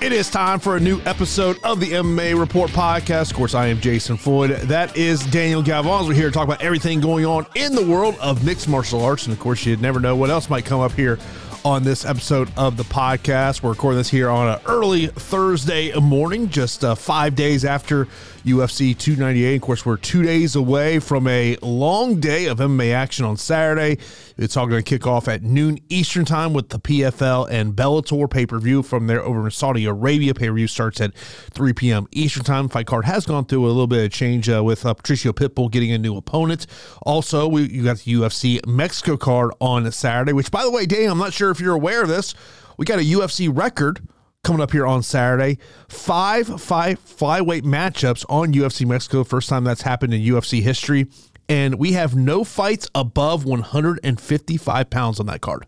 It 0.00 0.12
is 0.12 0.30
time 0.30 0.60
for 0.60 0.76
a 0.76 0.80
new 0.80 1.00
episode 1.06 1.58
of 1.64 1.80
the 1.80 1.92
MMA 1.92 2.38
Report 2.38 2.70
podcast. 2.70 3.30
Of 3.30 3.36
course, 3.36 3.54
I 3.54 3.68
am 3.68 3.80
Jason 3.80 4.18
Floyd. 4.18 4.50
That 4.50 4.96
is 4.98 5.24
Daniel 5.26 5.62
Galvan. 5.62 6.06
We're 6.06 6.12
here 6.12 6.28
to 6.28 6.32
talk 6.32 6.44
about 6.44 6.62
everything 6.62 7.00
going 7.00 7.24
on 7.24 7.46
in 7.54 7.74
the 7.74 7.86
world 7.86 8.16
of 8.20 8.44
mixed 8.44 8.68
martial 8.68 9.02
arts. 9.02 9.24
And 9.24 9.32
of 9.32 9.40
course, 9.40 9.64
you 9.64 9.76
never 9.78 9.98
know 9.98 10.14
what 10.14 10.28
else 10.28 10.50
might 10.50 10.66
come 10.66 10.80
up 10.80 10.92
here 10.92 11.18
on 11.64 11.82
this 11.84 12.04
episode 12.04 12.50
of 12.56 12.76
the 12.76 12.84
podcast. 12.84 13.62
We're 13.62 13.70
recording 13.70 13.98
this 13.98 14.10
here 14.10 14.28
on 14.28 14.48
an 14.48 14.60
early 14.66 15.06
Thursday 15.06 15.92
morning, 15.98 16.50
just 16.50 16.84
uh, 16.84 16.94
five 16.94 17.34
days 17.34 17.64
after 17.64 18.08
UFC 18.48 18.96
298. 18.96 19.56
Of 19.56 19.62
course, 19.62 19.86
we're 19.86 19.96
two 19.96 20.22
days 20.22 20.56
away 20.56 20.98
from 20.98 21.26
a 21.28 21.56
long 21.62 22.20
day 22.20 22.46
of 22.46 22.58
MMA 22.58 22.92
action 22.92 23.24
on 23.24 23.36
Saturday. 23.36 23.98
It's 24.36 24.56
all 24.56 24.66
going 24.66 24.82
to 24.82 24.88
kick 24.88 25.06
off 25.06 25.28
at 25.28 25.42
noon 25.42 25.78
Eastern 25.88 26.24
time 26.24 26.52
with 26.52 26.70
the 26.70 26.78
PFL 26.78 27.48
and 27.50 27.74
Bellator 27.74 28.30
pay 28.30 28.46
per 28.46 28.58
view 28.58 28.82
from 28.82 29.06
there 29.06 29.22
over 29.22 29.44
in 29.44 29.50
Saudi 29.50 29.84
Arabia. 29.84 30.34
Pay 30.34 30.48
per 30.48 30.54
view 30.54 30.66
starts 30.66 31.00
at 31.00 31.14
3 31.14 31.72
p.m. 31.72 32.06
Eastern 32.12 32.44
time. 32.44 32.68
Fight 32.68 32.86
card 32.86 33.04
has 33.04 33.26
gone 33.26 33.44
through 33.44 33.66
a 33.66 33.68
little 33.68 33.86
bit 33.86 34.04
of 34.04 34.12
change 34.12 34.48
uh, 34.48 34.64
with 34.64 34.84
uh, 34.86 34.94
Patricio 34.94 35.32
Pitbull 35.32 35.70
getting 35.70 35.92
a 35.92 35.98
new 35.98 36.16
opponent. 36.16 36.66
Also, 37.02 37.46
we 37.46 37.68
you 37.68 37.84
got 37.84 37.98
the 37.98 38.14
UFC 38.14 38.64
Mexico 38.66 39.16
card 39.16 39.52
on 39.60 39.90
Saturday, 39.92 40.32
which, 40.32 40.50
by 40.50 40.64
the 40.64 40.70
way, 40.70 40.86
Dave, 40.86 41.10
I'm 41.10 41.18
not 41.18 41.32
sure 41.32 41.50
if 41.50 41.60
you're 41.60 41.74
aware 41.74 42.02
of 42.02 42.08
this. 42.08 42.34
We 42.76 42.84
got 42.84 42.98
a 42.98 43.02
UFC 43.02 43.50
record 43.54 44.00
coming 44.44 44.60
up 44.60 44.72
here 44.72 44.86
on 44.86 45.02
Saturday. 45.02 45.58
Five 45.88 46.60
five 46.60 47.04
flyweight 47.04 47.62
matchups 47.62 48.24
on 48.28 48.52
UFC 48.52 48.86
Mexico. 48.86 49.24
First 49.24 49.48
time 49.48 49.64
that's 49.64 49.82
happened 49.82 50.14
in 50.14 50.22
UFC 50.22 50.62
history. 50.62 51.06
And 51.48 51.76
we 51.76 51.92
have 51.92 52.14
no 52.14 52.44
fights 52.44 52.90
above 52.94 53.44
155 53.46 54.90
pounds 54.90 55.18
on 55.18 55.26
that 55.26 55.40
card. 55.40 55.66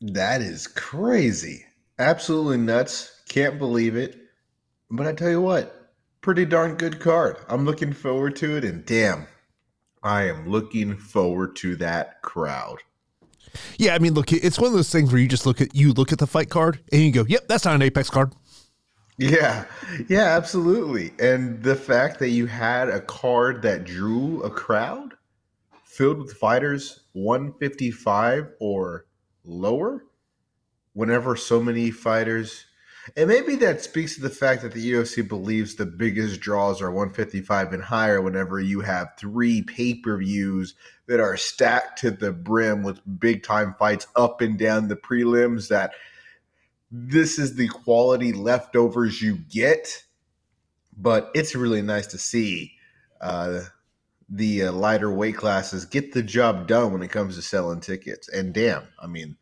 That 0.00 0.42
is 0.42 0.66
crazy. 0.66 1.64
Absolutely 1.98 2.58
nuts. 2.58 3.22
Can't 3.28 3.58
believe 3.58 3.96
it. 3.96 4.18
But 4.90 5.06
I 5.06 5.12
tell 5.12 5.30
you 5.30 5.40
what, 5.40 5.92
pretty 6.20 6.44
darn 6.44 6.74
good 6.76 7.00
card. 7.00 7.36
I'm 7.48 7.64
looking 7.64 7.92
forward 7.92 8.36
to 8.36 8.56
it. 8.56 8.64
And 8.64 8.84
damn, 8.84 9.26
I 10.02 10.24
am 10.24 10.48
looking 10.48 10.96
forward 10.96 11.56
to 11.56 11.76
that 11.76 12.22
crowd. 12.22 12.78
Yeah, 13.78 13.94
I 13.94 13.98
mean, 13.98 14.14
look, 14.14 14.32
it's 14.32 14.58
one 14.58 14.68
of 14.68 14.74
those 14.74 14.90
things 14.90 15.12
where 15.12 15.20
you 15.20 15.28
just 15.28 15.46
look 15.46 15.60
at 15.60 15.74
you 15.74 15.92
look 15.92 16.12
at 16.12 16.18
the 16.18 16.26
fight 16.26 16.50
card 16.50 16.80
and 16.92 17.02
you 17.02 17.12
go, 17.12 17.24
"Yep, 17.28 17.48
that's 17.48 17.64
not 17.64 17.74
an 17.74 17.82
Apex 17.82 18.10
card." 18.10 18.32
Yeah, 19.18 19.64
yeah, 20.08 20.36
absolutely. 20.36 21.12
And 21.18 21.62
the 21.62 21.74
fact 21.76 22.18
that 22.18 22.30
you 22.30 22.46
had 22.46 22.88
a 22.88 23.00
card 23.00 23.62
that 23.62 23.84
drew 23.84 24.42
a 24.42 24.50
crowd 24.50 25.14
filled 25.84 26.18
with 26.18 26.34
fighters 26.34 27.00
155 27.14 28.50
or 28.60 29.06
lower, 29.44 30.04
whenever 30.92 31.34
so 31.36 31.62
many 31.62 31.90
fighters 31.90 32.66
and 33.14 33.28
maybe 33.28 33.54
that 33.56 33.82
speaks 33.82 34.14
to 34.14 34.20
the 34.20 34.30
fact 34.30 34.62
that 34.62 34.72
the 34.72 34.92
UFC 34.92 35.26
believes 35.26 35.74
the 35.74 35.86
biggest 35.86 36.40
draws 36.40 36.82
are 36.82 36.90
155 36.90 37.72
and 37.72 37.82
higher 37.82 38.20
whenever 38.20 38.58
you 38.58 38.80
have 38.80 39.12
three 39.18 39.62
pay 39.62 39.94
per 39.94 40.18
views 40.18 40.74
that 41.06 41.20
are 41.20 41.36
stacked 41.36 42.00
to 42.00 42.10
the 42.10 42.32
brim 42.32 42.82
with 42.82 43.00
big 43.20 43.42
time 43.44 43.74
fights 43.78 44.06
up 44.16 44.40
and 44.40 44.58
down 44.58 44.88
the 44.88 44.96
prelims. 44.96 45.68
That 45.68 45.92
this 46.90 47.38
is 47.38 47.54
the 47.54 47.68
quality 47.68 48.32
leftovers 48.32 49.22
you 49.22 49.36
get. 49.36 50.02
But 50.98 51.30
it's 51.34 51.54
really 51.54 51.82
nice 51.82 52.06
to 52.08 52.18
see 52.18 52.72
uh, 53.20 53.60
the 54.30 54.64
uh, 54.64 54.72
lighter 54.72 55.12
weight 55.12 55.36
classes 55.36 55.84
get 55.84 56.12
the 56.12 56.22
job 56.22 56.66
done 56.66 56.92
when 56.92 57.02
it 57.02 57.10
comes 57.10 57.36
to 57.36 57.42
selling 57.42 57.80
tickets. 57.80 58.28
And 58.30 58.54
damn, 58.54 58.84
I 58.98 59.06
mean, 59.06 59.36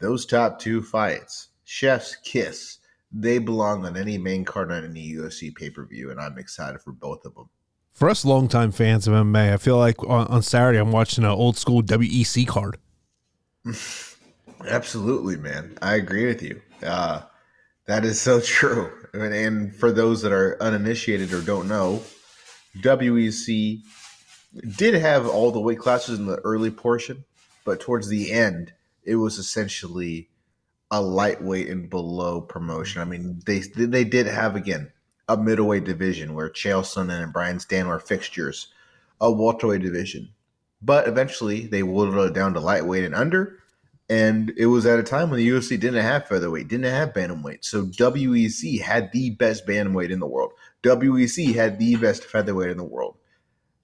those 0.00 0.24
top 0.24 0.60
two 0.60 0.82
fights, 0.82 1.48
Chef's 1.64 2.14
Kiss 2.14 2.78
they 3.12 3.38
belong 3.38 3.84
on 3.84 3.96
any 3.96 4.18
main 4.18 4.44
card 4.44 4.70
on 4.70 4.84
any 4.84 5.12
UFC 5.12 5.54
pay 5.54 5.70
per 5.70 5.84
view, 5.84 6.10
and 6.10 6.20
I'm 6.20 6.38
excited 6.38 6.80
for 6.80 6.92
both 6.92 7.24
of 7.24 7.34
them. 7.34 7.48
For 7.92 8.08
us 8.08 8.24
longtime 8.24 8.72
fans 8.72 9.08
of 9.08 9.14
MMA, 9.14 9.52
I 9.52 9.56
feel 9.56 9.76
like 9.76 10.02
on, 10.04 10.26
on 10.28 10.42
Saturday 10.42 10.78
I'm 10.78 10.92
watching 10.92 11.24
an 11.24 11.30
old 11.30 11.56
school 11.56 11.82
WEC 11.82 12.46
card. 12.46 12.78
Absolutely, 14.68 15.36
man. 15.36 15.76
I 15.82 15.96
agree 15.96 16.26
with 16.26 16.42
you. 16.42 16.60
Uh, 16.82 17.22
that 17.86 18.04
is 18.04 18.20
so 18.20 18.40
true. 18.40 18.90
And, 19.12 19.34
and 19.34 19.74
for 19.74 19.90
those 19.90 20.22
that 20.22 20.32
are 20.32 20.56
uninitiated 20.62 21.32
or 21.32 21.42
don't 21.42 21.68
know, 21.68 22.02
WEC 22.78 23.80
did 24.76 24.94
have 24.94 25.26
all 25.26 25.50
the 25.50 25.60
weight 25.60 25.78
classes 25.78 26.18
in 26.18 26.26
the 26.26 26.38
early 26.38 26.70
portion, 26.70 27.24
but 27.64 27.80
towards 27.80 28.08
the 28.08 28.32
end, 28.32 28.72
it 29.04 29.16
was 29.16 29.38
essentially 29.38 30.28
a 30.90 31.00
lightweight 31.00 31.68
and 31.68 31.88
below 31.88 32.40
promotion. 32.40 33.00
I 33.00 33.04
mean, 33.04 33.40
they 33.46 33.60
they 33.60 34.04
did 34.04 34.26
have 34.26 34.56
again 34.56 34.92
a 35.28 35.36
middleweight 35.36 35.84
division 35.84 36.34
where 36.34 36.50
Chael 36.50 36.82
Sonnen 36.82 37.22
and 37.22 37.32
Brian 37.32 37.58
Stann 37.58 37.86
were 37.86 38.00
fixtures, 38.00 38.68
a 39.20 39.30
welterweight 39.30 39.82
division, 39.82 40.30
but 40.82 41.06
eventually 41.06 41.66
they 41.66 41.82
whittled 41.82 42.30
it 42.30 42.34
down 42.34 42.54
to 42.54 42.60
lightweight 42.60 43.04
and 43.04 43.14
under. 43.14 43.56
And 44.08 44.52
it 44.56 44.66
was 44.66 44.86
at 44.86 44.98
a 44.98 45.04
time 45.04 45.30
when 45.30 45.38
the 45.38 45.48
UFC 45.48 45.78
didn't 45.78 46.02
have 46.02 46.26
featherweight, 46.26 46.66
didn't 46.66 46.92
have 46.92 47.12
bantamweight. 47.12 47.64
So 47.64 47.84
WEC 47.84 48.80
had 48.80 49.12
the 49.12 49.30
best 49.30 49.68
bantamweight 49.68 50.10
in 50.10 50.18
the 50.18 50.26
world. 50.26 50.52
WEC 50.82 51.54
had 51.54 51.78
the 51.78 51.94
best 51.94 52.24
featherweight 52.24 52.70
in 52.70 52.76
the 52.76 52.82
world. 52.82 53.18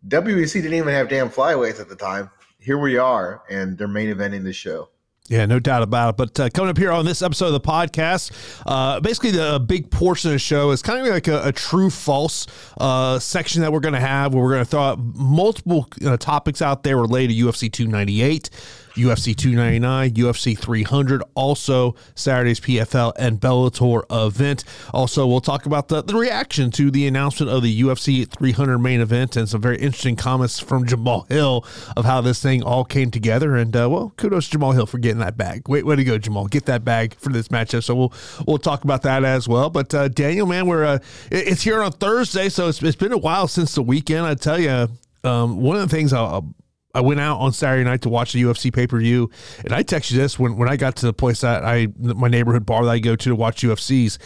WEC 0.09 0.53
didn't 0.53 0.75
even 0.75 0.93
have 0.93 1.09
damn 1.09 1.31
flyweights 1.31 1.81
at 1.81 1.89
the 1.89 1.95
time. 1.95 2.29
Here 2.59 2.79
we 2.79 2.99
are, 2.99 3.43
and 3.49 3.79
they're 3.79 3.87
main 3.87 4.13
eventing 4.13 4.43
the 4.43 4.53
show. 4.53 4.89
Yeah, 5.29 5.47
no 5.47 5.59
doubt 5.59 5.83
about 5.83 6.11
it. 6.11 6.17
But 6.17 6.41
uh, 6.41 6.51
coming 6.51 6.71
up 6.71 6.79
here 6.79 6.93
on 6.93 7.05
this 7.05 7.21
episode 7.21 7.47
of 7.47 7.53
the 7.53 7.61
podcast, 7.61 8.31
uh, 8.65 9.01
basically 9.01 9.33
the 9.33 9.59
big 9.59 9.91
portion 9.91 10.31
of 10.31 10.35
the 10.35 10.39
show 10.39 10.71
is 10.71 10.83
kind 10.83 11.05
of 11.05 11.13
like 11.13 11.27
a, 11.27 11.49
a 11.49 11.53
true 11.53 11.91
false 11.91 12.47
uh, 12.79 13.19
section 13.19 13.63
that 13.63 13.73
we're 13.73 13.81
going 13.81 13.95
to 13.95 14.01
have 14.01 14.35
where 14.35 14.45
we're 14.45 14.53
going 14.53 14.65
to 14.65 14.71
throw 14.71 14.83
out 14.83 14.99
multiple 15.01 15.89
uh, 16.05 16.17
topics 16.17 16.63
out 16.63 16.85
there 16.85 16.97
related 16.97 17.35
to 17.35 17.45
UFC 17.45 17.73
298. 17.73 18.51
UFC 18.97 19.37
299, 19.37 20.15
UFC 20.15 20.59
300, 20.59 21.23
also 21.35 21.95
Saturday's 22.15 22.61
PFL 22.61 23.13
and 23.19 23.41
Bellator 23.41 24.05
event. 24.11 24.65
Also, 24.93 25.27
we'll 25.27 25.41
talk 25.41 25.67
about 25.67 25.89
the, 25.89 26.03
the 26.03 26.15
reaction 26.15 26.71
to 26.73 26.91
the 26.91 27.07
announcement 27.07 27.53
of 27.53 27.63
the 27.63 27.83
UFC 27.83 28.29
300 28.29 28.79
main 28.79 29.01
event 29.01 29.37
and 29.37 29.49
some 29.49 29.61
very 29.61 29.77
interesting 29.79 30.17
comments 30.17 30.59
from 30.59 30.87
Jamahal 30.87 31.31
Hill 31.31 31.65
of 31.97 32.05
how 32.05 32.21
this 32.21 32.43
thing 32.43 32.63
all 32.63 32.85
came 32.85 33.11
together. 33.11 33.57
And 33.57 33.77
uh, 33.77 33.89
well, 33.91 34.13
kudos 34.17 34.49
to 34.49 34.59
Jamahal 34.59 34.75
Hill 34.75 34.87
for 34.87 34.99
getting 34.99 35.19
that 35.19 35.37
bag. 35.37 35.69
Wait, 35.69 35.85
way 35.85 35.97
to 35.97 36.05
go, 36.05 36.19
Jamahal! 36.19 36.51
Get 36.51 36.67
that 36.67 36.85
bag 36.85 37.15
for 37.17 37.31
this 37.31 37.49
matchup. 37.49 37.85
So 37.85 37.95
we'll 37.95 38.13
we'll 38.47 38.59
talk 38.59 38.85
about 38.85 39.03
that 39.03 39.25
as 39.25 39.49
well. 39.49 39.71
But 39.71 39.95
uh, 39.95 40.09
Daniel, 40.09 40.47
man, 40.47 40.67
we're 40.67 40.85
uh, 40.85 40.99
it's 41.31 41.63
here 41.63 41.83
on 41.83 41.93
Thursday, 41.93 42.49
so 42.49 42.69
it's, 42.69 42.83
it's 42.83 42.97
been 42.97 43.13
a 43.13 43.19
while 43.19 43.49
since 43.49 43.75
the 43.75 43.83
weekend. 43.83 44.27
I 44.27 44.35
tell 44.35 44.59
you, 44.59 44.89
um, 45.25 45.61
one 45.61 45.77
of 45.77 45.83
the 45.83 45.95
things 45.95 46.13
I'll 46.13 46.55
I 46.97 47.01
went 47.01 47.21
out 47.21 47.39
on 47.41 47.53
Saturday 47.53 47.85
night 47.85 48.01
to 48.03 48.09
watch 48.09 48.33
the 48.33 48.43
UFC 48.43 48.73
pay 48.73 48.87
per 48.87 48.99
view, 48.99 49.31
and 49.63 49.75
I 49.75 49.83
texted 49.83 50.13
you 50.13 50.19
this 50.19 50.39
when, 50.39 50.57
when 50.57 50.67
I 50.67 50.77
got 50.77 50.97
to 50.97 51.07
the 51.07 51.13
place 51.13 51.43
that 51.43 51.63
I 51.63 51.89
my 51.99 52.29
neighborhood 52.29 52.65
bar 52.65 52.87
that 52.87 52.91
I 52.91 52.99
go 53.01 53.15
to 53.15 53.29
to 53.29 53.37
watch 53.37 53.61
UFCs, 53.61 54.17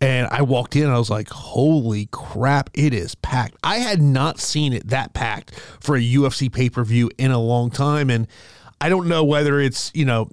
and 0.00 0.28
I 0.30 0.42
walked 0.42 0.76
in, 0.76 0.88
I 0.88 0.96
was 0.96 1.10
like, 1.10 1.28
"Holy 1.28 2.06
crap, 2.12 2.70
it 2.72 2.94
is 2.94 3.16
packed!" 3.16 3.56
I 3.64 3.78
had 3.78 4.00
not 4.00 4.38
seen 4.38 4.72
it 4.72 4.86
that 4.88 5.12
packed 5.12 5.58
for 5.80 5.96
a 5.96 6.00
UFC 6.00 6.52
pay 6.52 6.70
per 6.70 6.84
view 6.84 7.10
in 7.18 7.32
a 7.32 7.40
long 7.40 7.68
time, 7.68 8.10
and 8.10 8.28
I 8.80 8.88
don't 8.88 9.08
know 9.08 9.24
whether 9.24 9.58
it's 9.58 9.90
you 9.92 10.04
know 10.04 10.30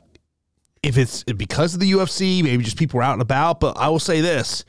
if 0.84 1.00
it's 1.00 1.24
because 1.24 1.74
of 1.74 1.80
the 1.80 1.92
UFC, 1.92 2.44
maybe 2.44 2.64
just 2.64 2.78
people 2.78 3.00
were 3.00 3.04
out 3.04 3.14
and 3.14 3.24
about, 3.24 3.60
but 3.60 3.76
I 3.76 3.90
will 3.90 3.98
say 3.98 4.22
this: 4.22 4.64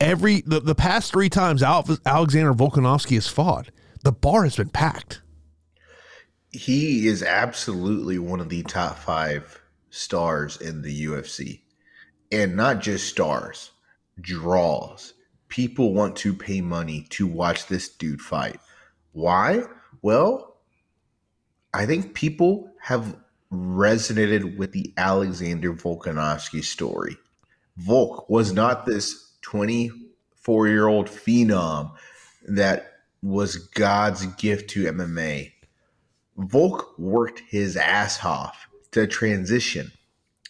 every 0.00 0.42
the, 0.42 0.60
the 0.60 0.74
past 0.74 1.12
three 1.12 1.30
times 1.30 1.62
Alexander 1.62 2.52
Volkanovski 2.52 3.14
has 3.14 3.26
fought, 3.26 3.70
the 4.04 4.12
bar 4.12 4.44
has 4.44 4.56
been 4.56 4.68
packed 4.68 5.22
he 6.50 7.06
is 7.06 7.22
absolutely 7.22 8.18
one 8.18 8.40
of 8.40 8.48
the 8.48 8.62
top 8.62 8.98
five 8.98 9.60
stars 9.90 10.56
in 10.56 10.82
the 10.82 11.06
UFC. 11.06 11.60
And 12.30 12.56
not 12.56 12.80
just 12.80 13.08
stars, 13.08 13.70
draws. 14.20 15.14
People 15.48 15.94
want 15.94 16.16
to 16.16 16.34
pay 16.34 16.60
money 16.60 17.06
to 17.10 17.26
watch 17.26 17.66
this 17.66 17.88
dude 17.88 18.20
fight. 18.20 18.60
Why? 19.12 19.62
Well, 20.02 20.56
I 21.72 21.86
think 21.86 22.14
people 22.14 22.70
have 22.80 23.16
resonated 23.52 24.58
with 24.58 24.72
the 24.72 24.92
Alexander 24.96 25.72
Volkanovski 25.72 26.62
story. 26.62 27.16
Volk 27.78 28.28
was 28.28 28.52
not 28.52 28.84
this 28.84 29.32
24 29.42 30.68
year 30.68 30.86
old 30.86 31.08
phenom 31.08 31.92
that 32.46 32.92
was 33.22 33.56
God's 33.56 34.26
gift 34.26 34.70
to 34.70 34.84
MMA 34.84 35.52
Volk 36.38 36.96
worked 36.98 37.42
his 37.48 37.76
ass 37.76 38.24
off 38.24 38.68
to 38.92 39.06
transition 39.06 39.90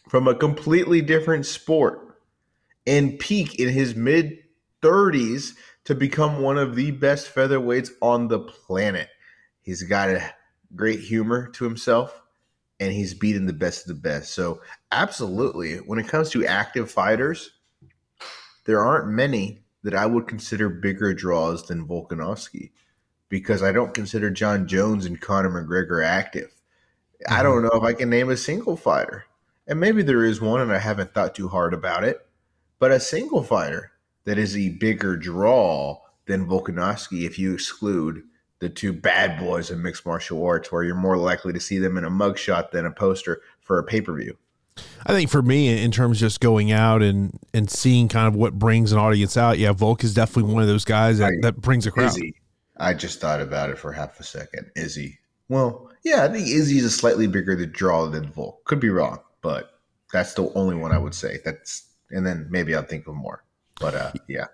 from 0.08 0.28
a 0.28 0.34
completely 0.34 1.00
different 1.00 1.46
sport 1.46 2.20
and 2.86 3.18
peak 3.18 3.58
in 3.58 3.68
his 3.70 3.94
mid 3.96 4.38
30s 4.82 5.54
to 5.84 5.94
become 5.94 6.42
one 6.42 6.58
of 6.58 6.76
the 6.76 6.90
best 6.90 7.34
featherweights 7.34 7.90
on 8.02 8.28
the 8.28 8.38
planet. 8.38 9.08
He's 9.62 9.82
got 9.82 10.10
a 10.10 10.34
great 10.76 11.00
humor 11.00 11.48
to 11.52 11.64
himself. 11.64 12.20
and 12.80 12.92
he's 12.92 13.14
beating 13.14 13.46
the 13.46 13.52
best 13.52 13.82
of 13.82 13.88
the 13.88 14.00
best. 14.00 14.32
So, 14.32 14.60
absolutely, 14.92 15.78
when 15.78 15.98
it 15.98 16.06
comes 16.06 16.30
to 16.30 16.46
active 16.46 16.90
fighters, 16.90 17.50
there 18.66 18.80
aren't 18.80 19.08
many 19.08 19.64
that 19.82 19.94
I 19.94 20.06
would 20.06 20.28
consider 20.28 20.68
bigger 20.68 21.12
draws 21.12 21.66
than 21.66 21.88
Volkanovski 21.88 22.70
because 23.28 23.62
I 23.62 23.72
don't 23.72 23.94
consider 23.94 24.30
Jon 24.30 24.66
Jones 24.66 25.06
and 25.06 25.20
Conor 25.20 25.50
McGregor 25.50 26.04
active. 26.04 26.50
Mm-hmm. 27.22 27.34
I 27.34 27.42
don't 27.42 27.62
know 27.62 27.70
if 27.72 27.82
I 27.82 27.92
can 27.92 28.10
name 28.10 28.30
a 28.30 28.36
single 28.36 28.76
fighter. 28.76 29.24
And 29.66 29.78
maybe 29.78 30.02
there 30.02 30.24
is 30.24 30.40
one 30.40 30.60
and 30.60 30.72
I 30.72 30.78
haven't 30.78 31.12
thought 31.12 31.34
too 31.34 31.48
hard 31.48 31.74
about 31.74 32.04
it, 32.04 32.26
but 32.78 32.90
a 32.90 33.00
single 33.00 33.42
fighter 33.42 33.92
that 34.24 34.38
is 34.38 34.56
a 34.56 34.70
bigger 34.70 35.16
draw 35.16 36.00
than 36.26 36.46
Volkanovski 36.46 37.26
if 37.26 37.38
you 37.38 37.52
exclude 37.52 38.22
the 38.60 38.68
two 38.68 38.92
bad 38.92 39.38
boys 39.38 39.70
in 39.70 39.82
mixed 39.82 40.04
martial 40.04 40.44
arts, 40.44 40.72
where 40.72 40.82
you're 40.82 40.94
more 40.94 41.16
likely 41.16 41.52
to 41.52 41.60
see 41.60 41.78
them 41.78 41.96
in 41.96 42.04
a 42.04 42.10
mugshot 42.10 42.70
than 42.70 42.86
a 42.86 42.90
poster 42.90 43.40
for 43.60 43.78
a 43.78 43.84
pay 43.84 44.00
per 44.00 44.14
view. 44.14 44.36
I 45.06 45.12
think 45.12 45.30
for 45.30 45.42
me, 45.42 45.82
in 45.82 45.90
terms 45.90 46.18
of 46.18 46.20
just 46.20 46.40
going 46.40 46.72
out 46.72 47.02
and 47.02 47.38
and 47.54 47.70
seeing 47.70 48.08
kind 48.08 48.26
of 48.26 48.34
what 48.34 48.58
brings 48.58 48.92
an 48.92 48.98
audience 48.98 49.36
out, 49.36 49.58
yeah, 49.58 49.72
Volk 49.72 50.02
is 50.04 50.14
definitely 50.14 50.52
one 50.52 50.62
of 50.62 50.68
those 50.68 50.84
guys 50.84 51.18
that, 51.18 51.32
that 51.42 51.56
brings 51.56 51.86
a 51.86 51.90
crowd. 51.90 52.16
I 52.78 52.94
just 52.94 53.20
thought 53.20 53.40
about 53.40 53.70
it 53.70 53.78
for 53.78 53.92
half 53.92 54.18
a 54.20 54.24
second. 54.24 54.70
Izzy. 54.76 55.18
Well, 55.48 55.90
yeah, 56.04 56.24
I 56.24 56.28
think 56.28 56.46
Izzy's 56.46 56.84
a 56.84 56.90
slightly 56.90 57.26
bigger 57.26 57.64
draw 57.66 58.06
than 58.06 58.30
Volk. 58.30 58.64
Could 58.64 58.80
be 58.80 58.90
wrong, 58.90 59.18
but 59.42 59.80
that's 60.12 60.34
the 60.34 60.52
only 60.54 60.76
one 60.76 60.92
I 60.92 60.98
would 60.98 61.14
say. 61.14 61.38
That's 61.44 61.88
and 62.10 62.26
then 62.26 62.46
maybe 62.50 62.74
I'll 62.74 62.82
think 62.82 63.06
of 63.06 63.14
more. 63.14 63.44
But 63.80 63.94
uh, 63.94 64.12
yeah. 64.28 64.46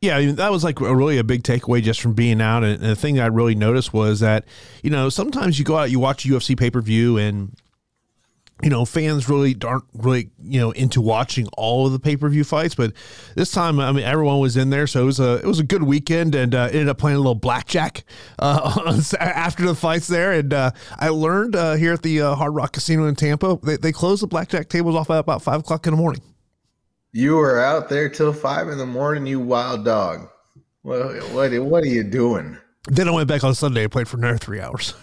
Yeah, 0.00 0.16
I 0.16 0.26
mean, 0.26 0.34
that 0.34 0.50
was 0.50 0.64
like 0.64 0.80
a 0.80 0.96
really 0.96 1.18
a 1.18 1.24
big 1.24 1.44
takeaway 1.44 1.80
just 1.80 2.00
from 2.00 2.14
being 2.14 2.40
out. 2.40 2.64
And, 2.64 2.80
the 2.80 2.96
thing 2.96 3.20
I 3.20 3.26
really 3.26 3.54
noticed 3.54 3.94
was 3.94 4.18
that, 4.18 4.44
you 4.82 4.90
know, 4.90 5.08
sometimes 5.08 5.60
you 5.60 5.64
go 5.64 5.76
out, 5.76 5.92
you 5.92 6.00
watch 6.00 6.24
UFC 6.24 6.58
pay 6.58 6.70
per 6.70 6.80
view, 6.80 7.18
and 7.18 7.56
you 8.62 8.70
know, 8.70 8.84
fans 8.84 9.28
really 9.28 9.56
aren't 9.64 9.84
really, 9.92 10.30
you 10.40 10.60
know, 10.60 10.70
into 10.70 11.00
watching 11.00 11.48
all 11.56 11.86
of 11.86 11.92
the 11.92 11.98
pay 11.98 12.16
per 12.16 12.28
view 12.28 12.44
fights. 12.44 12.74
But 12.74 12.92
this 13.34 13.50
time, 13.50 13.80
I 13.80 13.90
mean, 13.90 14.04
everyone 14.04 14.38
was 14.38 14.56
in 14.56 14.70
there, 14.70 14.86
so 14.86 15.02
it 15.02 15.06
was 15.06 15.20
a 15.20 15.34
it 15.38 15.46
was 15.46 15.58
a 15.58 15.64
good 15.64 15.82
weekend, 15.82 16.34
and 16.34 16.54
uh, 16.54 16.68
ended 16.70 16.88
up 16.88 16.98
playing 16.98 17.16
a 17.16 17.20
little 17.20 17.34
blackjack 17.34 18.04
uh, 18.38 19.02
after 19.20 19.66
the 19.66 19.74
fights 19.74 20.06
there. 20.06 20.32
And 20.32 20.54
uh, 20.54 20.70
I 20.98 21.08
learned 21.08 21.56
uh, 21.56 21.74
here 21.74 21.92
at 21.92 22.02
the 22.02 22.22
uh, 22.22 22.34
Hard 22.36 22.54
Rock 22.54 22.72
Casino 22.72 23.06
in 23.06 23.16
Tampa, 23.16 23.58
they, 23.62 23.76
they 23.76 23.92
close 23.92 24.20
the 24.20 24.28
blackjack 24.28 24.68
tables 24.68 24.94
off 24.94 25.10
at 25.10 25.18
about 25.18 25.42
five 25.42 25.60
o'clock 25.60 25.86
in 25.86 25.92
the 25.92 25.98
morning. 25.98 26.22
You 27.12 27.36
were 27.36 27.60
out 27.60 27.88
there 27.88 28.08
till 28.08 28.32
five 28.32 28.68
in 28.68 28.78
the 28.78 28.86
morning, 28.86 29.26
you 29.26 29.40
wild 29.40 29.84
dog. 29.84 30.28
What 30.82 31.00
what 31.32 31.52
what 31.58 31.82
are 31.82 31.88
you 31.88 32.04
doing? 32.04 32.56
Then 32.88 33.08
I 33.08 33.10
went 33.12 33.28
back 33.28 33.44
on 33.44 33.54
Sunday 33.54 33.82
and 33.82 33.92
played 33.92 34.08
for 34.08 34.16
another 34.16 34.38
three 34.38 34.60
hours. 34.60 34.94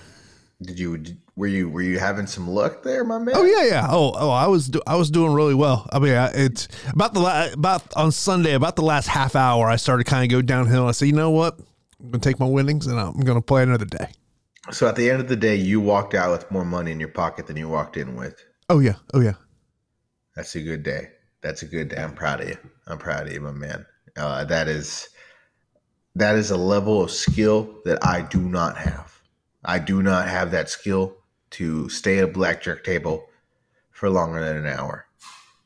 Did 0.61 0.77
you 0.77 1.03
were 1.39 1.47
you 1.47 1.69
were 1.69 1.81
you 1.81 1.99
having 1.99 2.27
some 2.27 2.49
luck 2.49 2.83
there, 2.83 3.05
my 3.05 3.17
man? 3.17 3.33
Oh 3.35 3.45
yeah, 3.45 3.63
yeah. 3.63 3.87
Oh 3.89 4.11
oh, 4.13 4.29
I 4.29 4.47
was 4.47 4.67
do, 4.67 4.81
I 4.85 4.97
was 4.97 5.09
doing 5.09 5.33
really 5.33 5.53
well. 5.53 5.87
I 5.89 5.97
mean, 5.97 6.11
it's 6.33 6.67
about 6.91 7.13
the 7.13 7.51
about 7.53 7.95
on 7.95 8.11
Sunday, 8.11 8.53
about 8.53 8.75
the 8.75 8.81
last 8.81 9.07
half 9.07 9.37
hour, 9.37 9.69
I 9.69 9.77
started 9.77 10.03
kind 10.03 10.25
of 10.25 10.29
go 10.29 10.41
downhill. 10.41 10.87
I 10.87 10.91
said, 10.91 11.05
you 11.05 11.13
know 11.13 11.31
what, 11.31 11.57
I'm 12.01 12.11
gonna 12.11 12.19
take 12.19 12.41
my 12.41 12.45
winnings 12.45 12.87
and 12.87 12.99
I'm 12.99 13.21
gonna 13.21 13.41
play 13.41 13.63
another 13.63 13.85
day. 13.85 14.09
So 14.71 14.85
at 14.89 14.97
the 14.97 15.09
end 15.09 15.21
of 15.21 15.29
the 15.29 15.37
day, 15.37 15.55
you 15.55 15.79
walked 15.79 16.13
out 16.13 16.31
with 16.31 16.51
more 16.51 16.65
money 16.65 16.91
in 16.91 16.99
your 16.99 17.09
pocket 17.09 17.47
than 17.47 17.55
you 17.55 17.69
walked 17.69 17.95
in 17.95 18.15
with. 18.17 18.35
Oh 18.67 18.79
yeah, 18.79 18.95
oh 19.13 19.21
yeah. 19.21 19.35
That's 20.35 20.55
a 20.55 20.61
good 20.61 20.83
day. 20.83 21.07
That's 21.41 21.61
a 21.61 21.67
good 21.67 21.87
day. 21.87 22.03
I'm 22.03 22.13
proud 22.13 22.41
of 22.41 22.49
you. 22.49 22.57
I'm 22.85 22.97
proud 22.97 23.27
of 23.27 23.33
you, 23.33 23.39
my 23.39 23.53
man. 23.53 23.85
Uh, 24.17 24.43
that 24.43 24.67
is 24.67 25.07
that 26.15 26.35
is 26.35 26.51
a 26.51 26.57
level 26.57 27.01
of 27.01 27.11
skill 27.11 27.79
that 27.85 28.05
I 28.05 28.23
do 28.23 28.41
not 28.41 28.77
have. 28.77 29.21
I 29.63 29.79
do 29.79 30.03
not 30.03 30.27
have 30.27 30.51
that 30.51 30.69
skill 30.69 31.15
to 31.51 31.89
stay 31.89 32.19
at 32.19 32.23
a 32.25 32.27
blackjack 32.27 32.83
table 32.83 33.27
for 33.91 34.09
longer 34.09 34.43
than 34.43 34.57
an 34.57 34.67
hour. 34.67 35.05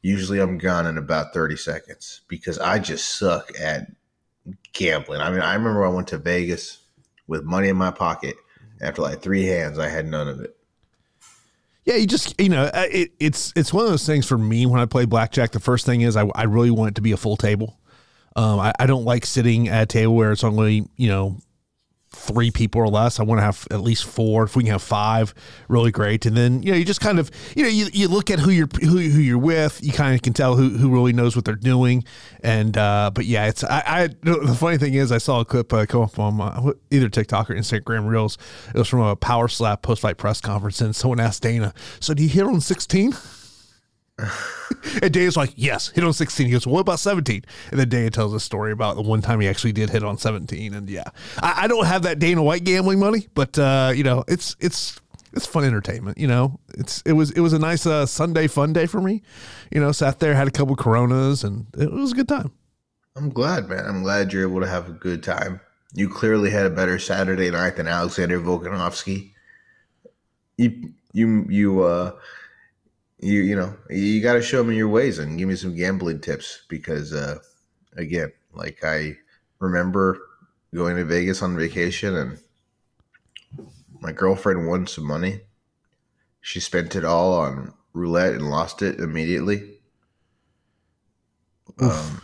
Usually 0.02 0.40
I'm 0.40 0.58
gone 0.58 0.86
in 0.86 0.98
about 0.98 1.34
30 1.34 1.56
seconds 1.56 2.22
because 2.28 2.60
I 2.60 2.80
just 2.80 3.18
suck 3.18 3.52
at 3.60 3.92
gambling. 4.74 5.22
I 5.22 5.32
mean, 5.32 5.40
I 5.40 5.54
remember 5.54 5.86
I 5.86 5.90
went 5.90 6.08
to 6.10 6.18
Vegas 6.18 6.80
with 7.28 7.44
money 7.44 7.70
in 7.70 7.78
my 7.78 7.92
pocket. 7.92 8.36
After 8.82 9.02
like 9.02 9.22
three 9.22 9.46
hands, 9.46 9.80
I 9.80 9.88
had 9.88 10.06
none 10.06 10.28
of 10.28 10.42
it. 10.42 10.58
Yeah, 11.86 11.96
you 11.96 12.08
just 12.08 12.40
you 12.40 12.50
know 12.50 12.64
uh, 12.66 12.86
it, 12.90 13.12
it's 13.20 13.54
it's 13.56 13.74
one 13.74 13.86
of 13.86 13.92
those 13.92 14.06
things 14.06 14.26
for 14.26 14.38
me 14.38 14.66
when 14.66 14.80
I 14.80 14.86
play 14.86 15.06
blackjack. 15.06 15.52
The 15.52 15.60
first 15.60 15.86
thing 15.86 16.02
is 16.02 16.16
I, 16.16 16.26
I 16.34 16.44
really 16.44 16.72
want 16.72 16.90
it 16.90 16.96
to 16.96 17.02
be 17.02 17.12
a 17.12 17.18
full 17.18 17.38
table. 17.38 17.78
Um, 18.36 18.60
I, 18.60 18.74
I 18.80 18.86
don't 18.86 19.06
like 19.06 19.26
sitting 19.26 19.68
at 19.68 19.84
a 19.84 19.86
table 19.86 20.16
where 20.16 20.32
it's 20.32 20.44
only 20.44 20.88
you 20.96 21.10
know 21.10 21.38
three 22.14 22.52
people 22.52 22.82
or 22.82 22.88
less. 22.88 23.20
I 23.20 23.24
want 23.24 23.40
to 23.40 23.44
have 23.44 23.68
at 23.72 23.82
least 23.82 24.06
four. 24.06 24.44
If 24.44 24.56
we 24.56 24.64
can 24.64 24.72
have 24.72 24.82
five, 24.82 25.34
really 25.68 25.92
great. 25.92 26.26
And 26.26 26.38
then 26.38 26.64
you 26.64 26.72
know 26.72 26.78
you 26.78 26.86
just 26.86 27.02
kind 27.02 27.20
of 27.20 27.30
you 27.56 27.64
know 27.64 27.70
you, 27.70 27.88
you 27.92 28.08
look 28.08 28.32
at 28.32 28.40
who 28.40 28.52
you're 28.52 28.70
who, 28.82 28.98
who 28.98 29.22
you're 29.22 29.38
with. 29.38 29.80
You 29.84 29.92
kind 29.92 30.16
of 30.16 30.22
can 30.22 30.34
tell 30.34 30.56
who, 30.56 30.70
who 30.70 30.92
really 30.92 31.14
knows 31.14 31.36
what 31.36 31.46
they're 31.46 31.56
doing. 31.56 32.04
And 32.42 32.78
uh, 32.78 33.12
but 33.14 33.26
yeah, 33.26 33.48
it's 33.48 33.64
I, 33.64 33.84
I 33.86 34.08
the 34.22 34.56
funny 34.58 34.78
thing 34.78 34.94
is 34.94 35.12
I 35.12 35.18
saw 35.18 35.42
a 35.42 35.46
clip 35.46 35.74
uh, 35.74 35.86
come 35.86 36.04
up 36.04 36.20
on 36.20 36.74
either 36.92 37.10
TikTok 37.10 37.50
or 37.50 37.56
Instagram 37.56 38.08
Reels. 38.08 38.38
It 38.74 38.78
was 38.78 38.88
from 38.88 39.02
a 39.02 39.16
Power 39.16 39.48
Slap 39.48 39.82
post 39.82 40.02
fight 40.02 40.18
press 40.18 40.42
conference, 40.42 40.82
and 40.82 40.96
someone 40.96 41.20
asked 41.20 41.44
Dana, 41.44 41.74
"So 42.00 42.14
do 42.14 42.24
you 42.24 42.30
hit 42.30 42.44
on 42.44 42.62
16?" 42.62 43.14
and 45.02 45.12
Dana's 45.12 45.36
like, 45.36 45.54
yes, 45.56 45.90
hit 45.90 46.04
on 46.04 46.14
16. 46.14 46.46
He 46.46 46.52
goes, 46.52 46.66
well, 46.66 46.76
what 46.76 46.82
about 46.82 47.00
17? 47.00 47.44
And 47.72 47.80
then 47.80 47.90
Dana 47.90 48.10
tells 48.10 48.34
a 48.34 48.40
story 48.40 48.72
about 48.72 48.96
the 48.96 49.02
one 49.02 49.22
time 49.22 49.40
he 49.40 49.48
actually 49.48 49.72
did 49.72 49.90
hit 49.90 50.04
on 50.04 50.18
17. 50.18 50.74
And 50.74 50.90
yeah, 50.90 51.04
I, 51.40 51.64
I 51.64 51.68
don't 51.68 51.86
have 51.86 52.04
that 52.04 52.20
Dana 52.20 52.44
White 52.44 52.64
gambling 52.64 53.00
money, 53.00 53.28
but 53.34 53.58
uh, 53.58 53.92
you 53.96 54.04
know, 54.04 54.24
it's 54.28 54.56
it's 54.60 55.00
it's 55.34 55.46
fun 55.46 55.64
entertainment. 55.64 56.18
You 56.18 56.28
know, 56.28 56.60
it's 56.76 57.02
it 57.06 57.14
was 57.14 57.32
it 57.32 57.40
was 57.40 57.54
a 57.54 57.60
nice 57.60 57.86
uh, 57.86 58.06
Sunday 58.06 58.48
fun 58.48 58.72
day 58.74 58.86
for 58.86 59.02
me. 59.02 59.24
You 59.72 59.82
know, 59.82 59.92
sat 59.92 60.20
there, 60.20 60.36
had 60.36 60.48
a 60.48 60.52
couple 60.52 60.76
Coronas, 60.76 61.44
and 61.44 61.66
it 61.78 61.92
was 61.92 62.12
a 62.12 62.16
good 62.16 62.28
time. 62.28 62.52
I'm 63.16 63.30
glad, 63.30 63.68
man. 63.70 63.86
I'm 63.86 64.04
glad 64.04 64.32
you're 64.32 64.48
able 64.48 64.62
to 64.62 64.68
have 64.68 64.90
a 64.90 64.94
good 64.94 65.24
time. 65.24 65.60
You 65.94 66.10
clearly 66.10 66.50
had 66.50 66.66
a 66.66 66.72
better 66.72 66.98
Saturday 66.98 67.52
night 67.52 67.76
than 67.76 67.88
Alexander 67.88 68.40
Volkanovski. 68.40 69.32
You 70.58 70.94
you 71.14 71.46
you 71.50 71.84
uh 71.84 72.12
you 73.24 73.42
you 73.42 73.56
know 73.56 73.76
you 73.90 74.22
got 74.22 74.34
to 74.34 74.42
show 74.42 74.64
me 74.64 74.76
your 74.76 74.90
ways 74.90 75.20
and 75.20 75.38
give 75.38 75.48
me 75.48 75.56
some 75.56 75.76
gambling 75.76 76.20
tips 76.20 76.64
because 76.68 77.14
uh, 77.14 77.40
again, 77.96 78.32
like 78.54 78.84
I 78.84 79.18
remember 79.60 80.20
going 80.74 80.98
to 80.98 81.06
Vegas 81.06 81.42
on 81.42 81.58
vacation 81.58 82.16
and 82.16 82.40
my 84.02 84.12
girlfriend 84.12 84.68
won 84.68 84.88
some 84.88 85.06
money. 85.06 85.42
She 86.42 86.60
spent 86.60 86.96
it 86.96 87.06
all 87.06 87.34
on 87.34 87.74
roulette 87.94 88.34
and 88.34 88.50
lost 88.50 88.82
it 88.82 89.00
immediately. 89.00 89.78
Um, 91.80 92.22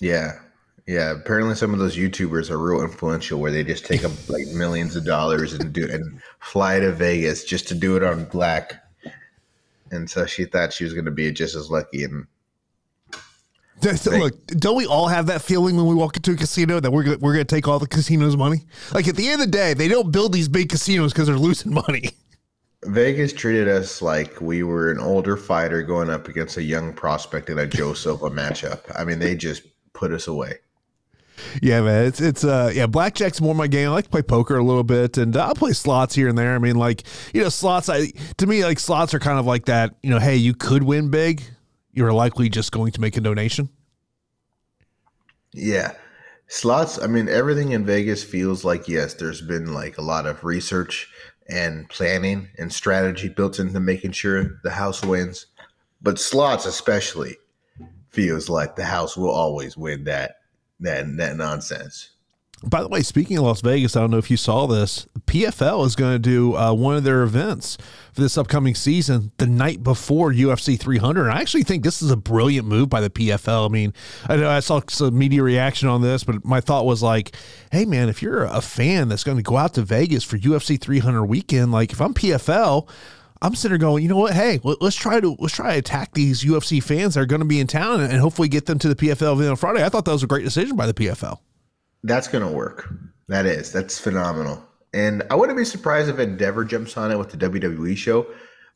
yeah, 0.00 0.40
yeah. 0.86 1.10
Apparently, 1.10 1.54
some 1.54 1.74
of 1.74 1.78
those 1.78 1.96
YouTubers 1.96 2.50
are 2.50 2.58
real 2.58 2.82
influential, 2.82 3.38
where 3.38 3.52
they 3.52 3.62
just 3.62 3.84
take 3.84 4.04
up 4.04 4.12
like 4.28 4.46
millions 4.48 4.96
of 4.96 5.04
dollars 5.04 5.52
and 5.52 5.72
do 5.72 5.86
and 5.90 6.22
fly 6.40 6.80
to 6.80 6.92
Vegas 6.92 7.44
just 7.44 7.68
to 7.68 7.74
do 7.74 7.96
it 7.96 8.02
on 8.02 8.24
black 8.24 8.85
and 9.90 10.08
so 10.10 10.26
she 10.26 10.44
thought 10.44 10.72
she 10.72 10.84
was 10.84 10.92
going 10.92 11.04
to 11.04 11.10
be 11.10 11.30
just 11.32 11.54
as 11.54 11.70
lucky. 11.70 12.04
And 12.04 12.26
look, 13.82 14.46
don't 14.48 14.76
we 14.76 14.86
all 14.86 15.08
have 15.08 15.26
that 15.26 15.42
feeling 15.42 15.76
when 15.76 15.86
we 15.86 15.94
walk 15.94 16.16
into 16.16 16.32
a 16.32 16.36
casino 16.36 16.80
that 16.80 16.90
we're 16.90 17.04
gonna, 17.04 17.18
we're 17.18 17.34
going 17.34 17.46
to 17.46 17.54
take 17.54 17.68
all 17.68 17.78
the 17.78 17.86
casino's 17.86 18.36
money? 18.36 18.62
Like 18.92 19.08
at 19.08 19.16
the 19.16 19.28
end 19.28 19.40
of 19.40 19.46
the 19.46 19.52
day, 19.52 19.74
they 19.74 19.88
don't 19.88 20.10
build 20.10 20.32
these 20.32 20.48
big 20.48 20.68
casinos 20.68 21.12
because 21.12 21.28
they're 21.28 21.36
losing 21.36 21.74
money. 21.74 22.10
Vegas 22.84 23.32
treated 23.32 23.68
us 23.68 24.00
like 24.00 24.40
we 24.40 24.62
were 24.62 24.90
an 24.90 25.00
older 25.00 25.36
fighter 25.36 25.82
going 25.82 26.10
up 26.10 26.28
against 26.28 26.56
a 26.56 26.62
young 26.62 26.92
prospect 26.92 27.50
in 27.50 27.58
a 27.58 27.66
Joe 27.66 27.94
Silva 27.94 28.30
matchup. 28.30 28.80
I 28.94 29.04
mean, 29.04 29.18
they 29.18 29.34
just 29.34 29.62
put 29.92 30.12
us 30.12 30.26
away. 30.28 30.58
Yeah, 31.62 31.82
man, 31.82 32.06
it's 32.06 32.20
it's 32.20 32.44
uh 32.44 32.70
yeah, 32.74 32.86
blackjack's 32.86 33.40
more 33.40 33.54
my 33.54 33.66
game. 33.66 33.88
I 33.88 33.92
like 33.92 34.04
to 34.04 34.10
play 34.10 34.22
poker 34.22 34.56
a 34.56 34.64
little 34.64 34.84
bit, 34.84 35.18
and 35.18 35.36
I'll 35.36 35.54
play 35.54 35.72
slots 35.72 36.14
here 36.14 36.28
and 36.28 36.36
there. 36.36 36.54
I 36.54 36.58
mean, 36.58 36.76
like 36.76 37.02
you 37.34 37.42
know, 37.42 37.48
slots. 37.48 37.88
I 37.88 38.06
to 38.38 38.46
me, 38.46 38.64
like 38.64 38.78
slots 38.78 39.14
are 39.14 39.18
kind 39.18 39.38
of 39.38 39.46
like 39.46 39.66
that. 39.66 39.94
You 40.02 40.10
know, 40.10 40.18
hey, 40.18 40.36
you 40.36 40.54
could 40.54 40.82
win 40.82 41.10
big. 41.10 41.42
You're 41.92 42.12
likely 42.12 42.48
just 42.48 42.72
going 42.72 42.92
to 42.92 43.00
make 43.00 43.16
a 43.16 43.20
donation. 43.20 43.70
Yeah, 45.52 45.94
slots. 46.48 47.00
I 47.00 47.06
mean, 47.06 47.28
everything 47.28 47.72
in 47.72 47.86
Vegas 47.86 48.22
feels 48.22 48.64
like 48.64 48.88
yes, 48.88 49.14
there's 49.14 49.40
been 49.40 49.72
like 49.72 49.98
a 49.98 50.02
lot 50.02 50.26
of 50.26 50.44
research 50.44 51.10
and 51.48 51.88
planning 51.88 52.48
and 52.58 52.72
strategy 52.72 53.28
built 53.28 53.58
into 53.58 53.78
making 53.80 54.12
sure 54.12 54.60
the 54.62 54.70
house 54.70 55.04
wins. 55.04 55.46
But 56.02 56.18
slots, 56.18 56.66
especially, 56.66 57.36
feels 58.10 58.48
like 58.48 58.76
the 58.76 58.84
house 58.84 59.16
will 59.16 59.30
always 59.30 59.76
win 59.76 60.04
that 60.04 60.36
that 60.80 61.16
that 61.16 61.36
nonsense. 61.36 62.10
By 62.64 62.80
the 62.82 62.88
way, 62.88 63.02
speaking 63.02 63.36
of 63.36 63.44
Las 63.44 63.60
Vegas, 63.60 63.96
I 63.96 64.00
don't 64.00 64.10
know 64.10 64.16
if 64.16 64.30
you 64.30 64.38
saw 64.38 64.66
this. 64.66 65.06
PFL 65.26 65.84
is 65.84 65.94
going 65.94 66.14
to 66.14 66.18
do 66.18 66.56
uh, 66.56 66.72
one 66.72 66.96
of 66.96 67.04
their 67.04 67.22
events 67.22 67.76
for 68.14 68.22
this 68.22 68.38
upcoming 68.38 68.74
season 68.74 69.30
the 69.36 69.46
night 69.46 69.82
before 69.82 70.32
UFC 70.32 70.80
300. 70.80 71.24
And 71.26 71.32
I 71.32 71.40
actually 71.40 71.64
think 71.64 71.84
this 71.84 72.00
is 72.00 72.10
a 72.10 72.16
brilliant 72.16 72.66
move 72.66 72.88
by 72.88 73.02
the 73.02 73.10
PFL. 73.10 73.66
I 73.66 73.68
mean, 73.68 73.92
I 74.26 74.36
know 74.36 74.48
I 74.48 74.60
saw 74.60 74.80
some 74.88 75.18
media 75.18 75.42
reaction 75.42 75.90
on 75.90 76.00
this, 76.00 76.24
but 76.24 76.46
my 76.46 76.62
thought 76.62 76.86
was 76.86 77.02
like, 77.02 77.36
hey, 77.72 77.84
man, 77.84 78.08
if 78.08 78.22
you're 78.22 78.44
a 78.44 78.62
fan 78.62 79.08
that's 79.08 79.24
going 79.24 79.36
to 79.36 79.42
go 79.42 79.58
out 79.58 79.74
to 79.74 79.82
Vegas 79.82 80.24
for 80.24 80.38
UFC 80.38 80.80
300 80.80 81.24
weekend, 81.24 81.72
like 81.72 81.92
if 81.92 82.00
I'm 82.00 82.14
PFL, 82.14 82.88
I'm 83.46 83.54
sitting 83.54 83.78
there 83.78 83.88
going, 83.88 84.02
you 84.02 84.08
know 84.08 84.16
what? 84.16 84.32
Hey, 84.32 84.58
let's 84.64 84.96
try 84.96 85.20
to 85.20 85.36
let's 85.38 85.54
try 85.54 85.74
to 85.74 85.78
attack 85.78 86.14
these 86.14 86.42
UFC 86.42 86.82
fans 86.82 87.14
that 87.14 87.20
are 87.20 87.26
going 87.26 87.42
to 87.42 87.46
be 87.46 87.60
in 87.60 87.68
town 87.68 88.00
and 88.00 88.20
hopefully 88.20 88.48
get 88.48 88.66
them 88.66 88.76
to 88.80 88.88
the 88.88 88.96
PFL 88.96 89.48
on 89.48 89.54
Friday. 89.54 89.84
I 89.84 89.88
thought 89.88 90.04
that 90.04 90.12
was 90.12 90.24
a 90.24 90.26
great 90.26 90.42
decision 90.42 90.74
by 90.74 90.86
the 90.86 90.94
PFL. 90.94 91.38
That's 92.02 92.26
going 92.26 92.44
to 92.44 92.52
work. 92.52 92.92
That 93.28 93.46
is. 93.46 93.70
That's 93.70 94.00
phenomenal. 94.00 94.60
And 94.92 95.22
I 95.30 95.36
wouldn't 95.36 95.56
be 95.56 95.64
surprised 95.64 96.08
if 96.08 96.18
Endeavor 96.18 96.64
jumps 96.64 96.96
on 96.96 97.12
it 97.12 97.18
with 97.18 97.30
the 97.30 97.36
WWE 97.36 97.96
show. 97.96 98.26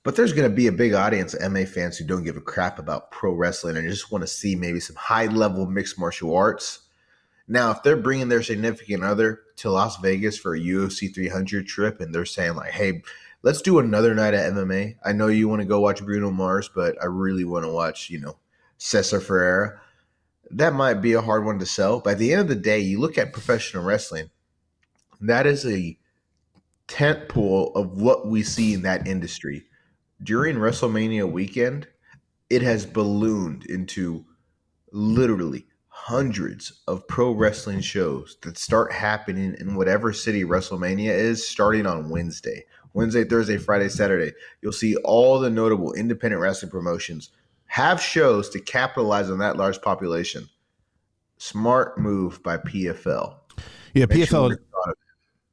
But 0.05 0.15
there's 0.15 0.33
going 0.33 0.49
to 0.49 0.55
be 0.55 0.69
a 0.69 0.73
big 0.73 0.95
audience 0.95 1.35
of 1.35 1.51
MA 1.51 1.65
fans 1.65 1.99
who 1.99 2.07
don't 2.07 2.25
give 2.25 2.37
a 2.37 2.41
crap 2.41 2.79
about 2.79 3.11
pro 3.11 3.33
wrestling 3.33 3.77
and 3.77 3.91
just 3.91 4.13
want 4.13 4.23
to 4.23 4.29
see 4.29 4.55
maybe 4.55 4.79
some 4.79 4.97
high 4.97 5.27
level 5.27 5.67
mixed 5.67 5.99
martial 5.99 6.37
arts. 6.37 6.83
Now, 7.49 7.73
if 7.73 7.83
they're 7.83 7.97
bringing 7.97 8.29
their 8.29 8.45
significant 8.45 9.03
other 9.03 9.41
to 9.57 9.71
Las 9.71 9.97
Vegas 9.97 10.39
for 10.39 10.55
a 10.55 10.61
UFC 10.61 11.13
300 11.13 11.67
trip 11.67 12.01
and 12.01 12.15
they're 12.15 12.25
saying, 12.25 12.55
like, 12.55 12.71
hey, 12.71 13.03
let's 13.43 13.63
do 13.63 13.79
another 13.79 14.15
night 14.15 14.35
at 14.35 14.53
MMA. 14.53 14.97
I 15.05 15.13
know 15.13 15.29
you 15.29 15.49
want 15.49 15.61
to 15.61 15.67
go 15.67 15.81
watch 15.81 16.05
Bruno 16.05 16.31
Mars, 16.31 16.71
but 16.75 16.97
I 17.03 17.07
really 17.07 17.45
want 17.45 17.65
to 17.65 17.73
watch, 17.73 18.11
you 18.11 18.21
know, 18.21 18.39
Cesar 18.79 19.21
Ferreira. 19.21 19.81
That 20.51 20.75
might 20.75 20.95
be 20.95 21.13
a 21.13 21.23
hard 21.23 21.45
one 21.45 21.59
to 21.59 21.67
sell. 21.67 22.01
But 22.01 22.13
at 22.15 22.19
the 22.19 22.33
end 22.33 22.43
of 22.43 22.49
the 22.49 22.57
day, 22.57 22.81
you 22.81 22.99
look 22.99 23.19
at 23.19 23.33
professional 23.33 23.85
wrestling, 23.85 24.31
that 25.21 25.47
is 25.47 25.65
a 25.67 25.99
tent 26.89 27.29
pole 27.29 27.73
of 27.75 28.01
what 28.01 28.27
we 28.27 28.43
see 28.43 28.75
in 28.75 28.83
that 28.83 29.07
industry 29.07 29.65
during 30.23 30.57
WrestleMania 30.57 31.31
weekend, 31.31 31.89
it 32.49 32.63
has 32.63 32.85
ballooned 32.85 33.65
into 33.67 34.25
literally 34.93 35.67
hundreds 35.89 36.83
of 36.89 37.07
pro 37.09 37.33
wrestling 37.33 37.81
shows 37.81 38.37
that 38.43 38.59
start 38.59 38.93
happening 38.93 39.55
in 39.59 39.77
whatever 39.77 40.13
city 40.13 40.45
WrestleMania 40.45 41.11
is 41.11 41.47
starting 41.47 41.87
on 41.87 42.11
Wednesday. 42.11 42.65
Wednesday, 42.93 43.25
Thursday, 43.25 43.57
Friday, 43.57 43.89
Saturday. 43.89 44.33
You'll 44.63 44.73
see 44.73 44.97
all 44.97 45.39
the 45.39 45.51
notable 45.51 45.93
independent 45.93 46.41
wrestling 46.41 46.71
promotions 46.71 47.31
have 47.67 48.01
shows 48.01 48.49
to 48.51 48.61
capitalize 48.61 49.31
on 49.31 49.39
that 49.39 49.57
large 49.57 49.81
population. 49.81 50.49
Smart 51.39 51.99
move 51.99 52.43
by 52.43 52.57
PFL. 52.57 53.37
Yeah, 53.95 54.07
Make 54.07 54.19
PFL. 54.19 54.51
Sure 54.51 54.59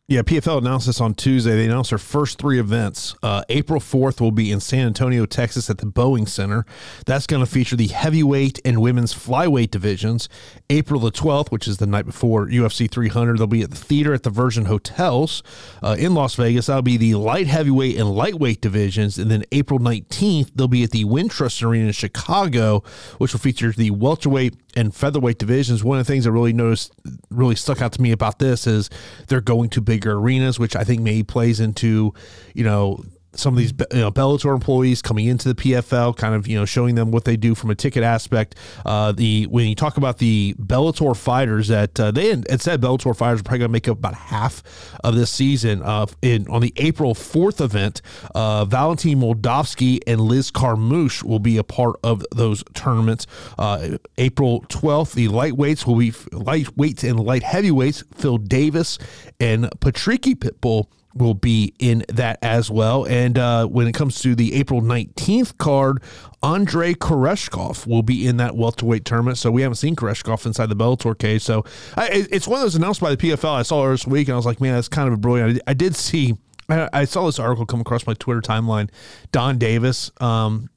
yeah, 0.10 0.22
PFL 0.22 0.60
announced 0.60 0.88
this 0.88 1.02
on 1.02 1.14
Tuesday. 1.16 1.58
They 1.58 1.66
announced 1.66 1.90
their 1.90 1.98
first 1.98 2.40
three 2.40 2.62
events. 2.62 3.14
Uh, 3.22 3.44
April 3.50 3.82
4th 3.82 4.22
will 4.22 4.32
be 4.32 4.54
in 4.54 4.62
San 4.62 4.88
Antonio, 4.88 5.26
Texas 5.26 5.70
at 5.70 5.80
the 5.80 5.86
Boeing 5.86 6.30
Center. 6.30 6.66
That's 7.06 7.28
going 7.28 7.44
to 7.44 7.52
feature 7.52 7.76
the 7.76 7.88
heavyweight 7.88 8.62
and 8.64 8.82
women's 8.82 9.14
flyweight 9.14 9.70
divisions. 9.70 10.30
April 10.70 11.02
the 11.02 11.12
12th, 11.12 11.52
which 11.52 11.68
is 11.68 11.80
the 11.80 11.88
night 11.88 12.06
before 12.06 12.48
UFC 12.48 12.90
300, 12.90 13.38
they'll 13.38 13.48
be 13.48 13.64
at 13.64 13.72
the 13.72 13.76
theater 13.76 14.14
at 14.14 14.24
the 14.24 14.30
Virgin 14.30 14.64
Hotels 14.64 15.44
uh, 15.84 15.98
in 16.00 16.14
Las 16.14 16.36
Vegas. 16.36 16.68
That'll 16.68 16.84
be 16.84 16.96
the 16.96 17.16
light 17.16 17.48
heavyweight 17.48 17.98
and 17.98 18.10
lightweight 18.10 18.62
divisions. 18.62 19.20
And 19.20 19.30
then 19.30 19.44
April 19.52 19.78
19th, 19.78 20.52
they'll 20.56 20.70
be 20.70 20.86
at 20.86 20.92
the 20.92 21.04
Wintrust 21.04 21.62
Arena 21.62 21.88
in 21.88 21.92
Chicago, 21.92 22.82
which 23.18 23.34
will 23.34 23.42
feature 23.42 23.74
the 23.74 23.92
welterweight 23.92 24.56
and 24.77 24.93
featherweight 24.93 25.39
divisions. 25.39 25.84
One 25.84 25.98
of 25.98 26.05
the 26.05 26.13
things 26.13 26.27
I 26.27 26.29
really 26.29 26.53
noticed, 26.53 26.93
really 27.31 27.55
stuck 27.55 27.81
out 27.81 27.93
to 27.93 28.01
me 28.01 28.12
about 28.12 28.38
this 28.38 28.67
is 28.67 28.91
they're 29.27 29.41
going 29.41 29.69
to 29.72 29.81
bigger 29.81 30.13
arenas, 30.13 30.60
which 30.60 30.75
I 30.75 30.84
think 30.84 31.01
maybe 31.01 31.24
plays 31.24 31.60
into, 31.60 32.13
you 32.53 32.63
know, 32.63 33.03
some 33.34 33.53
of 33.53 33.60
these 33.60 33.74
you 33.91 34.00
know, 34.00 34.12
Bellator 34.12 34.53
employees 34.53 35.01
coming 35.01 35.27
into 35.27 35.53
the 35.53 35.55
PFL, 35.55 36.15
kind 36.15 36.34
of 36.34 36.48
you 36.48 36.57
know 36.57 36.65
showing 36.65 36.96
them 36.96 37.12
what 37.12 37.25
they 37.25 37.38
do 37.38 37.55
from 37.55 37.69
a 37.69 37.75
ticket 37.75 38.03
aspect. 38.03 38.55
Uh, 38.86 39.12
the 39.12 39.46
when 39.48 39.67
you 39.67 39.75
talk 39.75 39.98
about 39.98 40.17
the 40.17 40.55
Bellator 40.60 41.15
fighters 41.15 41.67
that 41.67 42.00
uh, 42.00 42.12
they 42.12 42.29
had 42.29 42.62
said 42.62 42.81
Bellator 42.81 43.15
fighters 43.15 43.41
are 43.41 43.43
probably 43.43 43.60
going 43.60 43.69
to 43.69 43.74
make 43.74 43.88
up 43.88 43.98
about 43.98 44.15
half 44.15 44.63
of 45.03 45.15
this 45.15 45.31
season. 45.31 45.81
Uh, 45.84 46.05
in 46.22 46.48
on 46.48 46.62
the 46.62 46.74
April 46.77 47.13
fourth 47.13 47.62
event, 47.62 48.01
uh, 48.34 48.65
Valentin 48.65 49.19
Moldavsky 49.19 50.00
and 50.07 50.22
Liz 50.22 50.51
Carmouche 50.51 51.24
will 51.24 51.39
be 51.39 51.57
a 51.57 51.63
part 51.63 51.98
of 52.03 52.25
those 52.31 52.63
tournaments. 52.74 53.27
Uh, 53.57 53.98
April 54.17 54.65
twelfth, 54.69 55.13
the 55.13 55.27
lightweights 55.27 55.86
will 55.86 55.96
be 55.96 56.12
lightweights 56.12 57.07
and 57.07 57.19
light 57.19 57.43
heavyweights. 57.43 58.03
Phil 58.15 58.38
Davis 58.38 58.98
and 59.39 59.65
Patricky 59.79 60.36
Pitbull 60.36 60.88
will 61.17 61.33
be 61.33 61.74
in 61.79 62.05
that 62.09 62.39
as 62.41 62.69
well. 62.69 63.05
And 63.05 63.38
uh, 63.38 63.65
when 63.67 63.88
it 63.88 63.93
comes 63.93 64.21
to 64.21 64.36
the 64.36 64.53
April 64.55 64.81
19th 64.81 65.57
card, 65.57 66.01
Andrei 66.43 66.93
Koreshkov 66.93 67.88
will 67.88 68.03
be 68.03 68.27
in 68.27 68.38
that 68.38 68.55
welterweight 68.55 69.05
tournament. 69.05 69.38
So 69.38 69.51
we 69.51 69.62
haven't 69.62 69.75
seen 69.75 69.95
Koreshkov 69.95 70.45
inside 70.45 70.67
the 70.67 70.75
Bellator 70.75 71.17
cage. 71.17 71.41
So 71.43 71.65
I, 71.95 72.27
it's 72.31 72.47
one 72.47 72.59
of 72.59 72.63
those 72.63 72.75
announced 72.75 73.01
by 73.01 73.13
the 73.13 73.17
PFL. 73.17 73.53
I 73.53 73.63
saw 73.63 73.89
this 73.89 74.05
week 74.05 74.27
and 74.27 74.33
I 74.33 74.38
was 74.38 74.45
like, 74.45 74.62
man, 74.62 74.74
that's 74.74 74.88
kind 74.88 75.07
of 75.07 75.13
a 75.13 75.17
brilliant. 75.17 75.62
I 75.67 75.74
did 75.74 75.95
see, 75.95 76.38
I 76.69 77.05
saw 77.05 77.25
this 77.25 77.39
article 77.39 77.65
come 77.65 77.81
across 77.81 78.05
my 78.05 78.13
Twitter 78.13 78.41
timeline. 78.41 78.89
Donn 79.31 79.57
Davis. 79.57 80.12
Um, 80.19 80.69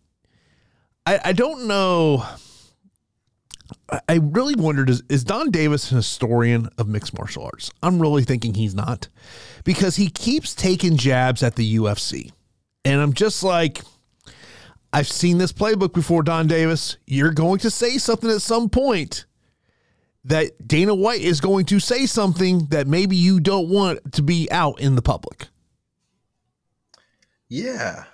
I, 1.06 1.20
I 1.26 1.32
don't 1.32 1.66
know. 1.66 2.25
I 4.09 4.17
really 4.17 4.55
wondered 4.55 4.91
is, 4.91 5.03
is 5.09 5.25
Donn 5.25 5.50
Davis 5.50 5.91
an 5.91 5.97
historian 5.97 6.69
of 6.79 6.89
mixed 6.89 7.17
martial 7.17 7.45
arts? 7.45 7.71
I'm 7.83 8.00
really 8.00 8.25
thinking 8.25 8.55
he's 8.55 8.75
not 8.75 9.09
because 9.65 9.97
he 9.97 10.09
keeps 10.09 10.55
taking 10.55 10.97
jabs 10.97 11.43
at 11.43 11.57
the 11.57 11.77
UFC. 11.77 12.33
And 12.85 13.00
I'm 13.00 13.12
just 13.12 13.43
like, 13.43 13.81
I've 14.93 15.09
seen 15.09 15.39
this 15.39 15.53
playbook 15.53 15.93
before, 15.93 16.23
Donn 16.23 16.47
Davis. 16.47 16.97
You're 17.07 17.33
going 17.33 17.59
to 17.61 17.71
say 17.71 17.99
something 17.99 18.31
at 18.31 18.43
some 18.43 18.69
point 18.69 19.27
that 20.25 20.67
Dana 20.67 20.95
White 20.95 21.21
is 21.21 21.41
going 21.41 21.65
to 21.67 21.79
say 21.79 22.07
something 22.07 22.67
that 22.67 22.87
maybe 22.87 23.17
you 23.17 23.41
don't 23.41 23.69
want 23.69 24.12
to 24.12 24.23
be 24.23 24.50
out 24.50 24.81
in 24.81 24.95
the 24.95 25.03
public. 25.03 25.49
Yeah. 27.49 28.05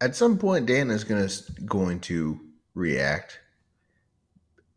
At 0.00 0.16
some 0.16 0.36
point 0.36 0.66
Dana 0.66 0.98
to 0.98 1.42
going 1.64 2.00
to 2.00 2.40
react. 2.74 3.38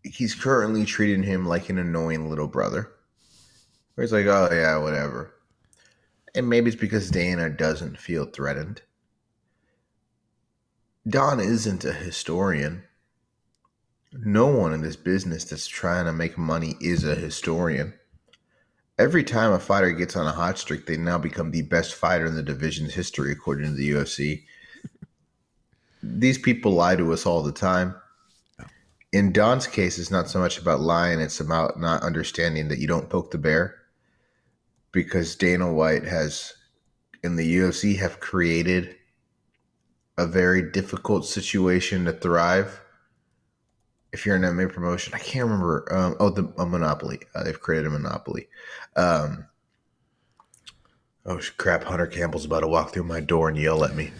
He's 0.05 0.35
currently 0.35 0.85
treating 0.85 1.23
him 1.23 1.45
like 1.45 1.69
an 1.69 1.77
annoying 1.77 2.29
little 2.29 2.47
brother. 2.47 2.91
Where 3.95 4.03
he's 4.03 4.13
like, 4.13 4.25
"Oh 4.27 4.49
yeah, 4.51 4.77
whatever." 4.77 5.35
and 6.35 6.49
maybe 6.49 6.69
it's 6.69 6.79
because 6.79 7.09
Dana 7.09 7.49
doesn't 7.49 7.97
feel 7.97 8.25
threatened. 8.25 8.81
Donn 11.07 11.39
isn't 11.39 11.85
a 11.85 11.93
historian. 11.93 12.83
No 14.11 14.47
one 14.47 14.73
in 14.73 14.81
this 14.81 14.97
business 14.97 15.45
that's 15.45 15.67
trying 15.67 16.05
to 16.05 16.13
make 16.13 16.37
money 16.37 16.75
is 16.81 17.03
a 17.03 17.15
historian. 17.15 17.93
Every 18.97 19.23
time 19.23 19.51
a 19.51 19.59
fighter 19.59 19.91
gets 19.91 20.15
on 20.15 20.25
a 20.25 20.31
hot 20.31 20.57
streak, 20.57 20.85
they 20.85 20.97
now 20.97 21.17
become 21.17 21.51
the 21.51 21.61
best 21.61 21.95
fighter 21.95 22.25
in 22.25 22.35
the 22.35 22.43
division's 22.43 22.93
history, 22.93 23.31
according 23.31 23.67
to 23.67 23.73
the 23.73 23.91
UFC. 23.91 24.43
These 26.01 26.37
people 26.37 26.71
lie 26.71 26.95
to 26.95 27.13
us 27.13 27.25
all 27.25 27.43
the 27.43 27.51
time. 27.51 27.95
In 29.15 29.31
Donn's 29.31 29.65
case, 29.65 29.97
it's 29.97 30.11
not 30.11 30.27
so 30.27 30.39
much 30.39 30.59
about 30.59 30.81
lying, 30.81 31.21
it's 31.21 31.39
about 31.39 31.79
not 31.79 32.03
understanding 32.03 32.67
that 32.67 32.79
you 32.79 32.87
don't 32.87 33.09
poke 33.09 33.31
the 33.31 33.37
bear 33.37 33.75
because 34.91 35.37
Dana 35.37 35.71
White 35.71 36.03
has 36.03 36.51
in 37.23 37.37
the 37.37 37.55
UFC 37.59 37.97
have 37.97 38.19
created 38.19 38.93
a 40.17 40.27
very 40.27 40.69
difficult 40.69 41.25
situation 41.25 42.03
to 42.03 42.11
thrive. 42.11 42.81
If 44.11 44.25
you're 44.25 44.35
an 44.35 44.41
MMA 44.41 44.73
promotion, 44.73 45.13
I 45.13 45.19
can't 45.19 45.45
remember. 45.45 45.87
Um, 45.95 46.17
oh, 46.19 46.29
the 46.29 46.53
a 46.57 46.65
monopoly. 46.65 47.21
Uh, 47.33 47.45
they've 47.45 47.61
created 47.61 47.87
a 47.87 47.91
monopoly. 47.91 48.49
Um, 48.97 49.45
oh 51.25 51.39
crap! 51.55 51.85
Hunter 51.85 52.07
Campbell's 52.07 52.43
about 52.43 52.59
to 52.59 52.67
walk 52.67 52.91
through 52.91 53.03
my 53.03 53.21
door 53.21 53.47
and 53.47 53.57
yell 53.57 53.85
at 53.85 53.95
me. 53.95 54.11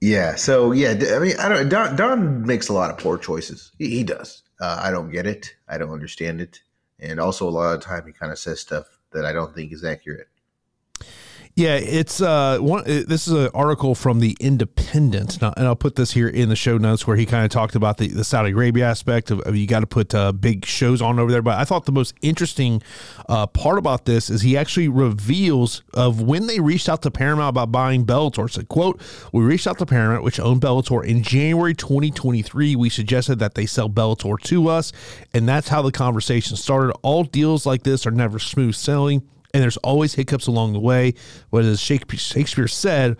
Yeah. 0.00 0.36
So 0.36 0.72
yeah, 0.72 0.90
I 1.14 1.18
mean, 1.18 1.36
I 1.38 1.48
don't. 1.48 1.68
Donn, 1.68 1.96
Donn 1.96 2.46
makes 2.46 2.68
a 2.68 2.72
lot 2.72 2.90
of 2.90 2.98
poor 2.98 3.18
choices. 3.18 3.72
He, 3.78 3.90
he 3.90 4.04
does. 4.04 4.42
Uh, 4.60 4.80
I 4.82 4.90
don't 4.90 5.10
get 5.10 5.26
it. 5.26 5.54
I 5.68 5.78
don't 5.78 5.92
understand 5.92 6.40
it. 6.40 6.60
And 7.00 7.20
also, 7.20 7.48
a 7.48 7.50
lot 7.50 7.74
of 7.74 7.80
time 7.80 8.06
he 8.06 8.12
kind 8.12 8.32
of 8.32 8.38
says 8.38 8.60
stuff 8.60 8.86
that 9.12 9.24
I 9.24 9.32
don't 9.32 9.54
think 9.54 9.72
is 9.72 9.84
accurate. 9.84 10.28
Yeah, 11.58 11.74
it's 11.74 12.20
uh 12.20 12.58
one. 12.60 12.84
This 12.84 13.26
is 13.26 13.32
an 13.32 13.50
article 13.52 13.96
from 13.96 14.20
the 14.20 14.36
Independent, 14.38 15.42
now, 15.42 15.52
and 15.56 15.66
I'll 15.66 15.74
put 15.74 15.96
this 15.96 16.12
here 16.12 16.28
in 16.28 16.50
the 16.50 16.54
show 16.54 16.78
notes 16.78 17.04
where 17.04 17.16
he 17.16 17.26
kind 17.26 17.44
of 17.44 17.50
talked 17.50 17.74
about 17.74 17.98
the, 17.98 18.06
the 18.06 18.22
Saudi 18.22 18.52
Arabia 18.52 18.88
aspect 18.88 19.32
of, 19.32 19.40
of 19.40 19.56
you 19.56 19.66
got 19.66 19.80
to 19.80 19.86
put 19.88 20.14
uh, 20.14 20.30
big 20.30 20.64
shows 20.64 21.02
on 21.02 21.18
over 21.18 21.32
there. 21.32 21.42
But 21.42 21.58
I 21.58 21.64
thought 21.64 21.84
the 21.84 21.90
most 21.90 22.14
interesting 22.22 22.80
uh, 23.28 23.48
part 23.48 23.76
about 23.76 24.04
this 24.04 24.30
is 24.30 24.42
he 24.42 24.56
actually 24.56 24.86
reveals 24.86 25.82
of 25.94 26.22
when 26.22 26.46
they 26.46 26.60
reached 26.60 26.88
out 26.88 27.02
to 27.02 27.10
Paramount 27.10 27.48
about 27.48 27.72
buying 27.72 28.06
Bellator. 28.06 28.48
Said, 28.48 28.68
"quote 28.68 29.00
We 29.32 29.42
reached 29.42 29.66
out 29.66 29.78
to 29.78 29.86
Paramount, 29.86 30.22
which 30.22 30.38
owned 30.38 30.60
Bellator, 30.60 31.04
in 31.04 31.24
January 31.24 31.74
2023. 31.74 32.76
We 32.76 32.88
suggested 32.88 33.40
that 33.40 33.56
they 33.56 33.66
sell 33.66 33.90
Bellator 33.90 34.40
to 34.42 34.68
us, 34.68 34.92
and 35.34 35.48
that's 35.48 35.66
how 35.66 35.82
the 35.82 35.90
conversation 35.90 36.56
started. 36.56 36.94
All 37.02 37.24
deals 37.24 37.66
like 37.66 37.82
this 37.82 38.06
are 38.06 38.12
never 38.12 38.38
smooth 38.38 38.76
sailing." 38.76 39.28
And 39.58 39.64
there's 39.64 39.76
always 39.78 40.14
hiccups 40.14 40.46
along 40.46 40.72
the 40.72 40.78
way. 40.78 41.14
What 41.50 41.64
as 41.64 41.80
Shakespeare 41.80 42.68
said, 42.68 43.16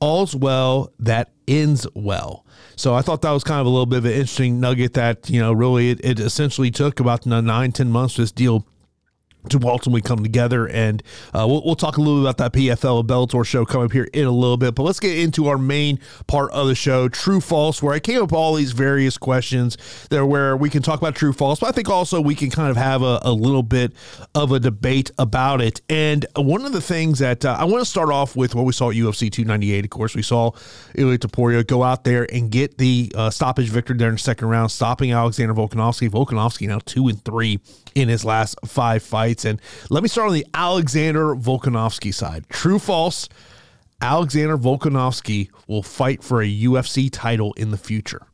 all's 0.00 0.36
well 0.36 0.92
that 0.98 1.30
ends 1.48 1.86
well. 1.94 2.44
So 2.76 2.94
I 2.94 3.00
thought 3.00 3.22
that 3.22 3.30
was 3.30 3.42
kind 3.42 3.58
of 3.58 3.66
a 3.66 3.70
little 3.70 3.86
bit 3.86 3.98
of 3.98 4.04
an 4.04 4.12
interesting 4.12 4.60
nugget 4.60 4.92
that, 4.92 5.30
you 5.30 5.40
know, 5.40 5.50
really 5.54 5.90
it, 5.90 6.04
it 6.04 6.20
essentially 6.20 6.70
took 6.70 7.00
about 7.00 7.24
nine, 7.24 7.72
10 7.72 7.90
months 7.90 8.16
for 8.16 8.20
this 8.20 8.32
deal 8.32 8.66
to 9.48 9.68
ultimately 9.68 10.02
come 10.02 10.22
together. 10.22 10.66
And 10.66 11.02
uh, 11.34 11.46
we'll, 11.48 11.62
we'll 11.64 11.76
talk 11.76 11.96
a 11.96 12.00
little 12.00 12.22
bit 12.22 12.30
about 12.30 12.38
that 12.38 12.52
PFL 12.52 13.06
Bellator 13.06 13.44
show 13.44 13.64
coming 13.64 13.86
up 13.86 13.92
here 13.92 14.08
in 14.12 14.26
a 14.26 14.30
little 14.30 14.56
bit. 14.56 14.74
But 14.74 14.82
let's 14.84 15.00
get 15.00 15.18
into 15.18 15.48
our 15.48 15.58
main 15.58 15.98
part 16.26 16.50
of 16.52 16.68
the 16.68 16.74
show, 16.74 17.08
true 17.08 17.40
false, 17.40 17.82
where 17.82 17.94
I 17.94 18.00
came 18.00 18.22
up 18.22 18.32
all 18.32 18.54
these 18.54 18.72
various 18.72 19.18
questions 19.18 19.76
there 20.10 20.24
where 20.24 20.56
we 20.56 20.70
can 20.70 20.82
talk 20.82 21.00
about 21.00 21.14
true 21.14 21.32
false, 21.32 21.60
but 21.60 21.68
I 21.68 21.72
think 21.72 21.88
also 21.88 22.20
we 22.20 22.34
can 22.34 22.50
kind 22.50 22.70
of 22.70 22.76
have 22.76 23.02
a, 23.02 23.20
a 23.22 23.32
little 23.32 23.62
bit 23.62 23.92
of 24.34 24.52
a 24.52 24.60
debate 24.60 25.10
about 25.18 25.60
it. 25.60 25.80
And 25.88 26.26
one 26.36 26.64
of 26.64 26.72
the 26.72 26.80
things 26.80 27.18
that 27.18 27.44
uh, 27.44 27.56
I 27.58 27.64
want 27.64 27.80
to 27.82 27.90
start 27.90 28.10
off 28.10 28.36
with 28.36 28.54
what 28.54 28.64
we 28.64 28.72
saw 28.72 28.90
at 28.90 28.96
UFC 28.96 29.30
298, 29.30 29.84
of 29.84 29.90
course, 29.90 30.14
we 30.14 30.22
saw 30.22 30.52
Ilia 30.94 31.18
Topuria 31.18 31.66
go 31.66 31.82
out 31.82 32.04
there 32.04 32.26
and 32.32 32.50
get 32.50 32.78
the 32.78 33.12
uh, 33.14 33.30
stoppage 33.30 33.68
victory 33.68 33.96
there 33.96 34.08
in 34.08 34.14
the 34.14 34.20
second 34.20 34.48
round, 34.48 34.70
stopping 34.70 35.12
Alexander 35.12 35.54
Volkanovski. 35.54 36.08
Volkanovski 36.08 36.68
now 36.68 36.80
two 36.84 37.08
and 37.08 37.24
three 37.24 37.60
in 37.98 38.08
his 38.08 38.24
last 38.24 38.56
five 38.64 39.02
fights. 39.02 39.44
And 39.44 39.60
let 39.90 40.02
me 40.02 40.08
start 40.08 40.28
on 40.28 40.34
the 40.34 40.46
Alexander 40.54 41.34
Volkanovski 41.34 42.14
side. 42.14 42.48
True, 42.48 42.78
false. 42.78 43.28
Alexander 44.00 44.56
Volkanovski 44.56 45.50
will 45.66 45.82
fight 45.82 46.22
for 46.22 46.40
a 46.40 46.46
UFC 46.46 47.08
title 47.12 47.52
in 47.54 47.72
the 47.72 47.76
future. 47.76 48.26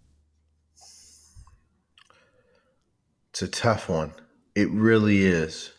It's 3.31 3.43
a 3.43 3.49
tough 3.49 3.89
one. 3.89 4.13
It 4.55 4.71
really 4.71 5.25
is. 5.25 5.73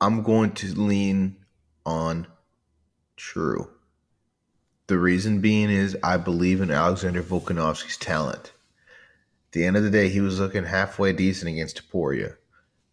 I'm 0.00 0.22
going 0.22 0.52
to 0.54 0.74
lean 0.74 1.36
on 1.86 2.26
true. 3.16 3.70
The 4.86 4.98
reason 4.98 5.40
being 5.40 5.70
is 5.70 5.96
I 6.02 6.16
believe 6.16 6.60
in 6.60 6.70
Alexander 6.70 7.22
Volkanovski's 7.22 7.96
talent. 7.96 8.53
The 9.54 9.64
end 9.64 9.76
of 9.76 9.84
the 9.84 9.90
day, 9.90 10.08
he 10.08 10.20
was 10.20 10.40
looking 10.40 10.64
halfway 10.64 11.12
decent 11.12 11.48
against 11.48 11.76
Topuria. 11.76 12.34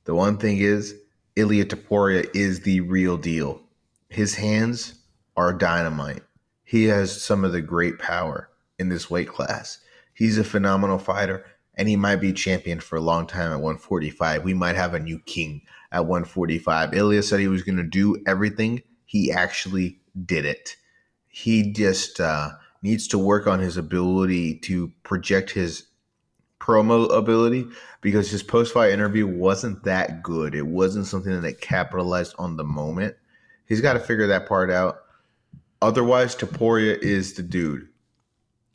The 0.03 0.13
one 0.13 0.37
thing 0.37 0.59
is, 0.59 0.93
Ilia 1.35 1.65
Topuria 1.65 2.29
is 2.35 2.59
the 2.59 2.81
real 2.81 3.17
deal. 3.17 3.63
His 4.09 4.35
hands 4.35 4.93
are 5.35 5.53
dynamite. 5.53 6.21
He 6.63 6.83
has 6.83 7.19
some 7.19 7.43
of 7.43 7.51
the 7.51 7.61
great 7.61 7.97
power 7.97 8.47
in 8.77 8.89
this 8.89 9.09
weight 9.09 9.27
class. 9.27 9.79
He's 10.13 10.37
a 10.37 10.43
phenomenal 10.43 10.99
fighter, 10.99 11.43
and 11.73 11.89
he 11.89 11.95
might 11.95 12.17
be 12.17 12.31
champion 12.31 12.79
for 12.79 12.95
a 12.95 13.01
long 13.01 13.25
time 13.25 13.51
at 13.51 13.59
145. 13.61 14.43
We 14.43 14.53
might 14.53 14.75
have 14.75 14.93
a 14.93 14.99
new 14.99 15.17
king 15.17 15.63
at 15.91 16.05
145. 16.05 16.93
Ilia 16.93 17.23
said 17.23 17.39
he 17.39 17.47
was 17.47 17.63
going 17.63 17.77
to 17.77 17.83
do 17.83 18.21
everything. 18.27 18.83
He 19.05 19.31
actually 19.31 19.99
did 20.25 20.45
it. 20.45 20.75
He 21.27 21.71
just 21.73 22.19
uh, 22.19 22.51
needs 22.83 23.07
to 23.07 23.17
work 23.17 23.47
on 23.47 23.59
his 23.59 23.77
ability 23.77 24.59
to 24.59 24.91
project 25.01 25.49
his 25.49 25.87
promo 26.61 27.11
ability 27.11 27.65
because 28.01 28.29
his 28.29 28.43
post 28.43 28.73
fight 28.73 28.91
interview 28.91 29.25
wasn't 29.25 29.83
that 29.83 30.21
good. 30.21 30.53
It 30.53 30.67
wasn't 30.67 31.07
something 31.07 31.41
that 31.41 31.61
capitalized 31.61 32.35
on 32.37 32.55
the 32.55 32.63
moment. 32.63 33.15
He's 33.65 33.81
got 33.81 33.93
to 33.93 33.99
figure 33.99 34.27
that 34.27 34.47
part 34.47 34.69
out. 34.69 34.99
Otherwise, 35.81 36.35
Topuria 36.35 36.97
is 36.99 37.33
the 37.33 37.41
dude. 37.41 37.87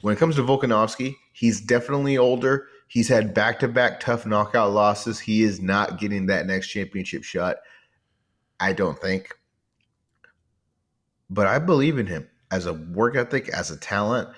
When 0.00 0.14
it 0.14 0.18
comes 0.18 0.36
to 0.36 0.42
Volkanovski, 0.42 1.14
he's 1.32 1.60
definitely 1.60 2.18
older. 2.18 2.66
He's 2.88 3.08
had 3.08 3.34
back 3.34 3.60
to 3.60 3.68
back 3.68 4.00
tough 4.00 4.26
knockout 4.26 4.72
losses. 4.72 5.20
He 5.20 5.42
is 5.42 5.60
not 5.60 5.98
getting 5.98 6.26
that 6.26 6.46
next 6.46 6.68
championship 6.68 7.22
shot. 7.22 7.56
I 8.58 8.72
don't 8.72 8.98
think. 9.00 9.32
But 11.30 11.46
I 11.46 11.58
believe 11.58 11.98
in 11.98 12.06
him 12.06 12.28
as 12.50 12.66
a 12.66 12.74
work 12.74 13.16
ethic, 13.16 13.48
as 13.48 13.70
a 13.70 13.76
talent 13.76 14.28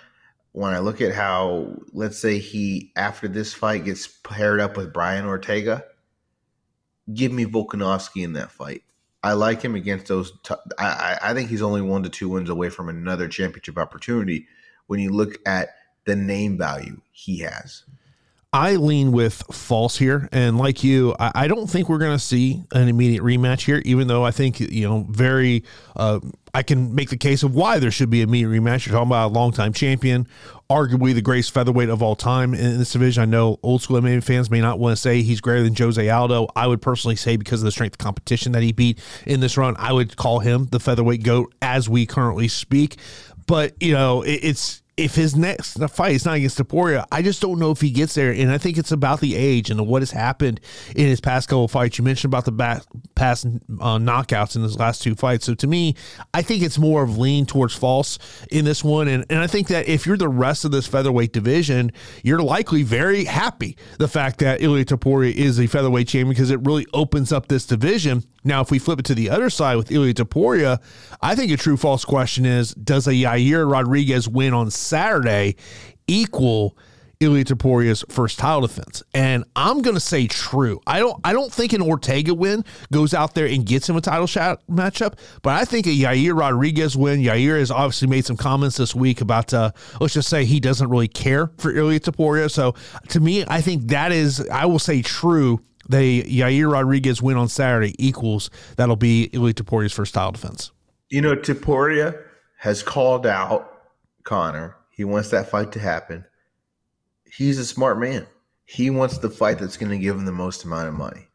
when 0.52 0.73
I 0.73 0.78
look 0.78 1.00
at 1.00 1.14
how, 1.14 1.76
let's 1.93 2.19
say 2.19 2.38
he 2.38 2.93
after 2.97 3.28
this 3.28 3.55
fight 3.55 3.85
gets 3.85 4.07
paired 4.07 4.61
up 4.61 4.76
with 4.76 4.93
Brian 4.93 5.26
Ortega, 5.26 5.85
give 7.12 7.33
me 7.33 7.45
Volkanovski 7.45 8.25
in 8.25 8.33
that 8.35 8.50
fight. 8.50 8.83
I 9.23 9.33
like 9.33 9.61
him 9.62 9.75
against 9.75 10.07
those. 10.07 10.33
T- 10.43 10.55
I 10.78 11.19
I 11.23 11.35
think 11.35 11.50
he's 11.50 11.62
only 11.62 11.83
one 11.83 12.02
to 12.05 12.09
two 12.09 12.28
wins 12.28 12.50
away 12.50 12.71
from 12.71 12.88
another 12.88 13.28
championship 13.28 13.76
opportunity. 13.76 14.47
When 14.87 15.00
you 15.00 15.11
look 15.11 15.38
at 15.47 15.71
the 16.05 16.17
name 16.17 16.57
value 16.57 17.00
he 17.12 17.38
has. 17.40 17.85
I 18.52 18.76
lean 18.76 19.12
with 19.12 19.42
false 19.52 19.98
here, 19.98 20.26
and 20.32 20.56
like 20.56 20.82
you, 20.82 21.14
I, 21.20 21.32
I 21.34 21.48
don't 21.48 21.66
think 21.66 21.90
we're 21.90 21.98
going 21.98 22.16
to 22.16 22.18
see 22.18 22.64
an 22.72 22.88
immediate 22.88 23.22
rematch 23.22 23.66
here. 23.66 23.82
Even 23.84 24.08
though 24.08 24.24
I 24.24 24.30
think 24.30 24.58
you 24.58 24.88
know, 24.88 25.04
very, 25.11 25.64
uh, 25.96 26.20
I 26.54 26.62
can 26.62 26.94
make 26.94 27.11
the 27.11 27.18
case 27.18 27.42
of 27.42 27.54
why 27.54 27.78
there 27.78 27.90
should 27.90 28.08
be 28.08 28.20
a 28.20 28.24
immediate 28.24 28.48
rematch. 28.48 28.87
You're 28.87 28.94
talking 28.94 29.11
about 29.11 29.32
a 29.32 29.34
longtime 29.34 29.74
champion, 29.74 30.26
arguably 30.70 31.12
the 31.12 31.20
greatest 31.20 31.52
featherweight 31.52 31.90
of 31.90 32.02
all 32.02 32.16
time 32.16 32.54
in 32.54 32.78
this 32.78 32.92
division. 32.92 33.22
I 33.22 33.26
know 33.26 33.58
old 33.62 33.82
school 33.82 34.00
MMA 34.00 34.24
fans 34.24 34.50
may 34.50 34.62
not 34.62 34.78
want 34.78 34.96
to 34.96 34.96
say 34.96 35.20
he's 35.20 35.42
greater 35.42 35.62
than 35.62 35.76
Jose 35.76 36.08
Aldo. 36.08 36.48
I 36.56 36.66
would 36.68 36.80
personally 36.80 37.16
say 37.16 37.37
because 37.37 37.61
of 37.61 37.66
the 37.66 37.70
strength 37.70 37.94
of 37.94 37.98
competition 37.98 38.52
that 38.52 38.62
he 38.62 38.72
beat 38.72 38.98
in 39.26 39.40
this 39.40 39.58
run, 39.58 39.76
I 39.78 39.92
would 39.92 40.16
call 40.16 40.38
him 40.38 40.68
the 40.70 40.80
featherweight 40.80 41.22
goat 41.22 41.52
as 41.61 41.87
we 41.87 42.06
currently 42.06 42.48
speak. 42.48 42.96
But 43.46 43.74
you 43.82 43.92
know, 43.92 44.22
it, 44.22 44.40
it's 44.42 44.82
if 44.98 45.14
his 45.14 45.37
next 45.37 45.78
fight 45.90 46.16
is 46.16 46.24
not 46.24 46.37
against 46.37 46.58
Topuria, 46.58 47.06
I 47.12 47.22
just 47.22 47.40
don't 47.40 47.61
know 47.61 47.70
if 47.70 47.80
he 47.80 47.90
gets 47.90 48.14
there. 48.14 48.32
And 48.32 48.50
I 48.50 48.58
think 48.58 48.76
it's 48.76 48.90
about 48.90 49.20
the 49.20 49.37
age 49.37 49.70
and 49.70 49.87
what 49.87 50.02
has 50.02 50.11
happened 50.11 50.61
in 50.96 51.06
his 51.06 51.20
past 51.20 51.48
couple 51.48 51.64
of 51.64 51.70
fights. 51.70 51.98
You 51.98 52.04
mentioned 52.04 52.32
about 52.32 52.44
the 52.44 52.52
back, 52.52 52.82
past 53.14 53.46
uh, 53.46 53.98
knockouts 53.98 54.56
in 54.56 54.62
his 54.62 54.76
last 54.76 55.00
two 55.02 55.14
fights. 55.14 55.46
So 55.46 55.54
to 55.54 55.66
me, 55.68 55.94
I 56.34 56.42
think 56.42 56.64
it's 56.64 56.78
more 56.78 57.04
of 57.04 57.16
lean 57.16 57.46
towards 57.46 57.76
false 57.76 58.18
in 58.50 58.64
this 58.64 58.82
one. 58.82 59.06
And, 59.06 59.24
and 59.30 59.38
I 59.38 59.46
think 59.46 59.68
that 59.68 59.88
if 59.88 60.04
you're 60.04 60.16
the 60.16 60.28
rest 60.28 60.64
of 60.64 60.72
this 60.72 60.88
featherweight 60.88 61.32
division, 61.32 61.92
you're 62.24 62.42
likely 62.42 62.82
very 62.82 63.24
happy 63.24 63.76
the 63.98 64.08
fact 64.08 64.40
that 64.40 64.61
Ilia 64.61 64.84
Topuria 64.84 65.32
is 65.32 65.61
a 65.61 65.68
featherweight 65.68 66.08
champion 66.08 66.30
because 66.30 66.50
it 66.50 66.61
really 66.66 66.87
opens 66.92 67.32
up 67.32 67.46
this 67.46 67.66
division. 67.66 68.24
Now, 68.44 68.61
if 68.61 68.70
we 68.70 68.79
flip 68.79 69.01
it 69.01 69.05
to 69.07 69.14
the 69.14 69.31
other 69.31 69.51
side 69.51 69.77
with 69.77 69.90
Ilia 69.90 70.14
Topuria, 70.14 70.81
I 71.20 71.35
think 71.35 71.51
a 71.53 71.57
true 71.57 71.77
false 71.77 72.05
question 72.05 72.46
is 72.46 72.72
does 72.74 73.07
a 73.07 73.12
Yair 73.12 73.70
Rodriguez 73.70 74.29
win 74.29 74.55
on 74.55 74.70
Saturday 74.70 75.57
equal 76.07 76.77
Ilia 77.20 77.44
Topuria's 77.44 78.05
first 78.09 78.38
title 78.38 78.61
defense? 78.61 79.03
And 79.12 79.44
I'm 79.57 79.83
going 79.83 79.94
to 79.94 80.01
say 80.01 80.29
true. 80.29 80.81
I 80.87 81.01
don't 81.01 81.20
I 81.24 81.33
don't 81.33 81.53
think 81.53 81.72
an 81.72 81.83
Ortega 81.83 82.33
win 82.33 82.64
goes 82.92 83.12
out 83.12 83.35
there 83.35 83.46
and 83.46 83.66
gets 83.66 83.88
him 83.88 83.96
a 83.96 84.01
title 84.01 84.29
shot 84.29 84.62
matchup, 84.70 85.18
but 85.42 85.55
I 85.55 85.64
think 85.64 85.87
a 85.87 85.90
Yair 85.90 86.38
Rodriguez 86.38 86.96
win. 86.96 87.20
Yair 87.20 87.59
has 87.59 87.72
obviously 87.72 88.07
made 88.07 88.24
some 88.24 88.37
comments 88.37 88.77
this 88.77 88.94
week 88.94 89.20
about 89.20 89.53
uh, 89.53 89.72
let's 90.01 90.14
just 90.14 90.29
say 90.29 90.44
he 90.44 90.61
doesn't 90.61 90.88
really 90.88 91.09
care 91.09 91.51
for 91.59 91.74
Ilia 91.74 91.98
Topuria. 91.98 92.48
So 92.48 92.77
to 93.09 93.18
me, 93.18 93.44
I 93.48 93.62
think 93.62 93.88
that 93.88 94.12
is 94.12 94.46
I 94.48 94.66
will 94.66 94.79
say 94.79 95.03
true 95.03 95.61
the 95.88 96.22
Yair 96.22 96.70
Rodriguez 96.72 97.22
win 97.22 97.37
on 97.37 97.48
Saturday 97.48 97.94
equals 97.98 98.51
that'll 98.77 98.96
be 98.96 99.31
Ilia 99.33 99.55
Topuria's 99.55 99.92
first 99.92 100.14
title 100.14 100.33
defense. 100.33 100.70
You 101.09 101.22
know, 101.22 101.35
Topuria 101.35 102.22
has 102.59 102.83
called 102.83 103.27
out 103.27 103.83
Conor. 104.24 104.77
He 104.90 105.05
wants 105.05 105.31
that 105.31 105.48
fight 105.48 105.72
to 105.72 105.81
happen. 105.81 106.24
He's 107.24 107.59
a 107.59 107.64
smart 107.64 107.98
man. 107.98 108.27
He 108.64 108.90
wants 108.90 109.18
the 109.18 109.31
fight 109.31 109.59
that's 109.59 109.79
going 109.79 109.90
to 109.90 109.98
give 109.98 110.16
him 110.16 110.27
the 110.27 110.33
most 110.33 110.64
amount 110.64 110.88
of 110.88 110.94
money. 110.94 111.29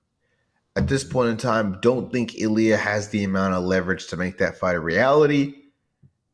At 0.75 0.87
this 0.87 1.03
point 1.03 1.29
in 1.29 1.37
time, 1.37 1.79
don't 1.81 2.11
think 2.11 2.39
Ilia 2.39 2.77
has 2.77 3.09
the 3.09 3.23
amount 3.23 3.53
of 3.53 3.63
leverage 3.63 4.07
to 4.07 4.17
make 4.17 4.37
that 4.39 4.57
fight 4.57 4.75
a 4.75 4.79
reality. 4.79 5.55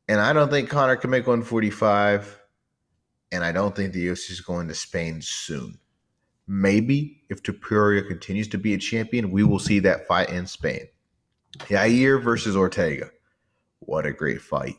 And 0.07 0.19
I 0.19 0.33
don't 0.33 0.49
think 0.49 0.69
Conor 0.69 0.95
can 0.95 1.09
make 1.09 1.27
145. 1.27 2.41
And 3.31 3.43
I 3.43 3.51
don't 3.51 3.75
think 3.75 3.93
the 3.93 4.07
UFC 4.07 4.31
is 4.31 4.41
going 4.41 4.67
to 4.69 4.75
Spain 4.75 5.21
soon. 5.21 5.77
Maybe 6.51 7.21
if 7.29 7.43
Topuria 7.43 8.07
continues 8.07 8.47
to 8.47 8.57
be 8.57 8.73
a 8.73 8.79
champion, 8.79 9.29
we 9.29 9.43
will 9.43 9.59
see 9.59 9.77
that 9.81 10.07
fight 10.07 10.31
in 10.31 10.47
Spain. 10.47 10.87
Yair 11.67 12.23
versus 12.23 12.55
Ortega. 12.55 13.11
What 13.81 14.07
a 14.07 14.11
great 14.11 14.41
fight. 14.41 14.77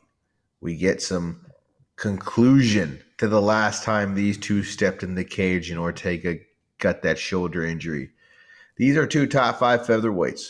We 0.60 0.74
get 0.74 1.00
some 1.00 1.46
conclusion 1.94 3.00
to 3.18 3.28
the 3.28 3.40
last 3.40 3.84
time 3.84 4.16
these 4.16 4.36
two 4.36 4.64
stepped 4.64 5.04
in 5.04 5.14
the 5.14 5.22
cage 5.22 5.70
and 5.70 5.78
Ortega 5.78 6.38
got 6.78 7.02
that 7.02 7.20
shoulder 7.20 7.64
injury. 7.64 8.10
These 8.76 8.96
are 8.96 9.06
two 9.06 9.28
top 9.28 9.60
five 9.60 9.82
featherweights. 9.82 10.48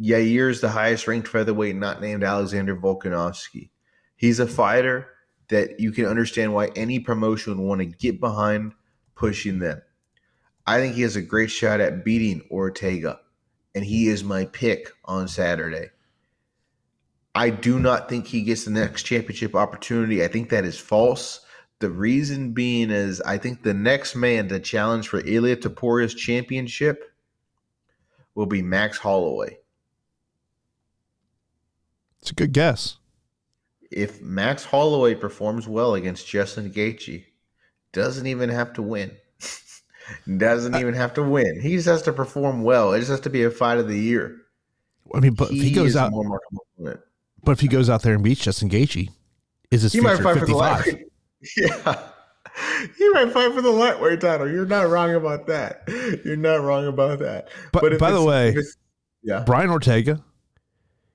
Yair 0.00 0.50
is 0.50 0.60
the 0.60 0.70
highest 0.70 1.06
ranked 1.06 1.28
featherweight 1.28 1.76
not 1.76 2.00
named 2.00 2.24
Alexander 2.24 2.74
Volkanovski. 2.74 3.70
He's 4.16 4.40
a 4.40 4.48
fighter 4.48 5.06
that 5.46 5.78
you 5.78 5.92
can 5.92 6.06
understand 6.06 6.52
why 6.52 6.72
any 6.74 6.98
promotion 6.98 7.56
would 7.56 7.64
want 7.64 7.78
to 7.82 7.86
get 7.86 8.18
behind 8.18 8.72
pushing 9.14 9.60
them. 9.60 9.80
I 10.66 10.80
think 10.80 10.94
he 10.94 11.02
has 11.02 11.16
a 11.16 11.22
great 11.22 11.50
shot 11.50 11.80
at 11.80 12.04
beating 12.04 12.42
Ortega, 12.50 13.20
and 13.74 13.84
he 13.84 14.08
is 14.08 14.24
my 14.24 14.46
pick 14.46 14.90
on 15.04 15.28
Saturday. 15.28 15.90
I 17.34 17.50
do 17.50 17.78
not 17.78 18.08
think 18.08 18.26
he 18.26 18.42
gets 18.42 18.64
the 18.64 18.70
next 18.70 19.02
championship 19.02 19.54
opportunity. 19.54 20.24
I 20.24 20.28
think 20.28 20.48
that 20.48 20.64
is 20.64 20.78
false. 20.78 21.40
The 21.78 21.90
reason 21.90 22.52
being 22.52 22.90
is 22.90 23.20
I 23.20 23.36
think 23.36 23.62
the 23.62 23.74
next 23.74 24.16
man 24.16 24.48
to 24.48 24.58
challenge 24.58 25.08
for 25.08 25.20
Ilia 25.20 25.56
Topuria's 25.56 26.14
championship 26.14 27.12
will 28.34 28.46
be 28.46 28.62
Max 28.62 28.98
Holloway. 28.98 29.58
It's 32.20 32.30
a 32.30 32.34
good 32.34 32.52
guess. 32.52 32.96
If 33.90 34.20
Max 34.20 34.64
Holloway 34.64 35.14
performs 35.14 35.68
well 35.68 35.94
against 35.94 36.26
Justin 36.26 36.70
Gaethje, 36.70 37.26
doesn't 37.92 38.26
even 38.26 38.48
have 38.48 38.72
to 38.72 38.82
win. 38.82 39.12
Doesn't 40.36 40.76
even 40.76 40.94
have 40.94 41.14
to 41.14 41.22
win. 41.22 41.60
He 41.60 41.76
just 41.76 41.86
has 41.86 42.02
to 42.02 42.12
perform 42.12 42.62
well. 42.62 42.92
It 42.92 43.00
just 43.00 43.10
has 43.10 43.20
to 43.20 43.30
be 43.30 43.42
a 43.44 43.50
fight 43.50 43.78
of 43.78 43.88
the 43.88 43.98
year. 43.98 44.36
I 45.14 45.20
mean, 45.20 45.34
but 45.34 45.50
he 45.50 45.58
if 45.58 45.64
he 45.64 45.70
goes 45.72 45.96
out, 45.96 46.12
but 46.78 47.52
if 47.52 47.60
he 47.60 47.68
goes 47.68 47.88
out 47.88 48.02
there 48.02 48.14
and 48.14 48.24
beats 48.24 48.42
Justin 48.42 48.68
Gaethje, 48.68 49.08
is 49.70 49.82
his 49.82 49.92
he 49.92 50.00
might 50.00 50.18
fight 50.18 50.38
55? 50.38 50.40
for 50.40 50.46
the 50.46 50.54
lightweight. 50.54 51.02
Yeah, 51.56 52.02
he 52.96 53.08
might 53.10 53.30
fight 53.32 53.52
for 53.52 53.60
the 53.60 53.70
lightweight 53.70 54.20
title. 54.20 54.50
You're 54.50 54.66
not 54.66 54.88
wrong 54.88 55.14
about 55.14 55.46
that. 55.46 55.82
You're 56.24 56.36
not 56.36 56.62
wrong 56.62 56.86
about 56.86 57.18
that. 57.20 57.48
But, 57.72 57.82
but 57.82 57.98
by 57.98 58.10
the 58.10 58.22
way, 58.22 58.56
yeah, 59.22 59.44
Brian 59.46 59.70
Ortega, 59.70 60.24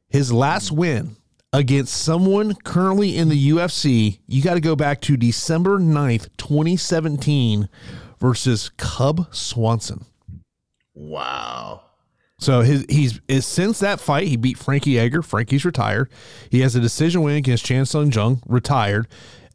his 0.07 0.31
last 0.31 0.71
win 0.71 1.17
against 1.51 1.93
someone 1.95 2.55
currently 2.63 3.17
in 3.17 3.29
the 3.29 3.49
UFC, 3.49 4.19
you 4.27 4.41
got 4.41 4.53
to 4.53 4.61
go 4.61 4.75
back 4.75 5.01
to 5.01 5.17
December 5.17 5.79
9th, 5.79 6.29
2017 6.37 7.67
versus 8.21 8.69
Cub 8.77 9.27
Swanson. 9.33 10.05
Wow. 10.93 11.81
So 12.39 12.61
his 12.61 12.85
he's 12.89 13.19
is, 13.27 13.45
since 13.45 13.79
that 13.79 13.99
fight 13.99 14.27
he 14.27 14.37
beat 14.37 14.57
Frankie 14.57 14.97
Edgar. 14.97 15.21
Frankie's 15.21 15.65
retired. 15.65 16.09
He 16.49 16.61
has 16.61 16.75
a 16.75 16.79
decision 16.79 17.21
win 17.21 17.35
against 17.35 17.65
Chan 17.65 17.87
Sung 17.87 18.11
Jung, 18.11 18.41
retired. 18.47 19.07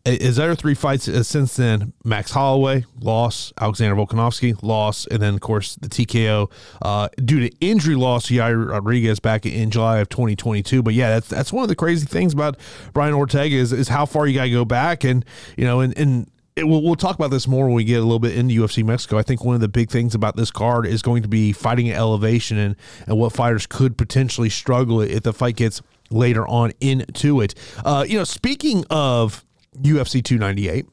His 0.04 0.38
other 0.38 0.54
three 0.54 0.74
fights 0.74 1.08
uh, 1.08 1.24
since 1.24 1.56
then: 1.56 1.92
Max 2.04 2.30
Holloway 2.30 2.84
loss, 3.00 3.52
Alexander 3.60 3.96
Volkanovski 3.96 4.56
loss, 4.62 5.04
and 5.08 5.20
then 5.20 5.34
of 5.34 5.40
course 5.40 5.74
the 5.74 5.88
TKO 5.88 6.48
uh, 6.80 7.08
due 7.24 7.40
to 7.40 7.50
injury 7.58 7.96
loss 7.96 8.28
to 8.28 8.34
Yair 8.34 8.70
Rodriguez 8.70 9.18
back 9.18 9.44
in 9.44 9.68
July 9.72 9.98
of 9.98 10.08
2022. 10.08 10.80
But 10.80 10.94
yeah, 10.94 11.08
that's 11.10 11.26
that's 11.28 11.52
one 11.52 11.64
of 11.64 11.68
the 11.68 11.74
crazy 11.74 12.06
things 12.06 12.32
about 12.32 12.56
Brian 12.92 13.14
Ortega 13.14 13.56
is, 13.56 13.72
is 13.72 13.88
how 13.88 14.06
far 14.06 14.28
you 14.28 14.34
got 14.34 14.44
to 14.44 14.50
go 14.50 14.64
back, 14.64 15.02
and 15.02 15.24
you 15.56 15.64
know, 15.64 15.80
and 15.80 15.96
and 15.98 16.30
it, 16.56 16.66
we'll, 16.66 16.82
we'll 16.82 16.96
talk 16.96 17.14
about 17.14 17.30
this 17.30 17.46
more 17.46 17.66
when 17.66 17.74
we 17.74 17.84
get 17.84 18.00
a 18.00 18.02
little 18.02 18.18
bit 18.18 18.34
into 18.34 18.54
UFC 18.60 18.82
Mexico. 18.82 19.18
I 19.18 19.22
think 19.22 19.44
one 19.44 19.54
of 19.54 19.60
the 19.60 19.68
big 19.68 19.90
things 19.90 20.14
about 20.14 20.36
this 20.36 20.50
card 20.50 20.86
is 20.86 21.02
going 21.02 21.22
to 21.22 21.28
be 21.28 21.52
fighting 21.52 21.90
at 21.90 21.96
elevation 21.96 22.56
and, 22.56 22.76
and 23.06 23.18
what 23.18 23.32
fighters 23.32 23.66
could 23.66 23.98
potentially 23.98 24.48
struggle 24.48 25.02
if 25.02 25.22
the 25.22 25.34
fight 25.34 25.56
gets 25.56 25.82
later 26.10 26.48
on 26.48 26.72
into 26.80 27.42
it. 27.42 27.54
Uh, 27.84 28.04
you 28.08 28.16
know, 28.16 28.24
speaking 28.24 28.84
of 28.88 29.44
UFC 29.76 30.24
298, 30.24 30.86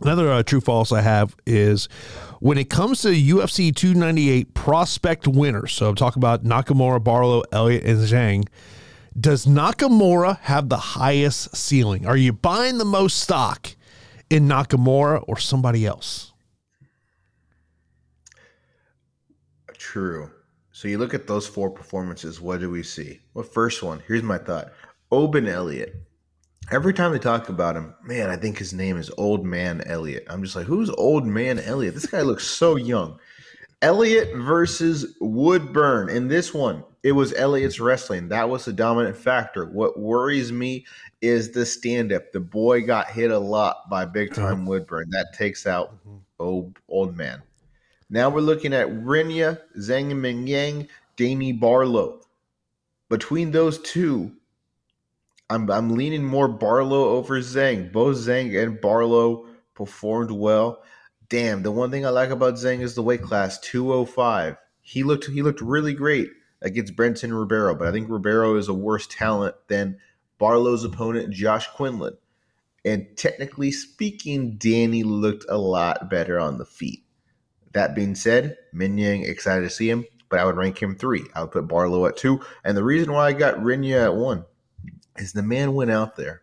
another 0.00 0.30
uh, 0.30 0.42
true 0.42 0.62
false 0.62 0.92
I 0.92 1.02
have 1.02 1.36
is 1.46 1.88
when 2.40 2.56
it 2.56 2.70
comes 2.70 3.02
to 3.02 3.08
UFC 3.08 3.74
298 3.74 4.54
prospect 4.54 5.28
winners. 5.28 5.74
So 5.74 5.90
I'm 5.90 5.94
talking 5.94 6.20
about 6.20 6.42
Nakamura, 6.44 7.04
Barlow, 7.04 7.42
Elliott, 7.52 7.84
and 7.84 7.98
Zhang. 7.98 8.48
Does 9.18 9.44
Nakamura 9.44 10.38
have 10.40 10.70
the 10.70 10.78
highest 10.78 11.54
ceiling? 11.54 12.06
Are 12.06 12.16
you 12.16 12.32
buying 12.32 12.78
the 12.78 12.84
most 12.86 13.18
stock? 13.18 13.74
In 14.30 14.48
Nakamura 14.48 15.24
or 15.26 15.36
somebody 15.36 15.84
else. 15.84 16.32
True. 19.74 20.30
So 20.72 20.88
you 20.88 20.98
look 20.98 21.14
at 21.14 21.26
those 21.26 21.46
four 21.46 21.68
performances. 21.68 22.40
What 22.40 22.60
do 22.60 22.70
we 22.70 22.82
see? 22.82 23.20
Well, 23.34 23.44
first 23.44 23.82
one. 23.82 24.02
Here's 24.06 24.22
my 24.22 24.38
thought. 24.38 24.72
Oban 25.10 25.48
Elliott. 25.48 25.94
Every 26.70 26.94
time 26.94 27.10
they 27.10 27.18
talk 27.18 27.48
about 27.48 27.76
him, 27.76 27.94
man, 28.04 28.30
I 28.30 28.36
think 28.36 28.56
his 28.56 28.72
name 28.72 28.96
is 28.96 29.10
Old 29.18 29.44
Man 29.44 29.82
Elliott. 29.86 30.24
I'm 30.30 30.44
just 30.44 30.54
like, 30.54 30.66
who's 30.66 30.90
Old 30.90 31.26
Man 31.26 31.58
Elliott? 31.58 31.94
This 31.94 32.06
guy 32.06 32.22
looks 32.22 32.46
so 32.46 32.76
young. 32.76 33.18
Elliott 33.82 34.36
versus 34.36 35.16
Woodburn. 35.20 36.08
In 36.08 36.28
this 36.28 36.54
one, 36.54 36.84
it 37.02 37.12
was 37.12 37.32
Elliott's 37.32 37.80
wrestling. 37.80 38.28
That 38.28 38.48
was 38.48 38.64
the 38.64 38.72
dominant 38.72 39.16
factor. 39.16 39.64
What 39.66 39.98
worries 39.98 40.52
me 40.52 40.86
is 41.22 41.50
the 41.50 41.64
stand 41.64 42.12
up. 42.12 42.32
The 42.32 42.40
boy 42.40 42.84
got 42.84 43.10
hit 43.10 43.30
a 43.30 43.38
lot 43.38 43.88
by 43.88 44.04
big 44.04 44.32
uh-huh. 44.32 44.48
time 44.48 44.66
Woodburn. 44.66 45.10
That 45.10 45.32
takes 45.32 45.66
out 45.66 45.94
mm-hmm. 45.94 46.18
old, 46.38 46.78
old 46.88 47.16
man. 47.16 47.42
Now 48.10 48.28
we're 48.28 48.40
looking 48.40 48.74
at 48.74 48.88
Rinya, 48.88 49.60
Zhang 49.78 50.10
Mingyang, 50.12 50.88
Danny 51.16 51.52
Barlow. 51.52 52.20
Between 53.08 53.50
those 53.50 53.78
two, 53.80 54.32
I'm, 55.48 55.70
I'm 55.70 55.96
leaning 55.96 56.24
more 56.24 56.48
Barlow 56.48 57.10
over 57.10 57.40
Zhang. 57.40 57.90
Both 57.90 58.18
Zhang 58.18 58.60
and 58.62 58.80
Barlow 58.80 59.46
performed 59.74 60.30
well. 60.30 60.82
Damn, 61.28 61.62
the 61.62 61.70
one 61.70 61.90
thing 61.90 62.04
I 62.04 62.10
like 62.10 62.30
about 62.30 62.54
Zhang 62.54 62.80
is 62.80 62.94
the 62.94 63.02
weight 63.02 63.22
class 63.22 63.58
205. 63.60 64.56
He 64.82 65.04
looked 65.04 65.26
he 65.26 65.42
looked 65.42 65.60
really 65.60 65.94
great 65.94 66.30
against 66.62 66.96
Brendson 66.96 67.38
Ribeiro, 67.38 67.74
but 67.74 67.88
I 67.88 67.92
think 67.92 68.08
Ribeiro 68.10 68.56
is 68.56 68.68
a 68.68 68.74
worse 68.74 69.06
talent 69.06 69.54
than 69.68 69.98
Barlow's 70.38 70.84
opponent, 70.84 71.32
Josh 71.32 71.66
Quinlan. 71.68 72.16
And 72.84 73.06
technically 73.16 73.70
speaking, 73.70 74.56
Danny 74.56 75.02
looked 75.02 75.44
a 75.48 75.58
lot 75.58 76.08
better 76.08 76.38
on 76.38 76.58
the 76.58 76.64
feet. 76.64 77.04
That 77.72 77.94
being 77.94 78.14
said, 78.14 78.56
Mingyang, 78.74 79.26
excited 79.26 79.62
to 79.62 79.70
see 79.70 79.88
him, 79.88 80.04
but 80.28 80.40
I 80.40 80.44
would 80.44 80.56
rank 80.56 80.82
him 80.82 80.96
three. 80.96 81.24
I 81.34 81.42
would 81.42 81.52
put 81.52 81.68
Barlow 81.68 82.06
at 82.06 82.16
two. 82.16 82.40
And 82.64 82.76
the 82.76 82.84
reason 82.84 83.12
why 83.12 83.26
I 83.26 83.32
got 83.32 83.56
Rinya 83.56 84.04
at 84.04 84.16
one 84.16 84.44
is 85.18 85.32
the 85.32 85.42
man 85.42 85.74
went 85.74 85.90
out 85.90 86.16
there 86.16 86.42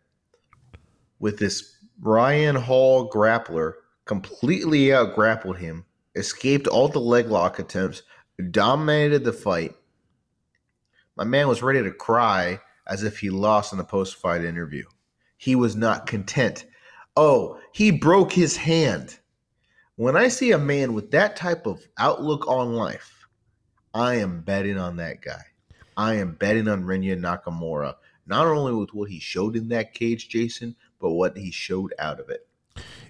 with 1.20 1.40
this 1.40 1.78
Ryan 2.00 2.56
Hall 2.56 3.10
grappler, 3.10 3.74
completely 4.06 4.94
out 4.94 5.16
grappled 5.16 5.58
him, 5.58 5.86
escaped 6.16 6.68
all 6.68 6.88
the 6.88 7.00
leg 7.00 7.28
lock 7.28 7.60
attempts, 7.60 8.04
dominated 8.52 9.24
the 9.24 9.34
fight. 9.34 9.76
My 11.18 11.24
man 11.24 11.48
was 11.48 11.64
ready 11.64 11.82
to 11.82 11.92
cry 11.92 12.60
as 12.86 13.02
if 13.02 13.18
he 13.18 13.32
lost 13.32 13.72
in 13.72 13.80
the 13.80 13.84
post 13.84 14.18
fight 14.18 14.44
interview. 14.44 14.86
He 15.38 15.56
was 15.56 15.76
not 15.76 16.06
content. 16.06 16.66
Oh, 17.16 17.60
he 17.74 17.90
broke 17.90 18.32
his 18.32 18.56
hand. 18.56 19.18
When 19.96 20.16
I 20.16 20.28
see 20.28 20.52
a 20.52 20.60
man 20.60 20.94
with 20.94 21.10
that 21.12 21.36
type 21.36 21.66
of 21.66 21.88
outlook 21.98 22.48
on 22.48 22.74
life, 22.74 23.28
I 23.96 24.18
am 24.18 24.42
betting 24.42 24.78
on 24.78 24.98
that 24.98 25.22
guy. 25.22 25.42
I 25.98 26.14
am 26.16 26.34
betting 26.34 26.68
on 26.68 26.84
Rinya 26.84 27.20
Nakamura, 27.20 27.96
not 28.28 28.46
only 28.46 28.74
with 28.74 28.94
what 28.94 29.10
he 29.10 29.20
showed 29.20 29.56
in 29.56 29.70
that 29.70 29.96
cage, 29.96 30.30
Jason, 30.30 30.76
but 31.02 31.14
what 31.14 31.36
he 31.36 31.50
showed 31.50 31.96
out 31.98 32.20
of 32.20 32.30
it. 32.30 32.48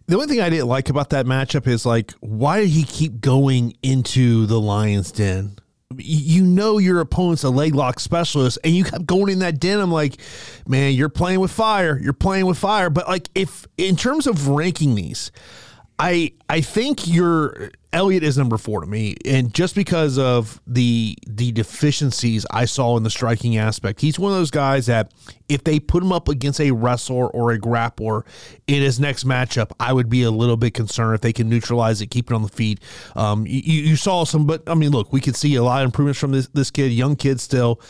The 0.06 0.16
only 0.16 0.28
thing 0.28 0.40
I 0.40 0.50
didn't 0.50 0.70
like 0.70 0.90
about 0.90 1.10
that 1.10 1.26
matchup 1.26 1.68
is 1.68 1.86
like, 1.86 2.14
why 2.22 2.62
did 2.62 2.70
he 2.70 2.84
keep 2.84 3.20
going 3.20 3.76
into 3.84 4.46
the 4.46 4.62
lion's 4.62 5.12
den? 5.12 5.58
You 5.96 6.44
know 6.44 6.78
your 6.78 7.00
opponent's 7.00 7.44
a 7.44 7.50
leg 7.50 7.74
lock 7.74 8.00
specialist 8.00 8.60
and 8.64 8.76
you 8.76 8.84
kept 8.84 9.06
going 9.06 9.32
in 9.32 9.40
that 9.40 9.60
den. 9.60 9.80
I'm 9.80 9.92
like 9.92 10.20
man 10.68 10.94
you're 10.94 11.10
playing 11.10 11.40
with 11.40 11.52
fire. 11.52 11.98
You're 11.98 12.14
playing 12.14 12.46
with 12.46 12.58
fire. 12.58 12.90
But 12.90 13.08
like 13.08 13.30
if 13.36 13.66
in 13.78 13.96
terms 13.96 14.28
of 14.28 14.50
ranking 14.50 14.96
these 14.96 15.32
I 16.00 16.34
I 16.48 16.62
think 16.62 17.08
your 17.08 17.72
Elliott 17.92 18.22
is 18.22 18.38
number 18.38 18.58
four 18.58 18.82
to 18.82 18.88
me, 18.88 19.16
and 19.26 19.52
just 19.52 19.74
because 19.74 20.20
of 20.20 20.62
the 20.68 21.18
the 21.26 21.52
deficiencies 21.52 22.46
I 22.52 22.66
saw 22.66 22.98
in 22.98 23.04
the 23.04 23.10
striking 23.10 23.58
aspect, 23.58 24.02
he's 24.02 24.20
one 24.20 24.32
of 24.32 24.38
those 24.38 24.52
guys 24.52 24.86
that 24.86 25.12
if 25.50 25.64
they 25.64 25.80
put 25.80 26.04
him 26.04 26.12
up 26.12 26.30
against 26.30 26.62
a 26.62 26.70
wrestler 26.70 27.28
or 27.28 27.52
a 27.52 27.60
grappler 27.60 28.24
in 28.68 28.84
his 28.84 29.00
next 29.00 29.24
matchup, 29.24 29.72
I 29.80 29.92
would 29.92 30.10
be 30.10 30.22
a 30.22 30.30
little 30.30 30.58
bit 30.58 30.76
concerned 30.76 31.16
if 31.16 31.22
they 31.22 31.34
can 31.34 31.50
neutralize 31.50 32.00
it, 32.02 32.08
keep 32.08 32.30
it 32.30 32.36
on 32.36 32.44
the 32.44 32.50
feet. 32.50 32.80
Um, 33.16 33.48
you, 33.48 33.62
you 33.62 33.96
saw 33.96 34.24
some, 34.24 34.46
but 34.46 34.70
I 34.70 34.76
mean, 34.76 34.92
look, 34.92 35.12
we 35.12 35.20
could 35.20 35.36
see 35.36 35.56
a 35.56 35.64
lot 35.64 35.82
of 35.82 35.86
improvements 35.86 36.20
from 36.20 36.32
this 36.32 36.48
this 36.50 36.70
kid, 36.70 36.92
young 36.92 37.16
kid 37.16 37.40
still. 37.40 37.82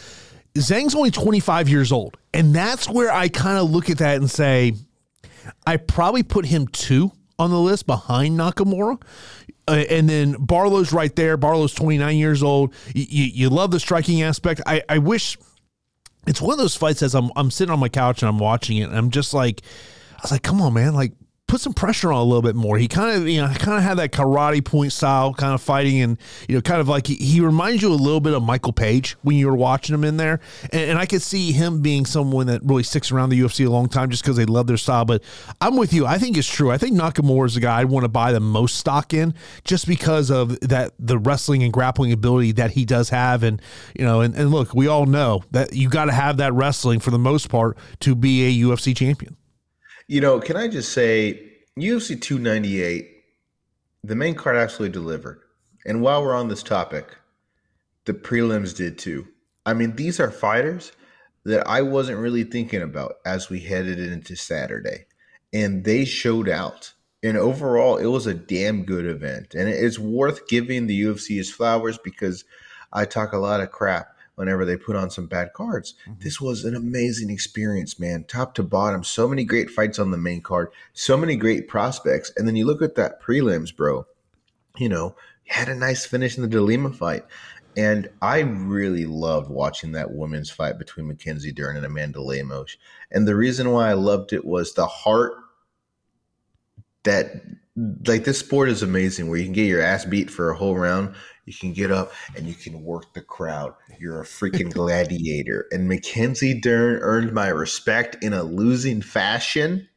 Zhang's 0.55 0.95
only 0.95 1.11
25 1.11 1.67
years 1.67 1.91
old, 1.91 2.17
and 2.33 2.55
that's 2.55 2.89
where 2.89 3.11
I 3.11 3.27
kind 3.27 3.57
of 3.57 3.69
look 3.69 3.89
at 3.89 3.97
that 3.97 4.15
and 4.15 4.31
say, 4.31 4.73
I 5.65 5.75
probably 5.75 6.23
put 6.23 6.45
him 6.45 6.67
two 6.67 7.11
on 7.39 7.51
the 7.51 7.59
list 7.59 7.85
behind 7.85 8.37
Nakamura. 8.37 9.01
Uh, 9.67 9.83
and 9.89 10.09
then 10.09 10.33
Barlow's 10.39 10.93
right 10.93 11.13
there. 11.15 11.37
Barlow's 11.37 11.73
29 11.73 12.15
years 12.15 12.41
old. 12.41 12.73
You, 12.95 13.05
you, 13.09 13.23
you 13.25 13.49
love 13.49 13.71
the 13.71 13.79
striking 13.79 14.21
aspect. 14.21 14.61
I, 14.65 14.81
I 14.87 14.97
wish 14.99 15.37
it's 16.25 16.41
one 16.41 16.53
of 16.53 16.57
those 16.57 16.75
fights 16.75 17.01
as 17.01 17.15
I'm, 17.15 17.31
I'm 17.35 17.51
sitting 17.51 17.71
on 17.71 17.79
my 17.79 17.89
couch 17.89 18.21
and 18.21 18.29
I'm 18.29 18.39
watching 18.39 18.77
it 18.77 18.83
and 18.83 18.97
I'm 18.97 19.11
just 19.11 19.33
like, 19.33 19.61
I 20.13 20.19
was 20.21 20.31
like, 20.31 20.43
come 20.43 20.61
on, 20.61 20.73
man. 20.73 20.93
Like, 20.93 21.13
put 21.47 21.61
some 21.61 21.73
pressure 21.73 22.11
on 22.11 22.19
a 22.19 22.23
little 22.23 22.41
bit 22.41 22.55
more. 22.55 22.77
He 22.77 22.87
kind 22.89 23.15
of, 23.15 23.27
you 23.27 23.41
know, 23.41 23.47
kind 23.53 23.77
of 23.77 23.83
had 23.83 23.97
that 23.97 24.11
karate 24.11 24.63
point 24.63 24.91
style 24.91 25.33
kind 25.33 25.53
of 25.53 25.61
fighting, 25.61 26.01
and 26.01 26.17
you 26.47 26.55
know, 26.55 26.61
kind 26.61 26.81
of 26.81 26.89
like 26.89 27.07
he, 27.07 27.15
he 27.15 27.39
reminds 27.39 27.81
you 27.81 27.89
a 27.89 27.93
little 27.93 28.19
bit 28.19 28.33
of 28.33 28.43
Michael 28.43 28.73
Page 28.73 29.13
when 29.21 29.37
you 29.37 29.47
were 29.47 29.55
watching 29.55 29.93
him 29.93 30.03
in 30.03 30.17
there. 30.17 30.41
And, 30.73 30.91
and 30.91 30.99
I 30.99 31.05
could 31.05 31.21
see 31.21 31.53
him 31.53 31.81
being 31.81 32.05
someone 32.05 32.47
that 32.47 32.61
really 32.63 32.83
sticks 32.83 33.11
around 33.11 33.29
the 33.29 33.39
UFC 33.39 33.65
a 33.65 33.69
long 33.69 33.87
time 33.87 34.09
just 34.09 34.23
because 34.23 34.35
they 34.35 34.45
love 34.45 34.67
their 34.67 34.77
style. 34.77 35.05
But 35.05 35.23
I'm 35.61 35.77
with 35.77 35.93
you. 35.93 36.05
I 36.05 36.17
think 36.17 36.37
it's 36.37 36.47
true. 36.47 36.69
I 36.69 36.77
think 36.77 36.97
Nakamura 36.97 37.47
is 37.47 37.55
the 37.55 37.61
guy 37.61 37.79
I'd 37.79 37.85
want 37.85 38.03
to 38.03 38.09
buy 38.09 38.33
the 38.33 38.39
most 38.41 38.75
stock 38.75 39.13
in 39.13 39.33
just 39.63 39.87
because 39.87 40.29
of 40.29 40.59
that 40.61 40.93
the 40.99 41.17
wrestling 41.17 41.63
and 41.63 41.71
grappling 41.71 42.11
ability 42.11 42.53
that 42.53 42.71
he 42.71 42.83
does 42.83 43.09
have. 43.09 43.43
And 43.43 43.61
you 43.97 44.03
know, 44.03 44.19
and, 44.21 44.35
and 44.35 44.51
look, 44.51 44.73
we 44.73 44.87
all 44.87 45.05
know 45.05 45.43
that 45.51 45.73
you 45.73 45.89
got 45.89 46.05
to 46.05 46.13
have 46.13 46.37
that 46.37 46.53
wrestling 46.53 46.99
for 46.99 47.11
the 47.11 47.19
most 47.19 47.49
part 47.49 47.77
to 48.01 48.15
be 48.15 48.45
a 48.45 48.67
UFC 48.67 48.95
champion. 48.95 49.37
You 50.09 50.21
know, 50.21 50.39
can 50.39 50.55
I 50.55 50.69
just 50.69 50.93
say, 50.93 51.51
UFC 51.77 52.19
298, 52.21 53.09
the 54.05 54.15
main 54.15 54.35
card 54.35 54.55
actually 54.55 54.87
delivered. 54.87 55.41
And 55.85 56.01
while 56.01 56.23
we're 56.23 56.33
on 56.33 56.47
this 56.47 56.63
topic, 56.63 57.17
the 58.05 58.13
prelims 58.13 58.73
did 58.73 58.97
too. 58.97 59.27
I 59.65 59.73
mean, 59.73 59.97
these 59.97 60.21
are 60.21 60.31
fighters 60.31 60.93
that 61.43 61.67
I 61.67 61.81
wasn't 61.81 62.19
really 62.19 62.45
thinking 62.45 62.81
about 62.81 63.15
as 63.25 63.49
we 63.49 63.59
headed 63.59 63.99
into 63.99 64.37
Saturday. 64.37 65.07
And 65.51 65.83
they 65.83 66.05
showed 66.05 66.47
out. 66.47 66.93
And 67.21 67.35
overall, 67.35 67.97
it 67.97 68.05
was 68.05 68.27
a 68.27 68.33
damn 68.33 68.85
good 68.85 69.05
event. 69.05 69.55
And 69.55 69.67
it's 69.67 69.99
worth 69.99 70.47
giving 70.47 70.87
the 70.87 71.01
UFC 71.01 71.37
its 71.37 71.49
flowers 71.49 71.97
because 71.97 72.45
I 72.93 73.03
talk 73.03 73.33
a 73.33 73.37
lot 73.37 73.59
of 73.59 73.71
crap 73.71 74.16
whenever 74.37 74.65
they 74.65 74.77
put 74.77 74.95
on 74.95 75.09
some 75.09 75.25
bad 75.25 75.51
cards. 75.53 75.95
Mm-hmm. 76.07 76.23
This 76.23 76.39
was 76.39 76.63
an 76.63 76.75
amazing 76.75 77.31
experience, 77.31 77.99
man, 77.99 78.23
top 78.23 78.53
to 78.53 78.63
bottom. 78.63 79.03
So 79.03 79.27
many 79.27 79.43
great 79.43 79.71
fights 79.71 79.97
on 79.97 80.11
the 80.11 80.17
main 80.17 80.41
card, 80.41 80.69
so 80.93 81.17
many 81.17 81.35
great 81.35 81.67
prospects. 81.67 82.31
And 82.37 82.47
then 82.47 82.55
you 82.55 82.65
look 82.65 82.83
at 82.83 82.93
that 82.95 83.19
prelims, 83.19 83.75
bro. 83.75 84.05
You 84.77 84.89
know, 84.89 85.15
had 85.47 85.69
a 85.69 85.75
nice 85.75 86.05
finish 86.05 86.37
in 86.37 86.47
the 86.47 86.55
DeLima 86.55 86.95
fight. 86.95 87.25
And 87.75 88.09
I 88.21 88.41
really 88.41 89.07
loved 89.07 89.49
watching 89.49 89.93
that 89.93 90.11
women's 90.11 90.51
fight 90.51 90.77
between 90.77 91.07
Mackenzie 91.07 91.51
Dern 91.51 91.75
and 91.75 91.85
Amanda 91.85 92.21
Lemos. 92.21 92.77
And 93.11 93.27
the 93.27 93.35
reason 93.35 93.71
why 93.71 93.89
I 93.89 93.93
loved 93.93 94.33
it 94.33 94.45
was 94.45 94.73
the 94.73 94.85
heart 94.85 95.33
that 97.03 97.41
like 98.05 98.23
this 98.23 98.39
sport 98.39 98.69
is 98.69 98.83
amazing 98.83 99.29
where 99.29 99.39
you 99.39 99.45
can 99.45 99.53
get 99.53 99.67
your 99.67 99.81
ass 99.81 100.05
beat 100.05 100.29
for 100.29 100.49
a 100.51 100.57
whole 100.57 100.75
round 100.75 101.15
you 101.47 101.53
can 101.53 101.71
get 101.71 101.91
up 101.91 102.11
and 102.35 102.45
you 102.45 102.53
can 102.53 102.83
work 102.83 103.13
the 103.13 103.21
crowd. 103.21 103.73
You're 103.97 104.21
a 104.21 104.25
freaking 104.25 104.71
gladiator. 104.73 105.65
And 105.71 105.87
mackenzie 105.87 106.59
dern 106.59 106.99
earned 107.01 107.31
my 107.31 107.47
respect 107.47 108.21
in 108.21 108.33
a 108.33 108.43
losing 108.43 109.01
fashion 109.01 109.87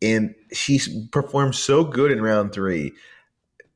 and 0.00 0.36
she 0.52 0.80
performed 1.10 1.56
so 1.56 1.82
good 1.82 2.12
in 2.12 2.22
round 2.22 2.52
three. 2.52 2.92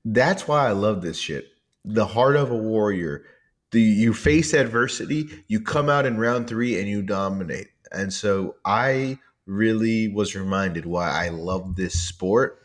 That's 0.05 0.47
why 0.47 0.69
i 0.69 0.71
love 0.71 1.03
this 1.03 1.19
shit. 1.19 1.49
The 1.85 2.07
heart 2.07 2.37
of 2.37 2.51
a 2.51 2.57
warrior. 2.57 3.25
The, 3.73 3.81
you 3.81 4.13
face 4.13 4.53
adversity 4.53 5.31
you 5.49 5.59
come 5.59 5.89
out 5.89 6.05
in 6.07 6.19
round 6.19 6.47
three 6.47 6.79
and 6.79 6.89
you 6.89 7.03
dominate. 7.03 7.69
And 7.91 8.13
so 8.13 8.55
i 8.65 9.19
really 9.47 10.07
was 10.09 10.37
reminded 10.37 10.87
why 10.87 11.11
I 11.11 11.31
love 11.31 11.75
this 11.75 12.01
sport 12.01 12.63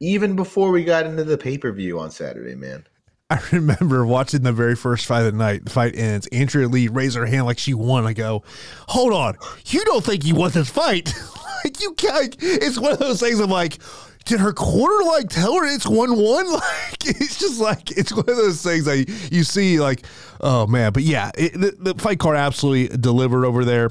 even 0.00 0.34
before 0.34 0.70
we 0.70 0.84
got 0.84 1.06
into 1.06 1.22
the 1.22 1.38
pay 1.38 1.58
per 1.58 1.70
view 1.70 2.00
on 2.00 2.10
Saturday, 2.10 2.56
man. 2.56 2.84
I 3.30 3.40
remember 3.52 4.06
watching 4.06 4.42
the 4.42 4.52
very 4.52 4.74
first 4.74 5.04
fight 5.04 5.26
of 5.26 5.32
the 5.32 5.38
night. 5.38 5.64
The 5.64 5.70
fight 5.70 5.96
ends. 5.96 6.26
Andrea 6.28 6.66
Lee 6.66 6.88
raised 6.88 7.14
her 7.16 7.26
hand 7.26 7.44
like 7.44 7.58
she 7.58 7.74
won. 7.74 8.06
I 8.06 8.14
go, 8.14 8.42
hold 8.88 9.12
on, 9.12 9.36
you 9.66 9.84
don't 9.84 10.02
think 10.02 10.24
you 10.24 10.34
won 10.34 10.50
this 10.52 10.70
fight? 10.70 11.12
like 11.64 11.82
you 11.82 11.92
can't. 11.92 12.34
It's 12.40 12.78
one 12.78 12.92
of 12.92 12.98
those 12.98 13.20
things. 13.20 13.38
I'm 13.38 13.50
like, 13.50 13.78
did 14.24 14.40
her 14.40 14.54
corner 14.54 15.04
like 15.04 15.28
tell 15.28 15.54
her 15.56 15.66
it's 15.66 15.86
one 15.86 16.16
one? 16.16 16.46
Like 16.90 17.20
it's 17.20 17.38
just 17.38 17.60
like 17.60 17.90
it's 17.92 18.12
one 18.12 18.28
of 18.28 18.36
those 18.36 18.62
things 18.62 18.86
that 18.86 19.08
you 19.30 19.44
see. 19.44 19.78
Like, 19.78 20.04
oh 20.40 20.66
man, 20.66 20.92
but 20.92 21.02
yeah, 21.02 21.30
it, 21.36 21.52
the, 21.52 21.92
the 21.92 21.94
fight 21.94 22.18
card 22.18 22.36
absolutely 22.36 22.96
delivered 22.96 23.44
over 23.44 23.64
there 23.64 23.90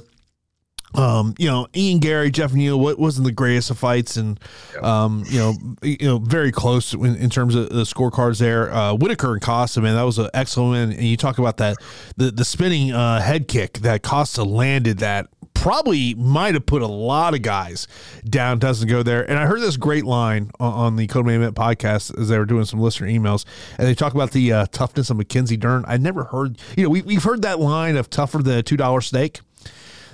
um, 0.98 1.36
you 1.38 1.48
know, 1.48 1.68
Ian 1.76 2.00
Garry, 2.00 2.32
Geoff 2.32 2.54
Neal, 2.54 2.80
what 2.80 2.98
wasn't 2.98 3.26
the 3.26 3.32
greatest 3.32 3.70
of 3.70 3.78
fights, 3.78 4.18
and 4.18 4.40
um, 4.82 5.24
you 5.28 5.38
know, 5.38 5.54
you 5.84 6.08
know, 6.08 6.18
very 6.18 6.52
close 6.52 6.94
in, 6.94 7.16
in 7.16 7.30
terms 7.30 7.54
of 7.56 7.70
the 7.70 7.84
scorecards 7.84 8.40
there. 8.40 8.74
Uh, 8.74 8.96
Whittaker 8.96 9.34
and 9.34 9.42
Costa, 9.42 9.80
man, 9.80 9.96
that 9.96 10.04
was 10.04 10.18
an 10.18 10.30
excellent 10.34 10.72
win. 10.72 10.92
And 10.98 11.08
you 11.08 11.16
talk 11.16 11.38
about 11.38 11.58
that 11.58 11.78
the 12.18 12.32
the 12.32 12.44
spinning 12.44 12.92
uh, 12.92 13.22
head 13.22 13.48
kick 13.48 13.80
that 13.80 14.02
Costa 14.02 14.44
landed 14.44 14.98
that 14.98 15.28
probably 15.54 16.14
might 16.16 16.54
have 16.54 16.66
put 16.66 16.82
a 16.82 16.88
lot 16.88 17.34
of 17.34 17.42
guys 17.42 17.88
down. 18.26 18.58
Doesn't 18.58 18.88
go 18.88 19.04
there. 19.04 19.30
And 19.30 19.38
I 19.40 19.46
heard 19.46 19.62
this 19.62 19.78
great 19.78 20.06
line 20.06 20.52
on, 20.60 20.74
on 20.74 20.96
the 20.96 21.08
Code 21.08 21.30
Event 21.30 21.56
podcast 21.56 22.18
as 22.20 22.30
they 22.30 22.38
were 22.40 22.46
doing 22.46 22.66
some 22.66 22.80
listener 22.80 23.08
emails, 23.08 23.46
and 23.78 23.88
they 23.88 23.94
talk 23.94 24.16
about 24.16 24.32
the 24.32 24.52
uh, 24.52 24.66
toughness 24.72 25.10
of 25.10 25.18
Mackenzie 25.18 25.58
Dern. 25.58 25.84
I 25.88 25.98
never 25.98 26.26
heard, 26.26 26.58
you 26.76 26.84
know, 26.84 26.90
we, 26.90 27.02
we've 27.04 27.24
heard 27.24 27.44
that 27.44 27.60
line 27.60 27.98
of 27.98 28.10
tougher 28.10 28.40
than 28.40 28.58
a 28.58 28.64
two 28.64 28.78
dollar 28.78 29.02
steak 29.02 29.42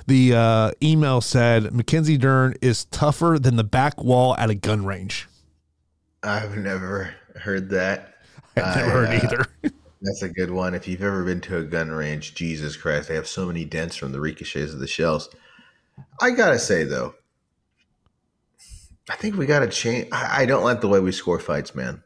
the 0.08 0.36
uh, 0.36 0.72
email 0.82 1.22
said 1.22 1.74
Mackenzie 1.74 2.18
Dern 2.18 2.56
is 2.62 2.86
tougher 2.86 3.38
than 3.40 3.56
the 3.56 3.64
back 3.64 4.04
wall 4.04 4.36
at 4.38 4.50
a 4.50 4.56
gun 4.56 4.86
range. 4.86 5.28
I've 6.24 6.58
never 6.58 7.14
heard 7.36 7.70
that. 7.70 8.16
I've 8.58 8.78
never 8.78 9.06
I, 9.06 9.06
heard 9.06 9.10
uh, 9.10 9.26
either. 9.26 9.46
that's 10.02 10.22
a 10.22 10.30
good 10.30 10.52
one. 10.52 10.74
If 10.74 10.88
you've 10.88 11.04
ever 11.04 11.24
been 11.24 11.42
to 11.42 11.58
a 11.58 11.64
gun 11.64 11.90
range, 11.90 12.36
Jesus 12.36 12.76
Christ, 12.76 13.10
they 13.10 13.16
have 13.16 13.28
so 13.28 13.46
many 13.46 13.66
dents 13.66 13.96
from 13.96 14.12
the 14.12 14.20
ricochets 14.20 14.74
of 14.74 14.80
the 14.80 14.88
shells. 14.88 15.30
I 16.22 16.32
gotta 16.32 16.60
say 16.60 16.84
though, 16.84 17.16
I 19.10 19.16
think 19.16 19.38
we 19.38 19.46
gotta 19.46 19.68
change. 19.68 20.08
I, 20.12 20.42
I 20.42 20.46
don't 20.46 20.64
like 20.64 20.82
the 20.82 20.88
way 20.88 21.00
we 21.00 21.12
score 21.12 21.40
fights, 21.40 21.76
man. 21.76 22.04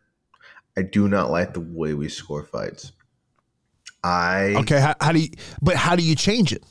I 0.78 0.84
do 0.84 1.08
not 1.08 1.32
like 1.32 1.54
the 1.54 1.62
way 1.62 1.94
we 1.94 2.10
score 2.10 2.44
fights. 2.44 2.92
I 4.04 4.56
okay. 4.58 4.80
How, 4.80 4.96
how 5.02 5.12
do 5.12 5.20
you? 5.20 5.30
But 5.62 5.76
how 5.76 5.96
do 5.96 6.04
you 6.04 6.16
change 6.16 6.54
it? 6.54 6.64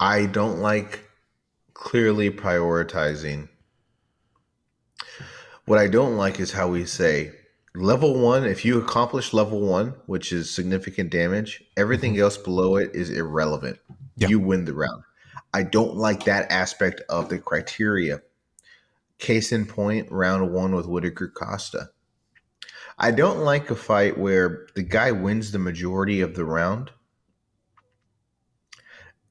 I 0.00 0.26
don't 0.26 0.58
like 0.58 1.04
clearly 1.72 2.30
prioritizing. 2.30 3.48
What 5.66 5.78
I 5.78 5.86
don't 5.86 6.16
like 6.16 6.40
is 6.40 6.52
how 6.52 6.68
we 6.68 6.84
say 6.84 7.32
level 7.74 8.18
one, 8.18 8.44
if 8.44 8.64
you 8.64 8.80
accomplish 8.80 9.32
level 9.32 9.60
one, 9.60 9.94
which 10.06 10.32
is 10.32 10.50
significant 10.50 11.10
damage, 11.10 11.62
everything 11.76 12.14
mm-hmm. 12.14 12.22
else 12.22 12.36
below 12.36 12.76
it 12.76 12.90
is 12.94 13.10
irrelevant. 13.10 13.78
Yeah. 14.16 14.28
You 14.28 14.40
win 14.40 14.64
the 14.64 14.74
round. 14.74 15.02
I 15.52 15.62
don't 15.62 15.96
like 15.96 16.24
that 16.24 16.50
aspect 16.50 17.00
of 17.08 17.28
the 17.28 17.38
criteria. 17.38 18.22
Case 19.18 19.52
in 19.52 19.66
point, 19.66 20.10
round 20.10 20.52
one 20.52 20.74
with 20.74 20.86
Whittaker 20.86 21.28
Costa. 21.28 21.90
I 22.98 23.10
don't 23.10 23.38
like 23.38 23.70
a 23.70 23.76
fight 23.76 24.18
where 24.18 24.66
the 24.74 24.82
guy 24.82 25.12
wins 25.12 25.50
the 25.50 25.58
majority 25.58 26.20
of 26.20 26.34
the 26.34 26.44
round 26.44 26.90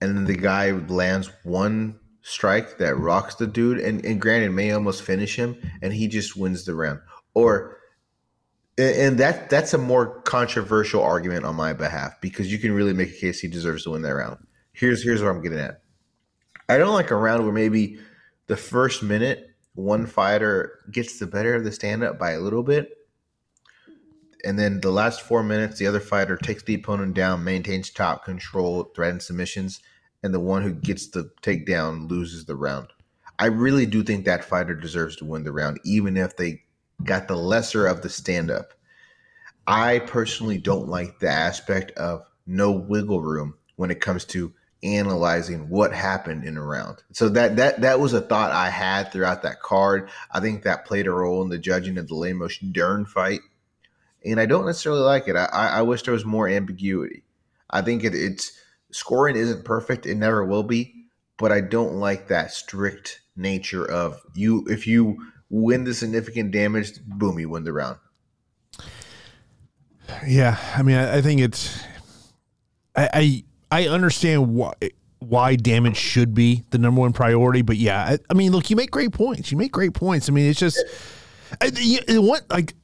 and 0.04 0.18
then 0.18 0.26
the 0.26 0.36
guy 0.36 0.72
lands 0.72 1.32
one 1.44 1.98
strike 2.22 2.78
that 2.78 2.98
rocks 2.98 3.36
the 3.36 3.48
dude, 3.48 3.80
and, 3.80 4.04
and 4.06 4.20
granted 4.20 4.52
may 4.52 4.72
almost 4.72 5.02
finish 5.02 5.36
him, 5.36 5.56
and 5.82 5.94
he 5.94 6.08
just 6.08 6.36
wins 6.36 6.66
the 6.66 6.76
round. 6.76 7.00
Or 7.34 7.78
and 8.78 9.18
that 9.20 9.50
that's 9.50 9.74
a 9.74 9.78
more 9.78 10.22
controversial 10.22 11.02
argument 11.02 11.46
on 11.46 11.56
my 11.56 11.74
behalf 11.74 12.20
because 12.22 12.52
you 12.52 12.58
can 12.58 12.72
really 12.74 12.94
make 12.94 13.10
a 13.10 13.20
case 13.20 13.40
he 13.40 13.48
deserves 13.48 13.84
to 13.84 13.92
win 13.92 14.02
that 14.02 14.16
round. 14.16 14.46
Here's 14.74 15.04
here's 15.04 15.22
what 15.22 15.30
I'm 15.30 15.42
getting 15.42 15.60
at. 15.60 15.82
I 16.68 16.78
don't 16.78 16.94
like 16.94 17.12
a 17.12 17.16
round 17.16 17.44
where 17.44 17.54
maybe 17.54 18.00
the 18.48 18.58
first 18.58 19.04
minute 19.04 19.52
one 19.76 20.06
fighter 20.06 20.80
gets 20.92 21.20
the 21.20 21.28
better 21.28 21.56
of 21.56 21.64
the 21.64 21.72
stand 21.72 22.04
up 22.04 22.20
by 22.20 22.32
a 22.32 22.40
little 22.40 22.64
bit. 22.64 22.98
And 24.46 24.60
then 24.60 24.82
the 24.82 24.92
last 24.92 25.22
four 25.22 25.42
minutes, 25.42 25.80
the 25.80 25.88
other 25.88 26.02
fighter 26.02 26.36
takes 26.36 26.64
the 26.64 26.76
opponent 26.76 27.14
down, 27.14 27.46
maintains 27.46 27.90
top 27.90 28.26
control, 28.26 28.92
threatens 28.94 29.26
submissions, 29.28 29.80
and 30.24 30.34
the 30.34 30.40
one 30.40 30.64
who 30.64 30.74
gets 30.74 31.08
the 31.08 31.30
takedown 31.42 32.10
loses 32.10 32.46
the 32.46 32.56
round. 32.56 32.88
I 33.38 33.48
really 33.48 33.86
do 33.86 34.04
think 34.04 34.26
that 34.26 34.46
fighter 34.46 34.74
deserves 34.74 35.18
to 35.18 35.26
win 35.26 35.44
the 35.44 35.52
round, 35.52 35.80
even 35.84 36.18
if 36.18 36.38
they 36.38 36.64
got 37.04 37.28
the 37.28 37.36
lesser 37.36 37.86
of 37.86 38.02
the 38.02 38.10
stand 38.10 38.50
up. 38.50 38.74
I 39.68 40.00
personally 40.00 40.58
don't 40.58 40.88
like 40.88 41.20
the 41.20 41.30
aspect 41.30 41.92
of 41.92 42.26
no 42.46 42.72
wiggle 42.72 43.22
room 43.22 43.56
when 43.76 43.92
it 43.92 44.02
comes 44.02 44.26
to 44.26 44.54
analyzing 44.84 45.70
what 45.70 45.94
happened 45.94 46.44
in 46.44 46.58
a 46.58 46.64
round. 46.64 47.02
So 47.14 47.30
that 47.30 47.56
that 47.56 47.82
that 47.82 48.00
was 48.00 48.14
a 48.14 48.22
thought 48.22 48.52
I 48.52 48.70
had 48.70 49.12
throughout 49.12 49.44
that 49.44 49.62
card. 49.62 50.10
I 50.32 50.40
think 50.42 50.64
that 50.64 50.86
played 50.86 51.08
a 51.08 51.12
role 51.12 51.42
in 51.42 51.50
the 51.50 51.58
judging 51.58 51.98
of 51.98 52.08
the 52.08 52.16
Lemos 52.16 52.58
Dern 52.60 53.06
fight, 53.06 53.40
and 54.24 54.40
I 54.40 54.46
don't 54.46 54.66
necessarily 54.66 55.02
like 55.02 55.28
it. 55.28 55.36
I, 55.36 55.46
I 55.46 55.82
wish 55.82 56.04
there 56.04 56.14
was 56.14 56.26
more 56.26 56.50
ambiguity. 56.50 57.24
I 57.70 57.82
think 57.82 58.04
it, 58.04 58.14
it's 58.14 58.52
scoring 58.94 59.36
isn't 59.36 59.66
perfect; 59.66 60.06
it 60.06 60.16
never 60.16 60.46
will 60.46 60.64
be. 60.64 60.94
But 61.38 61.52
I 61.52 61.62
don't 61.62 61.96
like 61.96 62.28
that 62.28 62.52
strict 62.52 63.22
nature 63.36 63.90
of 63.90 64.22
you. 64.36 64.66
If 64.68 64.88
you 64.88 65.18
win 65.50 65.84
the 65.84 65.94
significant 65.94 66.52
damage, 66.52 67.00
boom, 67.06 67.40
you 67.40 67.50
win 67.50 67.64
the 67.64 67.74
round. 67.74 67.98
Yeah, 70.28 70.58
I 70.76 70.84
mean, 70.84 70.96
I, 70.96 71.18
I 71.18 71.22
think 71.22 71.42
it's. 71.42 71.82
I, 72.96 73.10
I 73.14 73.44
I 73.72 73.88
understand 73.88 74.54
why 74.54 74.74
why 75.20 75.56
damage 75.56 75.98
should 75.98 76.34
be 76.34 76.64
the 76.70 76.78
number 76.78 77.02
one 77.02 77.14
priority, 77.14 77.62
but 77.62 77.78
yeah, 77.78 78.04
I, 78.04 78.18
I 78.30 78.34
mean, 78.34 78.52
look, 78.52 78.70
you 78.70 78.76
make 78.76 78.92
great 78.92 79.12
points. 79.12 79.52
You 79.52 79.58
make 79.58 79.72
great 79.72 79.94
points. 79.94 80.30
I 80.30 80.32
mean, 80.32 80.50
it's 80.50 80.60
just 80.60 80.84
I, 81.62 81.72
you, 81.76 82.22
what 82.22 82.44
like 82.50 82.76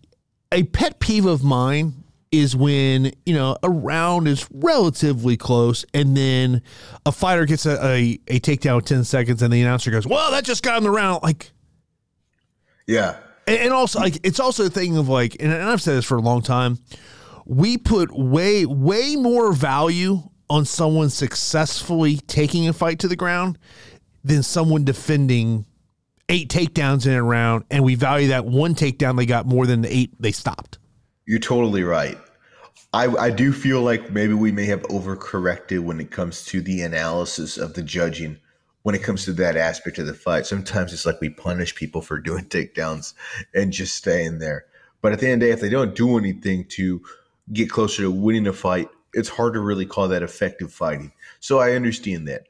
a 0.52 0.64
pet 0.64 1.00
peeve 1.00 1.26
of 1.26 1.44
mine 1.44 1.99
is 2.32 2.56
when 2.56 3.12
you 3.26 3.34
know 3.34 3.58
a 3.64 3.70
round 3.70 4.28
is 4.28 4.48
relatively 4.52 5.36
close 5.36 5.84
and 5.94 6.16
then 6.16 6.62
a 7.06 7.12
fighter 7.12 7.46
gets 7.46 7.66
a, 7.66 7.84
a, 7.84 8.20
a 8.28 8.40
takedown 8.40 8.80
in 8.80 8.86
10 8.86 9.04
seconds 9.04 9.42
and 9.42 9.52
the 9.52 9.62
announcer 9.62 9.90
goes 9.90 10.06
well 10.06 10.32
that 10.32 10.44
just 10.44 10.62
got 10.62 10.78
in 10.78 10.84
the 10.84 10.92
round 10.92 11.24
like 11.24 11.52
yeah. 12.86 13.18
And, 13.46 13.60
and 13.60 13.74
also 13.74 14.00
like 14.00 14.20
it's 14.24 14.40
also 14.40 14.66
a 14.66 14.70
thing 14.70 14.98
of 14.98 15.10
like 15.10 15.38
and 15.40 15.52
i've 15.52 15.82
said 15.82 15.96
this 15.96 16.06
for 16.06 16.18
a 16.18 16.22
long 16.22 16.42
time 16.42 16.78
we 17.46 17.78
put 17.78 18.16
way 18.16 18.66
way 18.66 19.16
more 19.16 19.52
value 19.54 20.22
on 20.50 20.66
someone 20.66 21.10
successfully 21.10 22.18
taking 22.18 22.68
a 22.68 22.74
fight 22.74 23.00
to 23.00 23.08
the 23.08 23.16
ground 23.16 23.58
than 24.24 24.44
someone 24.44 24.84
defending 24.84 25.66
eight 26.30 26.50
takedowns 26.50 27.06
in 27.06 27.14
a 27.14 27.24
round 27.24 27.64
and 27.72 27.84
we 27.84 27.96
value 27.96 28.30
that 28.30 28.46
one 28.46 28.76
takedown 28.76 29.18
they 29.18 29.26
got 29.26 29.46
more 29.46 29.66
than 29.66 29.82
the 29.82 29.96
eight 29.96 30.12
they 30.20 30.32
stopped 30.32 30.79
you're 31.30 31.38
totally 31.38 31.84
right. 31.84 32.18
I, 32.92 33.06
I 33.06 33.30
do 33.30 33.54
feel 33.54 33.84
like 33.84 34.10
maybe 34.10 34.34
we 34.34 34.52
may 34.52 34.66
have 34.66 34.82
overcorrected 34.84 35.82
when 35.82 36.00
it 36.00 36.10
comes 36.10 36.44
to 36.46 36.60
the 36.60 36.82
analysis 36.82 37.56
of 37.56 37.76
the 37.76 37.84
judging 37.84 38.40
when 38.82 38.96
it 38.96 39.04
comes 39.04 39.26
to 39.26 39.34
that 39.34 39.56
aspect 39.56 40.00
of 40.00 40.08
the 40.08 40.16
fight. 40.16 40.48
Sometimes 40.48 40.92
it's 40.92 41.06
like 41.06 41.22
we 41.22 41.30
punish 41.30 41.76
people 41.76 42.02
for 42.02 42.20
doing 42.20 42.46
takedowns 42.46 43.14
and 43.54 43.72
just 43.72 43.96
staying 43.96 44.40
there. 44.40 44.66
But 45.04 45.14
at 45.14 45.20
the 45.20 45.28
end 45.28 45.36
of 45.36 45.40
the 45.42 45.46
day, 45.46 45.54
if 45.54 45.62
they 45.62 45.70
don't 45.70 45.94
do 45.94 46.18
anything 46.18 46.66
to 46.70 47.04
get 47.54 47.70
closer 47.70 48.02
to 48.02 48.12
winning 48.12 48.48
a 48.48 48.54
fight, 48.54 48.90
it's 49.14 49.30
hard 49.30 49.54
to 49.54 49.60
really 49.60 49.86
call 49.86 50.08
that 50.08 50.24
effective 50.24 50.74
fighting. 50.74 51.12
So 51.40 51.60
I 51.60 51.74
understand 51.74 52.28
that. 52.28 52.48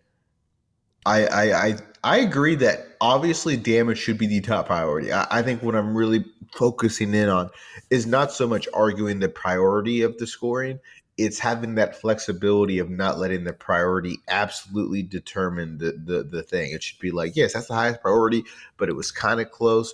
I 1.05 1.25
I 1.25 1.67
I, 1.67 1.77
I 2.03 2.19
agree 2.19 2.55
that 2.55 2.87
obviously 3.01 3.57
damage 3.57 3.97
should 3.97 4.17
be 4.17 4.27
the 4.27 4.41
top 4.41 4.67
priority. 4.67 5.11
I, 5.11 5.27
I 5.29 5.41
think 5.41 5.61
what 5.61 5.75
I'm 5.75 5.95
really 5.95 6.25
focusing 6.53 7.13
in 7.13 7.29
on 7.29 7.49
is 7.89 8.05
not 8.05 8.31
so 8.31 8.47
much 8.47 8.67
arguing 8.73 9.19
the 9.19 9.29
priority 9.29 10.01
of 10.01 10.17
the 10.17 10.25
scoring 10.25 10.79
it's 11.19 11.37
having 11.37 11.75
that 11.75 11.99
flexibility 11.99 12.79
of 12.79 12.89
not 12.89 13.19
letting 13.19 13.43
the 13.43 13.51
priority 13.51 14.19
absolutely 14.29 15.03
determine 15.03 15.77
the, 15.77 15.91
the 15.91 16.23
the 16.23 16.41
thing. 16.41 16.71
It 16.71 16.81
should 16.81 16.99
be 16.99 17.11
like, 17.11 17.35
yes, 17.35 17.53
that's 17.53 17.67
the 17.67 17.73
highest 17.73 18.01
priority, 18.01 18.45
but 18.77 18.87
it 18.87 18.95
was 18.95 19.11
kind 19.11 19.41
of 19.41 19.51
close, 19.51 19.93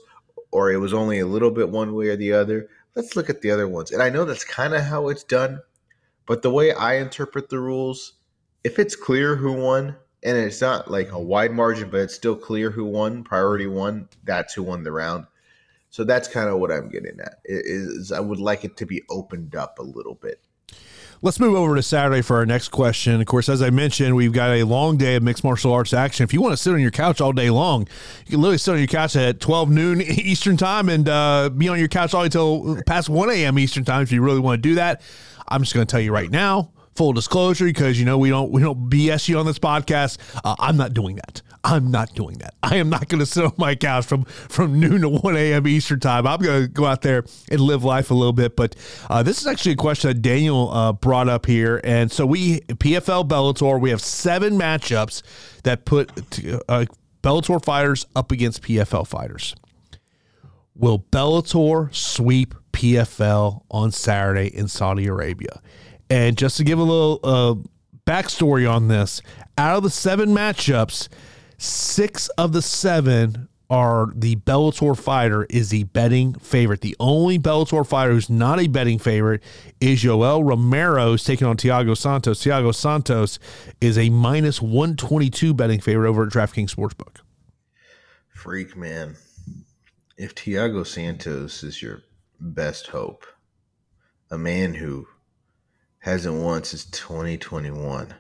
or 0.52 0.72
it 0.72 0.78
was 0.78 0.94
only 0.94 1.18
a 1.18 1.26
little 1.26 1.50
bit 1.50 1.70
one 1.70 1.96
way 1.96 2.10
or 2.10 2.16
the 2.16 2.34
other. 2.34 2.70
Let's 2.94 3.16
look 3.16 3.28
at 3.32 3.42
the 3.42 3.50
other 3.50 3.68
ones. 3.68 3.92
And 3.92 4.04
I 4.04 4.12
know 4.12 4.24
that's 4.24 4.44
kind 4.44 4.76
of 4.76 4.84
how 4.84 5.10
it's 5.10 5.24
done, 5.24 5.62
but 6.28 6.44
the 6.44 6.52
way 6.52 6.72
I 6.74 6.98
interpret 6.98 7.50
the 7.50 7.60
rules, 7.60 8.14
if 8.64 8.78
it's 8.78 8.96
clear 8.96 9.36
who 9.36 9.52
won, 9.52 9.96
and 10.26 10.36
it's 10.36 10.60
not 10.60 10.90
like 10.90 11.12
a 11.12 11.20
wide 11.20 11.52
margin, 11.52 11.90
but 11.92 12.02
it's 12.02 12.16
still 12.16 12.36
clear 12.36 12.72
who 12.72 12.84
won, 12.84 13.24
priority 13.24 13.68
one, 13.68 14.10
that's 14.24 14.56
who 14.56 14.64
won 14.64 14.84
the 14.84 14.92
round. 14.92 15.28
So 15.92 16.04
that's 16.04 16.28
kind 16.28 16.50
of 16.50 16.60
what 16.60 16.72
I'm 16.72 16.90
getting 16.90 17.20
at. 17.20 17.38
Is 17.46 18.12
I 18.12 18.20
would 18.20 18.40
like 18.40 18.66
it 18.66 18.76
to 18.78 18.88
be 18.88 19.04
opened 19.10 19.56
up 19.56 19.78
a 19.78 19.84
little 19.84 20.16
bit. 20.16 20.42
Let's 21.22 21.40
move 21.40 21.56
over 21.56 21.76
to 21.76 21.84
Saturday 21.84 22.22
for 22.22 22.38
our 22.38 22.46
next 22.46 22.70
question. 22.70 23.22
Of 23.22 23.28
course, 23.28 23.50
as 23.50 23.62
I 23.62 23.70
mentioned, 23.70 24.16
we've 24.16 24.34
got 24.34 24.50
a 24.50 24.64
long 24.64 24.98
day 24.98 25.16
of 25.16 25.24
mixed 25.24 25.44
martial 25.44 25.72
arts 25.72 25.94
action. 25.94 26.24
If 26.24 26.34
you 26.34 26.42
want 26.42 26.54
to 26.54 26.58
sit 26.58 26.74
on 26.74 26.82
your 26.82 26.92
couch 26.92 27.22
all 27.22 27.32
day 27.32 27.52
long, 27.52 27.88
you 28.26 28.32
can 28.32 28.42
literally 28.42 28.58
sit 28.58 28.74
on 28.74 28.80
your 28.80 28.88
couch 28.88 29.16
at 29.16 29.40
12 29.40 29.70
noon 29.70 30.02
Eastern 30.02 30.58
time 30.58 30.90
and 30.90 31.08
uh, 31.08 31.50
be 31.50 31.70
on 31.70 31.78
your 31.78 31.88
couch 31.88 32.16
all 32.16 32.24
until 32.24 32.82
past 32.88 33.10
1 33.10 33.30
a.m. 33.30 33.60
Eastern 33.60 33.86
time 33.86 34.02
if 34.02 34.12
you 34.12 34.22
really 34.24 34.40
want 34.40 34.62
to 34.62 34.70
do 34.70 34.76
that. 34.76 35.02
I'm 35.48 35.62
just 35.62 35.76
going 35.76 35.86
to 35.86 35.92
tell 35.92 36.02
you 36.02 36.12
right 36.12 36.32
now, 36.32 36.72
full 36.96 37.14
disclosure, 37.14 37.66
because 37.66 38.00
you 38.00 38.06
know 38.06 38.18
we 38.18 38.30
don't 38.30 38.52
we 38.52 38.62
don't 38.62 38.90
BS 38.90 39.28
you 39.28 39.38
on 39.38 39.46
this 39.46 39.60
podcast. 39.60 40.18
Uh, 40.44 40.56
I'm 40.60 40.78
not 40.78 40.94
doing 40.94 41.18
that. 41.18 41.42
I'm 41.64 41.90
not 41.90 42.14
doing 42.14 42.38
that. 42.40 42.54
I 42.62 42.76
am 42.78 42.90
not 42.90 43.10
going 43.10 43.20
to 43.20 43.26
sit 43.26 43.44
on 43.44 43.54
my 43.58 43.76
couch 43.76 44.06
from 44.06 44.24
from 44.26 44.80
noon 44.80 45.02
to 45.02 45.10
1 45.10 45.36
a.m. 45.36 45.68
Eastern 45.68 46.00
time. 46.00 46.28
I'm 46.28 46.40
going 46.40 46.62
to 46.64 46.68
go 46.68 46.86
out 46.86 47.02
there 47.02 47.26
and 47.50 47.60
live 47.60 47.84
life 47.84 48.12
a 48.12 48.14
little 48.14 48.34
bit. 48.34 48.56
But 48.56 48.76
uh, 49.10 49.24
this 49.24 49.42
is 49.42 49.48
actually 49.48 49.74
a 49.74 49.78
question 49.78 50.10
that 50.10 50.22
Daniel 50.22 50.72
uh, 50.72 50.94
brought 50.94 51.28
up 51.28 51.46
here, 51.46 51.82
and 51.84 52.12
so 52.12 52.26
we 52.26 52.60
PFL 52.62 53.28
Bellator 53.28 53.80
we 53.80 53.90
have 53.90 54.02
seven 54.02 54.58
matchups 54.58 55.24
that 55.64 55.86
put 55.86 56.12
uh, 56.70 56.86
Bellator 57.24 57.64
fighters 57.64 58.06
up 58.16 58.32
against 58.32 58.62
PFL 58.62 59.08
fighters. 59.08 59.56
Will 60.76 61.00
Bellator 61.00 61.94
sweep 61.96 62.54
PFL 62.74 63.64
on 63.72 63.92
Saturday 63.92 64.48
in 64.48 64.68
Saudi 64.68 65.08
Arabia? 65.08 65.62
And 66.10 66.38
just 66.38 66.58
to 66.58 66.64
give 66.64 66.80
a 66.80 66.84
little 66.84 67.20
uh, 67.24 67.56
backstory 68.06 68.70
on 68.70 68.88
this, 68.88 69.22
out 69.58 69.78
of 69.78 69.84
the 69.84 69.90
seven 69.90 70.30
matchups, 70.30 71.08
six 71.58 72.28
of 72.30 72.52
the 72.54 72.62
seven 72.62 73.48
are 73.70 74.12
the 74.16 74.36
Bellator 74.36 74.98
fighter 74.98 75.46
is 75.50 75.70
the 75.70 75.86
betting 75.86 76.34
favorite. 76.36 76.82
The 76.82 76.96
only 77.00 77.40
Bellator 77.40 77.86
fighter 77.86 78.12
who's 78.12 78.30
not 78.30 78.60
a 78.60 78.68
betting 78.68 79.00
favorite 79.00 79.42
is 79.82 80.04
Yoel 80.04 80.48
Romero, 80.48 81.12
who's 81.12 81.24
taking 81.24 81.48
on 81.48 81.58
Thiago 81.58 81.98
Santos. 81.98 82.44
Thiago 82.44 82.74
Santos 82.74 83.40
is 83.82 83.98
a 83.98 84.10
minus 84.10 84.62
122 84.62 85.54
betting 85.54 85.82
favorite 85.82 86.10
over 86.10 86.24
at 86.24 86.30
DraftKings 86.32 86.76
Sportsbook. 86.76 87.18
Freak, 88.30 88.78
man. 88.78 89.16
If 90.18 90.36
Thiago 90.36 90.86
Santos 90.86 91.64
is 91.64 91.82
your 91.82 92.04
best 92.40 92.88
hope, 92.88 93.26
a 94.30 94.38
man 94.38 94.76
who 94.76 95.08
hasn't 96.06 96.36
won 96.36 96.64
since 96.64 96.86
2021. 96.86 98.14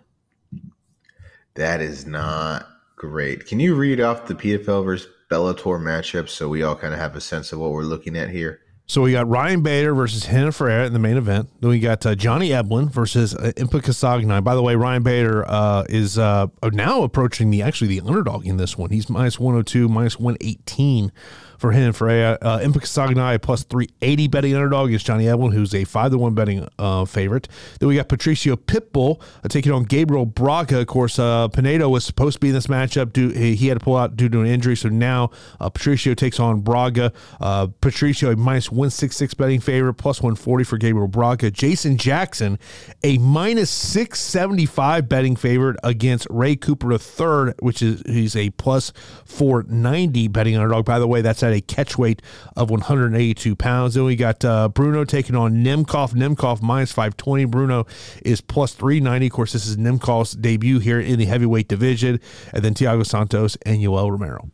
That 1.53 1.81
is 1.81 2.07
not 2.07 2.67
great. 2.95 3.45
Can 3.45 3.59
you 3.59 3.75
read 3.75 4.01
off 4.01 4.25
the 4.25 4.33
PFL 4.33 4.83
versus 4.83 5.07
Bellator 5.29 5.79
matchup 5.79 6.27
so 6.27 6.49
we 6.49 6.63
all 6.63 6.75
kind 6.75 6.95
of 6.95 6.99
have 6.99 7.15
a 7.15 7.21
sense 7.21 7.53
of 7.53 7.59
what 7.59 7.71
we're 7.71 7.83
looking 7.83 8.17
at 8.17 8.31
here? 8.31 8.59
So 8.87 9.03
we 9.03 9.11
got 9.11 9.27
Ryan 9.27 9.61
Bader 9.61 9.93
versus 9.93 10.27
Renan 10.27 10.51
Ferreira 10.51 10.87
in 10.87 10.93
the 10.93 10.99
main 10.99 11.15
event. 11.15 11.49
Then 11.61 11.69
we 11.69 11.79
got 11.79 12.03
uh, 12.07 12.15
Johnny 12.15 12.49
Eblen 12.49 12.91
versus 12.91 13.35
uh, 13.35 13.51
Impa 13.55 13.81
Kasanganay. 13.81 14.43
By 14.43 14.55
the 14.55 14.63
way, 14.63 14.75
Ryan 14.75 15.03
Bader 15.03 15.47
uh, 15.47 15.83
is 15.87 16.17
uh, 16.17 16.47
now 16.63 17.03
approaching 17.03 17.51
the 17.51 17.61
actually 17.61 17.99
the 17.99 18.01
underdog 18.01 18.47
in 18.47 18.57
this 18.57 18.79
one. 18.79 18.89
He's 18.89 19.11
minus 19.11 19.39
102, 19.39 19.87
minus 19.89 20.19
118 20.19 21.11
for 21.57 21.71
him 21.71 21.85
and 21.85 21.95
for 21.95 22.09
a 22.09 22.37
uh, 22.41 22.59
Impa 22.59 23.41
plus 23.41 23.63
380 23.63 24.27
betting 24.27 24.55
underdog 24.55 24.91
is 24.91 25.03
Johnny 25.03 25.25
Eblen, 25.25 25.53
who's 25.53 25.73
a 25.73 25.83
5 25.83 26.11
to 26.11 26.17
1 26.17 26.33
betting 26.33 26.67
uh, 26.79 27.05
favorite. 27.05 27.47
Then 27.79 27.89
we 27.89 27.95
got 27.95 28.09
Patricio 28.09 28.55
Pitbull 28.55 29.21
uh, 29.43 29.47
taking 29.47 29.71
on 29.71 29.83
Gabriel 29.83 30.25
Braga. 30.25 30.79
Of 30.79 30.87
course, 30.87 31.19
uh, 31.19 31.47
Pinedo 31.49 31.89
was 31.89 32.03
supposed 32.03 32.35
to 32.35 32.39
be 32.39 32.49
in 32.49 32.53
this 32.53 32.67
matchup. 32.67 33.13
Due, 33.13 33.29
he, 33.29 33.55
he 33.55 33.67
had 33.67 33.79
to 33.79 33.83
pull 33.83 33.95
out 33.95 34.17
due 34.17 34.29
to 34.29 34.41
an 34.41 34.47
injury. 34.47 34.75
So 34.75 34.89
now 34.89 35.31
uh, 35.59 35.69
Patricio 35.69 36.13
takes 36.13 36.39
on 36.39 36.61
Braga. 36.61 37.13
Uh, 37.39 37.67
Patricio, 37.81 38.31
a 38.31 38.35
minus 38.35 38.71
166 38.71 39.33
betting 39.35 39.59
favorite, 39.59 39.95
plus 39.95 40.21
140 40.21 40.63
for 40.63 40.77
Gabriel 40.77 41.07
Braga. 41.07 41.51
Jason 41.51 41.97
Jackson, 41.97 42.59
a 43.03 43.17
minus 43.17 43.69
675 43.69 45.07
betting 45.07 45.35
favorite 45.35 45.77
against 45.83 46.27
Ray 46.29 46.55
Cooper 46.55 46.91
III, 46.91 47.53
which 47.59 47.81
is 47.81 48.01
he's 48.05 48.35
a 48.35 48.49
plus 48.51 48.91
490 49.25 50.27
betting 50.29 50.55
underdog. 50.55 50.85
By 50.85 50.99
the 50.99 51.07
way, 51.07 51.21
that's 51.21 51.43
at 51.45 51.53
a 51.53 51.61
catch 51.61 51.97
weight 51.97 52.21
of 52.55 52.69
182 52.69 53.55
pounds. 53.55 53.93
Then 53.93 54.03
we 54.05 54.15
got 54.15 54.43
uh, 54.43 54.69
Bruno 54.69 55.05
taking 55.05 55.35
on 55.35 55.63
Nemkov. 55.63 56.13
Nemkov 56.13 56.61
minus 56.61 56.91
520. 56.91 57.45
Bruno 57.45 57.85
is 58.23 58.41
plus 58.41 58.73
390. 58.73 59.27
Of 59.27 59.31
course, 59.31 59.53
this 59.53 59.65
is 59.65 59.77
Nemkov's 59.77 60.33
debut 60.33 60.79
here 60.79 60.99
in 60.99 61.19
the 61.19 61.25
heavyweight 61.25 61.67
division. 61.67 62.19
And 62.53 62.63
then 62.63 62.73
Thiago 62.73 63.05
Santos 63.05 63.57
and 63.65 63.77
Yoel 63.77 64.11
Romero. 64.11 64.49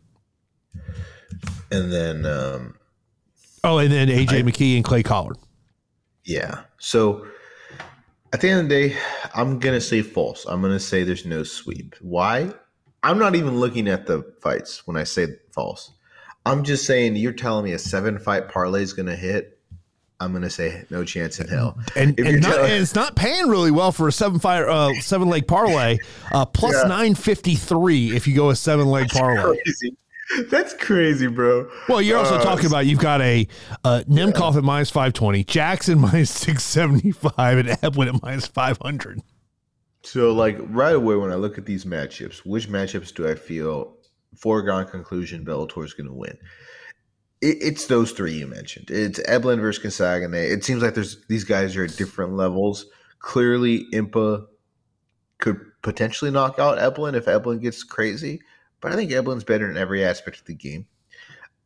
And 1.70 1.92
then. 1.92 2.26
Um, 2.26 2.74
oh, 3.64 3.78
and 3.78 3.90
then 3.90 4.08
AJ 4.08 4.40
I, 4.40 4.42
McKee 4.42 4.76
and 4.76 4.84
Clay 4.84 5.02
Collard. 5.02 5.38
Yeah. 6.24 6.60
So 6.78 7.26
at 8.32 8.40
the 8.40 8.48
end 8.48 8.60
of 8.60 8.68
the 8.68 8.88
day, 8.88 8.96
I'm 9.34 9.58
going 9.58 9.74
to 9.74 9.80
say 9.80 10.02
false. 10.02 10.46
I'm 10.46 10.60
going 10.60 10.72
to 10.72 10.80
say 10.80 11.04
there's 11.04 11.26
no 11.26 11.42
sweep. 11.42 11.94
Why? 12.00 12.52
I'm 13.02 13.18
not 13.18 13.34
even 13.34 13.58
looking 13.58 13.88
at 13.88 14.06
the 14.06 14.22
fights 14.40 14.86
when 14.86 14.96
I 14.96 15.04
say 15.04 15.26
false. 15.52 15.90
I'm 16.44 16.64
just 16.64 16.86
saying 16.86 17.16
you're 17.16 17.32
telling 17.32 17.64
me 17.64 17.72
a 17.72 17.78
seven 17.78 18.18
fight 18.18 18.48
parlay 18.48 18.82
is 18.82 18.92
going 18.92 19.06
to 19.06 19.16
hit. 19.16 19.58
I'm 20.20 20.30
going 20.30 20.42
to 20.42 20.50
say 20.50 20.84
no 20.88 21.04
chance 21.04 21.40
in 21.40 21.48
hell. 21.48 21.76
And, 21.96 22.18
and, 22.18 22.40
not, 22.40 22.54
telling- 22.54 22.70
and, 22.70 22.82
it's 22.82 22.94
not 22.94 23.16
paying 23.16 23.48
really 23.48 23.72
well 23.72 23.90
for 23.90 24.06
a 24.06 24.12
seven 24.12 24.38
fight 24.38 24.62
uh, 24.62 24.92
seven 25.00 25.28
leg 25.28 25.48
parlay. 25.48 25.98
Uh, 26.32 26.44
plus 26.46 26.74
yeah. 26.74 26.82
953 26.88 28.14
if 28.14 28.28
you 28.28 28.34
go 28.34 28.50
a 28.50 28.56
seven 28.56 28.86
leg 28.86 29.08
parlay. 29.08 29.56
Crazy. 29.64 29.96
That's 30.48 30.72
crazy, 30.74 31.26
bro. 31.26 31.68
Well, 31.88 32.00
you're 32.00 32.18
also 32.18 32.36
uh, 32.36 32.42
talking 32.42 32.66
about 32.66 32.86
you've 32.86 33.00
got 33.00 33.20
a 33.20 33.46
uh, 33.84 34.02
Nemkov 34.08 34.52
yeah. 34.52 34.58
at 34.58 34.64
minus 34.64 34.90
520, 34.90 35.44
Jackson 35.44 35.98
minus 36.00 36.30
675, 36.30 37.58
and 37.58 37.68
Eblen 37.68 38.14
at 38.14 38.22
minus 38.22 38.46
500. 38.46 39.20
So, 40.04 40.32
like, 40.32 40.56
right 40.60 40.94
away, 40.94 41.16
when 41.16 41.30
I 41.30 41.34
look 41.34 41.58
at 41.58 41.66
these 41.66 41.84
matchups, 41.84 42.38
which 42.38 42.68
matchups 42.68 43.14
do 43.14 43.28
I 43.28 43.34
feel 43.34 43.96
foregone 44.36 44.86
conclusion 44.86 45.44
Bellator 45.44 45.84
is 45.84 45.94
going 45.94 46.08
to 46.08 46.12
win. 46.12 46.36
It, 47.40 47.58
it's 47.60 47.86
those 47.86 48.12
three 48.12 48.32
you 48.32 48.46
mentioned. 48.46 48.90
It's 48.90 49.20
Eblen 49.20 49.60
versus 49.60 49.82
Kasanganay. 49.82 50.50
It 50.50 50.64
seems 50.64 50.82
like 50.82 50.94
there's 50.94 51.24
these 51.26 51.44
guys 51.44 51.76
are 51.76 51.84
at 51.84 51.96
different 51.96 52.34
levels. 52.34 52.86
Clearly, 53.18 53.86
Impa 53.92 54.46
could 55.38 55.60
potentially 55.82 56.30
knock 56.30 56.58
out 56.58 56.78
Eblen 56.78 57.14
if 57.14 57.26
Eblen 57.26 57.60
gets 57.60 57.82
crazy, 57.82 58.40
but 58.80 58.92
I 58.92 58.96
think 58.96 59.10
Eblen's 59.10 59.44
better 59.44 59.70
in 59.70 59.76
every 59.76 60.04
aspect 60.04 60.38
of 60.38 60.46
the 60.46 60.54
game. 60.54 60.86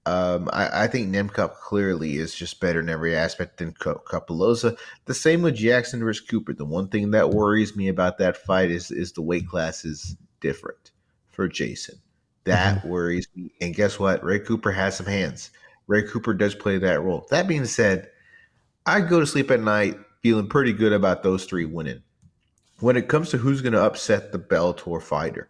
Um, 0.06 0.48
I, 0.52 0.84
I, 0.84 0.86
think 0.86 1.08
Nemkov 1.08 1.54
clearly 1.56 2.16
is 2.16 2.32
just 2.32 2.60
better 2.60 2.78
in 2.78 2.88
every 2.88 3.16
aspect 3.16 3.56
than 3.56 3.72
Cappelozza. 3.72 4.78
The 5.06 5.14
same 5.14 5.42
with 5.42 5.56
Jackson 5.56 5.98
versus 5.98 6.24
Cooper. 6.24 6.52
The 6.52 6.64
one 6.64 6.86
thing 6.86 7.10
that 7.10 7.30
worries 7.30 7.74
me 7.74 7.88
about 7.88 8.18
that 8.18 8.36
fight 8.36 8.70
is 8.70 8.92
is 8.92 9.12
the 9.12 9.22
weight 9.22 9.48
class 9.48 9.84
is 9.84 10.16
different 10.40 10.92
for 11.32 11.48
Jason. 11.48 11.96
That 12.46 12.78
mm-hmm. 12.78 12.88
worries 12.88 13.28
me. 13.34 13.52
And 13.60 13.74
guess 13.74 13.98
what? 13.98 14.24
Ray 14.24 14.38
Cooper 14.38 14.72
has 14.72 14.96
some 14.96 15.06
hands. 15.06 15.50
Ray 15.88 16.02
Cooper 16.02 16.32
does 16.32 16.54
play 16.54 16.78
that 16.78 17.02
role. 17.02 17.26
That 17.30 17.48
being 17.48 17.66
said, 17.66 18.08
I 18.86 19.00
go 19.00 19.20
to 19.20 19.26
sleep 19.26 19.50
at 19.50 19.60
night 19.60 19.98
feeling 20.22 20.48
pretty 20.48 20.72
good 20.72 20.92
about 20.92 21.22
those 21.22 21.44
three 21.44 21.64
winning. 21.64 22.02
When 22.80 22.96
it 22.96 23.08
comes 23.08 23.30
to 23.30 23.38
who's 23.38 23.62
going 23.62 23.72
to 23.72 23.82
upset 23.82 24.32
the 24.32 24.38
Bellator 24.38 25.02
fighter, 25.02 25.48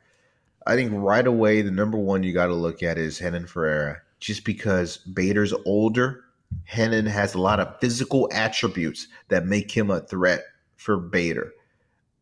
I 0.66 0.74
think 0.74 0.90
right 0.94 1.26
away 1.26 1.62
the 1.62 1.70
number 1.70 1.99
one 1.99 2.22
you 2.22 2.32
got 2.32 2.47
to 2.47 2.55
look 2.55 2.82
at 2.82 2.99
is 2.99 3.20
Renan 3.20 3.47
Ferreira, 3.47 4.01
just 4.20 4.44
because 4.44 4.99
Bader's 4.99 5.55
older. 5.64 6.24
Renan 6.76 7.07
has 7.07 7.34
a 7.34 7.40
lot 7.40 7.61
of 7.61 7.78
physical 7.80 8.28
attributes 8.32 9.09
that 9.28 9.47
make 9.47 9.70
him 9.70 9.90
a 9.90 10.01
threat 10.01 10.44
for 10.76 10.97
Bader. 10.97 11.53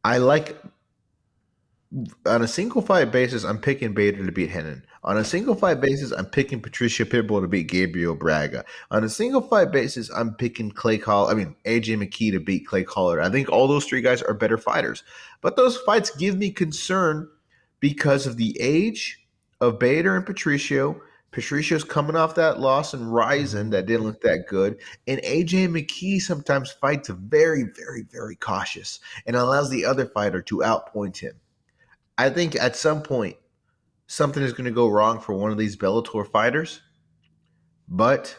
I 0.05 0.18
like 0.18 0.57
on 2.26 2.42
a 2.42 2.49
single 2.49 2.82
fight 2.82 3.12
basis, 3.12 3.45
I'm 3.45 3.59
picking 3.59 3.95
Bader 3.95 4.24
to 4.24 4.32
beat 4.32 4.53
Renan. 4.53 4.84
On 5.05 5.16
a 5.16 5.24
single 5.24 5.55
fight 5.55 5.80
basis, 5.80 6.12
I'm 6.12 6.26
picking 6.26 6.61
Patricio 6.61 7.07
Pitbull 7.07 7.42
to 7.42 7.47
beat 7.47 7.68
Gabriel 7.68 8.14
Braga. 8.14 8.64
On 8.90 9.05
a 9.05 9.09
single 9.09 9.42
fight 9.42 9.70
basis, 9.70 10.11
I'm 10.11 10.34
picking 10.34 10.70
Clay 10.70 10.99
Collard. 10.99 11.32
I 11.32 11.38
mean 11.38 11.55
AJ 11.64 11.99
McKee 11.99 12.32
to 12.32 12.40
beat 12.40 12.66
Clay 12.66 12.84
Collard. 12.84 13.20
I 13.20 13.30
think 13.30 13.49
all 13.49 13.68
those 13.68 13.84
three 13.84 14.01
guys 14.01 14.22
are 14.22 14.34
better 14.34 14.59
fighters, 14.59 15.05
but 15.40 15.57
those 15.57 15.76
fights 15.78 16.11
give 16.16 16.36
me 16.36 16.51
concern 16.51 17.28
because 17.80 18.26
of 18.26 18.38
the 18.38 18.57
age 18.61 19.20
of 19.61 19.78
Bader 19.78 20.16
and 20.16 20.26
Patricio. 20.26 21.01
Patricio's 21.30 21.84
coming 21.84 22.16
off 22.16 22.36
that 22.36 22.61
loss 22.61 22.95
and 22.95 23.12
Rizin 23.12 23.70
that 23.70 23.86
didn't 23.86 24.07
look 24.07 24.20
that 24.22 24.47
good. 24.49 24.80
And 25.07 25.20
AJ 25.22 25.68
McKee 25.68 26.20
sometimes 26.20 26.70
fights 26.70 27.09
very, 27.09 27.64
very, 27.76 28.03
very 28.03 28.36
cautious 28.36 29.01
and 29.26 29.34
allows 29.34 29.68
the 29.68 29.84
other 29.84 30.07
fighter 30.07 30.40
to 30.42 30.59
outpoint 30.59 31.18
him. 31.18 31.34
I 32.17 32.31
think 32.31 32.55
at 32.57 32.77
some 32.77 33.03
point 33.03 33.37
something 34.07 34.43
is 34.43 34.53
going 34.53 34.67
to 34.67 34.71
go 34.71 34.89
wrong 34.89 35.21
for 35.21 35.35
one 35.35 35.51
of 35.51 35.59
these 35.59 35.77
Bellator 35.77 36.31
fighters, 36.31 36.81
but 37.89 38.37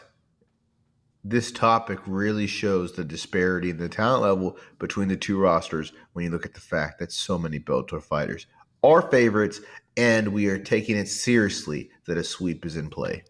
this 1.22 1.50
topic 1.50 1.98
really 2.06 2.46
shows 2.46 2.92
the 2.92 3.04
disparity 3.04 3.70
in 3.70 3.78
the 3.78 3.88
talent 3.88 4.22
level 4.22 4.56
between 4.78 5.08
the 5.08 5.16
two 5.16 5.38
rosters 5.38 5.92
when 6.12 6.24
you 6.24 6.30
look 6.30 6.46
at 6.46 6.54
the 6.54 6.60
fact 6.60 7.00
that 7.00 7.12
so 7.12 7.36
many 7.36 7.58
Bellator 7.58 8.02
fighters 8.02 8.46
are 8.82 9.02
favorites 9.10 9.60
and 9.96 10.28
we 10.28 10.46
are 10.46 10.58
taking 10.58 10.96
it 10.96 11.08
seriously 11.08 11.90
that 12.06 12.16
a 12.16 12.24
sweep 12.24 12.64
is 12.64 12.76
in 12.76 12.88
play. 12.88 13.24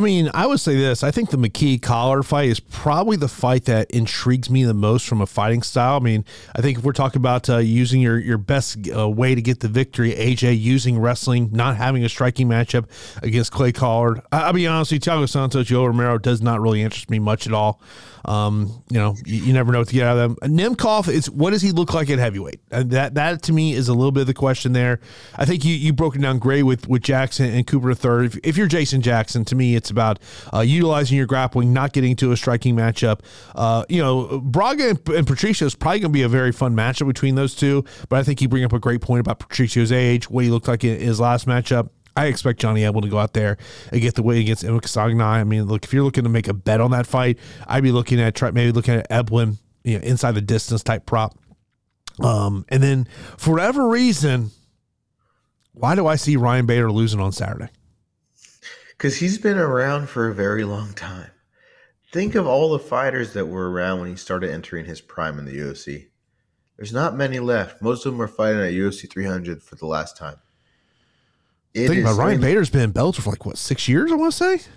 I 0.00 0.02
mean, 0.02 0.30
I 0.32 0.46
would 0.46 0.60
say 0.60 0.76
this. 0.76 1.02
I 1.02 1.10
think 1.10 1.28
the 1.28 1.36
McKee 1.36 1.82
Collard 1.82 2.24
fight 2.24 2.48
is 2.48 2.58
probably 2.58 3.18
the 3.18 3.28
fight 3.28 3.66
that 3.66 3.90
intrigues 3.90 4.48
me 4.48 4.64
the 4.64 4.72
most 4.72 5.06
from 5.06 5.20
a 5.20 5.26
fighting 5.26 5.60
style. 5.60 5.96
I 5.96 5.98
mean, 5.98 6.24
I 6.56 6.62
think 6.62 6.78
if 6.78 6.84
we're 6.84 6.92
talking 6.94 7.20
about 7.20 7.50
uh, 7.50 7.58
using 7.58 8.00
your 8.00 8.18
your 8.18 8.38
best 8.38 8.78
uh, 8.96 9.06
way 9.06 9.34
to 9.34 9.42
get 9.42 9.60
the 9.60 9.68
victory, 9.68 10.12
AJ 10.12 10.58
using 10.58 10.98
wrestling, 10.98 11.50
not 11.52 11.76
having 11.76 12.02
a 12.02 12.08
striking 12.08 12.48
matchup 12.48 12.86
against 13.22 13.52
Clay 13.52 13.72
Collard. 13.72 14.22
I, 14.32 14.46
will 14.46 14.54
be 14.54 14.66
honest, 14.66 14.90
with 14.90 15.06
you, 15.06 15.12
Thiago 15.12 15.28
Santos, 15.28 15.68
Yoel 15.68 15.88
Romero 15.88 16.16
does 16.16 16.40
not 16.40 16.62
really 16.62 16.80
interest 16.80 17.10
me 17.10 17.18
much 17.18 17.46
at 17.46 17.52
all. 17.52 17.82
Um, 18.24 18.82
you 18.90 18.98
know, 18.98 19.16
you, 19.24 19.44
you, 19.44 19.52
never 19.52 19.72
know 19.72 19.78
what 19.78 19.88
to 19.88 19.94
get 19.94 20.06
out 20.06 20.18
of 20.18 20.36
them. 20.36 20.56
Nemkov 20.56 21.08
is 21.08 21.30
what 21.30 21.50
does 21.50 21.62
he 21.62 21.72
look 21.72 21.94
like 21.94 22.10
at 22.10 22.18
heavyweight? 22.18 22.60
And 22.70 22.90
that 22.90 23.14
that 23.14 23.42
to 23.44 23.52
me 23.52 23.72
is 23.72 23.88
a 23.88 23.94
little 23.94 24.12
bit 24.12 24.22
of 24.22 24.26
the 24.26 24.34
question 24.34 24.72
there. 24.72 25.00
I 25.36 25.44
think 25.44 25.64
you 25.64 25.74
you 25.74 25.92
broke 25.92 26.16
it 26.16 26.22
down 26.22 26.38
great 26.38 26.64
with 26.64 26.88
with 26.88 27.02
Jackson 27.02 27.52
and 27.52 27.66
Cooper 27.66 27.90
III. 27.90 28.26
If, 28.26 28.38
if 28.42 28.56
you're 28.56 28.66
Jason 28.66 29.00
Jackson, 29.00 29.44
to 29.46 29.54
me, 29.54 29.74
it's 29.74 29.90
about 29.90 30.18
uh, 30.52 30.60
utilizing 30.60 31.16
your 31.16 31.26
grappling, 31.26 31.72
not 31.72 31.92
getting 31.92 32.16
to 32.16 32.32
a 32.32 32.36
striking 32.36 32.76
matchup. 32.76 33.20
Uh, 33.54 33.84
you 33.88 34.02
know, 34.02 34.40
Braga 34.40 34.90
and, 34.90 35.08
and 35.08 35.26
Patricio 35.26 35.66
is 35.66 35.74
probably 35.74 36.00
going 36.00 36.12
to 36.12 36.16
be 36.16 36.22
a 36.22 36.28
very 36.28 36.52
fun 36.52 36.74
matchup 36.74 37.06
between 37.06 37.34
those 37.34 37.54
two. 37.54 37.84
But 38.08 38.18
I 38.18 38.22
think 38.22 38.40
you 38.42 38.48
bring 38.48 38.64
up 38.64 38.72
a 38.72 38.78
great 38.78 39.00
point 39.00 39.20
about 39.20 39.38
Patricio's 39.38 39.92
age, 39.92 40.28
what 40.28 40.44
he 40.44 40.50
looked 40.50 40.68
like 40.68 40.84
in 40.84 41.00
his 41.00 41.20
last 41.20 41.46
matchup. 41.46 41.90
I 42.20 42.26
expect 42.26 42.60
Johnny 42.60 42.82
Eblen 42.82 43.02
to 43.02 43.08
go 43.08 43.18
out 43.18 43.32
there 43.32 43.56
and 43.90 44.00
get 44.00 44.14
the 44.14 44.22
win 44.22 44.38
against 44.38 44.62
Impa 44.62 44.82
Kasanganay. 44.82 45.22
I 45.22 45.44
mean, 45.44 45.64
look, 45.64 45.84
if 45.84 45.92
you're 45.94 46.04
looking 46.04 46.24
to 46.24 46.30
make 46.30 46.48
a 46.48 46.52
bet 46.54 46.80
on 46.80 46.90
that 46.90 47.06
fight, 47.06 47.38
I'd 47.66 47.82
be 47.82 47.92
looking 47.92 48.20
at 48.20 48.34
try 48.34 48.50
maybe 48.50 48.72
looking 48.72 48.94
at 48.94 49.08
Eblen, 49.08 49.56
you 49.84 49.98
know, 49.98 50.04
inside 50.04 50.32
the 50.32 50.42
distance 50.42 50.82
type 50.82 51.06
prop. 51.06 51.38
Um, 52.22 52.66
and 52.68 52.82
then 52.82 53.08
for 53.38 53.52
whatever 53.52 53.88
reason, 53.88 54.50
why 55.72 55.94
do 55.94 56.06
I 56.06 56.16
see 56.16 56.36
Ryan 56.36 56.66
Bader 56.66 56.92
losing 56.92 57.20
on 57.20 57.32
Saturday? 57.32 57.70
Because 58.90 59.16
he's 59.16 59.38
been 59.38 59.56
around 59.56 60.10
for 60.10 60.28
a 60.28 60.34
very 60.34 60.64
long 60.64 60.92
time. 60.92 61.30
Think 62.12 62.34
of 62.34 62.46
all 62.46 62.70
the 62.70 62.78
fighters 62.78 63.32
that 63.32 63.46
were 63.46 63.70
around 63.70 64.00
when 64.00 64.10
he 64.10 64.16
started 64.16 64.50
entering 64.50 64.84
his 64.84 65.00
prime 65.00 65.38
in 65.38 65.46
the 65.46 65.56
UFC. 65.56 66.08
There's 66.76 66.92
not 66.92 67.16
many 67.16 67.38
left. 67.38 67.80
Most 67.80 68.04
of 68.04 68.12
them 68.12 68.20
are 68.20 68.28
fighting 68.28 68.60
at 68.60 68.72
UFC 68.72 69.10
300 69.10 69.62
for 69.62 69.76
the 69.76 69.86
last 69.86 70.18
time. 70.18 70.36
It 71.74 71.88
Think 71.88 72.00
about 72.00 72.18
Ryan 72.18 72.40
Bader's 72.40 72.70
been 72.70 72.82
in 72.82 72.92
Bellator 72.92 73.20
for 73.20 73.30
like 73.30 73.46
what 73.46 73.56
six 73.56 73.88
years? 73.88 74.10
I 74.10 74.16
want 74.16 74.32
to 74.32 74.36
say. 74.36 74.70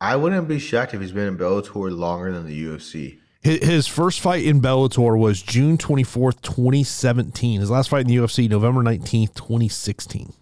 I 0.00 0.16
wouldn't 0.16 0.48
be 0.48 0.58
shocked 0.58 0.94
if 0.94 1.00
he's 1.00 1.12
been 1.12 1.28
in 1.28 1.38
Bellator 1.38 1.96
longer 1.96 2.32
than 2.32 2.46
the 2.46 2.64
UFC. 2.66 3.18
His 3.40 3.86
first 3.88 4.20
fight 4.20 4.44
in 4.44 4.60
Bellator 4.60 5.18
was 5.18 5.42
June 5.42 5.78
twenty 5.78 6.02
fourth, 6.04 6.42
twenty 6.42 6.84
seventeen. 6.84 7.60
His 7.60 7.70
last 7.70 7.88
fight 7.88 8.02
in 8.02 8.06
the 8.06 8.16
UFC, 8.16 8.48
November 8.48 8.82
nineteenth, 8.82 9.34
twenty 9.34 9.68
sixteen. 9.68 10.32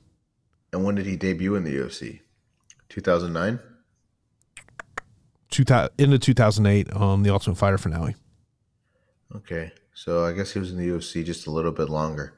And 0.73 0.85
when 0.85 0.97
did 0.97 1.07
he 1.07 1.16
debut 1.16 1.55
in 1.55 1.64
the 1.64 1.75
UFC? 1.75 2.21
Two 2.89 3.01
thousand 3.01 3.33
nine. 3.33 3.61
Two 5.51 5.64
into 5.99 6.18
two 6.18 6.35
thousand 6.35 6.66
eight 6.66 6.93
on 6.93 7.23
the 7.23 7.31
Ultimate 7.31 7.57
Fighter 7.57 7.79
finale. 7.79 8.16
Okay, 9.35 9.73
so 9.95 10.25
I 10.25 10.33
guess 10.33 10.53
he 10.53 10.59
was 10.59 10.73
in 10.73 10.77
the 10.77 10.89
UFC 10.89 11.25
just 11.25 11.47
a 11.47 11.51
little 11.51 11.73
bit 11.73 11.89
longer, 11.89 12.35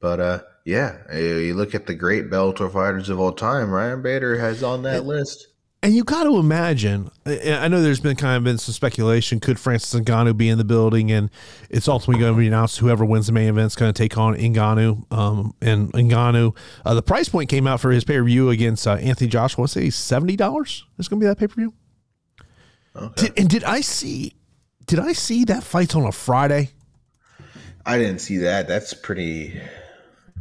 but 0.00 0.20
uh, 0.20 0.40
yeah, 0.64 0.96
you 1.14 1.54
look 1.54 1.74
at 1.74 1.86
the 1.86 1.94
great 1.94 2.30
Bellator 2.30 2.72
fighters 2.72 3.08
of 3.08 3.18
all 3.18 3.32
time. 3.32 3.70
Ryan 3.70 4.02
Bader 4.02 4.38
has 4.38 4.62
on 4.62 4.82
that 4.82 5.04
list. 5.04 5.48
And 5.84 5.92
you 5.92 6.04
got 6.04 6.22
to 6.24 6.36
imagine. 6.36 7.10
I 7.26 7.66
know 7.66 7.82
there's 7.82 7.98
been 7.98 8.14
kind 8.14 8.36
of 8.36 8.44
been 8.44 8.56
some 8.56 8.72
speculation. 8.72 9.40
Could 9.40 9.58
Francis 9.58 9.98
Ngannou 9.98 10.36
be 10.36 10.48
in 10.48 10.56
the 10.56 10.64
building? 10.64 11.10
And 11.10 11.28
it's 11.70 11.88
ultimately 11.88 12.20
going 12.20 12.34
to 12.34 12.38
be 12.38 12.46
announced 12.46 12.78
whoever 12.78 13.04
wins 13.04 13.26
the 13.26 13.32
main 13.32 13.48
event 13.48 13.66
is 13.66 13.74
going 13.74 13.92
to 13.92 13.98
take 13.98 14.16
on 14.16 14.36
Ngannou. 14.36 15.12
Um, 15.12 15.54
and 15.60 15.92
Ngannou, 15.92 16.56
uh, 16.84 16.94
the 16.94 17.02
price 17.02 17.28
point 17.28 17.50
came 17.50 17.66
out 17.66 17.80
for 17.80 17.90
his 17.90 18.04
pay 18.04 18.16
per 18.16 18.22
view 18.22 18.50
against 18.50 18.86
uh, 18.86 18.92
Anthony 18.94 19.28
Joshua. 19.28 19.64
I 19.64 19.66
say 19.66 19.90
seventy 19.90 20.36
dollars. 20.36 20.84
Is 20.98 21.08
going 21.08 21.18
to 21.18 21.24
be 21.24 21.28
that 21.28 21.38
pay 21.38 21.48
per 21.48 21.54
view. 21.56 21.74
Okay. 22.94 23.26
Did, 23.26 23.38
and 23.40 23.48
did 23.48 23.64
I 23.64 23.80
see? 23.80 24.34
Did 24.86 25.00
I 25.00 25.14
see 25.14 25.44
that 25.46 25.64
fight's 25.64 25.96
on 25.96 26.04
a 26.04 26.12
Friday? 26.12 26.70
I 27.84 27.98
didn't 27.98 28.20
see 28.20 28.36
that. 28.36 28.68
That's 28.68 28.94
pretty 28.94 29.60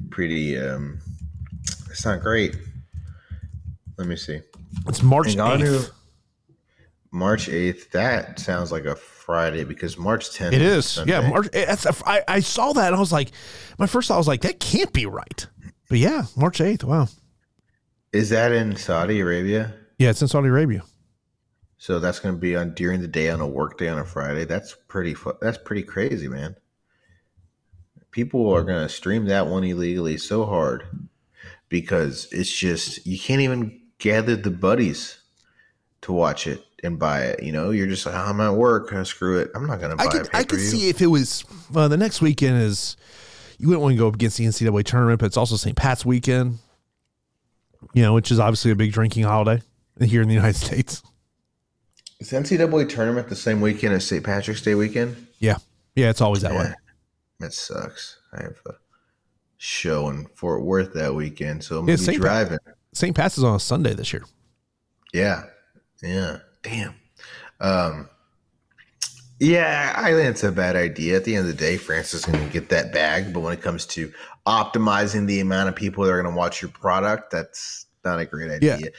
pretty 0.09 0.57
um 0.59 0.99
it's 1.89 2.05
not 2.05 2.21
great. 2.21 2.55
Let 3.97 4.07
me 4.07 4.15
see. 4.15 4.41
It's 4.87 5.03
March 5.03 5.35
8th. 5.35 5.91
March 7.11 7.47
8th. 7.47 7.91
That 7.91 8.39
sounds 8.39 8.71
like 8.71 8.85
a 8.85 8.95
Friday 8.95 9.63
because 9.65 9.97
March 9.97 10.31
10th. 10.31 10.53
It 10.53 10.61
is. 10.61 10.99
yeah, 11.05 11.29
March 11.29 11.49
that's 11.51 11.85
a, 11.85 11.93
I, 12.05 12.23
I 12.27 12.39
saw 12.39 12.73
that 12.73 12.87
and 12.87 12.95
I 12.95 12.99
was 12.99 13.11
like 13.11 13.31
my 13.77 13.87
first 13.87 14.07
thought 14.07 14.17
was 14.17 14.27
like 14.27 14.41
that 14.41 14.59
can't 14.59 14.93
be 14.93 15.05
right. 15.05 15.45
But 15.89 15.99
yeah, 15.99 16.23
March 16.37 16.59
8th. 16.59 16.85
Wow. 16.85 17.09
Is 18.13 18.29
that 18.29 18.51
in 18.51 18.75
Saudi 18.75 19.19
Arabia? 19.19 19.73
Yeah, 19.99 20.09
it's 20.09 20.21
in 20.21 20.27
Saudi 20.27 20.47
Arabia. 20.47 20.83
So 21.77 21.99
that's 21.99 22.19
going 22.19 22.35
to 22.35 22.39
be 22.39 22.55
on 22.55 22.73
during 22.73 23.01
the 23.01 23.07
day 23.07 23.29
on 23.29 23.41
a 23.41 23.47
work 23.47 23.77
day 23.77 23.89
on 23.89 23.99
a 23.99 24.05
Friday. 24.05 24.45
That's 24.45 24.75
pretty 24.87 25.15
that's 25.41 25.57
pretty 25.57 25.83
crazy, 25.83 26.27
man 26.27 26.55
people 28.11 28.53
are 28.53 28.63
going 28.63 28.81
to 28.81 28.89
stream 28.89 29.25
that 29.25 29.47
one 29.47 29.63
illegally 29.63 30.17
so 30.17 30.45
hard 30.45 30.83
because 31.69 32.27
it's 32.31 32.51
just 32.51 33.05
you 33.05 33.17
can't 33.17 33.41
even 33.41 33.79
gather 33.97 34.35
the 34.35 34.51
buddies 34.51 35.19
to 36.01 36.11
watch 36.11 36.47
it 36.47 36.63
and 36.83 36.99
buy 36.99 37.21
it. 37.23 37.43
You 37.43 37.51
know, 37.51 37.71
you're 37.71 37.87
just 37.87 38.05
like, 38.05 38.15
oh, 38.15 38.17
I'm 38.17 38.41
at 38.41 38.53
work, 38.53 38.91
oh, 38.93 39.03
screw 39.03 39.39
it. 39.39 39.51
I'm 39.55 39.65
not 39.67 39.79
going 39.79 39.91
to 39.91 39.97
buy 39.97 40.05
I 40.05 40.07
could, 40.07 40.21
it. 40.21 40.29
I 40.33 40.43
could 40.43 40.59
see 40.59 40.89
if 40.89 41.01
it 41.01 41.07
was 41.07 41.45
uh, 41.75 41.87
the 41.87 41.97
next 41.97 42.21
weekend 42.21 42.61
is 42.61 42.97
you 43.57 43.67
wouldn't 43.67 43.81
want 43.81 43.93
to 43.93 43.97
go 43.97 44.07
up 44.07 44.15
against 44.15 44.37
the 44.37 44.45
NCAA 44.45 44.83
tournament, 44.83 45.19
but 45.19 45.27
it's 45.27 45.37
also 45.37 45.55
St. 45.55 45.75
Pat's 45.75 46.05
weekend. 46.05 46.59
You 47.93 48.03
know, 48.03 48.13
which 48.13 48.31
is 48.31 48.39
obviously 48.39 48.71
a 48.71 48.75
big 48.75 48.91
drinking 48.91 49.23
holiday 49.23 49.61
here 49.99 50.21
in 50.21 50.27
the 50.27 50.35
United 50.35 50.55
States. 50.65 51.01
Is 52.19 52.29
the 52.29 52.37
NCAA 52.37 52.87
tournament 52.87 53.27
the 53.27 53.35
same 53.35 53.59
weekend 53.59 53.95
as 53.95 54.05
St. 54.05 54.23
Patrick's 54.23 54.61
Day 54.61 54.75
weekend? 54.75 55.27
Yeah, 55.39 55.57
yeah, 55.95 56.11
it's 56.11 56.21
always 56.21 56.41
that 56.41 56.53
yeah. 56.53 56.59
way. 56.59 56.73
That 57.41 57.53
sucks. 57.53 58.19
I 58.33 58.43
have 58.43 58.59
a 58.65 58.73
show 59.57 60.09
in 60.09 60.27
Fort 60.35 60.63
Worth 60.63 60.93
that 60.93 61.13
weekend, 61.13 61.63
so 61.63 61.79
I'm 61.79 61.89
yeah, 61.89 61.95
gonna 61.97 62.11
be 62.11 62.17
driving. 62.17 62.57
St. 62.93 63.15
Pat's 63.15 63.37
is 63.37 63.43
on 63.43 63.55
a 63.55 63.59
Sunday 63.59 63.93
this 63.93 64.11
year. 64.13 64.23
Yeah, 65.13 65.43
yeah. 66.01 66.39
Damn. 66.63 66.95
Um, 67.59 68.09
yeah, 69.39 69.93
I 69.97 70.13
think 70.13 70.29
it's 70.29 70.43
a 70.43 70.51
bad 70.51 70.75
idea. 70.75 71.15
At 71.15 71.23
the 71.23 71.35
end 71.35 71.47
of 71.47 71.57
the 71.57 71.57
day, 71.57 71.77
Francis 71.77 72.21
is 72.21 72.25
going 72.25 72.45
to 72.45 72.53
get 72.53 72.69
that 72.69 72.93
bag, 72.93 73.33
but 73.33 73.39
when 73.39 73.53
it 73.53 73.61
comes 73.61 73.87
to 73.87 74.13
optimizing 74.45 75.25
the 75.25 75.39
amount 75.39 75.69
of 75.69 75.75
people 75.75 76.03
that 76.03 76.11
are 76.11 76.21
going 76.21 76.31
to 76.31 76.37
watch 76.37 76.61
your 76.61 76.69
product, 76.69 77.31
that's 77.31 77.87
not 78.05 78.19
a 78.19 78.25
great 78.25 78.51
idea. 78.51 78.77
Yeah. 78.77 78.89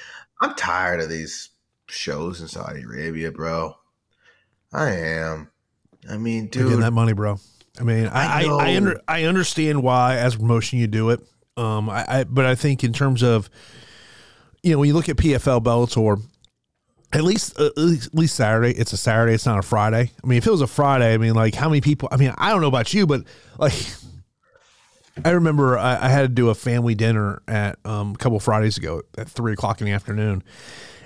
I'm 0.40 0.54
tired 0.54 1.00
of 1.00 1.08
these 1.08 1.50
shows 1.86 2.40
in 2.40 2.48
Saudi 2.48 2.82
Arabia, 2.82 3.30
bro. 3.30 3.76
I 4.72 4.90
am. 4.90 5.50
I 6.10 6.16
mean, 6.16 6.48
dude, 6.48 6.64
getting 6.64 6.80
that 6.80 6.92
money, 6.92 7.12
bro. 7.12 7.38
I 7.80 7.84
mean, 7.84 8.06
I 8.06 8.42
I, 8.42 8.44
I, 8.44 8.76
under, 8.76 9.00
I 9.08 9.24
understand 9.24 9.82
why 9.82 10.16
as 10.16 10.36
promotion 10.36 10.78
you 10.78 10.86
do 10.86 11.10
it. 11.10 11.20
Um, 11.56 11.88
I, 11.88 12.04
I 12.08 12.24
but 12.24 12.44
I 12.44 12.54
think 12.54 12.84
in 12.84 12.92
terms 12.92 13.22
of 13.22 13.48
you 14.62 14.72
know 14.72 14.78
when 14.78 14.88
you 14.88 14.94
look 14.94 15.08
at 15.08 15.16
PFL 15.16 15.62
Bellator, 15.62 16.22
at 17.12 17.24
least 17.24 17.58
uh, 17.58 17.70
at 17.76 18.14
least 18.14 18.34
Saturday, 18.34 18.72
it's 18.72 18.92
a 18.92 18.96
Saturday, 18.96 19.34
it's 19.34 19.46
not 19.46 19.58
a 19.58 19.62
Friday. 19.62 20.10
I 20.22 20.26
mean, 20.26 20.38
if 20.38 20.46
it 20.46 20.50
was 20.50 20.60
a 20.60 20.66
Friday, 20.66 21.14
I 21.14 21.18
mean, 21.18 21.34
like 21.34 21.54
how 21.54 21.68
many 21.68 21.80
people? 21.80 22.08
I 22.12 22.16
mean, 22.16 22.34
I 22.36 22.50
don't 22.50 22.60
know 22.60 22.68
about 22.68 22.92
you, 22.94 23.06
but 23.06 23.22
like. 23.58 23.74
I 25.26 25.32
remember 25.32 25.76
I, 25.76 26.06
I 26.06 26.08
had 26.08 26.22
to 26.22 26.28
do 26.28 26.48
a 26.48 26.54
family 26.54 26.94
dinner 26.94 27.42
at 27.46 27.78
um, 27.84 28.12
a 28.14 28.16
couple 28.16 28.40
Fridays 28.40 28.78
ago 28.78 29.02
at 29.18 29.28
three 29.28 29.52
o'clock 29.52 29.82
in 29.82 29.84
the 29.84 29.92
afternoon, 29.92 30.42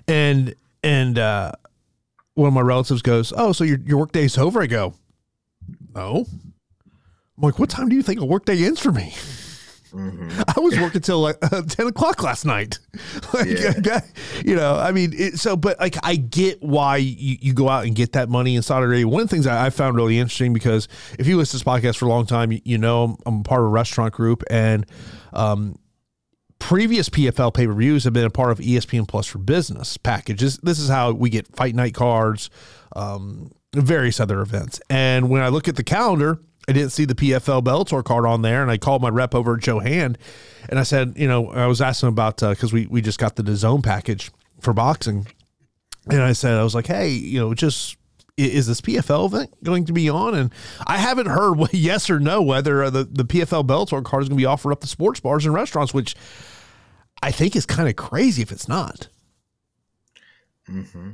and 0.06 0.54
and 0.84 1.18
uh, 1.18 1.50
one 2.34 2.46
of 2.46 2.54
my 2.54 2.60
relatives 2.60 3.02
goes, 3.02 3.32
"Oh, 3.36 3.50
so 3.50 3.64
your 3.64 3.78
your 3.84 3.98
work 3.98 4.12
day's 4.12 4.38
over?" 4.38 4.62
I 4.62 4.68
go, 4.68 4.94
"No." 5.92 6.26
I'm 7.36 7.42
like, 7.42 7.58
what 7.58 7.68
time 7.70 7.88
do 7.88 7.96
you 7.96 8.02
think 8.02 8.20
a 8.20 8.24
workday 8.24 8.64
ends 8.64 8.80
for 8.80 8.92
me? 8.92 9.14
Mm-hmm. 9.92 10.42
I 10.56 10.60
was 10.60 10.78
working 10.78 11.00
till 11.00 11.20
like 11.20 11.38
uh, 11.52 11.62
ten 11.68 11.86
o'clock 11.86 12.22
last 12.22 12.44
night. 12.44 12.78
like, 13.34 13.46
Yeah. 13.46 14.00
you 14.44 14.56
know, 14.56 14.74
I 14.76 14.92
mean, 14.92 15.12
it, 15.14 15.38
so 15.38 15.56
but 15.56 15.78
like 15.78 15.96
I 16.02 16.16
get 16.16 16.62
why 16.62 16.96
you, 16.98 17.38
you 17.40 17.54
go 17.54 17.68
out 17.68 17.86
and 17.86 17.94
get 17.94 18.12
that 18.12 18.28
money 18.28 18.56
in 18.56 18.62
Saudi 18.62 18.84
Arabia. 18.84 19.08
One 19.08 19.22
of 19.22 19.28
the 19.28 19.34
things 19.34 19.46
I, 19.46 19.66
I 19.66 19.70
found 19.70 19.96
really 19.96 20.18
interesting 20.18 20.52
because 20.52 20.88
if 21.18 21.26
you 21.26 21.36
listen 21.36 21.58
to 21.58 21.64
this 21.64 21.72
podcast 21.72 21.96
for 21.98 22.06
a 22.06 22.08
long 22.08 22.26
time, 22.26 22.52
you, 22.52 22.60
you 22.64 22.78
know 22.78 23.04
I'm, 23.04 23.16
I'm 23.26 23.42
part 23.44 23.60
of 23.60 23.66
a 23.66 23.70
restaurant 23.70 24.12
group 24.12 24.42
and. 24.50 24.86
um 25.32 25.78
previous 26.58 27.10
PFL 27.10 27.52
pay 27.52 27.66
per 27.66 27.74
views 27.74 28.04
have 28.04 28.14
been 28.14 28.24
a 28.24 28.30
part 28.30 28.50
of 28.50 28.58
ESPN 28.58 29.06
Plus 29.06 29.26
for 29.26 29.36
Business 29.36 29.98
packages. 29.98 30.56
This 30.62 30.78
is 30.78 30.88
how 30.88 31.12
we 31.12 31.28
get 31.28 31.46
fight 31.54 31.74
night 31.74 31.92
cards, 31.92 32.48
um, 32.96 33.52
various 33.74 34.20
other 34.20 34.40
events. 34.40 34.80
And 34.88 35.28
when 35.28 35.42
I 35.42 35.48
look 35.48 35.68
at 35.68 35.76
the 35.76 35.84
calendar, 35.84 36.40
I 36.68 36.72
didn't 36.72 36.90
see 36.90 37.04
the 37.04 37.14
PFL 37.14 37.62
Bellator 37.62 38.02
card 38.02 38.26
on 38.26 38.42
there, 38.42 38.60
and 38.60 38.70
I 38.70 38.76
called 38.76 39.00
my 39.00 39.08
rep 39.08 39.34
over 39.34 39.54
at 39.54 39.62
Joe 39.62 39.78
Hand, 39.78 40.18
and 40.68 40.78
I 40.78 40.82
said, 40.82 41.14
you 41.16 41.28
know, 41.28 41.50
I 41.50 41.66
was 41.66 41.80
asking 41.80 42.08
about 42.08 42.38
because 42.38 42.72
we 42.72 42.86
we 42.86 43.00
just 43.00 43.18
got 43.18 43.36
the 43.36 43.56
zone 43.56 43.82
package 43.82 44.32
for 44.60 44.72
boxing, 44.72 45.26
and 46.10 46.22
I 46.22 46.32
said 46.32 46.58
I 46.58 46.64
was 46.64 46.74
like, 46.74 46.86
hey, 46.86 47.10
you 47.10 47.38
know, 47.38 47.54
just 47.54 47.96
is 48.36 48.66
this 48.66 48.80
PFL 48.80 49.26
event 49.26 49.64
going 49.64 49.84
to 49.86 49.92
be 49.92 50.10
on? 50.10 50.34
And 50.34 50.52
I 50.86 50.98
haven't 50.98 51.26
heard 51.26 51.56
yes 51.72 52.10
or 52.10 52.20
no 52.20 52.42
whether 52.42 52.84
uh, 52.84 52.90
the, 52.90 53.04
the 53.04 53.24
PFL 53.24 53.66
Bellator 53.66 54.04
card 54.04 54.24
is 54.24 54.28
going 54.28 54.36
to 54.36 54.42
be 54.42 54.46
offered 54.46 54.72
up 54.72 54.80
to 54.80 54.86
sports 54.86 55.20
bars 55.20 55.46
and 55.46 55.54
restaurants, 55.54 55.94
which 55.94 56.14
I 57.22 57.30
think 57.30 57.56
is 57.56 57.64
kind 57.64 57.88
of 57.88 57.96
crazy 57.96 58.42
if 58.42 58.52
it's 58.52 58.68
not. 58.68 59.08
Mm-hmm. 60.68 61.12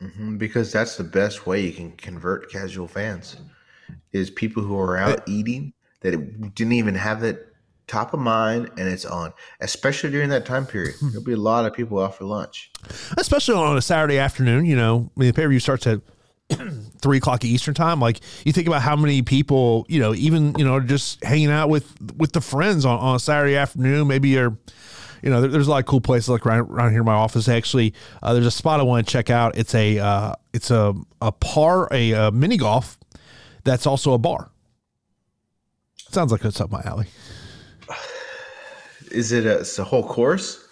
Mm-hmm. 0.00 0.36
Because 0.36 0.72
that's 0.72 0.96
the 0.96 1.04
best 1.04 1.46
way 1.46 1.60
you 1.60 1.72
can 1.72 1.92
convert 1.92 2.50
casual 2.52 2.86
fans 2.86 3.36
is 4.12 4.30
people 4.30 4.62
who 4.62 4.78
are 4.78 4.96
out 4.96 5.28
eating 5.28 5.72
that 6.00 6.54
didn't 6.54 6.72
even 6.72 6.94
have 6.94 7.20
that 7.20 7.46
top 7.86 8.14
of 8.14 8.20
mind 8.20 8.70
and 8.78 8.88
it's 8.88 9.04
on, 9.04 9.32
especially 9.60 10.10
during 10.10 10.28
that 10.30 10.46
time 10.46 10.64
period. 10.64 10.94
There'll 11.02 11.24
be 11.24 11.32
a 11.32 11.36
lot 11.36 11.66
of 11.66 11.74
people 11.74 12.02
out 12.02 12.14
for 12.14 12.24
lunch. 12.24 12.70
Especially 13.16 13.54
on 13.54 13.76
a 13.76 13.82
Saturday 13.82 14.18
afternoon, 14.18 14.64
you 14.64 14.76
know, 14.76 15.10
when 15.14 15.26
the 15.26 15.32
pay 15.32 15.42
per 15.42 15.48
view 15.48 15.60
starts 15.60 15.86
at 15.86 16.00
three 17.00 17.18
o'clock 17.18 17.44
Eastern 17.44 17.74
time. 17.74 18.00
Like 18.00 18.20
you 18.44 18.52
think 18.52 18.66
about 18.66 18.82
how 18.82 18.96
many 18.96 19.22
people, 19.22 19.86
you 19.88 20.00
know, 20.00 20.14
even 20.14 20.54
you 20.58 20.64
know, 20.64 20.80
just 20.80 21.22
hanging 21.24 21.50
out 21.50 21.68
with 21.68 21.92
with 22.16 22.32
the 22.32 22.40
friends 22.40 22.84
on, 22.84 22.98
on 22.98 23.16
a 23.16 23.20
Saturday 23.20 23.56
afternoon. 23.56 24.06
Maybe 24.06 24.30
you're, 24.30 24.56
you 25.22 25.30
know, 25.30 25.40
there, 25.40 25.50
there's 25.50 25.66
a 25.66 25.70
lot 25.70 25.80
of 25.80 25.86
cool 25.86 26.00
places 26.00 26.28
like 26.28 26.44
right 26.44 26.58
around 26.58 26.90
here 26.90 27.00
in 27.00 27.06
my 27.06 27.14
office. 27.14 27.48
Actually, 27.48 27.94
uh, 28.22 28.32
there's 28.32 28.46
a 28.46 28.50
spot 28.50 28.80
I 28.80 28.84
want 28.84 29.06
to 29.06 29.12
check 29.12 29.30
out. 29.30 29.56
It's 29.56 29.74
a 29.74 29.98
uh, 29.98 30.34
it's 30.52 30.70
a 30.70 30.94
a 31.20 31.32
par 31.32 31.88
a, 31.92 32.14
uh 32.14 32.30
mini 32.30 32.56
golf 32.56 32.98
that's 33.64 33.86
also 33.86 34.12
a 34.12 34.18
bar. 34.18 34.50
Sounds 36.10 36.32
like 36.32 36.44
it's 36.44 36.60
up 36.60 36.70
my 36.70 36.82
alley. 36.84 37.06
Is 39.10 39.32
it 39.32 39.46
a, 39.46 39.58
it's 39.58 39.78
a 39.78 39.84
whole 39.84 40.04
course? 40.04 40.66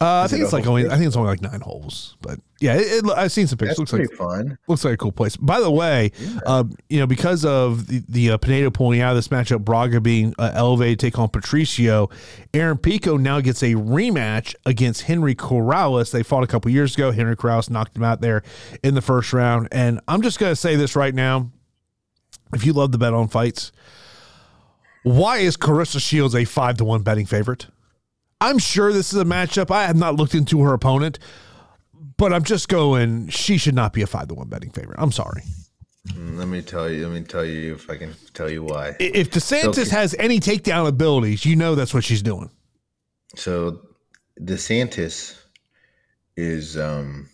Uh, 0.00 0.22
I 0.22 0.26
think 0.26 0.40
it 0.40 0.44
it's 0.44 0.52
like 0.52 0.66
only? 0.66 0.86
I 0.86 0.96
think 0.96 1.06
it's 1.06 1.16
only 1.16 1.28
like 1.28 1.40
nine 1.40 1.60
holes, 1.60 2.16
but 2.20 2.40
yeah, 2.60 2.74
it, 2.74 3.04
it, 3.04 3.10
I've 3.16 3.30
seen 3.30 3.46
some 3.46 3.58
pictures. 3.58 3.78
That's 3.78 3.92
Looks 3.92 3.92
like 3.92 4.08
pretty 4.08 4.16
fun. 4.16 4.58
looks 4.66 4.84
like 4.84 4.94
a 4.94 4.96
cool 4.96 5.12
place. 5.12 5.36
By 5.36 5.60
the 5.60 5.70
way, 5.70 6.10
uh, 6.44 6.64
you 6.90 6.98
know, 6.98 7.06
because 7.06 7.44
of 7.44 7.86
the, 7.86 8.02
the 8.08 8.30
uh, 8.32 8.36
Pinedo 8.38 8.70
pulling 8.70 9.00
out 9.00 9.10
of 9.10 9.16
this 9.16 9.28
matchup, 9.28 9.64
Braga 9.64 10.00
being 10.00 10.34
uh, 10.36 10.50
elevated 10.52 10.98
to 10.98 11.06
take 11.06 11.18
on 11.18 11.28
Patricio, 11.28 12.10
Aaron 12.52 12.76
Pico 12.76 13.16
now 13.16 13.40
gets 13.40 13.62
a 13.62 13.74
rematch 13.74 14.54
against 14.66 15.02
Henry 15.02 15.34
Corrales. 15.34 16.10
They 16.10 16.24
fought 16.24 16.42
a 16.42 16.48
couple 16.48 16.70
years 16.72 16.94
ago. 16.96 17.12
Henry 17.12 17.36
Corrales 17.36 17.70
knocked 17.70 17.96
him 17.96 18.02
out 18.02 18.20
there 18.20 18.42
in 18.82 18.94
the 18.94 19.02
first 19.02 19.32
round. 19.32 19.68
And 19.70 20.00
I'm 20.08 20.22
just 20.22 20.38
going 20.40 20.50
to 20.52 20.56
say 20.56 20.74
this 20.74 20.96
right 20.96 21.14
now. 21.14 21.50
If 22.54 22.64
you 22.64 22.72
love 22.72 22.92
the 22.92 22.98
bet 22.98 23.12
on 23.14 23.28
fights, 23.28 23.72
why 25.02 25.38
is 25.38 25.56
Claressa 25.56 26.00
Shields 26.00 26.34
a 26.34 26.44
five 26.44 26.76
to 26.78 26.84
one 26.84 27.02
betting 27.02 27.26
favorite? 27.26 27.66
I'm 28.40 28.58
sure 28.58 28.92
this 28.92 29.12
is 29.12 29.18
a 29.20 29.24
matchup. 29.24 29.70
I 29.70 29.84
have 29.86 29.96
not 29.96 30.16
looked 30.16 30.34
into 30.34 30.60
her 30.62 30.72
opponent, 30.72 31.18
but 32.16 32.32
I'm 32.32 32.44
just 32.44 32.68
going. 32.68 33.28
She 33.28 33.58
should 33.58 33.74
not 33.74 33.92
be 33.92 34.02
a 34.02 34.06
five 34.06 34.28
to 34.28 34.34
one 34.34 34.48
betting 34.48 34.70
favorite. 34.70 34.98
I'm 35.00 35.12
sorry. 35.12 35.42
Mm, 36.08 36.36
Let 36.38 36.48
me 36.48 36.60
tell 36.62 36.90
you. 36.90 37.08
Let 37.08 37.20
me 37.20 37.26
tell 37.26 37.44
you 37.44 37.74
if 37.74 37.88
I 37.88 37.96
can 37.96 38.14
tell 38.34 38.50
you 38.50 38.62
why. 38.62 38.96
If 39.00 39.30
DeSantis 39.30 39.86
So- 39.86 39.96
has 39.96 40.14
any 40.18 40.40
takedown 40.40 40.86
abilities, 40.86 41.44
you 41.46 41.56
know 41.56 41.74
that's 41.74 41.94
what 41.94 42.04
she's 42.04 42.22
doing. 42.22 42.50
So 43.36 43.80
DeSantis 44.40 45.36
is 46.36 46.76
um 46.76 47.28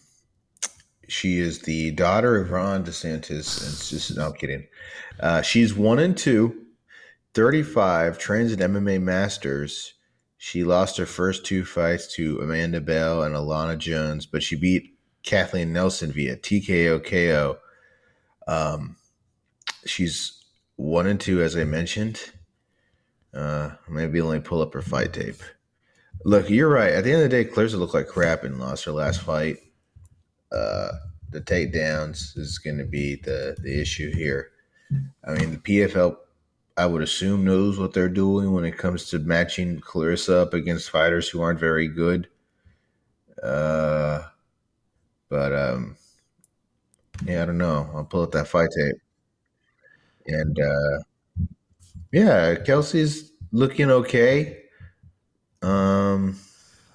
she 1.10 1.38
is 1.38 1.60
the 1.60 1.90
daughter 1.92 2.40
of 2.40 2.50
Ron 2.50 2.84
DeSantis. 2.84 3.66
And 3.66 3.88
just 3.88 4.16
no 4.16 4.26
I'm 4.26 4.32
kidding. 4.34 4.66
Uh, 5.18 5.42
she's 5.42 5.74
one 5.74 5.98
and 5.98 6.16
two, 6.16 6.66
35, 7.34 8.18
trains 8.18 8.52
at 8.52 8.58
MMA 8.58 9.02
Masters. 9.02 9.94
She 10.38 10.64
lost 10.64 10.96
her 10.96 11.06
first 11.06 11.44
two 11.44 11.64
fights 11.64 12.14
to 12.14 12.40
Amanda 12.40 12.80
Bell 12.80 13.22
and 13.22 13.34
Alana 13.34 13.76
Jones, 13.76 14.24
but 14.24 14.42
she 14.42 14.56
beat 14.56 14.96
Kathleen 15.22 15.72
Nelson 15.72 16.12
via 16.12 16.36
TKO 16.36 17.04
KO. 17.04 17.58
Um, 18.46 18.96
she's 19.84 20.42
one 20.76 21.06
and 21.06 21.20
two, 21.20 21.42
as 21.42 21.56
I 21.56 21.64
mentioned. 21.64 22.30
Uh, 23.34 23.70
maybe 23.88 24.20
only 24.20 24.40
pull 24.40 24.62
up 24.62 24.72
her 24.72 24.82
fight 24.82 25.12
tape. 25.12 25.42
Look, 26.24 26.50
you're 26.50 26.68
right. 26.68 26.92
At 26.92 27.04
the 27.04 27.12
end 27.12 27.22
of 27.22 27.30
the 27.30 27.44
day, 27.44 27.48
Claressa 27.48 27.78
looked 27.78 27.94
like 27.94 28.08
crap 28.08 28.44
and 28.44 28.58
lost 28.58 28.84
her 28.84 28.92
last 28.92 29.20
fight. 29.20 29.58
Uh, 30.52 30.92
the 31.30 31.40
takedowns 31.40 32.36
is 32.36 32.58
going 32.58 32.78
to 32.78 32.84
be 32.84 33.16
the 33.16 33.56
the 33.62 33.80
issue 33.80 34.12
here. 34.12 34.50
I 35.24 35.34
mean, 35.34 35.52
the 35.52 35.58
PFL, 35.58 36.16
I 36.76 36.86
would 36.86 37.02
assume, 37.02 37.44
knows 37.44 37.78
what 37.78 37.92
they're 37.92 38.08
doing 38.08 38.52
when 38.52 38.64
it 38.64 38.76
comes 38.76 39.08
to 39.10 39.20
matching 39.20 39.80
Claressa 39.80 40.42
up 40.42 40.54
against 40.54 40.90
fighters 40.90 41.28
who 41.28 41.40
aren't 41.40 41.60
very 41.60 41.86
good. 41.86 42.28
Uh, 43.40 44.22
but 45.28 45.52
um, 45.54 45.96
yeah, 47.24 47.42
I 47.42 47.46
don't 47.46 47.58
know. 47.58 47.88
I'll 47.94 48.04
pull 48.04 48.22
up 48.22 48.32
that 48.32 48.48
fight 48.48 48.70
tape, 48.76 48.96
and 50.26 50.58
uh, 50.58 50.98
yeah, 52.12 52.56
Kelsey's 52.56 53.32
looking 53.52 53.90
okay. 53.90 54.64
Um. 55.62 56.38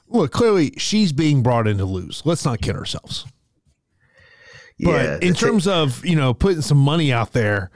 Look, 0.08 0.32
clearly 0.32 0.74
she's 0.78 1.12
being 1.12 1.41
brought 1.41 1.68
in 1.68 1.78
to 1.80 1.86
lose. 1.86 2.22
Let's 2.26 2.45
not 2.45 2.62
kid 2.62 2.76
ourselves. 2.76 3.26
But 4.80 5.23
in 5.23 5.34
terms 5.34 5.67
of 5.67 6.05
you 6.05 6.15
know 6.15 6.34
putting 6.34 6.61
some 6.61 6.78
money 6.78 7.13
out 7.13 7.34
there, 7.34 7.71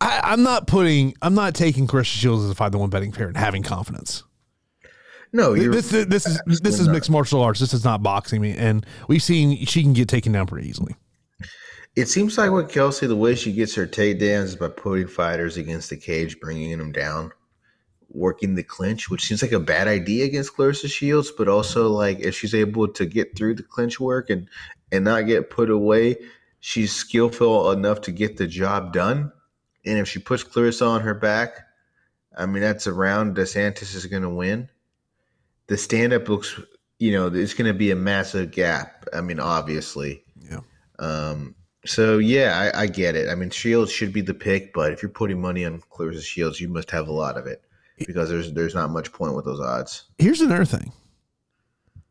I, 0.00 0.20
I'm 0.24 0.42
not 0.42 0.66
putting. 0.66 1.14
I'm 1.22 1.34
not 1.34 1.54
taking 1.54 1.86
Claressa 1.86 2.06
Shields 2.06 2.44
as 2.44 2.50
a 2.50 2.54
five 2.54 2.72
to 2.72 2.78
one 2.78 2.90
betting 2.90 3.12
favorite 3.12 3.28
and 3.28 3.36
having 3.36 3.62
confidence. 3.62 4.24
no, 5.32 5.54
you're 5.54 5.72
This 5.72 5.90
this, 5.90 6.06
this 6.06 6.26
is 6.26 6.60
this 6.60 6.80
is 6.80 6.88
mixed 6.88 7.08
martial 7.08 7.40
arts. 7.40 7.60
This 7.60 7.72
is 7.72 7.84
not 7.84 8.02
boxing. 8.02 8.42
Me. 8.42 8.54
And 8.56 8.84
we've 9.08 9.22
seen 9.22 9.64
she 9.64 9.82
can 9.82 9.92
get 9.92 10.08
taken 10.08 10.32
down 10.32 10.46
pretty 10.46 10.68
easily. 10.68 10.96
It 11.94 12.08
seems 12.08 12.36
like 12.36 12.50
with 12.50 12.70
Kelsey, 12.70 13.06
the 13.06 13.16
way 13.16 13.34
she 13.34 13.52
gets 13.52 13.74
her 13.74 13.86
takedowns 13.86 14.44
is 14.44 14.56
by 14.56 14.68
putting 14.68 15.06
fighters 15.06 15.58
against 15.58 15.90
the 15.90 15.96
cage, 15.96 16.40
bringing 16.40 16.78
them 16.78 16.90
down, 16.90 17.32
working 18.08 18.54
the 18.54 18.62
clinch, 18.62 19.10
which 19.10 19.26
seems 19.26 19.42
like 19.42 19.52
a 19.52 19.60
bad 19.60 19.88
idea 19.88 20.24
against 20.24 20.56
Claressa 20.56 20.90
Shields. 20.90 21.30
But 21.30 21.48
also, 21.48 21.88
like 21.88 22.18
if 22.20 22.34
she's 22.34 22.54
able 22.54 22.88
to 22.88 23.06
get 23.06 23.36
through 23.36 23.54
the 23.54 23.62
clinch 23.62 24.00
work 24.00 24.30
and 24.30 24.48
and 24.90 25.04
not 25.04 25.26
get 25.26 25.48
put 25.48 25.70
away, 25.70 26.16
she's 26.62 26.94
skillful 26.94 27.72
enough 27.72 28.00
to 28.00 28.12
get 28.12 28.36
the 28.36 28.46
job 28.46 28.92
done. 28.92 29.32
And 29.84 29.98
if 29.98 30.08
she 30.08 30.20
puts 30.20 30.44
Claressa 30.44 30.88
on 30.88 31.00
her 31.02 31.12
back, 31.12 31.66
I 32.38 32.46
mean 32.46 32.62
that's 32.62 32.86
a 32.86 32.92
round 32.92 33.36
DeSantis 33.36 33.94
is 33.94 34.06
going 34.06 34.22
to 34.22 34.30
win. 34.30 34.70
The 35.66 35.76
stand 35.76 36.12
up 36.12 36.28
looks, 36.28 36.58
you 36.98 37.12
know, 37.12 37.26
it's 37.26 37.52
going 37.52 37.70
to 37.70 37.76
be 37.76 37.90
a 37.90 37.96
massive 37.96 38.52
gap. 38.52 39.06
I 39.12 39.20
mean, 39.20 39.40
obviously. 39.40 40.24
Yeah. 40.40 40.60
Um, 40.98 41.56
so 41.84 42.18
yeah, 42.18 42.70
I, 42.74 42.82
I 42.82 42.86
get 42.86 43.16
it. 43.16 43.28
I 43.28 43.34
mean, 43.34 43.50
Shields 43.50 43.90
should 43.90 44.12
be 44.12 44.20
the 44.20 44.32
pick, 44.32 44.72
but 44.72 44.92
if 44.92 45.02
you're 45.02 45.10
putting 45.10 45.40
money 45.40 45.64
on 45.64 45.82
Claressa 45.90 46.22
Shields, 46.22 46.60
you 46.60 46.68
must 46.68 46.92
have 46.92 47.08
a 47.08 47.12
lot 47.12 47.36
of 47.36 47.46
it 47.46 47.60
because 47.98 48.28
there's 48.28 48.52
there's 48.52 48.74
not 48.74 48.90
much 48.90 49.12
point 49.12 49.34
with 49.34 49.44
those 49.44 49.60
odds. 49.60 50.04
Here's 50.18 50.40
another 50.40 50.64
thing. 50.64 50.92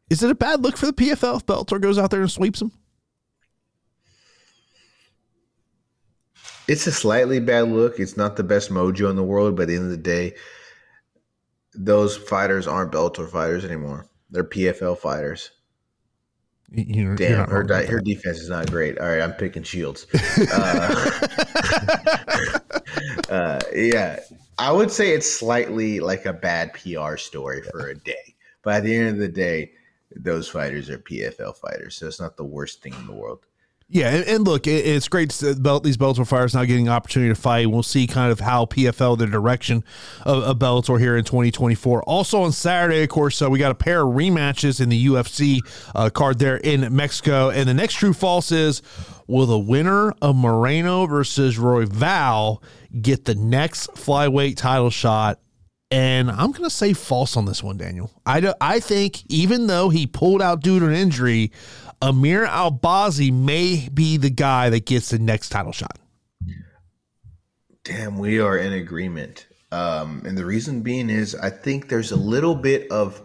Is 0.09 0.21
it 0.21 0.29
a 0.29 0.35
bad 0.35 0.61
look 0.61 0.75
for 0.75 0.87
the 0.87 0.93
PFL 0.93 1.37
if 1.37 1.45
Bellator 1.45 1.79
goes 1.79 1.97
out 1.97 2.11
there 2.11 2.19
and 2.19 2.29
sweeps 2.29 2.59
them? 2.59 2.73
It's 6.67 6.87
a 6.87 6.91
slightly 6.91 7.39
bad 7.39 7.69
look. 7.69 7.99
It's 7.99 8.17
not 8.17 8.35
the 8.37 8.43
best 8.43 8.69
mojo 8.69 9.09
in 9.09 9.15
the 9.15 9.23
world, 9.23 9.55
but 9.55 9.63
at 9.63 9.67
the 9.69 9.75
end 9.75 9.85
of 9.85 9.91
the 9.91 9.97
day, 9.97 10.35
those 11.73 12.17
fighters 12.17 12.67
aren't 12.67 12.91
Bellator 12.91 13.29
fighters 13.29 13.65
anymore. 13.65 14.07
They're 14.29 14.43
PFL 14.43 14.97
fighters. 14.97 15.51
You- 16.69 16.85
you're- 16.87 17.01
you're 17.03 17.15
Damn, 17.15 17.49
her 17.49 17.63
di- 17.63 17.85
her 17.85 17.99
defense 17.99 18.39
is 18.39 18.49
not 18.49 18.71
great. 18.71 18.97
All 18.99 19.07
right, 19.07 19.21
I'm 19.21 19.33
picking 19.33 19.63
Shields. 19.63 20.07
Uh, 20.53 21.27
uh, 23.29 23.59
yeah, 23.75 24.19
I 24.57 24.71
would 24.71 24.91
say 24.91 25.11
it's 25.11 25.29
slightly 25.29 25.99
like 25.99 26.25
a 26.25 26.33
bad 26.33 26.73
PR 26.73 27.17
story 27.17 27.61
for 27.63 27.87
a 27.89 27.95
day, 27.95 28.35
but 28.63 28.75
at 28.75 28.83
the 28.83 28.95
end 28.95 29.09
of 29.09 29.17
the 29.17 29.27
day, 29.27 29.71
those 30.15 30.47
fighters 30.47 30.89
are 30.89 30.97
PFL 30.99 31.55
fighters, 31.57 31.95
so 31.97 32.07
it's 32.07 32.19
not 32.19 32.37
the 32.37 32.45
worst 32.45 32.81
thing 32.81 32.93
in 32.93 33.05
the 33.07 33.13
world. 33.13 33.45
Yeah, 33.93 34.23
and, 34.25 34.45
look, 34.47 34.67
it, 34.67 34.85
it's 34.85 35.09
great 35.09 35.31
to 35.31 35.53
belt 35.53 35.83
these 35.83 35.97
Bellator 35.97 36.25
fighters 36.25 36.55
now 36.55 36.63
getting 36.63 36.87
an 36.87 36.93
opportunity 36.93 37.29
to 37.29 37.39
fight. 37.39 37.69
We'll 37.69 37.83
see 37.83 38.07
kind 38.07 38.31
of 38.31 38.39
how 38.39 38.63
PFL 38.65 39.17
the 39.17 39.27
direction 39.27 39.83
of, 40.25 40.43
of 40.43 40.59
Bellator 40.59 40.97
here 40.97 41.17
in 41.17 41.25
2024. 41.25 42.01
Also 42.03 42.41
on 42.41 42.53
Saturday, 42.53 43.03
of 43.03 43.09
course, 43.09 43.41
uh, 43.41 43.49
we 43.49 43.59
got 43.59 43.71
a 43.71 43.75
pair 43.75 44.03
of 44.03 44.15
rematches 44.15 44.79
in 44.79 44.87
the 44.87 45.07
UFC 45.07 45.59
uh, 45.93 46.09
card 46.09 46.39
there 46.39 46.55
in 46.55 46.95
Mexico, 46.95 47.49
and 47.49 47.67
the 47.67 47.73
next 47.73 47.95
true 47.95 48.13
false 48.13 48.53
is 48.53 48.81
will 49.27 49.45
the 49.45 49.59
winner 49.59 50.13
of 50.21 50.37
Moreno 50.37 51.05
versus 51.05 51.57
Royval 51.57 52.63
get 53.01 53.25
the 53.25 53.35
next 53.35 53.91
flyweight 53.91 54.55
title 54.55 54.89
shot 54.89 55.39
and 55.91 56.31
I'm 56.31 56.51
going 56.51 56.63
to 56.63 56.69
say 56.69 56.93
false 56.93 57.35
on 57.35 57.43
this 57.43 57.61
one, 57.61 57.75
Daniel. 57.75 58.09
I, 58.25 58.39
do, 58.39 58.53
I 58.61 58.79
think 58.79 59.29
even 59.29 59.67
though 59.67 59.89
he 59.89 60.07
pulled 60.07 60.41
out 60.41 60.61
due 60.61 60.79
to 60.79 60.87
an 60.87 60.93
injury, 60.93 61.51
Amir 62.01 62.47
Albazi 62.47 63.31
may 63.31 63.87
be 63.93 64.17
the 64.17 64.29
guy 64.29 64.69
that 64.69 64.85
gets 64.85 65.09
the 65.09 65.19
next 65.19 65.49
title 65.49 65.71
shot. 65.71 65.99
Damn, 67.83 68.17
we 68.17 68.39
are 68.39 68.57
in 68.57 68.73
agreement. 68.73 69.47
Um, 69.71 70.23
and 70.25 70.37
the 70.37 70.45
reason 70.45 70.81
being 70.81 71.09
is 71.09 71.35
I 71.35 71.49
think 71.49 71.89
there's 71.89 72.11
a 72.11 72.15
little 72.15 72.55
bit 72.55 72.91
of 72.91 73.23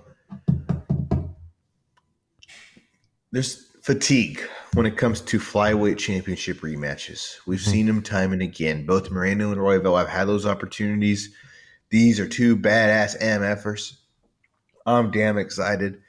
there's 3.32 3.66
fatigue 3.82 4.40
when 4.74 4.86
it 4.86 4.96
comes 4.96 5.20
to 5.22 5.38
flyweight 5.38 5.98
championship 5.98 6.58
rematches. 6.58 7.36
We've 7.46 7.60
mm-hmm. 7.60 7.70
seen 7.70 7.86
them 7.86 8.02
time 8.02 8.32
and 8.32 8.42
again. 8.42 8.86
Both 8.86 9.10
Moreno 9.10 9.52
and 9.52 9.60
Royval 9.60 9.98
have 9.98 10.08
had 10.08 10.26
those 10.26 10.46
opportunities. 10.46 11.34
These 11.90 12.20
are 12.20 12.28
two 12.28 12.56
badass 12.56 13.20
MFers. 13.20 13.96
I'm 14.86 15.10
damn 15.10 15.38
excited. 15.38 16.00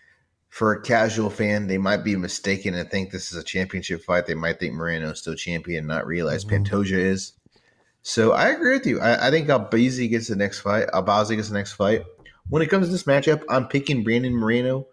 For 0.50 0.72
a 0.72 0.82
casual 0.82 1.30
fan, 1.30 1.68
they 1.68 1.78
might 1.78 2.04
be 2.04 2.16
mistaken 2.16 2.74
and 2.74 2.90
think 2.90 3.12
this 3.12 3.32
is 3.32 3.38
a 3.38 3.44
championship 3.44 4.04
fight. 4.04 4.26
They 4.26 4.34
might 4.34 4.60
think 4.60 4.74
Moreno 4.74 5.12
is 5.12 5.20
still 5.20 5.36
champion 5.36 5.80
and 5.80 5.88
not 5.88 6.08
realize 6.08 6.46
mm-hmm. 6.46 6.64
Pantoja 6.64 6.98
is. 6.98 7.34
So 8.02 8.32
I 8.32 8.48
agree 8.48 8.74
with 8.74 8.86
you. 8.86 9.00
I, 9.00 9.28
I 9.28 9.32
think 9.32 9.50
Albazi 9.50 10.10
gets 10.10 10.28
the 10.30 10.36
next 10.36 10.62
fight. 10.62 10.88
Albazi 10.94 11.36
gets 11.36 11.50
the 11.50 11.58
next 11.58 11.74
fight. 11.74 12.06
When 12.50 12.62
it 12.62 12.70
comes 12.70 12.88
to 12.88 12.92
this 12.92 13.04
matchup, 13.04 13.44
I'm 13.50 13.68
picking 13.68 14.04
Brandon 14.04 14.34
Moreno. 14.34 14.88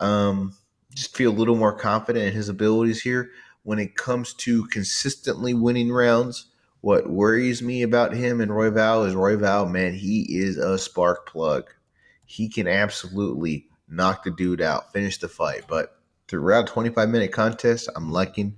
Um, 0.00 0.56
just 0.92 1.16
feel 1.16 1.30
a 1.30 1.32
little 1.32 1.56
more 1.56 1.72
confident 1.78 2.26
in 2.26 2.32
his 2.32 2.48
abilities 2.48 3.00
here. 3.00 3.30
When 3.62 3.78
it 3.78 3.96
comes 3.96 4.34
to 4.34 4.66
consistently 4.66 5.54
winning 5.54 5.92
rounds, 5.92 6.46
what 6.80 7.08
worries 7.08 7.62
me 7.62 7.82
about 7.82 8.14
him 8.14 8.40
and 8.40 8.50
Royval 8.50 9.06
is 9.06 9.14
Royval, 9.14 9.70
man, 9.70 9.94
he 9.94 10.26
is 10.28 10.56
a 10.56 10.78
spark 10.78 11.28
plug. 11.28 11.72
He 12.24 12.48
can 12.48 12.66
absolutely 12.66 13.68
knock 13.88 14.24
the 14.24 14.30
dude 14.30 14.60
out, 14.60 14.92
finish 14.92 15.18
the 15.18 15.28
fight. 15.28 15.64
But 15.68 15.98
throughout 16.28 16.66
25 16.66 17.08
minute 17.08 17.32
contest, 17.32 17.88
I'm 17.94 18.10
liking 18.10 18.56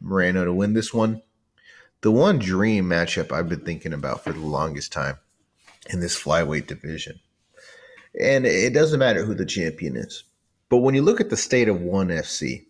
Moreno 0.00 0.44
to 0.44 0.52
win 0.52 0.74
this 0.74 0.94
one. 0.94 1.22
The 2.02 2.10
one 2.10 2.38
dream 2.38 2.88
matchup 2.88 3.32
I've 3.32 3.48
been 3.48 3.64
thinking 3.64 3.92
about 3.92 4.24
for 4.24 4.32
the 4.32 4.40
longest 4.40 4.92
time 4.92 5.18
in 5.90 6.00
this 6.00 6.18
flyweight 6.18 6.66
division. 6.66 7.20
And 8.18 8.46
it 8.46 8.72
doesn't 8.72 8.98
matter 8.98 9.24
who 9.24 9.34
the 9.34 9.46
champion 9.46 9.96
is. 9.96 10.24
But 10.68 10.78
when 10.78 10.94
you 10.94 11.02
look 11.02 11.20
at 11.20 11.30
the 11.30 11.36
state 11.36 11.68
of 11.68 11.80
ONE 11.80 12.08
FC, 12.08 12.66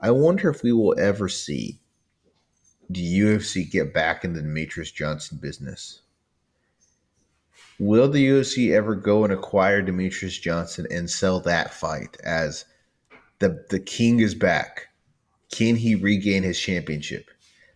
I 0.00 0.10
wonder 0.10 0.50
if 0.50 0.62
we 0.62 0.72
will 0.72 0.98
ever 0.98 1.28
see 1.28 1.80
the 2.90 3.20
UFC 3.20 3.70
get 3.70 3.94
back 3.94 4.24
in 4.24 4.34
the 4.34 4.42
Demetrious 4.42 4.92
Johnson 4.92 5.38
business? 5.40 6.00
Will 7.78 8.08
the 8.08 8.26
UFC 8.26 8.72
ever 8.72 8.94
go 8.94 9.24
and 9.24 9.32
acquire 9.32 9.82
Demetrious 9.82 10.40
Johnson 10.40 10.86
and 10.90 11.10
sell 11.10 11.40
that 11.40 11.74
fight 11.74 12.16
as 12.22 12.64
the 13.40 13.64
the 13.70 13.80
king 13.80 14.20
is 14.20 14.34
back? 14.34 14.88
Can 15.50 15.76
he 15.76 15.94
regain 15.94 16.42
his 16.42 16.58
championship? 16.58 17.30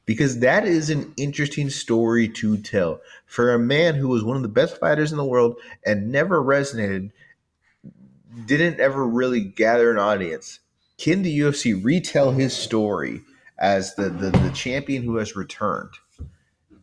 Because 0.07 0.41
that 0.41 0.67
is 0.67 0.89
an 0.89 1.13
interesting 1.17 1.69
story 1.69 2.29
to 2.29 2.57
tell 2.59 3.01
for 3.27 3.53
a 3.53 3.59
man 3.59 3.95
who 3.95 4.09
was 4.09 4.25
one 4.25 4.37
of 4.37 4.43
the 4.43 4.49
best 4.49 4.79
fighters 4.79 5.13
in 5.13 5.19
the 5.19 5.25
world 5.25 5.57
and 5.85 6.11
never 6.11 6.43
resonated, 6.43 7.11
didn't 8.47 8.81
ever 8.81 9.07
really 9.07 9.41
gather 9.41 9.91
an 9.91 9.99
audience. 9.99 10.61
Can 10.97 11.23
the 11.23 11.41
UFC 11.41 11.85
retell 11.85 12.33
his 12.33 12.57
story 12.57 13.21
as 13.59 13.95
the, 13.95 14.09
the, 14.09 14.31
the 14.31 14.53
champion 14.55 15.03
who 15.03 15.17
has 15.17 15.37
returned. 15.37 15.91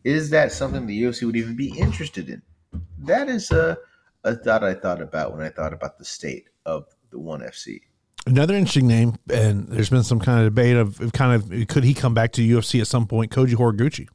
Is 0.04 0.30
that 0.30 0.52
something 0.52 0.86
the 0.86 1.02
UFC 1.02 1.24
would 1.24 1.36
even 1.36 1.56
be 1.56 1.76
interested 1.76 2.28
in? 2.28 2.42
That 2.98 3.28
is 3.28 3.50
a, 3.50 3.76
a 4.24 4.34
thought 4.34 4.64
I 4.64 4.74
thought 4.74 5.00
about 5.00 5.32
when 5.32 5.42
I 5.42 5.50
thought 5.50 5.72
about 5.72 5.98
the 5.98 6.04
state 6.04 6.48
of 6.64 6.86
the 7.10 7.18
ONE 7.18 7.40
FC. 7.40 7.80
Another 8.26 8.54
interesting 8.54 8.88
name, 8.88 9.14
and 9.30 9.68
there's 9.68 9.90
been 9.90 10.02
some 10.02 10.18
kind 10.18 10.40
of 10.40 10.46
debate 10.46 10.76
of 10.76 11.12
kind 11.12 11.34
of 11.34 11.68
could 11.68 11.84
he 11.84 11.94
come 11.94 12.12
back 12.12 12.32
to 12.32 12.42
UFC 12.42 12.80
at 12.80 12.88
some 12.88 13.06
point? 13.06 13.30
Koji 13.30 13.54
Horiguchi. 13.54 14.08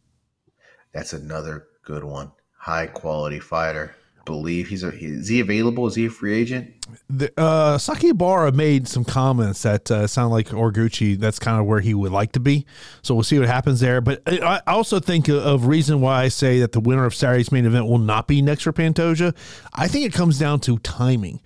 That's 0.93 1.13
another 1.13 1.67
good 1.83 2.03
one. 2.03 2.31
High 2.57 2.87
quality 2.87 3.39
fighter 3.39 3.95
believe 4.25 4.67
he's 4.67 4.83
a 4.83 4.89
is 4.89 5.27
he 5.27 5.39
available? 5.39 5.87
Is 5.87 5.95
he 5.95 6.05
a 6.05 6.09
free 6.09 6.33
agent? 6.33 6.73
The, 7.09 7.31
uh, 7.37 7.77
Sakakibara 7.77 8.53
made 8.53 8.87
some 8.87 9.05
comments 9.05 9.61
that 9.63 9.89
uh, 9.89 10.07
sound 10.07 10.31
like 10.31 10.47
Horiguchi. 10.47 11.17
That's 11.17 11.39
kind 11.39 11.59
of 11.59 11.65
where 11.65 11.79
he 11.79 11.93
would 11.93 12.11
like 12.11 12.33
to 12.33 12.39
be. 12.39 12.65
So 13.01 13.13
we'll 13.13 13.23
see 13.23 13.39
what 13.39 13.47
happens 13.47 13.79
there. 13.79 14.01
But 14.01 14.21
I 14.27 14.61
also 14.67 14.99
think 14.99 15.29
of 15.29 15.65
reason 15.67 16.01
why 16.01 16.23
I 16.23 16.27
say 16.27 16.59
that 16.59 16.71
the 16.71 16.79
winner 16.79 17.05
of 17.05 17.15
Saturday's 17.15 17.51
main 17.51 17.65
event 17.65 17.87
will 17.87 17.97
not 17.97 18.27
be 18.27 18.41
next 18.41 18.63
for 18.63 18.73
Pantoja. 18.73 19.35
I 19.73 19.87
think 19.87 20.05
it 20.05 20.13
comes 20.13 20.37
down 20.37 20.59
to 20.61 20.77
timing. 20.79 21.41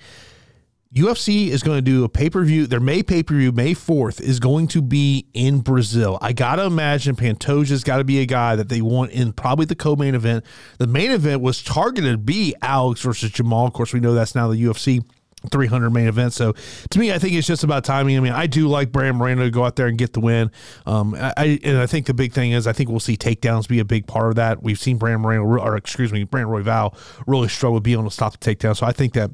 UFC 0.95 1.47
is 1.47 1.61
going 1.61 1.77
to 1.77 1.81
do 1.81 2.05
a 2.05 2.09
pay 2.09 2.29
per 2.29 2.43
view. 2.45 2.67
Their 2.67 2.79
May 2.79 3.03
pay 3.03 3.21
per 3.21 3.35
view, 3.35 3.51
May 3.51 3.73
4th, 3.73 4.21
is 4.21 4.39
going 4.39 4.67
to 4.69 4.81
be 4.81 5.27
in 5.33 5.59
Brazil. 5.59 6.17
I 6.21 6.31
got 6.31 6.55
to 6.55 6.63
imagine 6.63 7.17
Pantoja's 7.17 7.83
got 7.83 7.97
to 7.97 8.05
be 8.05 8.19
a 8.19 8.25
guy 8.25 8.55
that 8.55 8.69
they 8.69 8.81
want 8.81 9.11
in 9.11 9.33
probably 9.33 9.65
the 9.65 9.75
co 9.75 9.97
main 9.97 10.15
event. 10.15 10.45
The 10.77 10.87
main 10.87 11.11
event 11.11 11.41
was 11.41 11.61
targeted 11.61 12.11
to 12.13 12.17
be 12.17 12.55
Alex 12.61 13.01
versus 13.01 13.31
Jamahal. 13.31 13.67
Of 13.67 13.73
course, 13.73 13.91
we 13.91 13.99
know 13.99 14.13
that's 14.13 14.35
now 14.35 14.47
the 14.47 14.55
UFC 14.55 15.03
300 15.51 15.89
main 15.89 16.07
event. 16.07 16.31
So 16.31 16.53
to 16.89 16.99
me, 16.99 17.11
I 17.11 17.19
think 17.19 17.33
it's 17.33 17.45
just 17.45 17.65
about 17.65 17.83
timing. 17.83 18.15
I 18.15 18.21
mean, 18.21 18.31
I 18.31 18.47
do 18.47 18.69
like 18.69 18.93
Brand 18.93 19.17
Moreno 19.17 19.43
to 19.43 19.51
go 19.51 19.65
out 19.65 19.75
there 19.75 19.87
and 19.87 19.97
get 19.97 20.13
the 20.13 20.21
win. 20.21 20.49
Um, 20.85 21.13
I 21.13 21.59
and 21.61 21.77
I 21.77 21.87
think 21.87 22.05
the 22.05 22.13
big 22.13 22.31
thing 22.31 22.53
is 22.53 22.67
I 22.67 22.73
think 22.73 22.89
we'll 22.89 23.01
see 23.01 23.17
takedowns 23.17 23.67
be 23.67 23.79
a 23.79 23.85
big 23.85 24.07
part 24.07 24.29
of 24.29 24.35
that. 24.35 24.63
We've 24.63 24.79
seen 24.79 24.97
Brand 24.97 25.21
Moreno 25.21 25.43
or 25.43 25.75
excuse 25.75 26.13
me, 26.13 26.23
Brand 26.23 26.47
Royval 26.47 26.97
really 27.27 27.49
struggle 27.49 27.75
with 27.75 27.83
being 27.83 27.99
able 27.99 28.09
to 28.09 28.13
stop 28.13 28.39
the 28.39 28.55
takedown. 28.55 28.77
So 28.77 28.85
I 28.85 28.93
think 28.93 29.13
that 29.13 29.31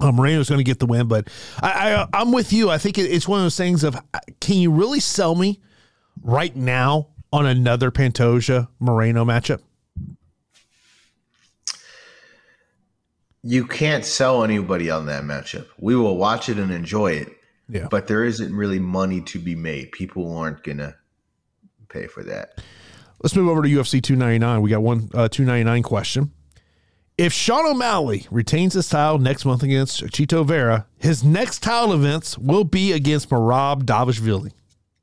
uh, 0.00 0.12
Moreno's 0.12 0.48
going 0.48 0.58
to 0.58 0.64
get 0.64 0.78
the 0.78 0.86
win, 0.86 1.08
but 1.08 1.28
I, 1.62 2.06
I 2.12 2.20
am 2.22 2.32
with 2.32 2.52
you. 2.52 2.70
I 2.70 2.78
think 2.78 2.98
it's 2.98 3.26
one 3.28 3.40
of 3.40 3.44
those 3.44 3.56
things 3.56 3.84
of 3.84 3.96
can 4.40 4.56
you 4.56 4.70
really 4.70 5.00
sell 5.00 5.34
me 5.34 5.60
right 6.22 6.54
now 6.54 7.08
on 7.32 7.46
another 7.46 7.90
Pantoja 7.90 8.68
Moreno 8.78 9.24
matchup? 9.24 9.60
You 13.42 13.66
can't 13.66 14.04
sell 14.04 14.42
anybody 14.42 14.90
on 14.90 15.06
that 15.06 15.22
matchup. 15.22 15.66
We 15.78 15.94
will 15.94 16.16
watch 16.16 16.48
it 16.48 16.58
and 16.58 16.72
enjoy 16.72 17.12
it. 17.12 17.28
Yeah. 17.68 17.88
But 17.90 18.06
there 18.06 18.24
isn't 18.24 18.54
really 18.54 18.78
money 18.78 19.20
to 19.22 19.38
be 19.38 19.54
made. 19.54 19.92
People 19.92 20.36
aren't 20.36 20.62
gonna 20.62 20.96
pay 21.88 22.06
for 22.06 22.22
that. 22.24 22.60
Let's 23.22 23.34
move 23.34 23.48
over 23.48 23.62
to 23.62 23.68
UFC 23.68 24.02
299. 24.02 24.62
We 24.62 24.70
got 24.70 24.82
one 24.82 25.08
uh, 25.14 25.28
299 25.28 25.82
question. 25.82 26.32
If 27.18 27.32
Sean 27.32 27.64
O'Malley 27.64 28.26
retains 28.30 28.74
his 28.74 28.90
title 28.90 29.18
next 29.18 29.46
month 29.46 29.62
against 29.62 30.04
Chito 30.04 30.44
Vera, 30.44 30.86
his 30.98 31.24
next 31.24 31.62
title 31.62 31.94
events 31.94 32.36
will 32.36 32.64
be 32.64 32.92
against 32.92 33.30
Merab 33.30 33.84
Dvalishvili. 33.84 34.52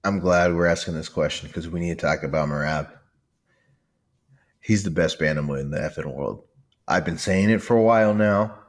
I'm 0.04 0.20
glad 0.20 0.54
we're 0.54 0.68
asking 0.68 0.94
this 0.94 1.10
question 1.10 1.48
because 1.48 1.68
we 1.68 1.80
need 1.80 1.98
to 1.98 2.06
talk 2.06 2.22
about 2.22 2.50
Merab. 2.50 2.88
He's 4.60 4.84
the 4.84 4.92
best 4.92 5.20
bantamweight 5.20 5.62
in 5.62 5.72
the 5.72 5.80
effing 5.80 6.14
world. 6.14 6.44
I've 6.88 7.04
been 7.04 7.18
saying 7.18 7.50
it 7.50 7.64
for 7.64 7.76
a 7.76 7.82
while 7.82 8.14
now. 8.14 8.60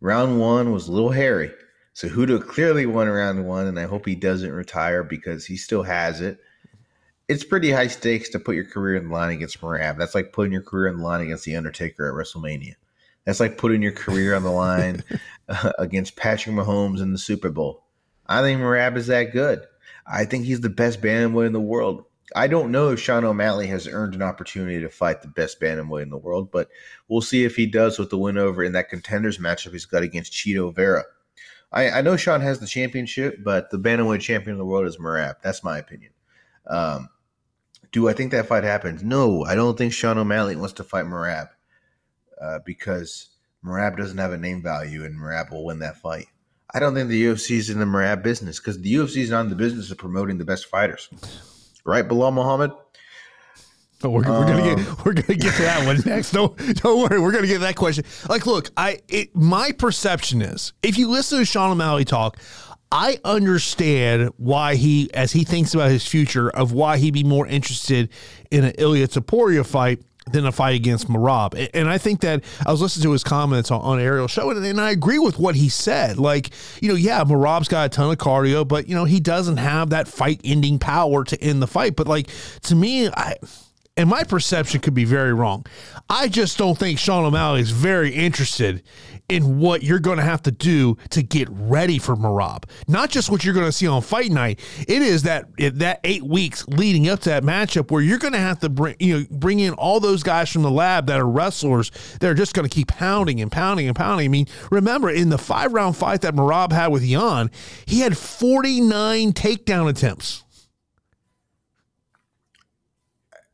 Round 0.00 0.40
one 0.40 0.72
was 0.72 0.88
a 0.88 0.92
little 0.92 1.12
hairy. 1.12 1.52
So 1.92 2.08
Cejudo 2.08 2.44
clearly 2.44 2.86
won 2.86 3.08
round 3.08 3.46
one, 3.46 3.68
and 3.68 3.78
I 3.78 3.84
hope 3.84 4.04
he 4.04 4.16
doesn't 4.16 4.50
retire 4.50 5.04
because 5.04 5.46
he 5.46 5.56
still 5.56 5.84
has 5.84 6.20
it 6.20 6.40
it's 7.28 7.44
pretty 7.44 7.72
high 7.72 7.88
stakes 7.88 8.28
to 8.30 8.38
put 8.38 8.54
your 8.54 8.64
career 8.64 8.96
in 8.96 9.10
line 9.10 9.32
against 9.32 9.60
Merab. 9.60 9.98
That's 9.98 10.14
like 10.14 10.32
putting 10.32 10.52
your 10.52 10.62
career 10.62 10.88
in 10.88 10.98
line 10.98 11.22
against 11.22 11.44
The 11.44 11.56
Undertaker 11.56 12.08
at 12.08 12.14
WrestleMania. 12.14 12.74
That's 13.24 13.40
like 13.40 13.58
putting 13.58 13.82
your 13.82 13.92
career 13.92 14.34
on 14.34 14.44
the 14.44 14.50
line 14.50 15.02
uh, 15.48 15.72
against 15.78 16.16
Patrick 16.16 16.54
Mahomes 16.54 17.00
in 17.00 17.12
the 17.12 17.18
Super 17.18 17.50
Bowl. 17.50 17.82
I 18.28 18.42
think 18.42 18.60
Merab 18.60 18.96
is 18.96 19.08
that 19.08 19.32
good. 19.32 19.62
I 20.06 20.24
think 20.24 20.44
he's 20.44 20.60
the 20.60 20.68
best 20.68 21.00
bantamweight 21.00 21.46
in 21.46 21.52
the 21.52 21.60
world. 21.60 22.04
I 22.34 22.46
don't 22.48 22.72
know 22.72 22.90
if 22.90 23.00
Sean 23.00 23.24
O'Malley 23.24 23.66
has 23.68 23.86
earned 23.86 24.14
an 24.14 24.22
opportunity 24.22 24.80
to 24.80 24.88
fight 24.88 25.22
the 25.22 25.28
best 25.28 25.60
bantamweight 25.60 26.02
in 26.02 26.10
the 26.10 26.16
world, 26.16 26.50
but 26.50 26.68
we'll 27.08 27.20
see 27.20 27.44
if 27.44 27.54
he 27.54 27.66
does 27.66 27.98
with 27.98 28.10
the 28.10 28.18
win 28.18 28.38
over 28.38 28.64
in 28.64 28.72
that 28.72 28.88
contenders 28.88 29.38
matchup 29.38 29.72
he's 29.72 29.84
got 29.84 30.02
against 30.02 30.32
Chito 30.32 30.74
Vera. 30.74 31.04
I, 31.72 31.90
I 31.90 32.00
know 32.02 32.16
Sean 32.16 32.40
has 32.40 32.58
the 32.58 32.66
championship, 32.66 33.42
but 33.44 33.70
the 33.70 33.78
bantamweight 33.78 34.20
champion 34.20 34.52
of 34.52 34.58
the 34.58 34.64
world 34.64 34.86
is 34.86 34.96
Merab. 34.96 35.36
That's 35.42 35.64
my 35.64 35.78
opinion. 35.78 36.12
Um, 36.66 37.08
do 37.96 38.10
I 38.10 38.12
think 38.12 38.30
that 38.32 38.44
fight 38.44 38.62
happens? 38.62 39.02
No, 39.02 39.42
I 39.44 39.54
don't 39.54 39.78
think 39.78 39.90
Sean 39.90 40.18
O'Malley 40.18 40.54
wants 40.54 40.74
to 40.74 40.84
fight 40.84 41.06
Merab 41.06 41.48
uh, 42.38 42.58
because 42.66 43.30
Merab 43.64 43.96
doesn't 43.96 44.18
have 44.18 44.32
a 44.32 44.36
name 44.36 44.62
value 44.62 45.02
and 45.06 45.18
Merab 45.18 45.50
will 45.50 45.64
win 45.64 45.78
that 45.78 45.96
fight. 45.96 46.26
I 46.74 46.78
don't 46.78 46.92
think 46.92 47.08
the 47.08 47.24
UFC 47.24 47.52
is 47.52 47.70
in 47.70 47.78
the 47.78 47.86
Merab 47.86 48.22
business 48.22 48.60
because 48.60 48.78
the 48.82 48.92
UFC 48.92 49.22
is 49.22 49.30
not 49.30 49.40
in 49.40 49.48
the 49.48 49.56
business 49.56 49.90
of 49.90 49.96
promoting 49.96 50.36
the 50.36 50.44
best 50.44 50.66
fighters. 50.66 51.08
Right, 51.86 52.06
Belal 52.06 52.34
Muhammad? 52.34 52.72
Oh, 54.04 54.10
we're, 54.10 54.20
we're 54.20 54.46
gonna 54.46 54.76
get 54.76 55.06
we're 55.06 55.14
gonna 55.14 55.38
get 55.38 55.54
to 55.54 55.62
that 55.62 55.86
one 55.86 55.98
next. 56.04 56.32
Don't 56.32 56.54
don't 56.82 57.08
worry, 57.08 57.18
we're 57.18 57.32
gonna 57.32 57.46
get 57.46 57.62
that 57.62 57.76
question. 57.76 58.04
Like, 58.28 58.44
look, 58.44 58.68
I 58.76 59.00
it, 59.08 59.34
my 59.34 59.72
perception 59.72 60.42
is 60.42 60.74
if 60.82 60.98
you 60.98 61.08
listen 61.08 61.38
to 61.38 61.46
Sean 61.46 61.70
O'Malley 61.70 62.04
talk, 62.04 62.36
I 62.92 63.18
understand 63.24 64.30
why 64.36 64.76
he, 64.76 65.12
as 65.12 65.32
he 65.32 65.44
thinks 65.44 65.74
about 65.74 65.90
his 65.90 66.06
future, 66.06 66.48
of 66.50 66.72
why 66.72 66.98
he'd 66.98 67.14
be 67.14 67.24
more 67.24 67.46
interested 67.46 68.10
in 68.50 68.64
an 68.64 68.74
Ilia 68.78 69.08
Topuria 69.08 69.66
fight 69.66 70.02
than 70.32 70.44
a 70.44 70.52
fight 70.52 70.74
against 70.74 71.08
Merab. 71.08 71.70
And 71.72 71.88
I 71.88 71.98
think 71.98 72.20
that 72.20 72.42
I 72.66 72.72
was 72.72 72.80
listening 72.80 73.04
to 73.04 73.12
his 73.12 73.22
comments 73.22 73.70
on, 73.70 73.80
on 73.80 74.00
Ariel's 74.00 74.32
show, 74.32 74.50
and, 74.50 74.64
and 74.64 74.80
I 74.80 74.90
agree 74.90 75.18
with 75.18 75.38
what 75.38 75.54
he 75.54 75.68
said. 75.68 76.18
Like, 76.18 76.50
you 76.80 76.88
know, 76.88 76.96
yeah, 76.96 77.22
Merab's 77.22 77.68
got 77.68 77.86
a 77.86 77.88
ton 77.88 78.10
of 78.10 78.18
cardio, 78.18 78.66
but, 78.66 78.88
you 78.88 78.94
know, 78.94 79.04
he 79.04 79.20
doesn't 79.20 79.58
have 79.58 79.90
that 79.90 80.08
fight 80.08 80.40
ending 80.42 80.78
power 80.78 81.22
to 81.24 81.40
end 81.40 81.62
the 81.62 81.68
fight. 81.68 81.94
But, 81.96 82.08
like, 82.08 82.28
to 82.62 82.74
me, 82.74 83.08
I 83.08 83.36
and 83.96 84.10
my 84.10 84.24
perception 84.24 84.80
could 84.80 84.94
be 84.94 85.04
very 85.04 85.32
wrong. 85.32 85.64
I 86.10 86.28
just 86.28 86.58
don't 86.58 86.76
think 86.76 86.98
Sean 86.98 87.24
O'Malley 87.24 87.62
is 87.62 87.70
very 87.70 88.12
interested 88.12 88.82
in 89.28 89.58
what 89.58 89.82
you're 89.82 89.98
going 89.98 90.18
to 90.18 90.24
have 90.24 90.42
to 90.42 90.50
do 90.50 90.96
to 91.10 91.22
get 91.22 91.48
ready 91.50 91.98
for 91.98 92.16
Merab. 92.16 92.64
Not 92.86 93.10
just 93.10 93.30
what 93.30 93.44
you're 93.44 93.54
going 93.54 93.66
to 93.66 93.72
see 93.72 93.86
on 93.86 94.02
fight 94.02 94.30
night. 94.30 94.60
It 94.86 95.02
is 95.02 95.22
that 95.24 95.48
that 95.56 96.00
eight 96.04 96.22
weeks 96.22 96.66
leading 96.68 97.08
up 97.08 97.20
to 97.20 97.30
that 97.30 97.42
matchup 97.42 97.90
where 97.90 98.02
you're 98.02 98.18
going 98.18 98.32
to 98.32 98.38
have 98.38 98.60
to 98.60 98.68
bring 98.68 98.96
you 99.00 99.20
know 99.20 99.26
bring 99.30 99.60
in 99.60 99.74
all 99.74 100.00
those 100.00 100.22
guys 100.22 100.50
from 100.50 100.62
the 100.62 100.70
lab 100.70 101.06
that 101.06 101.20
are 101.20 101.28
wrestlers 101.28 101.90
that 102.20 102.30
are 102.30 102.34
just 102.34 102.54
going 102.54 102.68
to 102.68 102.74
keep 102.74 102.88
pounding 102.88 103.40
and 103.40 103.50
pounding 103.50 103.86
and 103.86 103.96
pounding. 103.96 104.26
I 104.26 104.28
mean, 104.28 104.46
remember 104.70 105.10
in 105.10 105.28
the 105.28 105.38
five 105.38 105.72
round 105.72 105.96
fight 105.96 106.22
that 106.22 106.34
Merab 106.34 106.72
had 106.72 106.88
with 106.88 107.02
Yan, 107.02 107.50
he 107.84 108.00
had 108.00 108.16
49 108.16 109.32
takedown 109.32 109.88
attempts. 109.88 110.44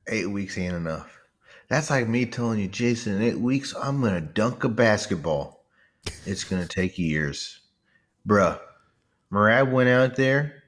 eight 0.09 0.31
weeks 0.31 0.59
ain't 0.59 0.75
enough. 0.75 1.21
That's 1.69 1.91
like 1.91 2.07
me 2.09 2.27
telling 2.27 2.59
you, 2.59 2.69
Jason, 2.69 3.15
in 3.15 3.23
eight 3.23 3.39
weeks, 3.39 3.75
I'm 3.75 4.01
going 4.01 4.15
to 4.15 4.21
dunk 4.21 4.65
a 4.65 4.69
basketball. 4.69 5.62
It's 6.27 6.45
to 6.63 6.69
take 6.69 6.99
years. 6.99 7.61
Bruh, 8.27 8.61
Merab 9.33 9.71
went 9.71 9.89
out 9.89 10.17
there 10.17 10.63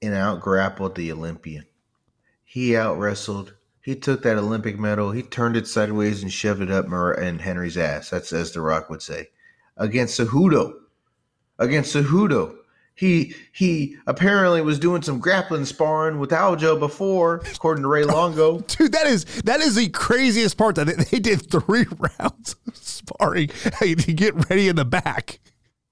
and 0.00 0.14
out 0.14 0.40
grappled 0.40 0.94
the 0.94 1.12
Olympian. 1.12 1.66
He 2.44 2.76
out 2.76 2.98
wrestled. 2.98 3.54
He 3.82 3.94
took 3.94 4.22
that 4.22 4.38
Olympic 4.38 4.78
medal, 4.78 5.12
he 5.12 5.22
turned 5.22 5.56
it 5.56 5.66
sideways 5.66 6.22
and 6.22 6.32
shoved 6.32 6.60
it 6.60 6.70
up 6.70 6.86
in 6.86 7.38
Henry's 7.38 7.76
ass. 7.76 8.10
That's 8.10 8.32
as 8.32 8.52
The 8.52 8.60
Rock 8.60 8.90
would 8.90 9.02
say. 9.02 9.30
Against 9.76 10.18
Cejudo. 10.18 10.74
Against 11.58 11.94
Cejudo. 11.94 12.56
He 12.98 13.36
he 13.52 13.96
apparently 14.08 14.60
was 14.60 14.80
doing 14.80 15.02
some 15.02 15.20
grappling 15.20 15.66
sparring 15.66 16.18
with 16.18 16.30
Aljo 16.30 16.76
before, 16.76 17.42
according 17.54 17.82
to 17.82 17.88
Ray 17.88 18.02
Longo. 18.04 18.58
Dude, 18.58 18.90
that 18.90 19.06
is 19.06 19.24
that 19.42 19.60
is 19.60 19.76
the 19.76 19.88
craziest 19.90 20.58
part. 20.58 20.74
That 20.74 20.88
they 21.10 21.20
did 21.20 21.48
three 21.48 21.86
rounds 22.18 22.56
of 22.66 22.76
sparring 22.76 23.50
to 23.78 23.94
get 23.94 24.50
ready 24.50 24.66
in 24.66 24.74
the 24.74 24.84
back. 24.84 25.38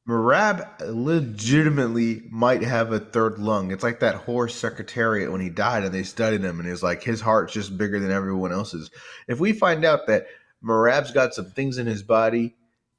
Merab 0.08 0.68
legitimately 0.80 2.22
might 2.28 2.62
have 2.62 2.90
a 2.92 2.98
third 2.98 3.38
lung. 3.38 3.70
It's 3.70 3.84
like 3.84 4.00
that 4.00 4.16
horse 4.16 4.56
secretariat 4.56 5.30
when 5.30 5.40
he 5.40 5.48
died 5.48 5.84
and 5.84 5.94
they 5.94 6.02
studied 6.02 6.42
him 6.42 6.58
and 6.58 6.68
it's 6.68 6.82
like 6.82 7.04
his 7.04 7.20
heart's 7.20 7.52
just 7.52 7.78
bigger 7.78 8.00
than 8.00 8.10
everyone 8.10 8.52
else's. 8.52 8.90
If 9.28 9.38
we 9.38 9.52
find 9.52 9.84
out 9.84 10.08
that 10.08 10.26
Merab's 10.64 11.12
got 11.12 11.34
some 11.34 11.50
things 11.50 11.78
in 11.78 11.86
his 11.86 12.02
body 12.02 12.56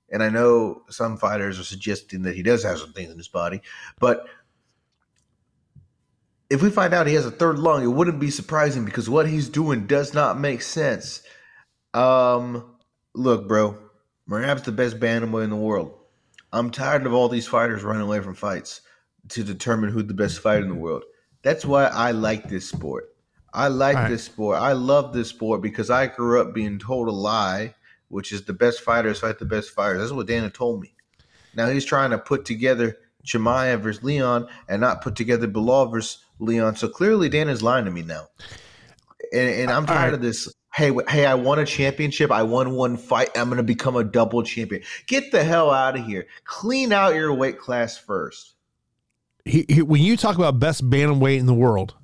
and 0.09 0.23
I 0.23 0.29
know 0.29 0.83
some 0.89 1.17
fighters 1.17 1.59
are 1.59 1.63
suggesting 1.63 2.23
that 2.23 2.35
he 2.35 2.43
does 2.43 2.63
have 2.63 2.79
some 2.79 2.93
things 2.93 3.11
in 3.11 3.17
his 3.17 3.27
body, 3.27 3.61
but 3.99 4.25
if 6.49 6.61
we 6.61 6.69
find 6.69 6.93
out 6.93 7.07
he 7.07 7.15
has 7.15 7.25
a 7.25 7.31
third 7.31 7.59
lung, 7.59 7.83
it 7.83 7.87
wouldn't 7.87 8.19
be 8.19 8.31
surprising 8.31 8.85
because 8.85 9.09
what 9.09 9.27
he's 9.27 9.49
doing 9.49 9.85
does 9.85 10.13
not 10.13 10.39
make 10.39 10.61
sense. 10.61 11.21
Um, 11.93 12.77
look, 13.13 13.47
bro, 13.47 13.77
Merab's 14.29 14.61
the 14.63 14.71
best 14.71 14.99
bantamweight 14.99 15.43
in 15.43 15.49
the 15.49 15.55
world. 15.55 15.93
I'm 16.53 16.71
tired 16.71 17.05
of 17.05 17.13
all 17.13 17.27
these 17.27 17.47
fighters 17.47 17.83
running 17.83 18.03
away 18.03 18.21
from 18.21 18.33
fights 18.33 18.81
to 19.29 19.43
determine 19.43 19.89
who 19.89 20.03
the 20.03 20.13
best 20.13 20.39
fighter 20.39 20.63
in 20.63 20.69
the 20.69 20.75
world. 20.75 21.03
That's 21.43 21.65
why 21.65 21.85
I 21.85 22.11
like 22.11 22.47
this 22.47 22.69
sport. 22.69 23.13
I 23.53 23.67
like 23.67 23.95
right. 23.95 24.09
this 24.09 24.23
sport. 24.23 24.59
I 24.59 24.73
love 24.73 25.13
this 25.13 25.29
sport 25.29 25.61
because 25.61 25.89
I 25.89 26.07
grew 26.07 26.41
up 26.41 26.53
being 26.53 26.79
told 26.79 27.07
a 27.07 27.11
lie 27.11 27.73
which 28.09 28.31
is 28.31 28.43
the 28.43 28.53
best 28.53 28.81
fighters 28.81 29.19
fight 29.19 29.39
the 29.39 29.45
best 29.45 29.71
fighters. 29.71 29.99
That's 29.99 30.11
what 30.11 30.27
Dana 30.27 30.49
told 30.49 30.81
me. 30.81 30.93
Now 31.55 31.69
he's 31.69 31.85
trying 31.85 32.11
to 32.11 32.17
put 32.17 32.45
together 32.45 32.97
Chimaev 33.25 33.81
versus 33.81 34.03
Leon 34.03 34.47
and 34.67 34.81
not 34.81 35.01
put 35.01 35.15
together 35.15 35.47
Belal 35.47 35.91
versus 35.91 36.23
Leon. 36.39 36.75
So 36.75 36.87
clearly 36.87 37.29
Dana's 37.29 37.63
lying 37.63 37.85
to 37.85 37.91
me 37.91 38.03
now. 38.03 38.27
And, 39.33 39.49
and 39.49 39.71
I'm 39.71 39.85
tired 39.85 40.05
right. 40.05 40.13
of 40.13 40.21
this. 40.21 40.53
Hey, 40.73 40.95
hey, 41.09 41.25
I 41.25 41.33
won 41.33 41.57
a 41.57 41.65
championship. 41.65 42.31
I 42.31 42.43
won 42.43 42.75
one 42.75 42.97
fight. 42.97 43.29
I'm 43.35 43.47
going 43.47 43.57
to 43.57 43.63
become 43.63 43.95
a 43.95 44.03
double 44.03 44.43
champion. 44.43 44.83
Get 45.07 45.31
the 45.31 45.43
hell 45.43 45.71
out 45.71 45.97
of 45.97 46.05
here. 46.05 46.27
Clean 46.43 46.93
out 46.93 47.15
your 47.15 47.33
weight 47.33 47.57
class 47.57 47.97
first. 47.97 48.53
He, 49.43 49.65
he, 49.67 49.81
when 49.81 50.01
you 50.01 50.17
talk 50.17 50.35
about 50.35 50.59
best 50.59 50.87
bantamweight 50.87 51.39
in 51.39 51.47
the 51.47 51.53
world, 51.53 51.95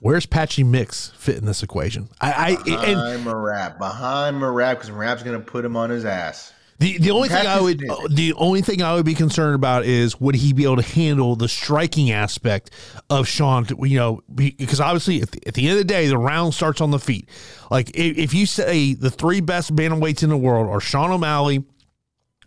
Where's 0.00 0.26
Patchy 0.26 0.62
Mix 0.62 1.10
fit 1.16 1.36
in 1.36 1.44
this 1.44 1.62
equation? 1.62 2.08
I, 2.20 2.32
I 2.32 2.62
behind 2.62 2.98
and, 2.98 3.26
Merab, 3.26 3.78
behind 3.78 4.36
Merab, 4.36 4.74
because 4.74 4.90
Merab's 4.90 5.22
going 5.24 5.38
to 5.38 5.44
put 5.44 5.64
him 5.64 5.76
on 5.76 5.90
his 5.90 6.04
ass. 6.04 6.52
The 6.78 6.96
the 6.98 7.10
only 7.10 7.28
thing 7.28 7.44
I 7.44 7.60
would 7.60 7.82
the 8.08 8.34
only 8.34 8.62
thing 8.62 8.82
I 8.82 8.94
would 8.94 9.04
be 9.04 9.14
concerned 9.14 9.56
about 9.56 9.84
is 9.84 10.20
would 10.20 10.36
he 10.36 10.52
be 10.52 10.62
able 10.62 10.76
to 10.76 10.82
handle 10.82 11.34
the 11.34 11.48
striking 11.48 12.12
aspect 12.12 12.70
of 13.10 13.26
Sean? 13.26 13.66
You 13.80 13.98
know, 13.98 14.22
because 14.32 14.80
obviously 14.80 15.20
at 15.20 15.32
the, 15.32 15.44
at 15.48 15.54
the 15.54 15.64
end 15.64 15.72
of 15.72 15.78
the 15.78 15.84
day, 15.84 16.06
the 16.06 16.16
round 16.16 16.54
starts 16.54 16.80
on 16.80 16.92
the 16.92 17.00
feet. 17.00 17.28
Like 17.68 17.90
if, 17.96 18.16
if 18.16 18.34
you 18.34 18.46
say 18.46 18.94
the 18.94 19.10
three 19.10 19.40
best 19.40 19.74
bantamweights 19.74 20.22
in 20.22 20.28
the 20.28 20.36
world 20.36 20.68
are 20.68 20.78
Sean 20.78 21.10
O'Malley, 21.10 21.64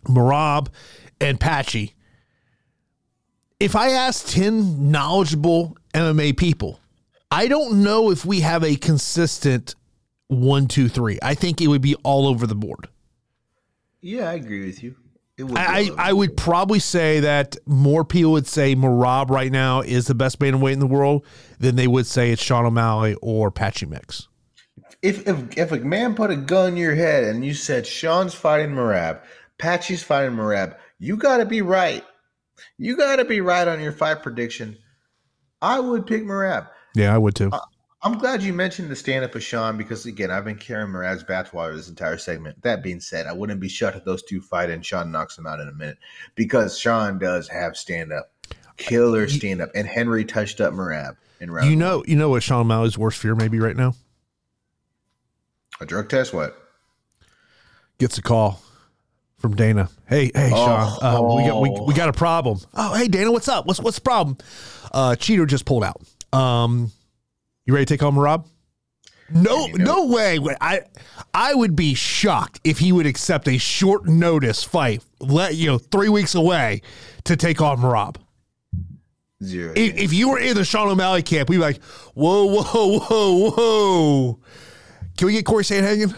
Merab, 0.06 0.68
and 1.20 1.38
Patchy. 1.38 1.94
If 3.60 3.76
I 3.76 3.90
ask 3.90 4.26
ten 4.28 4.90
knowledgeable 4.90 5.76
MMA 5.92 6.38
people 6.38 6.80
I 7.32 7.48
don't 7.48 7.82
know 7.82 8.10
if 8.10 8.26
we 8.26 8.40
have 8.40 8.62
a 8.62 8.76
consistent 8.76 9.74
one, 10.28 10.68
two, 10.68 10.90
three. 10.90 11.18
I 11.22 11.34
think 11.34 11.62
it 11.62 11.66
would 11.66 11.80
be 11.80 11.94
all 12.02 12.26
over 12.26 12.46
the 12.46 12.54
board. 12.54 12.88
Yeah, 14.02 14.28
I 14.28 14.34
agree 14.34 14.66
with 14.66 14.82
you. 14.82 14.96
I, 15.56 15.90
I 15.96 16.12
would 16.12 16.36
probably 16.36 16.78
say 16.78 17.20
that 17.20 17.56
more 17.64 18.04
people 18.04 18.32
would 18.32 18.46
say 18.46 18.76
Merab 18.76 19.30
right 19.30 19.50
now 19.50 19.80
is 19.80 20.06
the 20.06 20.14
best 20.14 20.38
bantamweight 20.38 20.74
in 20.74 20.78
the 20.78 20.86
world 20.86 21.24
than 21.58 21.76
they 21.76 21.86
would 21.86 22.06
say 22.06 22.32
it's 22.32 22.42
Sean 22.42 22.66
O'Malley 22.66 23.16
or 23.22 23.50
Patchy 23.50 23.86
Mix. 23.86 24.28
If, 25.00 25.26
if 25.26 25.56
if 25.56 25.72
a 25.72 25.78
man 25.78 26.14
put 26.14 26.30
a 26.30 26.36
gun 26.36 26.72
in 26.72 26.76
your 26.76 26.94
head 26.94 27.24
and 27.24 27.42
you 27.44 27.54
said 27.54 27.86
Sean's 27.86 28.34
fighting 28.34 28.74
Merab, 28.74 29.22
Patchy's 29.56 30.02
fighting 30.02 30.36
Merab, 30.36 30.76
you 30.98 31.16
got 31.16 31.38
to 31.38 31.46
be 31.46 31.62
right. 31.62 32.04
You 32.76 32.94
got 32.94 33.16
to 33.16 33.24
be 33.24 33.40
right 33.40 33.66
on 33.66 33.80
your 33.80 33.92
fight 33.92 34.22
prediction. 34.22 34.76
I 35.62 35.80
would 35.80 36.06
pick 36.06 36.24
Merab. 36.24 36.68
Yeah, 36.94 37.14
I 37.14 37.18
would 37.18 37.34
too. 37.34 37.50
Uh, 37.52 37.60
I'm 38.04 38.18
glad 38.18 38.42
you 38.42 38.52
mentioned 38.52 38.90
the 38.90 38.96
stand 38.96 39.24
up 39.24 39.34
of 39.36 39.44
Sean 39.44 39.76
because 39.76 40.06
again, 40.06 40.30
I've 40.30 40.44
been 40.44 40.58
carrying 40.58 40.88
Merab's 40.88 41.22
bathwater 41.22 41.76
this 41.76 41.88
entire 41.88 42.18
segment. 42.18 42.60
That 42.62 42.82
being 42.82 42.98
said, 42.98 43.26
I 43.26 43.32
wouldn't 43.32 43.60
be 43.60 43.68
shocked 43.68 43.96
if 43.96 44.04
those 44.04 44.24
two 44.24 44.40
fight 44.40 44.70
and 44.70 44.84
Sean 44.84 45.12
knocks 45.12 45.38
him 45.38 45.46
out 45.46 45.60
in 45.60 45.68
a 45.68 45.72
minute 45.72 45.98
because 46.34 46.76
Sean 46.76 47.18
does 47.18 47.48
have 47.48 47.76
stand 47.76 48.12
up, 48.12 48.32
killer 48.76 49.28
stand 49.28 49.62
up, 49.62 49.70
and 49.76 49.86
Henry 49.86 50.24
touched 50.24 50.60
up 50.60 50.74
Merab 50.74 51.16
in 51.40 51.50
round. 51.50 51.70
You 51.70 51.76
know, 51.76 51.98
one. 51.98 52.08
you 52.08 52.16
know 52.16 52.28
what 52.30 52.42
Sean 52.42 52.62
O'Malley's 52.62 52.98
worst 52.98 53.18
fear 53.18 53.36
maybe 53.36 53.60
right 53.60 53.76
now? 53.76 53.94
A 55.80 55.86
drug 55.86 56.08
test. 56.08 56.34
What? 56.34 56.56
Gets 57.98 58.18
a 58.18 58.22
call 58.22 58.60
from 59.38 59.54
Dana. 59.54 59.88
Hey, 60.08 60.32
hey, 60.34 60.50
oh, 60.52 60.98
Sean, 61.00 61.14
uh, 61.14 61.36
we 61.36 61.46
got 61.46 61.60
we, 61.60 61.70
we 61.86 61.94
got 61.94 62.08
a 62.08 62.12
problem. 62.12 62.58
Oh, 62.74 62.94
hey, 62.94 63.06
Dana, 63.06 63.30
what's 63.30 63.48
up? 63.48 63.66
What's 63.66 63.80
what's 63.80 63.96
the 63.96 64.02
problem? 64.02 64.38
Uh, 64.92 65.14
Cheater 65.14 65.46
just 65.46 65.66
pulled 65.66 65.84
out. 65.84 66.00
Um, 66.32 66.90
you 67.66 67.74
ready 67.74 67.86
to 67.86 67.94
take 67.94 68.00
home, 68.00 68.18
Rob? 68.18 68.46
No, 69.30 69.66
no 69.66 70.06
way. 70.06 70.38
I 70.60 70.82
I 71.32 71.54
would 71.54 71.74
be 71.74 71.94
shocked 71.94 72.60
if 72.64 72.78
he 72.78 72.92
would 72.92 73.06
accept 73.06 73.48
a 73.48 73.56
short 73.58 74.06
notice 74.06 74.62
fight, 74.62 75.02
let 75.20 75.54
you 75.54 75.68
know, 75.68 75.78
three 75.78 76.08
weeks 76.08 76.34
away 76.34 76.82
to 77.24 77.36
take 77.36 77.62
on 77.62 77.80
Rob. 77.80 78.18
Zero. 79.42 79.72
If, 79.74 79.96
if, 79.96 80.12
you 80.12 80.30
were 80.30 80.38
in 80.38 80.54
the 80.54 80.64
Sean 80.64 80.88
O'Malley 80.88 81.22
camp, 81.22 81.48
we'd 81.48 81.56
be 81.56 81.62
like, 81.62 81.82
whoa, 82.14 82.44
whoa, 82.44 82.98
whoa, 83.00 83.50
whoa. 83.50 84.38
Can 85.16 85.26
we 85.26 85.32
get 85.32 85.44
Corey 85.44 85.64
Sandhagen? 85.64 86.14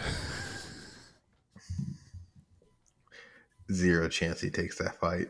Zero 3.71 4.07
chance 4.09 4.41
he 4.41 4.51
takes 4.51 4.77
that 4.77 4.99
fight. 4.99 5.29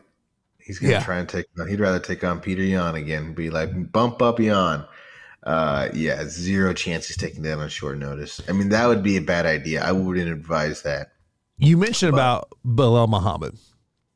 He's 0.66 0.80
gonna 0.80 0.94
yeah. 0.94 1.02
try 1.02 1.18
and 1.18 1.28
take 1.28 1.46
on. 1.58 1.68
He'd 1.68 1.78
rather 1.78 2.00
take 2.00 2.24
on 2.24 2.40
Petr 2.40 2.68
Yan 2.68 2.96
again. 2.96 3.34
Be 3.34 3.50
like 3.50 3.92
bump 3.92 4.20
up 4.20 4.40
Yan. 4.40 4.84
Uh, 5.44 5.88
yeah, 5.94 6.24
zero 6.26 6.74
chance 6.74 7.06
he's 7.06 7.16
taking 7.16 7.42
that 7.42 7.56
on 7.58 7.68
short 7.68 7.98
notice. 7.98 8.40
I 8.48 8.52
mean, 8.52 8.70
that 8.70 8.88
would 8.88 9.04
be 9.04 9.16
a 9.16 9.20
bad 9.20 9.46
idea. 9.46 9.80
I 9.80 9.92
wouldn't 9.92 10.28
advise 10.28 10.82
that. 10.82 11.12
You 11.56 11.76
mentioned 11.76 12.12
but, 12.12 12.16
about 12.16 12.48
Belal 12.66 13.08
Muhammad. 13.08 13.56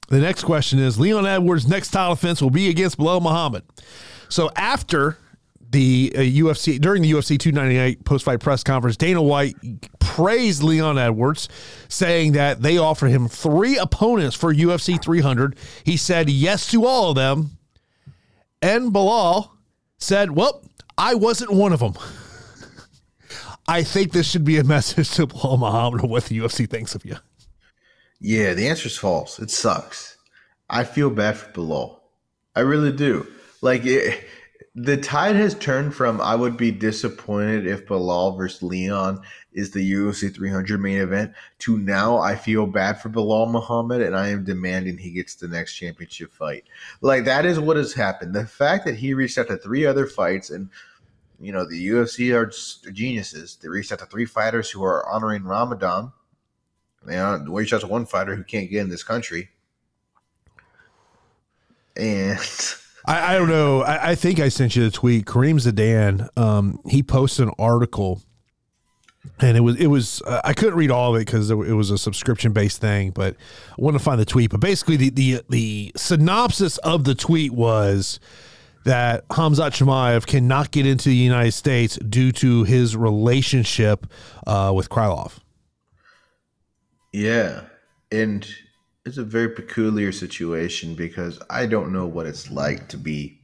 The 0.08 0.18
next 0.18 0.42
question 0.42 0.80
is 0.80 0.98
Leon 0.98 1.26
Edwards' 1.26 1.68
next 1.68 1.92
title 1.92 2.16
defense 2.16 2.42
will 2.42 2.50
be 2.50 2.68
against 2.68 2.98
Belal 2.98 3.22
Muhammad. 3.22 3.62
So 4.28 4.50
after 4.56 5.18
the 5.70 6.12
uh, 6.14 6.18
UFC 6.18 6.80
during 6.80 7.02
the 7.02 7.12
UFC 7.12 7.38
298 7.38 8.04
post 8.04 8.24
fight 8.24 8.40
press 8.40 8.64
conference, 8.64 8.96
Dana 8.96 9.22
White 9.22 9.56
praised 10.00 10.62
Leon 10.62 10.98
Edwards, 10.98 11.48
saying 11.88 12.32
that 12.32 12.62
they 12.62 12.76
offered 12.76 13.08
him 13.08 13.28
three 13.28 13.78
opponents 13.78 14.34
for 14.36 14.52
UFC 14.52 15.00
300. 15.00 15.56
He 15.84 15.96
said 15.96 16.28
yes 16.28 16.70
to 16.72 16.84
all 16.84 17.10
of 17.10 17.16
them, 17.16 17.58
and 18.60 18.92
Belal 18.92 19.50
said, 19.98 20.32
"Well, 20.32 20.62
I 20.98 21.14
wasn't 21.14 21.52
one 21.52 21.72
of 21.72 21.80
them." 21.80 21.94
I 23.68 23.84
think 23.84 24.12
this 24.12 24.28
should 24.28 24.44
be 24.44 24.58
a 24.58 24.64
message 24.64 25.10
to 25.12 25.28
Belal 25.28 25.58
Muhammad 25.58 26.02
what 26.02 26.24
the 26.24 26.38
UFC 26.38 26.68
thinks 26.68 26.94
of 26.94 27.04
you. 27.04 27.16
Yeah, 28.20 28.54
the 28.54 28.68
answer 28.68 28.88
is 28.88 28.98
false. 28.98 29.38
It 29.38 29.50
sucks. 29.50 30.16
I 30.68 30.84
feel 30.84 31.10
bad 31.10 31.36
for 31.36 31.50
Belal. 31.52 32.00
I 32.56 32.60
really 32.60 32.92
do. 32.92 33.26
Like 33.62 33.84
it, 33.84 34.24
the 34.76 34.96
tide 34.96 35.34
has 35.34 35.54
turned 35.56 35.94
from 35.94 36.20
I 36.20 36.36
would 36.36 36.56
be 36.56 36.70
disappointed 36.70 37.66
if 37.66 37.86
Belal 37.86 38.36
versus 38.36 38.62
Leon 38.62 39.20
is 39.52 39.72
the 39.72 39.92
UFC 39.92 40.32
300 40.32 40.80
main 40.80 40.98
event 40.98 41.32
to 41.60 41.76
now 41.76 42.18
I 42.18 42.36
feel 42.36 42.66
bad 42.66 43.00
for 43.00 43.08
Belal 43.08 43.50
Muhammad 43.50 44.00
and 44.00 44.16
I 44.16 44.28
am 44.28 44.44
demanding 44.44 44.96
he 44.96 45.10
gets 45.10 45.34
the 45.34 45.48
next 45.48 45.74
championship 45.74 46.30
fight. 46.30 46.64
Like 47.00 47.24
that 47.24 47.44
is 47.46 47.58
what 47.58 47.76
has 47.76 47.92
happened. 47.92 48.32
The 48.32 48.46
fact 48.46 48.84
that 48.84 48.94
he 48.94 49.12
reached 49.12 49.38
out 49.38 49.48
to 49.48 49.56
three 49.56 49.86
other 49.86 50.06
fights 50.06 50.50
and 50.50 50.70
you 51.40 51.50
know 51.50 51.68
the 51.68 51.88
UFC 51.88 52.32
are 52.32 52.92
geniuses. 52.92 53.56
They 53.60 53.68
reached 53.68 53.90
out 53.90 53.98
to 53.98 54.06
three 54.06 54.26
fighters 54.26 54.70
who 54.70 54.84
are 54.84 55.08
honoring 55.08 55.42
Ramadan. 55.42 56.12
They 57.04 57.18
reached 57.48 57.72
out 57.72 57.80
to 57.80 57.86
one 57.88 58.06
fighter 58.06 58.36
who 58.36 58.44
can't 58.44 58.70
get 58.70 58.82
in 58.82 58.90
this 58.90 59.02
country. 59.02 59.48
And 61.96 62.38
I, 63.06 63.34
I 63.34 63.38
don't 63.38 63.48
know. 63.48 63.82
I, 63.82 64.10
I, 64.10 64.14
think 64.14 64.40
I 64.40 64.48
sent 64.48 64.76
you 64.76 64.84
the 64.84 64.90
tweet. 64.90 65.26
Karim 65.26 65.58
Zidan, 65.58 66.28
um, 66.38 66.80
he 66.88 67.02
posted 67.02 67.48
an 67.48 67.54
article, 67.58 68.22
and 69.40 69.56
it 69.56 69.60
was 69.60 69.76
it 69.76 69.86
was 69.86 70.22
uh, 70.22 70.40
I 70.44 70.52
couldn't 70.52 70.74
read 70.74 70.90
all 70.90 71.14
of 71.14 71.20
it 71.20 71.26
because 71.26 71.50
it, 71.50 71.54
was 71.54 71.90
a 71.90 71.98
subscription 71.98 72.52
based 72.52 72.80
thing, 72.80 73.10
but 73.10 73.36
I 73.70 73.74
want 73.78 73.96
to 73.96 74.02
find 74.02 74.20
the 74.20 74.24
tweet. 74.24 74.50
But 74.50 74.60
basically, 74.60 74.96
the 74.96 75.10
the 75.10 75.42
the 75.48 75.92
synopsis 75.96 76.78
of 76.78 77.04
the 77.04 77.14
tweet 77.14 77.52
was 77.52 78.20
that 78.84 79.26
Hamzat 79.28 79.72
Chimaev 79.72 80.26
cannot 80.26 80.70
get 80.70 80.86
into 80.86 81.10
the 81.10 81.16
United 81.16 81.52
States 81.52 81.96
due 81.96 82.32
to 82.32 82.64
his 82.64 82.96
relationship 82.96 84.06
uh, 84.46 84.72
with 84.74 84.88
Kadyrov. 84.88 85.38
Yeah, 87.12 87.62
and 88.10 88.48
it's 89.04 89.16
a 89.16 89.24
very 89.24 89.48
peculiar 89.48 90.12
situation 90.12 90.94
because 90.94 91.40
I 91.48 91.66
don't 91.66 91.92
know 91.92 92.06
what 92.06 92.26
it's 92.26 92.50
like 92.50 92.88
to 92.88 92.98
be 92.98 93.40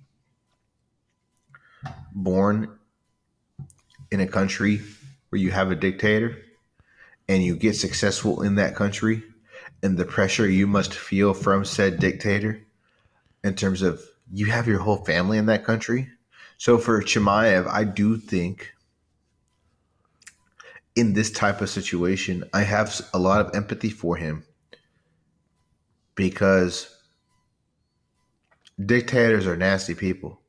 born 2.12 2.78
in 4.10 4.20
a 4.20 4.26
country 4.26 4.82
where 5.30 5.40
you 5.40 5.50
have 5.50 5.70
a 5.70 5.76
dictator 5.76 6.36
and 7.28 7.42
you 7.42 7.56
get 7.56 7.74
successful 7.74 8.42
in 8.42 8.56
that 8.56 8.76
country 8.76 9.22
and 9.82 9.96
the 9.96 10.04
pressure 10.04 10.48
you 10.48 10.66
must 10.66 10.94
feel 10.94 11.32
from 11.32 11.64
said 11.64 11.98
dictator 11.98 12.62
in 13.42 13.54
terms 13.54 13.82
of 13.82 14.02
you 14.30 14.46
have 14.46 14.66
your 14.66 14.80
whole 14.80 15.04
family 15.04 15.38
in 15.38 15.46
that 15.46 15.64
country. 15.64 16.08
So 16.58 16.78
for 16.78 17.00
Chimaev, 17.02 17.66
I 17.66 17.84
do 17.84 18.18
think 18.18 18.72
in 20.94 21.12
this 21.12 21.30
type 21.30 21.60
of 21.60 21.70
situation, 21.70 22.44
I 22.52 22.62
have 22.62 23.00
a 23.12 23.18
lot 23.18 23.40
of 23.40 23.54
empathy 23.54 23.90
for 23.90 24.16
him 24.16 24.44
because 26.16 26.92
dictators 28.84 29.46
are 29.46 29.56
nasty 29.56 29.94
people. 29.94 30.40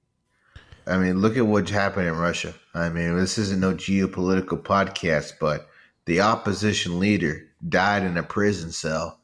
I 0.88 0.97
mean, 0.97 1.20
look 1.20 1.38
at 1.38 1.45
what 1.45 1.70
happened 1.70 2.07
in 2.07 2.18
Russia. 2.18 2.55
I 2.74 2.89
mean, 2.89 3.15
this 3.18 3.38
isn't 3.38 3.59
no 3.59 3.74
geopolitical 3.74 4.61
podcast, 4.61 5.34
but 5.39 5.68
the 6.05 6.22
opposition 6.22 6.99
leader 6.99 7.43
died 7.68 8.03
in 8.03 8.18
a 8.18 8.24
prison 8.24 8.72
cell. 8.72 9.20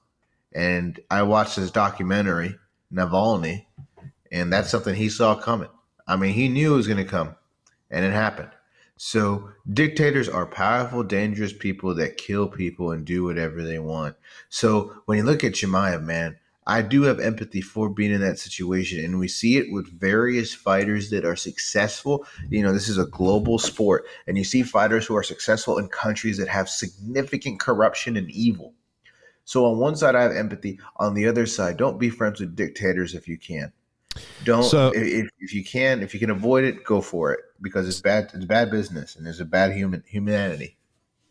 And 0.53 0.99
I 1.09 1.23
watched 1.23 1.55
this 1.55 1.71
documentary, 1.71 2.55
Navalny, 2.93 3.65
and 4.31 4.51
that's 4.51 4.69
something 4.69 4.93
he 4.93 5.09
saw 5.09 5.35
coming. 5.35 5.69
I 6.05 6.17
mean, 6.17 6.33
he 6.33 6.49
knew 6.49 6.73
it 6.73 6.77
was 6.77 6.87
going 6.87 6.97
to 6.97 7.09
come, 7.09 7.35
and 7.89 8.03
it 8.03 8.11
happened. 8.11 8.49
So, 9.05 9.49
dictators 9.69 10.29
are 10.29 10.45
powerful, 10.45 11.03
dangerous 11.03 11.51
people 11.51 11.93
that 11.95 12.15
kill 12.15 12.47
people 12.47 12.91
and 12.91 13.03
do 13.03 13.25
whatever 13.25 13.61
they 13.61 13.77
want. 13.77 14.15
So, 14.47 14.93
when 15.07 15.17
you 15.17 15.25
look 15.25 15.43
at 15.43 15.51
Chimaev, 15.51 16.01
man, 16.01 16.37
I 16.65 16.83
do 16.83 17.01
have 17.01 17.19
empathy 17.19 17.59
for 17.59 17.89
being 17.89 18.13
in 18.13 18.21
that 18.21 18.39
situation. 18.39 19.03
And 19.03 19.19
we 19.19 19.27
see 19.27 19.57
it 19.57 19.73
with 19.73 19.91
various 19.99 20.53
fighters 20.53 21.09
that 21.09 21.25
are 21.25 21.35
successful. 21.35 22.25
You 22.49 22.63
know, 22.63 22.71
this 22.71 22.87
is 22.87 22.97
a 22.97 23.05
global 23.05 23.59
sport. 23.59 24.05
And 24.25 24.37
you 24.37 24.45
see 24.45 24.63
fighters 24.63 25.05
who 25.05 25.17
are 25.17 25.21
successful 25.23 25.79
in 25.79 25.89
countries 25.89 26.37
that 26.37 26.47
have 26.47 26.69
significant 26.69 27.59
corruption 27.59 28.15
and 28.15 28.31
evil. 28.31 28.73
So, 29.43 29.65
on 29.65 29.79
one 29.79 29.97
side, 29.97 30.15
I 30.15 30.21
have 30.21 30.31
empathy. 30.31 30.79
On 30.95 31.13
the 31.13 31.27
other 31.27 31.45
side, 31.45 31.75
don't 31.75 31.99
be 31.99 32.09
friends 32.09 32.39
with 32.39 32.55
dictators 32.55 33.15
if 33.15 33.27
you 33.27 33.37
can. 33.37 33.73
Don't 34.45 34.63
so, 34.63 34.91
if, 34.95 35.29
if 35.39 35.53
you 35.53 35.63
can 35.63 36.01
if 36.01 36.13
you 36.13 36.21
can 36.21 36.29
avoid 36.29 36.63
it, 36.63 36.83
go 36.85 37.01
for 37.01 37.33
it 37.33 37.39
because 37.63 37.87
it's 37.87 38.01
bad. 38.01 38.29
It's 38.33 38.45
bad 38.45 38.69
business 38.69 39.15
and 39.15 39.25
there's 39.25 39.39
a 39.39 39.45
bad 39.45 39.73
human 39.73 40.03
humanity. 40.05 40.77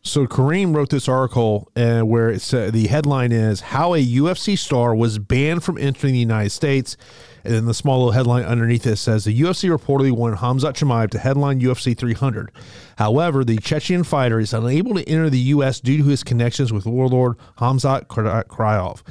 So 0.05 0.27
Karim 0.27 0.75
wrote 0.75 0.89
this 0.89 1.07
article 1.07 1.71
uh, 1.77 2.01
where 2.01 2.29
it 2.29 2.41
said 2.41 2.73
the 2.73 2.87
headline 2.87 3.31
is 3.31 3.61
"How 3.61 3.93
a 3.93 4.05
UFC 4.05 4.57
star 4.57 4.93
was 4.93 5.17
banned 5.17 5.63
from 5.63 5.77
entering 5.77 6.11
the 6.11 6.19
United 6.19 6.49
States," 6.49 6.97
and 7.45 7.53
then 7.53 7.65
the 7.65 7.73
small 7.73 7.99
little 7.99 8.11
headline 8.11 8.43
underneath 8.43 8.85
it 8.85 8.97
says 8.97 9.23
the 9.23 9.41
UFC 9.41 9.73
reportedly 9.73 10.11
wanted 10.11 10.39
Hamzat 10.39 10.73
Chimaev 10.73 11.09
to 11.11 11.19
headline 11.19 11.61
UFC 11.61 11.97
300. 11.97 12.51
However, 12.97 13.45
the 13.45 13.57
Chechen 13.59 14.03
fighter 14.03 14.41
is 14.41 14.53
unable 14.53 14.93
to 14.95 15.07
enter 15.07 15.29
the 15.29 15.39
U.S. 15.39 15.79
due 15.79 15.99
to 15.99 16.03
his 16.03 16.21
connections 16.21 16.73
with 16.73 16.85
warlord 16.85 17.37
Hamzat 17.59 18.07
Kadyrov. 18.07 19.03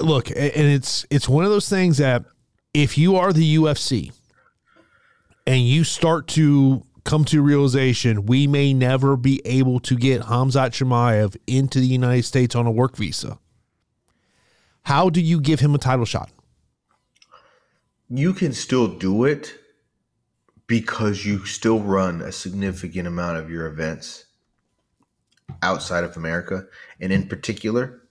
Look, 0.00 0.28
and 0.30 0.36
it's 0.36 1.06
it's 1.08 1.28
one 1.28 1.44
of 1.44 1.50
those 1.50 1.68
things 1.68 1.98
that 1.98 2.24
if 2.74 2.98
you 2.98 3.14
are 3.14 3.32
the 3.32 3.56
UFC 3.56 4.12
and 5.48 5.66
you 5.66 5.82
start 5.82 6.28
to 6.28 6.84
come 7.04 7.24
to 7.24 7.40
realization 7.40 8.26
we 8.26 8.46
may 8.46 8.74
never 8.74 9.16
be 9.16 9.40
able 9.46 9.80
to 9.80 9.96
get 9.96 10.20
Hamzat 10.20 10.72
Chimaev 10.72 11.38
into 11.46 11.80
the 11.80 11.86
United 11.86 12.24
States 12.24 12.54
on 12.54 12.66
a 12.66 12.70
work 12.70 12.98
visa, 12.98 13.38
how 14.82 15.08
do 15.08 15.22
you 15.22 15.40
give 15.40 15.60
him 15.60 15.74
a 15.74 15.78
title 15.78 16.04
shot? 16.04 16.30
You 18.10 18.34
can 18.34 18.52
still 18.52 18.88
do 18.88 19.24
it 19.24 19.54
because 20.66 21.24
you 21.24 21.46
still 21.46 21.80
run 21.80 22.20
a 22.20 22.30
significant 22.30 23.08
amount 23.08 23.38
of 23.38 23.50
your 23.50 23.68
events 23.68 24.26
outside 25.62 26.04
of 26.04 26.14
America. 26.18 26.66
And 27.00 27.10
in 27.10 27.26
particular, 27.26 28.02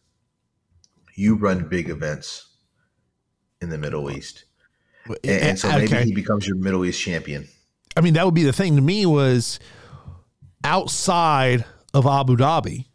you 1.13 1.35
run 1.35 1.69
big 1.69 1.87
events 1.91 2.47
in 3.61 3.69
the 3.69 3.77
Middle 3.77 4.09
East 4.09 4.45
and, 5.23 5.41
and 5.41 5.59
so 5.59 5.69
maybe 5.69 5.85
okay. 5.85 6.05
he 6.05 6.13
becomes 6.13 6.47
your 6.47 6.57
Middle 6.57 6.85
East 6.85 7.01
champion. 7.01 7.47
I 7.95 8.01
mean, 8.01 8.13
that 8.13 8.25
would 8.25 8.35
be 8.35 8.43
the 8.43 8.53
thing 8.53 8.75
to 8.75 8.81
me 8.81 9.05
was 9.05 9.59
outside 10.63 11.65
of 11.93 12.05
Abu 12.05 12.35
Dhabi, 12.35 12.85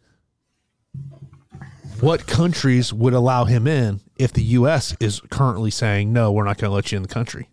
what 2.00 2.26
countries 2.26 2.92
would 2.92 3.14
allow 3.14 3.44
him 3.44 3.66
in 3.66 4.00
if 4.16 4.32
the 4.32 4.42
U.S. 4.42 4.96
is 5.00 5.20
currently 5.30 5.70
saying 5.70 6.12
no, 6.12 6.32
we're 6.32 6.44
not 6.44 6.58
going 6.58 6.70
to 6.70 6.74
let 6.74 6.92
you 6.92 6.96
in 6.96 7.02
the 7.02 7.08
country? 7.08 7.48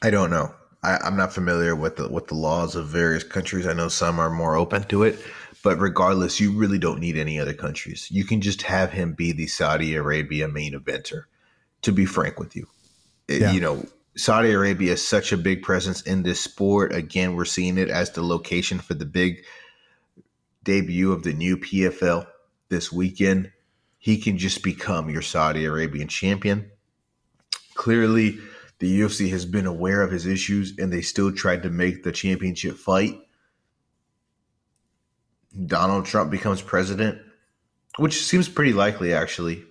I 0.00 0.10
don't 0.10 0.30
know. 0.30 0.54
I, 0.82 1.06
am 1.06 1.16
not 1.16 1.32
familiar 1.32 1.76
with 1.76 1.96
the 1.96 2.08
with 2.08 2.26
the 2.26 2.34
laws 2.34 2.74
of 2.74 2.88
various 2.88 3.22
countries. 3.22 3.66
I 3.66 3.72
know 3.72 3.88
some 3.88 4.18
are 4.18 4.30
more 4.30 4.56
open 4.56 4.82
to 4.84 5.04
it, 5.04 5.18
but 5.62 5.78
regardless, 5.78 6.40
you 6.40 6.52
really 6.52 6.78
don't 6.78 6.98
need 6.98 7.16
any 7.16 7.38
other 7.38 7.54
countries. 7.54 8.08
You 8.10 8.24
can 8.24 8.40
just 8.40 8.62
have 8.62 8.90
him 8.90 9.12
be 9.12 9.30
the 9.30 9.46
Saudi 9.46 9.94
Arabia 9.94 10.48
main 10.48 10.72
eventer. 10.72 11.24
To 11.82 11.92
be 11.92 12.06
frank 12.06 12.38
with 12.38 12.54
you, 12.54 12.68
Uh, 13.30 13.34
yeah. 13.34 13.52
you 13.52 13.60
know, 13.60 13.84
Saudi 14.16 14.52
Arabia 14.52 14.92
is 14.92 15.06
such 15.06 15.32
a 15.32 15.38
big 15.38 15.62
presence 15.62 16.02
in 16.02 16.22
this 16.22 16.40
sport. 16.40 16.94
Again, 16.94 17.34
we're 17.34 17.44
seeing 17.44 17.78
it 17.78 17.88
as 17.88 18.10
the 18.10 18.22
location 18.22 18.78
for 18.78 18.94
the 18.94 19.06
big 19.06 19.44
debut 20.64 21.12
of 21.12 21.22
the 21.22 21.32
new 21.32 21.56
PFL 21.56 22.26
this 22.68 22.92
weekend. 22.92 23.52
He 23.98 24.18
can 24.18 24.36
just 24.36 24.62
become 24.62 25.08
your 25.08 25.22
Saudi 25.22 25.64
Arabian 25.64 26.08
champion. 26.08 26.70
Clearly, 27.74 28.38
the 28.80 29.00
UFC 29.00 29.30
has 29.30 29.46
been 29.46 29.66
aware 29.66 30.02
of 30.02 30.10
his 30.10 30.26
issues 30.26 30.76
and 30.78 30.92
they 30.92 31.02
still 31.02 31.32
tried 31.32 31.62
to 31.62 31.70
make 31.70 32.02
the 32.02 32.12
championship 32.12 32.76
fight. 32.76 33.18
Donald 35.66 36.04
Trump 36.04 36.30
becomes 36.30 36.60
president, 36.60 37.18
which 37.96 38.24
seems 38.24 38.48
pretty 38.48 38.72
likely, 38.72 39.14
actually 39.14 39.64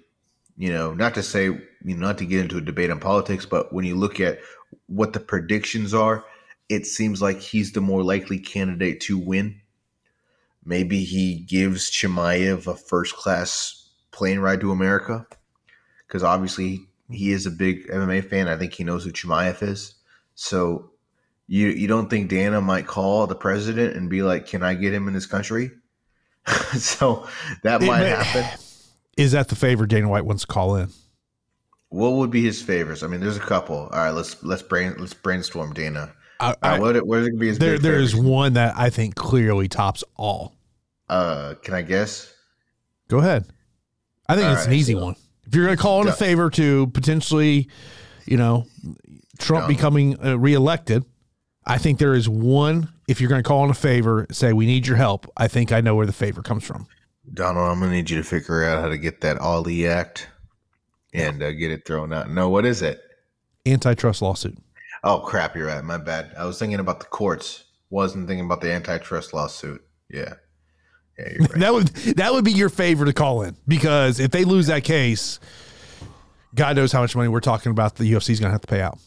you 0.57 0.71
know, 0.71 0.93
not 0.93 1.13
to 1.15 1.23
say, 1.23 1.45
you 1.45 1.61
know, 1.83 2.05
not 2.07 2.17
to 2.19 2.25
get 2.25 2.41
into 2.41 2.57
a 2.57 2.61
debate 2.61 2.89
on 2.91 2.99
politics, 2.99 3.45
but 3.45 3.73
when 3.73 3.85
you 3.85 3.95
look 3.95 4.19
at 4.19 4.39
what 4.87 5.13
the 5.13 5.19
predictions 5.19 5.93
are, 5.93 6.23
it 6.69 6.85
seems 6.85 7.21
like 7.21 7.39
he's 7.39 7.71
the 7.73 7.81
more 7.81 8.03
likely 8.03 8.39
candidate 8.39 9.01
to 9.01 9.17
win. 9.17 9.59
Maybe 10.63 11.03
he 11.03 11.39
gives 11.39 11.89
Chimaev 11.89 12.67
a 12.67 12.75
first 12.75 13.15
class 13.15 13.89
plane 14.11 14.39
ride 14.39 14.61
to 14.61 14.71
America. 14.71 15.25
because 16.07 16.23
obviously 16.23 16.81
he 17.09 17.31
is 17.31 17.45
a 17.45 17.51
big 17.51 17.87
MMA 17.87 18.23
fan. 18.29 18.47
I 18.47 18.57
think 18.57 18.73
he 18.73 18.83
knows 18.83 19.03
who 19.03 19.11
Chimaev 19.11 19.63
is. 19.63 19.95
So 20.35 20.91
you 21.47 21.67
you 21.69 21.87
don't 21.87 22.09
think 22.09 22.29
Dana 22.29 22.61
might 22.61 22.87
call 22.87 23.27
the 23.27 23.35
president 23.35 23.95
and 23.97 24.09
be 24.09 24.21
like, 24.21 24.45
"Can 24.47 24.63
I 24.63 24.73
get 24.75 24.93
him 24.93 25.07
in 25.07 25.13
this 25.13 25.25
country?" 25.25 25.71
so 26.77 27.27
that 27.63 27.81
It 27.83 27.87
might 27.87 28.01
may- 28.03 28.09
happen. 28.09 28.59
Is 29.21 29.33
that 29.33 29.49
the 29.49 29.55
favor 29.55 29.85
Dana 29.85 30.09
White 30.09 30.25
wants 30.25 30.41
to 30.43 30.47
call 30.47 30.75
in? 30.75 30.89
What 31.89 32.13
would 32.13 32.31
be 32.31 32.41
his 32.43 32.61
favors? 32.61 33.03
I 33.03 33.07
mean, 33.07 33.19
there's 33.19 33.37
a 33.37 33.41
couple. 33.41 33.75
All 33.77 33.89
right, 33.89 34.11
let's 34.11 34.41
let's 34.43 34.61
brain 34.61 34.95
let's 34.97 35.13
brainstorm, 35.13 35.73
Dana. 35.73 36.13
I, 36.39 36.55
right, 36.63 36.79
what 36.81 36.95
it 36.95 37.05
gonna 37.07 37.29
be 37.37 37.47
his 37.49 37.59
there, 37.59 37.77
there 37.77 37.99
is 37.99 38.15
one 38.15 38.53
that 38.53 38.73
I 38.77 38.89
think 38.89 39.15
clearly 39.15 39.67
tops 39.67 40.03
all. 40.15 40.55
Uh, 41.07 41.53
can 41.61 41.73
I 41.73 41.81
guess? 41.81 42.33
Go 43.09 43.19
ahead. 43.19 43.45
I 44.27 44.35
think 44.35 44.47
All 44.47 44.53
it's 44.53 44.65
an 44.65 44.73
easy 44.73 44.93
so- 44.93 45.03
one. 45.03 45.15
If 45.45 45.55
you're 45.55 45.65
going 45.65 45.75
to 45.75 45.81
call 45.81 46.01
in 46.01 46.07
a 46.07 46.13
favor 46.13 46.49
to 46.51 46.87
potentially, 46.87 47.67
you 48.25 48.37
know, 48.37 48.65
Trump 49.37 49.63
Yeah. 49.63 49.67
becoming 49.75 50.23
uh, 50.25 50.37
reelected, 50.39 51.03
I 51.65 51.77
think 51.77 51.99
there 51.99 52.13
is 52.13 52.29
one. 52.29 52.87
If 53.09 53.19
you're 53.19 53.29
going 53.29 53.43
to 53.43 53.47
call 53.47 53.65
in 53.65 53.69
a 53.69 53.73
favor, 53.73 54.27
say 54.31 54.53
we 54.53 54.65
need 54.65 54.87
your 54.87 54.95
help. 54.95 55.29
I 55.35 55.49
think 55.49 55.73
I 55.73 55.81
know 55.81 55.95
where 55.95 56.05
the 56.05 56.13
favor 56.13 56.41
comes 56.41 56.63
from. 56.63 56.87
Donald, 57.33 57.69
I'm 57.69 57.79
gonna 57.79 57.91
need 57.91 58.09
you 58.09 58.17
to 58.17 58.23
figure 58.23 58.63
out 58.63 58.81
how 58.81 58.89
to 58.89 58.97
get 58.97 59.21
that 59.21 59.37
Ali 59.37 59.87
Act 59.87 60.27
and 61.13 61.41
uh, 61.41 61.51
get 61.51 61.71
it 61.71 61.85
thrown 61.85 62.11
out. 62.13 62.29
No, 62.29 62.49
what 62.49 62.65
is 62.65 62.81
it? 62.81 62.99
Antitrust 63.65 64.21
lawsuit. 64.21 64.57
Oh 65.03 65.19
crap, 65.19 65.55
you're 65.55 65.67
right. 65.67 65.83
My 65.83 65.97
bad. 65.97 66.33
I 66.37 66.45
was 66.45 66.59
thinking 66.59 66.79
about 66.79 66.99
the 66.99 67.05
courts. 67.05 67.63
Wasn't 67.89 68.27
thinking 68.27 68.45
about 68.45 68.61
the 68.61 68.71
antitrust 68.71 69.33
lawsuit. 69.33 69.81
Yeah, 70.09 70.33
yeah, 71.17 71.29
you're 71.33 71.39
right. 71.47 71.59
That 71.59 71.73
would 71.73 71.87
that 72.17 72.33
would 72.33 72.45
be 72.45 72.51
your 72.51 72.69
favor 72.69 73.05
to 73.05 73.13
call 73.13 73.43
in 73.43 73.55
because 73.67 74.19
if 74.19 74.31
they 74.31 74.43
lose 74.43 74.67
that 74.67 74.83
case, 74.83 75.39
God 76.55 76.75
knows 76.75 76.91
how 76.91 77.01
much 77.01 77.15
money 77.15 77.29
we're 77.29 77.39
talking 77.39 77.71
about. 77.71 77.95
The 77.95 78.11
UFC 78.11 78.31
is 78.31 78.39
going 78.39 78.49
to 78.49 78.53
have 78.53 78.61
to 78.61 78.67
pay 78.67 78.81
out. 78.81 78.99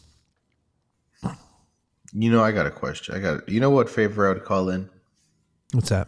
you 2.13 2.31
know, 2.31 2.43
I 2.43 2.51
got 2.51 2.65
a 2.65 2.71
question. 2.71 3.15
I 3.15 3.19
got. 3.19 3.47
You 3.49 3.59
know 3.59 3.69
what 3.69 3.89
favor 3.89 4.27
I 4.29 4.33
would 4.33 4.45
call 4.45 4.69
in 4.69 4.89
What's 5.73 5.89
that? 5.89 6.07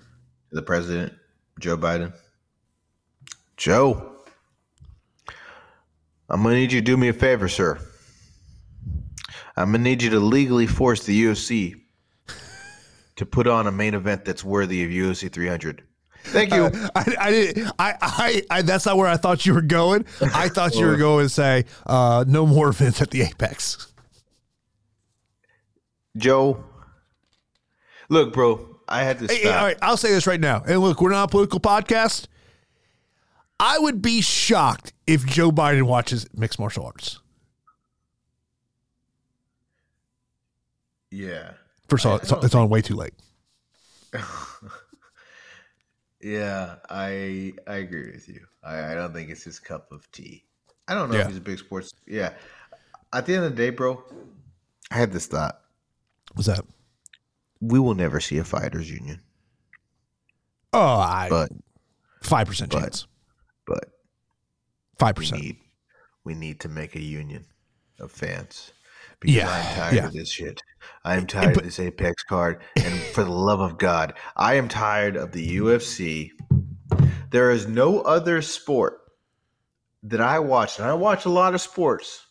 the 0.52 0.62
president, 0.62 1.14
Joe 1.60 1.78
Biden. 1.78 2.14
Joe, 3.56 4.16
I'm 6.30 6.44
gonna 6.44 6.56
need 6.56 6.72
you 6.72 6.82
to 6.82 6.86
do 6.86 6.98
me 6.98 7.08
a 7.08 7.14
favor, 7.14 7.48
sir. 7.48 7.80
I'm 9.56 9.72
gonna 9.72 9.80
need 9.80 10.04
you 10.04 10.12
to 10.12 10.20
legally 10.20 10.68
force 10.68 11.04
the 11.06 11.24
UFC 11.24 11.82
to 13.16 13.26
put 13.26 13.48
on 13.48 13.68
a 13.68 13.72
main 13.72 13.96
event 13.96 14.26
that's 14.26 14.44
worthy 14.44 14.84
of 14.84 14.92
UFC 14.92 15.32
300. 15.32 15.84
Thank 16.24 16.54
you. 16.54 16.66
I, 16.96 17.16
I 17.20 17.32
didn't. 17.32 17.72
I, 17.80 17.96
I, 18.02 18.44
I. 18.50 18.62
That's 18.62 18.86
not 18.86 18.98
where 18.98 19.08
I 19.08 19.18
thought 19.18 19.46
you 19.46 19.54
were 19.54 19.62
going. 19.62 20.06
I 20.22 20.50
thought 20.50 20.76
you 20.76 20.86
were 20.86 20.98
going 21.08 21.26
to 21.26 21.30
say 21.30 21.66
uh, 21.86 22.26
no 22.28 22.46
more 22.46 22.70
events 22.70 23.02
at 23.02 23.12
the 23.12 23.22
Apex. 23.22 23.92
Joe, 26.18 26.64
look, 28.10 28.34
bro, 28.34 28.77
I 28.88 29.04
had 29.04 29.20
to 29.20 29.28
stop. 29.28 29.38
Hey, 29.38 29.50
all 29.50 29.64
right, 29.66 29.78
I'll 29.82 29.98
say 29.98 30.10
this 30.12 30.26
right 30.28 30.40
now. 30.40 30.64
And 30.66 30.80
look, 30.80 31.02
we're 31.02 31.12
not 31.12 31.26
a 31.26 31.28
political 31.28 31.60
podcast. 31.60 32.28
I 33.60 33.80
would 33.80 34.02
be 34.02 34.22
shocked 34.22 34.94
if 35.08 35.26
Joe 35.26 35.52
Biden 35.52 35.84
watches 35.84 36.28
mixed 36.34 36.60
martial 36.60 36.86
arts. 36.86 37.20
Yeah. 41.12 41.52
First 41.90 42.06
of 42.06 42.12
all, 42.12 42.18
it's, 42.18 42.32
it's 42.46 42.56
on 42.56 42.70
way 42.70 42.82
too 42.82 42.96
late. 42.96 43.14
Yeah, 46.20 46.78
I 46.90 47.54
I 47.68 47.76
agree 47.76 48.12
with 48.12 48.28
you. 48.28 48.42
I, 48.64 48.92
I 48.92 48.96
don't 48.96 49.14
think 49.14 49.30
it's 49.30 49.44
his 49.44 49.60
cup 49.60 49.92
of 49.92 50.12
tea. 50.12 50.44
I 50.88 50.96
don't 50.96 51.10
know 51.12 51.16
Yeah. 51.16 51.22
if 51.22 51.28
he's 51.28 51.38
a 51.38 51.42
big 51.42 51.60
sports. 51.60 51.92
Yeah. 52.08 52.34
At 53.14 53.28
the 53.28 53.36
end 53.36 53.46
of 53.46 53.52
the 53.56 53.56
day, 53.56 53.70
bro, 53.70 54.04
I 54.90 54.96
had 54.96 55.14
this 55.14 55.28
thought. 55.28 55.62
What's 56.34 56.48
that? 56.48 56.66
We 57.60 57.80
will 57.80 57.96
never 57.96 58.20
see 58.20 58.38
a 58.38 58.44
fighters 58.44 58.90
union. 58.90 59.22
Oh, 60.74 60.80
I 61.00 61.28
But 61.30 61.50
five 62.22 62.48
percent 62.48 62.72
chance. 62.72 63.08
but 63.66 63.86
five 65.00 65.16
percent. 65.16 65.42
need 65.42 65.58
we 66.24 66.34
need 66.36 66.60
to 66.62 66.70
make 66.70 66.96
a 66.96 67.02
union 67.02 67.46
of 68.00 68.12
fans. 68.12 68.72
Because 69.20 69.36
Yeah, 69.36 69.50
I'm 69.50 69.76
tired 69.76 69.96
yeah. 69.96 70.06
of 70.08 70.14
this 70.14 70.30
shit. 70.30 70.62
I 71.04 71.16
am 71.16 71.26
tired 71.26 71.54
but- 71.56 71.60
of 71.60 71.64
this 71.64 71.80
Apex 71.80 72.22
card. 72.24 72.62
And 72.76 72.94
for 73.14 73.24
the 73.24 73.32
love 73.32 73.62
of 73.62 73.78
God, 73.78 74.14
I 74.36 74.56
am 74.56 74.68
tired 74.68 75.16
of 75.16 75.32
the 75.32 75.58
UFC. 75.58 76.32
There 77.32 77.50
is 77.52 77.66
no 77.68 78.02
other 78.02 78.42
sport 78.42 79.00
that 80.04 80.22
I 80.22 80.40
watch, 80.40 80.78
and 80.80 80.88
I 80.88 80.94
watch 80.94 81.26
a 81.26 81.30
lot 81.30 81.56
of 81.56 81.62
sports. 81.62 82.26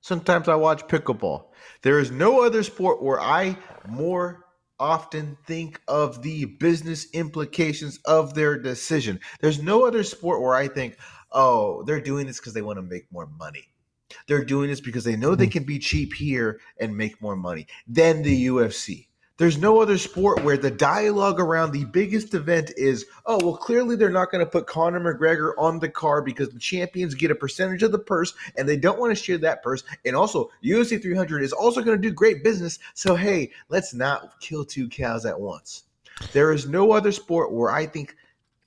Sometimes 0.00 0.48
I 0.48 0.56
watch 0.56 0.86
pickleball. 0.88 1.50
There 1.84 1.98
is 1.98 2.10
no 2.10 2.42
other 2.42 2.62
sport 2.62 3.02
where 3.02 3.20
I 3.20 3.58
more 3.86 4.46
often 4.80 5.36
think 5.46 5.82
of 5.86 6.22
the 6.22 6.46
business 6.46 7.06
implications 7.12 7.98
of 8.06 8.34
their 8.34 8.58
decision. 8.58 9.20
There's 9.40 9.62
no 9.62 9.86
other 9.86 10.02
sport 10.02 10.40
where 10.40 10.54
I 10.54 10.66
think, 10.66 10.96
oh, 11.30 11.82
they're 11.84 12.00
doing 12.00 12.26
this 12.26 12.38
because 12.38 12.54
they 12.54 12.62
want 12.62 12.78
to 12.78 12.82
make 12.82 13.12
more 13.12 13.26
money. 13.38 13.68
They're 14.26 14.46
doing 14.46 14.70
this 14.70 14.80
because 14.80 15.04
they 15.04 15.16
know 15.16 15.34
they 15.34 15.44
hmm. 15.44 15.50
can 15.50 15.64
be 15.64 15.78
cheap 15.78 16.14
here 16.14 16.58
and 16.80 16.96
make 16.96 17.20
more 17.20 17.36
money 17.36 17.66
than 17.86 18.22
the 18.22 18.46
UFC. 18.46 19.08
There's 19.36 19.58
no 19.58 19.80
other 19.80 19.98
sport 19.98 20.44
where 20.44 20.56
the 20.56 20.70
dialogue 20.70 21.40
around 21.40 21.72
the 21.72 21.86
biggest 21.86 22.34
event 22.34 22.70
is, 22.76 23.04
oh, 23.26 23.44
well, 23.44 23.56
clearly 23.56 23.96
they're 23.96 24.08
not 24.08 24.30
going 24.30 24.44
to 24.44 24.50
put 24.50 24.68
Conor 24.68 25.00
McGregor 25.00 25.54
on 25.58 25.80
the 25.80 25.88
card 25.88 26.24
because 26.24 26.50
the 26.50 26.60
champions 26.60 27.16
get 27.16 27.32
a 27.32 27.34
percentage 27.34 27.82
of 27.82 27.90
the 27.90 27.98
purse 27.98 28.32
and 28.56 28.68
they 28.68 28.76
don't 28.76 29.00
want 29.00 29.10
to 29.10 29.20
share 29.20 29.38
that 29.38 29.60
purse. 29.60 29.82
And 30.04 30.14
also, 30.14 30.50
UFC 30.62 31.02
300 31.02 31.42
is 31.42 31.52
also 31.52 31.82
going 31.82 32.00
to 32.00 32.08
do 32.08 32.14
great 32.14 32.44
business. 32.44 32.78
So, 32.94 33.16
hey, 33.16 33.50
let's 33.68 33.92
not 33.92 34.40
kill 34.40 34.64
two 34.64 34.88
cows 34.88 35.26
at 35.26 35.40
once. 35.40 35.82
There 36.32 36.52
is 36.52 36.68
no 36.68 36.92
other 36.92 37.10
sport 37.10 37.52
where 37.52 37.72
I 37.72 37.86
think 37.86 38.14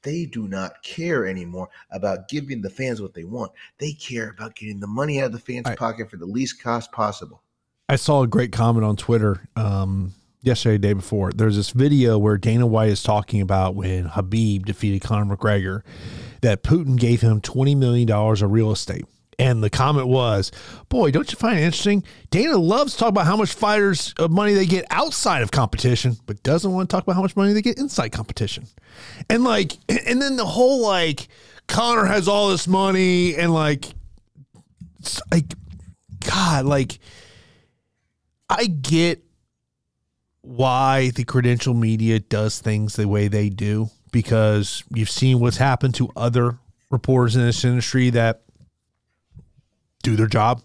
they 0.02 0.26
do 0.26 0.50
not 0.50 0.84
care 0.84 1.26
anymore 1.26 1.70
about 1.92 2.28
giving 2.28 2.62
the 2.62 2.70
fans 2.70 3.02
what 3.02 3.14
they 3.14 3.24
want. 3.24 3.54
They 3.78 3.94
care 3.94 4.32
about 4.32 4.56
getting 4.56 4.82
the 4.82 4.88
money 4.88 5.22
out 5.22 5.28
of 5.28 5.32
the 5.32 5.40
fans' 5.40 5.68
I- 5.68 5.76
pocket 5.76 6.12
for 6.12 6.18
the 6.18 6.26
least 6.26 6.62
cost 6.62 6.92
possible. 6.92 7.42
I 7.88 7.96
saw 7.96 8.22
a 8.22 8.28
great 8.28 8.52
comment 8.52 8.84
on 8.84 8.98
Twitter 8.98 9.48
um, 9.56 10.14
yesterday, 10.42 10.78
day 10.78 10.94
before. 10.94 11.32
There's 11.32 11.56
this 11.56 11.72
video 11.72 12.18
where 12.18 12.38
Dana 12.38 12.66
White 12.66 12.90
is 12.90 13.04
talking 13.04 13.42
about 13.42 13.76
when 13.76 14.10
Khabib 14.10 14.66
defeated 14.66 15.02
Conor 15.02 15.36
McGregor, 15.36 15.82
that 16.42 16.64
Putin 16.64 16.98
gave 16.98 17.22
him 17.22 17.42
$20 17.42 17.78
million 17.78 18.10
of 18.10 18.52
real 18.52 18.72
estate. 18.72 19.06
And 19.40 19.64
the 19.64 19.70
comment 19.70 20.08
was, 20.08 20.52
boy, 20.90 21.12
don't 21.12 21.32
you 21.32 21.38
find 21.38 21.60
it 21.60 21.64
interesting? 21.64 22.04
Dana 22.32 22.58
loves 22.58 22.94
to 22.94 23.00
talk 23.00 23.10
about 23.10 23.28
how 23.28 23.38
much 23.38 23.54
fighters 23.54 24.14
of 24.18 24.32
money 24.32 24.54
they 24.54 24.66
get 24.66 24.86
outside 24.90 25.44
of 25.44 25.52
competition, 25.52 26.18
but 26.26 26.42
doesn't 26.42 26.72
want 26.72 26.90
to 26.90 26.96
talk 26.96 27.04
about 27.04 27.16
how 27.16 27.22
much 27.22 27.36
money 27.36 27.54
they 27.54 27.62
get 27.62 27.78
inside 27.78 28.10
competition. 28.10 28.66
And 29.30 29.44
like, 29.44 29.74
and 29.90 30.22
then 30.22 30.38
the 30.38 30.46
whole 30.46 30.82
like, 30.82 31.28
Conor 31.68 32.06
has 32.06 32.28
all 32.28 32.50
this 32.50 32.68
money 32.68 33.36
and 33.36 33.54
like, 33.54 33.86
like, 35.32 35.54
God, 36.26 36.66
like, 36.66 36.98
I 38.50 38.66
get 38.66 39.24
why 40.48 41.12
the 41.12 41.26
credential 41.26 41.74
media 41.74 42.20
does 42.20 42.60
things 42.60 42.96
the 42.96 43.08
way 43.08 43.28
they 43.28 43.50
do 43.50 43.90
because 44.12 44.84
you've 44.94 45.10
seen 45.10 45.40
what's 45.42 45.58
happened 45.58 45.94
to 45.96 46.10
other 46.16 46.58
reporters 46.90 47.36
in 47.36 47.42
this 47.42 47.66
industry 47.66 48.10
that 48.12 48.44
do 50.04 50.16
their 50.16 50.28
job. 50.28 50.62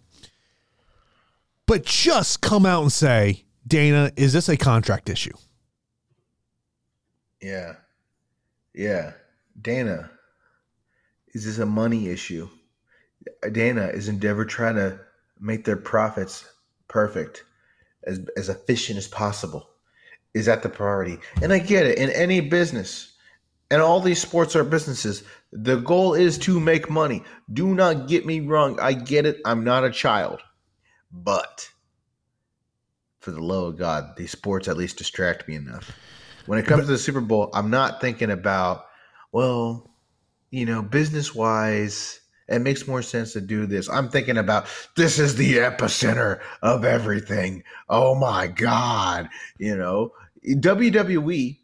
But 1.67 1.85
just 1.85 2.41
come 2.41 2.65
out 2.65 2.83
and 2.83 2.93
say, 2.93 3.45
Dana, 3.67 4.13
is 4.17 4.33
this 4.33 4.49
a 4.49 4.57
contract 4.57 5.09
issue? 5.09 5.33
Yeah. 7.41 7.75
Yeah. 8.75 9.13
Dana, 9.61 10.11
is 11.35 11.45
this 11.45 11.59
a 11.59 11.67
money 11.67 12.09
issue? 12.09 12.49
Dana, 13.51 13.87
is 13.89 14.09
Endeavor 14.09 14.45
trying 14.45 14.77
to 14.77 15.01
make 15.41 15.65
their 15.65 15.77
profits 15.77 16.49
perfect, 16.87 17.45
as, 18.05 18.21
as 18.37 18.49
efficient 18.49 18.99
as 18.99 19.09
possible? 19.09 19.69
Is 20.35 20.47
that 20.47 20.63
the 20.63 20.69
priority? 20.69 21.19
And 21.43 21.53
I 21.53 21.59
get 21.59 21.87
it. 21.87 21.99
In 21.99 22.11
any 22.11 22.41
business, 22.41 23.13
and 23.71 23.81
all 23.81 24.01
these 24.01 24.21
sports 24.21 24.55
are 24.57 24.65
businesses, 24.65 25.25
the 25.53 25.77
goal 25.77 26.15
is 26.15 26.39
to 26.39 26.61
make 26.61 26.91
money. 26.91 27.23
Do 27.53 27.75
not 27.75 28.09
get 28.09 28.27
me 28.27 28.41
wrong. 28.41 28.79
I 28.81 28.93
get 28.93 29.27
it. 29.27 29.41
I'm 29.45 29.65
not 29.65 29.85
a 29.85 29.91
child. 29.91 30.41
But 31.11 31.69
for 33.21 33.31
the 33.31 33.43
love 33.43 33.65
of 33.65 33.79
God, 33.79 34.17
these 34.17 34.31
sports 34.31 34.69
at 34.69 34.77
least 34.77 34.99
distract 34.99 35.49
me 35.49 35.57
enough. 35.57 35.91
When 36.47 36.59
it 36.59 36.67
comes 36.67 36.87
to 36.87 36.93
the 36.93 36.99
Super 36.99 37.21
Bowl, 37.21 37.51
I'm 37.55 37.71
not 37.71 38.01
thinking 38.01 38.31
about, 38.31 38.87
well, 39.31 39.91
you 40.51 40.67
know, 40.67 40.83
business 40.83 41.35
wise, 41.35 42.21
it 42.49 42.59
makes 42.59 42.89
more 42.89 43.01
sense 43.01 43.33
to 43.33 43.41
do 43.41 43.65
this. 43.67 43.89
I'm 43.89 44.09
thinking 44.09 44.37
about 44.37 44.67
this 44.97 45.19
is 45.19 45.37
the 45.37 45.59
epicenter 45.59 46.41
of 46.63 46.85
everything. 46.85 47.63
Oh 47.89 48.15
my 48.15 48.49
God. 48.49 49.29
You 49.59 49.77
know, 49.77 50.13
WWE 50.47 51.59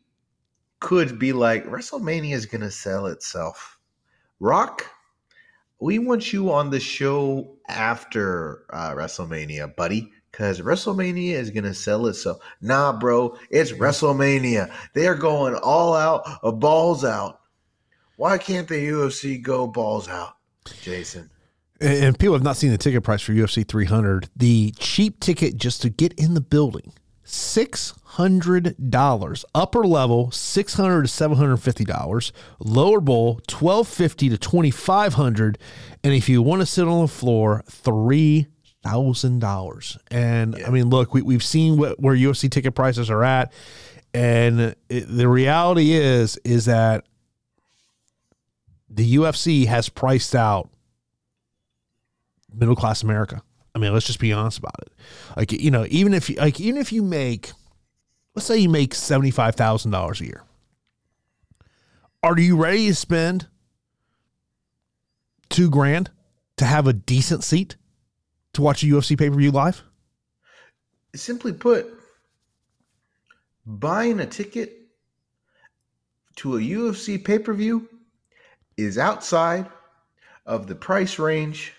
could 0.80 1.18
be 1.18 1.32
like, 1.32 1.64
WrestleMania 1.66 2.34
is 2.34 2.46
going 2.46 2.60
to 2.60 2.70
sell 2.70 3.06
itself. 3.06 3.78
Rock, 4.40 4.86
we 5.80 5.98
want 5.98 6.32
you 6.32 6.52
on 6.52 6.70
the 6.70 6.80
show 6.80 7.56
after 7.68 8.64
uh, 8.70 8.90
WrestleMania, 8.92 9.74
buddy, 9.76 10.12
because 10.30 10.60
WrestleMania 10.60 11.32
is 11.32 11.50
gonna 11.50 11.74
sell 11.74 12.06
itself. 12.06 12.38
Nah, 12.60 12.92
bro, 12.92 13.36
it's 13.50 13.72
WrestleMania. 13.72 14.72
They 14.94 15.06
are 15.06 15.14
going 15.14 15.54
all 15.56 15.94
out, 15.94 16.22
uh, 16.42 16.52
balls 16.52 17.04
out. 17.04 17.40
Why 18.16 18.38
can't 18.38 18.68
the 18.68 18.74
UFC 18.74 19.40
go 19.40 19.66
balls 19.66 20.08
out, 20.08 20.36
Jason? 20.82 21.30
And 21.80 22.18
people 22.18 22.34
have 22.34 22.42
not 22.42 22.56
seen 22.56 22.72
the 22.72 22.78
ticket 22.78 23.04
price 23.04 23.22
for 23.22 23.32
UFC 23.32 23.66
300. 23.66 24.28
The 24.34 24.72
cheap 24.78 25.20
ticket 25.20 25.56
just 25.56 25.82
to 25.82 25.90
get 25.90 26.12
in 26.14 26.34
the 26.34 26.40
building, 26.40 26.92
six 27.28 27.94
hundred 28.02 28.90
dollars. 28.90 29.44
Upper 29.54 29.86
level, 29.86 30.30
six 30.30 30.74
hundred 30.74 31.02
to 31.02 31.08
seven 31.08 31.36
hundred 31.36 31.58
fifty 31.58 31.84
dollars. 31.84 32.32
Lower 32.58 33.00
bowl, 33.00 33.40
twelve 33.46 33.86
fifty 33.86 34.28
to 34.28 34.38
twenty 34.38 34.70
five 34.70 35.14
hundred. 35.14 35.58
And 36.02 36.14
if 36.14 36.28
you 36.28 36.42
want 36.42 36.62
to 36.62 36.66
sit 36.66 36.88
on 36.88 37.02
the 37.02 37.08
floor, 37.08 37.62
three 37.68 38.46
thousand 38.82 39.40
dollars. 39.40 39.98
And 40.10 40.56
I 40.66 40.70
mean, 40.70 40.88
look, 40.88 41.14
we 41.14 41.22
we've 41.22 41.44
seen 41.44 41.76
what, 41.76 42.00
where 42.00 42.16
UFC 42.16 42.50
ticket 42.50 42.74
prices 42.74 43.10
are 43.10 43.22
at, 43.22 43.52
and 44.14 44.74
it, 44.88 45.06
the 45.08 45.28
reality 45.28 45.92
is 45.92 46.38
is 46.44 46.64
that 46.64 47.04
the 48.88 49.16
UFC 49.16 49.66
has 49.66 49.88
priced 49.88 50.34
out 50.34 50.70
middle 52.52 52.76
class 52.76 53.02
America. 53.02 53.42
I 53.74 53.78
mean, 53.78 53.92
let's 53.92 54.06
just 54.06 54.20
be 54.20 54.32
honest 54.32 54.58
about 54.58 54.74
it. 54.82 54.92
Like 55.36 55.52
you 55.52 55.70
know, 55.70 55.86
even 55.88 56.14
if 56.14 56.28
you 56.30 56.36
like, 56.36 56.60
even 56.60 56.80
if 56.80 56.92
you 56.92 57.02
make, 57.02 57.52
let's 58.34 58.46
say 58.46 58.58
you 58.58 58.68
make 58.68 58.94
seventy 58.94 59.30
five 59.30 59.54
thousand 59.54 59.90
dollars 59.90 60.20
a 60.20 60.26
year, 60.26 60.42
are 62.22 62.38
you 62.38 62.56
ready 62.56 62.86
to 62.86 62.94
spend 62.94 63.46
two 65.48 65.70
grand 65.70 66.10
to 66.56 66.64
have 66.64 66.86
a 66.86 66.92
decent 66.92 67.44
seat 67.44 67.76
to 68.54 68.62
watch 68.62 68.82
a 68.82 68.86
UFC 68.86 69.18
pay 69.18 69.30
per 69.30 69.36
view 69.36 69.50
live? 69.50 69.82
Simply 71.14 71.52
put, 71.52 71.86
buying 73.64 74.20
a 74.20 74.26
ticket 74.26 74.74
to 76.36 76.56
a 76.56 76.60
UFC 76.60 77.22
pay 77.22 77.38
per 77.38 77.52
view 77.52 77.88
is 78.76 78.98
outside 78.98 79.66
of 80.46 80.66
the 80.66 80.74
price 80.74 81.18
range 81.18 81.72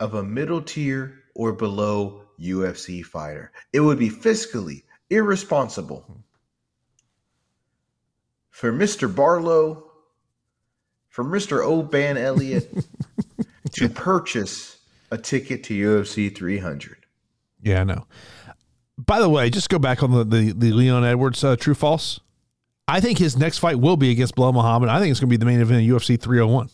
of 0.00 0.14
a 0.14 0.22
middle 0.22 0.62
tier 0.62 1.22
or 1.34 1.52
below 1.52 2.22
UFC 2.40 3.04
fighter. 3.04 3.52
It 3.72 3.80
would 3.80 3.98
be 3.98 4.10
fiscally 4.10 4.82
irresponsible 5.10 6.24
for 8.50 8.72
Mr. 8.72 9.14
Barlow, 9.14 9.90
for 11.08 11.24
Mr. 11.24 11.64
Oban 11.64 12.16
Elliott 12.16 12.72
to 13.72 13.88
purchase 13.88 14.78
a 15.10 15.18
ticket 15.18 15.62
to 15.64 15.74
UFC 15.74 16.34
300. 16.34 16.96
Yeah, 17.62 17.80
I 17.80 17.84
know. 17.84 18.06
By 18.98 19.20
the 19.20 19.28
way, 19.28 19.50
just 19.50 19.68
go 19.68 19.78
back 19.78 20.02
on 20.02 20.10
the 20.12 20.24
the, 20.24 20.52
the 20.52 20.72
Leon 20.72 21.04
Edwards 21.04 21.44
uh, 21.44 21.56
true 21.56 21.74
false. 21.74 22.20
I 22.88 23.00
think 23.00 23.18
his 23.18 23.36
next 23.36 23.58
fight 23.58 23.78
will 23.78 23.96
be 23.96 24.10
against 24.10 24.36
Belal 24.36 24.54
Muhammad. 24.54 24.88
I 24.88 25.00
think 25.00 25.10
it's 25.10 25.20
going 25.20 25.28
to 25.28 25.32
be 25.32 25.36
the 25.36 25.44
main 25.44 25.60
event 25.60 25.82
of 25.82 26.00
UFC 26.00 26.20
301. 26.20 26.70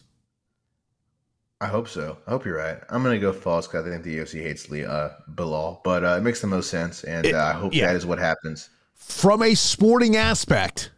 I 1.63 1.67
hope 1.69 1.87
so. 1.89 2.19
I 2.27 2.31
hope 2.31 2.45
you're 2.45 2.57
right. 2.57 2.79
I'm 2.91 3.05
gonna 3.05 3.21
go 3.21 3.33
false 3.33 3.69
because 3.69 3.87
I 3.87 3.91
think 3.91 4.03
the 4.03 4.17
UFC 4.19 4.43
hates 4.43 4.69
Lee, 4.69 4.85
uh, 4.85 5.11
Belal, 5.35 5.79
but 5.85 6.03
uh, 6.05 6.17
it 6.19 6.23
makes 6.23 6.41
the 6.41 6.49
most 6.49 6.69
sense, 6.71 7.05
and 7.05 7.25
It- 7.25 7.35
uh, 7.37 7.45
I 7.45 7.53
hope 7.53 7.73
yeah. 7.73 7.87
that 7.87 7.95
is 7.97 8.05
what 8.05 8.19
happens. 8.19 8.69
From 8.97 9.43
a 9.43 9.55
sporting 9.55 10.17
aspect, 10.17 10.91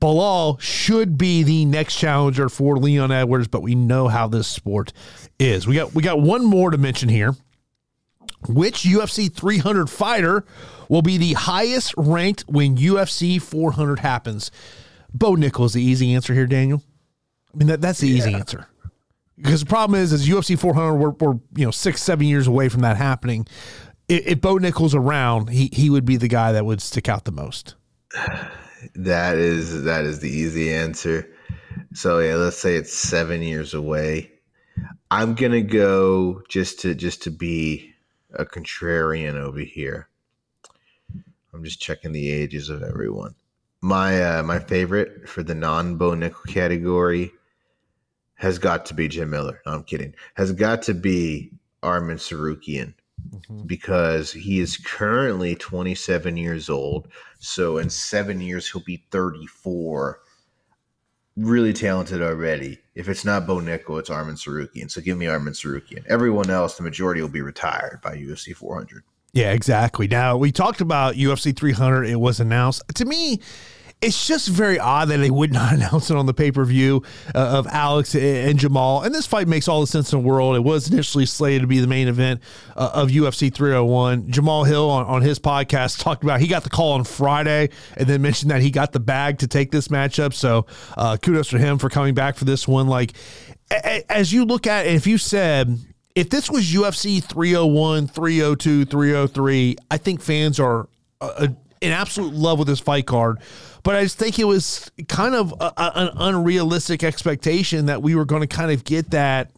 Belal 0.00 0.60
should 0.60 1.16
be 1.16 1.44
the 1.44 1.64
next 1.64 1.96
challenger 1.96 2.48
for 2.48 2.76
Leon 2.76 3.12
Edwards, 3.12 3.46
but 3.46 3.62
we 3.62 3.76
know 3.76 4.08
how 4.08 4.26
this 4.26 4.48
sport 4.48 4.92
is. 5.38 5.66
We 5.66 5.76
got 5.76 5.94
we 5.94 6.02
got 6.02 6.20
one 6.20 6.44
more 6.44 6.70
to 6.72 6.78
mention 6.78 7.08
here. 7.08 7.36
Which 8.48 8.82
UFC 8.84 9.32
300 9.32 9.88
fighter 9.90 10.44
will 10.88 11.02
be 11.02 11.18
the 11.18 11.32
highest 11.34 11.92
ranked 11.96 12.42
when 12.48 12.76
UFC 12.76 13.40
400 13.42 13.98
happens? 14.00 14.50
Bo 15.12 15.32
Nickal, 15.36 15.72
the 15.72 15.82
easy 15.82 16.14
answer 16.14 16.34
here, 16.34 16.46
Daniel. 16.46 16.82
I 17.52 17.56
mean 17.58 17.68
that 17.68 17.80
that's 17.80 17.98
the 18.00 18.08
easy 18.08 18.34
answer. 18.34 18.66
Because 19.38 19.60
the 19.60 19.66
problem 19.66 20.00
is, 20.00 20.12
is 20.12 20.28
UFC 20.28 20.58
400, 20.58 20.94
we're, 20.94 21.10
we're 21.10 21.38
you 21.54 21.64
know 21.64 21.70
six, 21.70 22.02
seven 22.02 22.26
years 22.26 22.46
away 22.46 22.68
from 22.68 22.80
that 22.80 22.96
happening. 22.96 23.46
If, 24.08 24.26
if 24.26 24.40
Bo 24.40 24.56
Nickal 24.56 24.94
around, 24.94 25.50
he 25.50 25.70
he 25.72 25.90
would 25.90 26.04
be 26.04 26.16
the 26.16 26.28
guy 26.28 26.52
that 26.52 26.64
would 26.64 26.82
stick 26.82 27.08
out 27.08 27.24
the 27.24 27.32
most. 27.32 27.74
That 28.94 29.38
is 29.38 29.84
that 29.84 30.04
is 30.04 30.20
the 30.20 30.30
easy 30.30 30.72
answer. 30.72 31.28
So 31.94 32.18
yeah, 32.18 32.36
let's 32.36 32.58
say 32.58 32.76
it's 32.76 32.92
seven 32.92 33.42
years 33.42 33.74
away. 33.74 34.32
I'm 35.10 35.34
gonna 35.34 35.62
go 35.62 36.42
just 36.48 36.80
to 36.80 36.94
just 36.94 37.22
to 37.24 37.30
be 37.30 37.94
a 38.34 38.44
contrarian 38.44 39.34
over 39.34 39.60
here. 39.60 40.08
I'm 41.52 41.64
just 41.64 41.80
checking 41.80 42.12
the 42.12 42.30
ages 42.30 42.68
of 42.68 42.82
everyone. 42.82 43.34
My 43.80 44.22
uh, 44.22 44.42
my 44.42 44.58
favorite 44.58 45.28
for 45.28 45.42
the 45.42 45.54
non 45.54 45.96
Bo 45.96 46.10
Nickal 46.10 46.46
category 46.46 47.32
has 48.38 48.58
got 48.58 48.86
to 48.86 48.94
be 48.94 49.08
Jim 49.08 49.30
Miller. 49.30 49.60
No, 49.66 49.72
I'm 49.72 49.82
kidding. 49.82 50.14
Has 50.34 50.52
got 50.52 50.82
to 50.82 50.94
be 50.94 51.50
Arman 51.82 52.16
Tsarukyan 52.16 52.94
mm-hmm. 53.30 53.66
because 53.66 54.32
he 54.32 54.60
is 54.60 54.76
currently 54.76 55.56
27 55.56 56.36
years 56.36 56.70
old. 56.70 57.08
So 57.40 57.78
in 57.78 57.90
seven 57.90 58.40
years, 58.40 58.70
he'll 58.70 58.82
be 58.82 59.04
34. 59.10 60.20
Really 61.36 61.72
talented 61.72 62.22
already. 62.22 62.78
If 62.94 63.08
it's 63.08 63.24
not 63.24 63.46
Bo 63.46 63.56
Nickal, 63.56 63.98
it's 63.98 64.08
Arman 64.08 64.34
Tsarukyan. 64.34 64.88
So 64.88 65.00
give 65.00 65.18
me 65.18 65.26
Arman 65.26 65.50
Tsarukyan. 65.50 66.06
Everyone 66.06 66.48
else, 66.48 66.76
the 66.76 66.84
majority 66.84 67.20
will 67.20 67.28
be 67.28 67.42
retired 67.42 68.00
by 68.02 68.16
UFC 68.16 68.54
400. 68.54 69.02
Yeah, 69.32 69.52
exactly. 69.52 70.06
Now 70.06 70.36
we 70.36 70.52
talked 70.52 70.80
about 70.80 71.16
UFC 71.16 71.56
300. 71.56 72.04
It 72.04 72.16
was 72.16 72.38
announced. 72.38 72.82
To 72.94 73.04
me, 73.04 73.40
it's 74.00 74.26
just 74.28 74.48
very 74.48 74.78
odd 74.78 75.08
that 75.08 75.18
they 75.18 75.30
would 75.30 75.52
not 75.52 75.72
announce 75.74 76.10
it 76.10 76.16
on 76.16 76.26
the 76.26 76.34
pay 76.34 76.52
per 76.52 76.64
view 76.64 77.02
uh, 77.34 77.38
of 77.58 77.66
Alex 77.66 78.14
and 78.14 78.58
Jamahal. 78.58 79.04
And 79.04 79.14
this 79.14 79.26
fight 79.26 79.48
makes 79.48 79.66
all 79.66 79.80
the 79.80 79.86
sense 79.88 80.12
in 80.12 80.20
the 80.22 80.28
world. 80.28 80.54
It 80.54 80.60
was 80.60 80.90
initially 80.90 81.26
slated 81.26 81.62
to 81.62 81.66
be 81.66 81.80
the 81.80 81.86
main 81.88 82.06
event 82.06 82.40
uh, 82.76 82.90
of 82.94 83.08
UFC 83.08 83.52
301. 83.52 84.28
Jamahal 84.30 84.66
Hill 84.66 84.88
on, 84.88 85.04
on 85.06 85.22
his 85.22 85.38
podcast 85.40 85.98
talked 86.02 86.22
about 86.22 86.40
he 86.40 86.46
got 86.46 86.62
the 86.62 86.70
call 86.70 86.92
on 86.92 87.02
Friday 87.04 87.70
and 87.96 88.06
then 88.08 88.22
mentioned 88.22 88.50
that 88.52 88.60
he 88.62 88.70
got 88.70 88.92
the 88.92 89.00
bag 89.00 89.38
to 89.38 89.48
take 89.48 89.70
this 89.72 89.88
matchup. 89.88 90.32
So 90.32 90.66
uh, 90.96 91.16
kudos 91.16 91.48
to 91.50 91.58
him 91.58 91.78
for 91.78 91.88
coming 91.88 92.14
back 92.14 92.36
for 92.36 92.44
this 92.44 92.68
one. 92.68 92.86
Like 92.86 93.14
a- 93.70 93.98
a- 94.08 94.12
as 94.12 94.32
you 94.32 94.44
look 94.44 94.66
at, 94.68 94.86
it, 94.86 94.94
if 94.94 95.06
you 95.08 95.18
said 95.18 95.76
if 96.14 96.30
this 96.30 96.50
was 96.50 96.64
UFC 96.64 97.22
301, 97.22 98.06
302, 98.08 98.84
303, 98.84 99.76
I 99.90 99.96
think 99.96 100.20
fans 100.20 100.58
are 100.60 100.88
uh, 101.20 101.48
in 101.80 101.92
absolute 101.92 102.34
love 102.34 102.58
with 102.58 102.68
this 102.68 102.80
fight 102.80 103.06
card. 103.06 103.38
But 103.82 103.96
I 103.96 104.02
just 104.02 104.18
think 104.18 104.38
it 104.38 104.44
was 104.44 104.90
kind 105.08 105.34
of 105.34 105.52
a, 105.60 105.72
a- 105.76 105.92
an 105.94 106.10
unrealistic 106.16 107.02
expectation 107.04 107.86
that 107.86 108.02
we 108.02 108.14
were 108.14 108.24
going 108.24 108.42
to 108.42 108.46
kind 108.48 108.70
of 108.70 108.84
get 108.84 109.10
that 109.10 109.50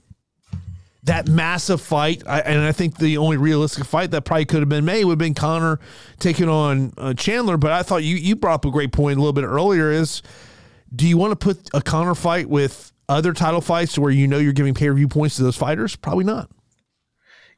that 1.04 1.26
massive 1.28 1.80
fight. 1.80 2.22
I, 2.26 2.40
and 2.40 2.60
I 2.60 2.72
think 2.72 2.98
the 2.98 3.16
only 3.16 3.38
realistic 3.38 3.84
fight 3.84 4.10
that 4.10 4.22
probably 4.26 4.44
could 4.44 4.60
have 4.60 4.68
been 4.68 4.84
made 4.84 5.04
would 5.04 5.12
have 5.12 5.18
been 5.18 5.34
Conor 5.34 5.80
taking 6.18 6.48
on 6.48 6.92
uh, 6.98 7.14
Chandler. 7.14 7.56
But 7.56 7.72
I 7.72 7.82
thought 7.82 8.02
you 8.04 8.16
you 8.16 8.36
brought 8.36 8.54
up 8.54 8.64
a 8.66 8.70
great 8.70 8.92
point 8.92 9.16
a 9.16 9.20
little 9.20 9.32
bit 9.32 9.44
earlier. 9.44 9.90
Is 9.90 10.22
do 10.94 11.06
you 11.08 11.16
want 11.16 11.30
to 11.32 11.36
put 11.36 11.70
a 11.72 11.80
Conor 11.80 12.14
fight 12.14 12.48
with 12.48 12.92
other 13.08 13.32
title 13.32 13.60
fights 13.60 13.98
where 13.98 14.10
you 14.10 14.26
know 14.28 14.38
you're 14.38 14.52
giving 14.52 14.74
pay 14.74 14.88
per 14.88 14.94
view 14.94 15.08
points 15.08 15.36
to 15.36 15.42
those 15.42 15.56
fighters? 15.56 15.96
Probably 15.96 16.24
not. 16.24 16.50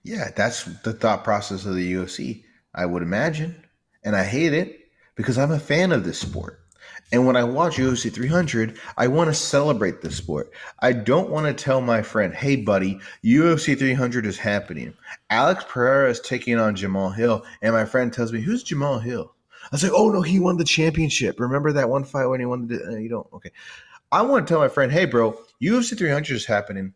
Yeah, 0.05 0.31
that's 0.35 0.65
the 0.82 0.93
thought 0.93 1.23
process 1.24 1.65
of 1.65 1.74
the 1.74 1.93
UFC, 1.95 2.43
I 2.74 2.87
would 2.87 3.03
imagine. 3.03 3.62
And 4.05 4.16
I 4.16 4.24
hate 4.24 4.53
it 4.53 4.91
because 5.15 5.39
I'm 5.39 5.53
a 5.53 5.59
fan 5.59 5.93
of 5.93 6.05
this 6.05 6.19
sport. 6.19 6.62
And 7.12 7.27
when 7.27 7.37
I 7.37 7.45
watch 7.45 7.77
UFC 7.77 8.11
300, 8.11 8.79
I 8.97 9.07
want 9.07 9.29
to 9.29 9.35
celebrate 9.35 10.01
this 10.01 10.16
sport. 10.16 10.51
I 10.81 10.93
don't 10.95 11.29
want 11.29 11.47
to 11.47 11.65
tell 11.65 11.83
my 11.83 12.01
friend, 12.01 12.33
hey, 12.35 12.57
buddy, 12.57 12.99
UFC 13.23 13.79
300 13.79 14.24
is 14.24 14.39
happening. 14.39 14.95
Alex 15.29 15.65
Pereira 15.69 16.11
is 16.11 16.20
taking 16.20 16.59
on 16.59 16.74
Jamahal 16.74 17.15
Hill. 17.15 17.45
And 17.61 17.74
my 17.74 17.85
friend 17.85 18.12
tells 18.12 18.33
me, 18.33 18.41
who's 18.41 18.65
Jamahal 18.65 19.03
Hill? 19.03 19.35
I 19.73 19.77
say, 19.77 19.91
oh, 19.93 20.11
no, 20.11 20.23
he 20.23 20.41
won 20.41 20.57
the 20.57 20.65
championship. 20.65 21.39
Remember 21.39 21.70
that 21.73 21.91
one 21.91 22.05
fight 22.05 22.27
when 22.27 22.41
he 22.41 22.47
won 22.47 22.66
the. 22.66 22.83
Uh, 22.83 22.97
you 22.97 23.11
don't? 23.11 23.27
Okay. 23.35 23.53
I 24.11 24.23
want 24.23 24.47
to 24.47 24.53
tell 24.53 24.61
my 24.61 24.69
friend, 24.69 24.91
hey, 24.91 25.05
bro, 25.05 25.39
UFC 25.62 25.97
300 25.97 26.35
is 26.35 26.47
happening. 26.47 26.95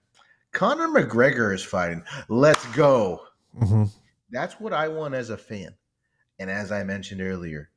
Conor 0.53 0.89
McGregor 0.89 1.55
is 1.55 1.63
fighting. 1.63 2.03
Let's 2.29 2.65
go. 2.75 3.21
Mm-hmm. 3.61 3.85
That's 4.31 4.59
what 4.59 4.73
I 4.73 4.89
want 4.89 5.15
as 5.15 5.29
a 5.31 5.37
fan. 5.37 5.75
And 6.39 6.51
as 6.51 6.71
I 6.71 6.85
mentioned 6.85 7.23
earlier, 7.23 7.71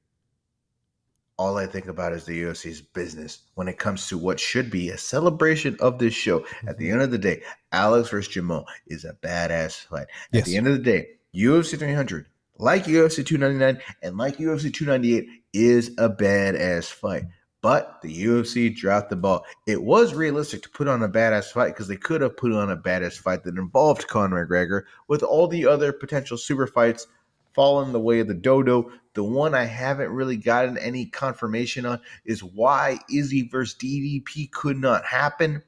all 1.39 1.57
I 1.57 1.67
think 1.67 1.87
about 1.87 2.11
is 2.11 2.25
the 2.25 2.43
UFC's 2.43 2.81
business 2.81 3.39
when 3.55 3.69
it 3.69 3.79
comes 3.79 4.09
to 4.09 4.17
what 4.17 4.41
should 4.41 4.69
be 4.69 4.89
a 4.89 4.97
celebration 4.97 5.77
of 5.79 5.97
this 5.97 6.13
show. 6.13 6.45
At 6.67 6.77
the 6.77 6.85
mm-hmm. 6.85 6.93
end 6.95 7.01
of 7.01 7.11
the 7.11 7.17
day, 7.17 7.41
Alex 7.71 8.09
versus 8.09 8.33
Jamahal 8.33 8.65
is 8.87 9.05
a 9.05 9.13
badass 9.13 9.85
fight. 9.85 10.07
At 10.33 10.39
Yes. 10.39 10.45
the 10.47 10.57
end 10.57 10.67
of 10.67 10.73
the 10.73 10.83
day, 10.83 11.07
UFC 11.33 11.79
300, 11.79 12.25
like 12.57 12.83
UFC 12.83 13.25
299 13.25 13.81
and 14.03 14.17
like 14.17 14.35
UFC 14.35 14.73
298, 14.73 15.29
is 15.53 15.91
a 15.97 16.09
badass 16.09 16.91
fight. 16.91 17.23
But 17.61 18.01
the 18.01 18.25
UFC 18.25 18.75
dropped 18.75 19.09
the 19.09 19.15
ball. 19.15 19.45
It 19.65 19.81
was 19.81 20.13
realistic 20.13 20.61
to 20.63 20.69
put 20.69 20.89
on 20.89 21.03
a 21.03 21.09
badass 21.09 21.51
fight 21.51 21.69
because 21.69 21.87
they 21.87 21.97
could 21.97 22.19
have 22.19 22.35
put 22.35 22.51
on 22.51 22.69
a 22.69 22.77
badass 22.77 23.17
fight 23.17 23.43
that 23.43 23.57
involved 23.57 24.07
Conor 24.07 24.45
McGregor 24.45 24.83
with 25.07 25.23
all 25.23 25.47
the 25.47 25.65
other 25.65 25.93
potential 25.93 26.37
super 26.37 26.67
fights 26.67 27.07
falling 27.53 27.91
the 27.91 27.99
way 27.99 28.19
of 28.19 28.27
the 28.27 28.33
dodo. 28.33 28.91
The 29.13 29.23
one 29.23 29.53
I 29.53 29.65
haven't 29.65 30.11
really 30.11 30.37
gotten 30.37 30.77
any 30.77 31.05
confirmation 31.05 31.85
on 31.85 31.99
is 32.25 32.43
why 32.43 32.99
Izzy 33.11 33.47
versus 33.47 33.75
DDP 33.77 34.51
could 34.51 34.77
not 34.77 35.05
happen. 35.05 35.63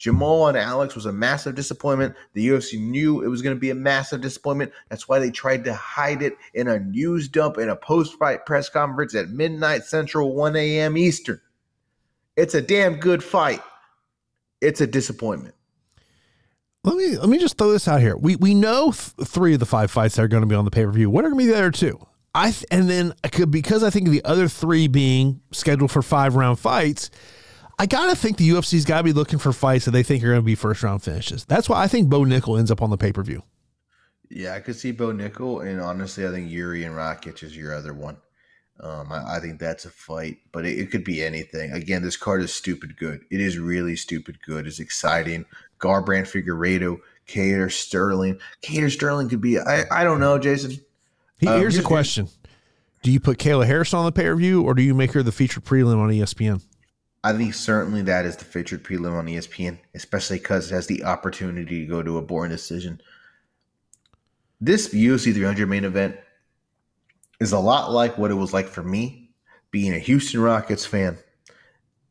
Jamahal 0.00 0.48
and 0.48 0.56
Alex 0.56 0.94
was 0.94 1.04
a 1.04 1.12
massive 1.12 1.54
disappointment. 1.54 2.16
The 2.32 2.48
UFC 2.48 2.80
knew 2.80 3.22
it 3.22 3.28
was 3.28 3.42
going 3.42 3.54
to 3.54 3.60
be 3.60 3.68
a 3.68 3.74
massive 3.74 4.22
disappointment. 4.22 4.72
That's 4.88 5.06
why 5.06 5.18
they 5.18 5.30
tried 5.30 5.64
to 5.64 5.74
hide 5.74 6.22
it 6.22 6.38
in 6.54 6.68
a 6.68 6.78
news 6.78 7.28
dump 7.28 7.58
in 7.58 7.68
a 7.68 7.76
post 7.76 8.18
fight 8.18 8.46
press 8.46 8.70
conference 8.70 9.14
at 9.14 9.28
midnight 9.28 9.84
Central, 9.84 10.34
1 10.34 10.56
a.m. 10.56 10.96
Eastern. 10.96 11.40
It's 12.34 12.54
a 12.54 12.62
damn 12.62 12.96
good 12.96 13.22
fight. 13.22 13.60
It's 14.62 14.80
a 14.80 14.86
disappointment. 14.86 15.54
Let 16.82 16.96
me 16.96 17.18
let 17.18 17.28
me 17.28 17.38
just 17.38 17.58
throw 17.58 17.70
this 17.70 17.86
out 17.88 18.00
here. 18.00 18.16
We 18.16 18.36
we 18.36 18.54
know 18.54 18.92
th- 18.92 19.28
three 19.28 19.52
of 19.54 19.60
the 19.60 19.66
five 19.66 19.90
fights 19.90 20.16
that 20.16 20.22
are 20.22 20.28
going 20.28 20.42
to 20.42 20.46
be 20.46 20.54
on 20.54 20.64
the 20.64 20.70
pay 20.70 20.84
per 20.84 20.90
view. 20.90 21.10
What 21.10 21.24
are 21.24 21.28
going 21.28 21.38
to 21.38 21.44
be 21.46 21.52
the 21.52 21.58
other 21.58 21.70
two? 21.70 22.06
I 22.34 22.52
th- 22.52 22.64
and 22.70 22.88
then 22.88 23.12
I 23.22 23.28
could 23.28 23.50
because 23.50 23.82
I 23.82 23.90
think 23.90 24.08
the 24.08 24.24
other 24.24 24.48
three 24.48 24.88
being 24.88 25.42
scheduled 25.52 25.90
for 25.90 26.00
five 26.00 26.36
round 26.36 26.58
fights. 26.58 27.10
I 27.78 27.86
gotta 27.86 28.14
think 28.14 28.36
the 28.36 28.50
UFC's 28.50 28.84
got 28.84 28.98
to 28.98 29.04
be 29.04 29.12
looking 29.12 29.38
for 29.38 29.54
fights 29.54 29.86
that 29.86 29.92
they 29.92 30.02
think 30.02 30.22
are 30.22 30.28
going 30.28 30.40
to 30.40 30.42
be 30.42 30.54
first 30.54 30.82
round 30.82 31.02
finishes. 31.02 31.46
That's 31.46 31.68
why 31.68 31.82
I 31.82 31.88
think 31.88 32.08
Bo 32.08 32.20
Nickal 32.20 32.58
ends 32.58 32.70
up 32.70 32.82
on 32.82 32.90
the 32.90 32.98
pay 32.98 33.12
per 33.12 33.22
view. 33.22 33.42
Yeah, 34.30 34.54
I 34.54 34.60
could 34.60 34.76
see 34.76 34.92
Bo 34.92 35.08
Nickal, 35.08 35.66
and 35.66 35.80
honestly, 35.80 36.26
I 36.26 36.30
think 36.30 36.50
Jiri 36.50 36.86
and 36.86 36.94
Rakic 36.94 37.42
is 37.42 37.56
your 37.56 37.74
other 37.74 37.92
one. 37.92 38.16
Um, 38.78 39.12
I, 39.12 39.36
I, 39.36 39.40
think 39.40 39.58
that's 39.58 39.84
a 39.84 39.90
fight, 39.90 40.38
but 40.52 40.64
it, 40.64 40.78
it, 40.78 40.90
could 40.90 41.04
be 41.04 41.22
anything. 41.22 41.72
Again, 41.72 42.02
this 42.02 42.16
card 42.16 42.42
is 42.42 42.52
stupid 42.52 42.96
good. 42.96 43.20
It 43.30 43.40
is 43.40 43.58
really 43.58 43.94
stupid 43.94 44.38
good. 44.42 44.66
It's 44.66 44.78
exciting. 44.78 45.44
Garbrandt 45.80 46.28
Figueiredo, 46.28 47.00
Kattar 47.26 47.70
Sterling. 47.70 48.38
Kattar 48.62 48.90
Sterling 48.90 49.28
could 49.28 49.40
be. 49.40 49.58
I, 49.58 49.84
I 49.90 50.04
don't 50.04 50.20
know, 50.20 50.38
Jason. 50.38 50.72
Um, 51.46 51.58
here's 51.58 51.78
a 51.78 51.82
question: 51.82 52.28
Do 53.02 53.10
you 53.10 53.20
put 53.20 53.38
Kayla 53.38 53.66
Harrison 53.66 53.98
on 53.98 54.04
the 54.04 54.12
pay 54.12 54.24
per 54.24 54.36
view, 54.36 54.62
or 54.62 54.74
do 54.74 54.82
you 54.82 54.94
make 54.94 55.12
her 55.12 55.22
the 55.22 55.32
featured 55.32 55.64
prelim 55.64 55.98
on 55.98 56.10
ESPN? 56.10 56.62
I 57.22 57.34
think 57.34 57.52
certainly 57.52 58.02
that 58.02 58.24
is 58.24 58.36
the 58.36 58.44
featured 58.44 58.82
prelim 58.82 59.12
on 59.12 59.26
ESPN, 59.26 59.78
especially 59.94 60.38
because 60.38 60.70
it 60.70 60.74
has 60.74 60.86
the 60.86 61.04
opportunity 61.04 61.80
to 61.80 61.86
go 61.86 62.02
to 62.02 62.18
a 62.18 62.22
boring 62.22 62.50
decision. 62.50 63.00
This 64.60 64.88
UFC 64.94 65.34
300 65.34 65.68
main 65.68 65.84
event 65.84 66.16
is 67.40 67.52
a 67.52 67.58
lot 67.58 67.92
like 67.92 68.16
what 68.18 68.30
it 68.30 68.34
was 68.34 68.52
like 68.52 68.66
for 68.68 68.82
me 68.82 69.30
being 69.70 69.94
a 69.94 69.98
Houston 69.98 70.40
Rockets 70.40 70.84
fan. 70.84 71.18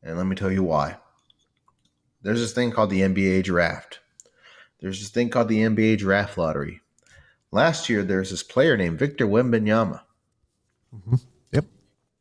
And 0.04 0.18
let 0.18 0.26
me 0.26 0.36
tell 0.36 0.52
you 0.52 0.64
why. 0.64 0.98
There's 2.22 2.40
this 2.40 2.54
thing 2.54 2.72
called 2.72 2.90
the 2.90 3.02
NBA 3.02 3.44
draft. 3.44 4.00
There's 4.80 5.00
this 5.00 5.10
thing 5.10 5.30
called 5.30 5.50
the 5.50 5.60
NBA 5.60 5.98
draft 5.98 6.38
lottery. 6.38 6.82
Last 7.52 7.90
year, 7.90 8.04
there's 8.04 8.30
this 8.30 8.44
player 8.44 8.78
named 8.78 9.00
Victor 9.00 9.28
Wembanyama. 9.28 10.02
Mm-hmm. 10.96 11.16
Yep. 11.52 11.66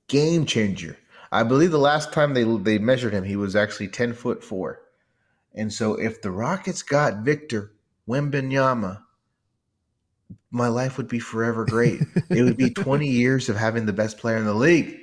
Game 0.08 0.46
changer 0.46 0.96
I 1.30 1.42
believe 1.42 1.70
the 1.70 1.78
last 1.78 2.12
time 2.12 2.34
they 2.34 2.44
they 2.44 2.78
measured 2.78 3.12
him, 3.12 3.24
he 3.24 3.36
was 3.36 3.54
actually 3.54 3.88
ten 3.88 4.12
foot 4.12 4.42
four. 4.42 4.80
And 5.54 5.72
so, 5.72 5.94
if 5.94 6.22
the 6.22 6.30
Rockets 6.30 6.82
got 6.82 7.24
Victor 7.24 7.72
Wembanyama, 8.08 9.02
my 10.50 10.68
life 10.68 10.96
would 10.96 11.08
be 11.08 11.18
forever 11.18 11.64
great. 11.64 12.00
it 12.30 12.42
would 12.42 12.56
be 12.56 12.70
20 12.74 13.06
years 13.06 13.48
of 13.48 13.56
having 13.56 13.86
the 13.86 13.92
best 13.92 14.18
player 14.18 14.36
in 14.36 14.44
the 14.44 14.54
league. 14.54 14.98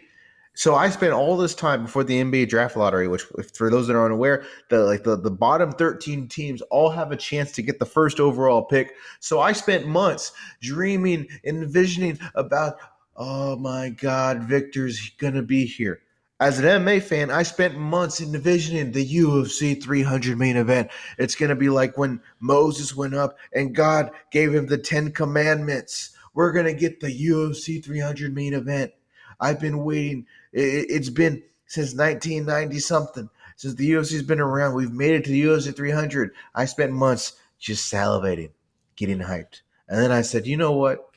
So 0.56 0.73
I 0.73 0.90
spent 0.90 1.11
all 1.11 1.36
this 1.36 1.53
time 1.53 1.84
before 1.84 2.06
the 2.06 2.22
NBA 2.22 2.48
draft 2.48 2.77
lottery, 2.77 3.10
which 3.10 3.23
for 3.53 3.69
those 3.69 3.88
that 3.88 3.95
are 3.95 4.06
unaware, 4.06 4.45
the 4.69 4.80
like 4.80 5.03
the, 5.03 5.18
the 5.18 5.30
bottom 5.30 5.72
13 5.72 6.30
teams 6.30 6.61
all 6.72 6.90
have 6.90 7.11
a 7.11 7.18
chance 7.18 7.52
to 7.53 7.61
get 7.61 7.77
the 7.77 7.86
first 7.86 8.22
overall 8.22 8.64
pick. 8.64 8.94
So 9.19 9.41
I 9.41 9.52
spent 9.52 9.86
months 9.86 10.32
dreaming, 10.61 11.27
and 11.44 11.64
envisioning 11.64 12.19
about, 12.36 12.77
oh 13.18 13.57
my 13.57 13.90
God, 13.90 14.44
Victor's 14.44 15.11
gonna 15.19 15.44
be 15.44 15.65
here. 15.65 16.02
As 16.40 16.60
an 16.60 16.65
MMA 16.65 17.02
fan, 17.02 17.32
I 17.32 17.44
spent 17.44 17.77
months 17.77 18.19
envisioning 18.22 18.91
the 18.91 19.06
UFC 19.06 19.82
300 19.82 20.38
main 20.38 20.57
event. 20.57 20.90
It's 21.18 21.36
going 21.36 21.48
to 21.48 21.56
be 21.56 21.69
like 21.69 21.98
when 21.98 22.19
Moses 22.41 22.94
went 22.94 23.15
up 23.15 23.38
and 23.53 23.73
God 23.73 24.11
gave 24.32 24.53
him 24.53 24.68
the 24.68 24.77
10 24.77 25.14
commandments. 25.14 26.10
We're 26.34 26.52
going 26.52 26.65
to 26.65 26.73
get 26.73 26.99
the 26.99 27.07
UFC 27.07 27.82
300 27.82 28.36
main 28.36 28.53
event. 28.53 28.91
I've 29.40 29.61
been 29.61 29.86
waiting. 29.86 30.26
It's 30.57 31.10
been 31.10 31.44
since 31.68 31.94
1990 31.94 32.80
something. 32.80 33.30
Since 33.57 33.76
the 33.76 33.91
UFC's 33.91 34.23
been 34.23 34.40
around, 34.40 34.73
we've 34.73 34.91
made 34.91 35.15
it 35.15 35.26
to 35.26 35.32
the 35.32 35.44
UFC 35.44 35.76
300. 35.76 36.32
I 36.53 36.65
spent 36.65 36.94
months 36.94 37.34
just 37.60 37.91
salivating, 37.91 38.52
getting 38.95 39.19
hyped. 39.19 39.61
And 39.90 40.02
then 40.02 40.11
I 40.11 40.22
said, 40.22 40.48
you 40.48 40.57
know 40.57 40.72
what? 40.72 41.10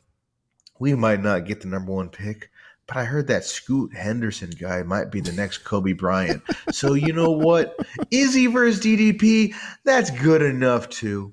We 0.80 0.94
might 0.94 1.20
not 1.20 1.46
get 1.46 1.60
the 1.60 1.68
number 1.68 1.92
one 1.92 2.08
pick, 2.08 2.50
but 2.86 2.96
I 2.96 3.04
heard 3.04 3.28
that 3.28 3.44
Scoot 3.44 3.94
Henderson 3.94 4.50
guy 4.50 4.82
might 4.82 5.10
be 5.10 5.20
the 5.20 5.32
next 5.32 5.58
Kobe 5.58 5.92
Bryant. 5.92 6.42
So 6.72 6.94
you 6.94 7.12
know 7.12 7.30
what? 7.30 7.78
Izzy 8.10 8.46
versus 8.46 8.84
DDP, 8.84 9.54
that's 9.84 10.10
good 10.10 10.42
enough 10.42 10.88
too. 10.88 11.32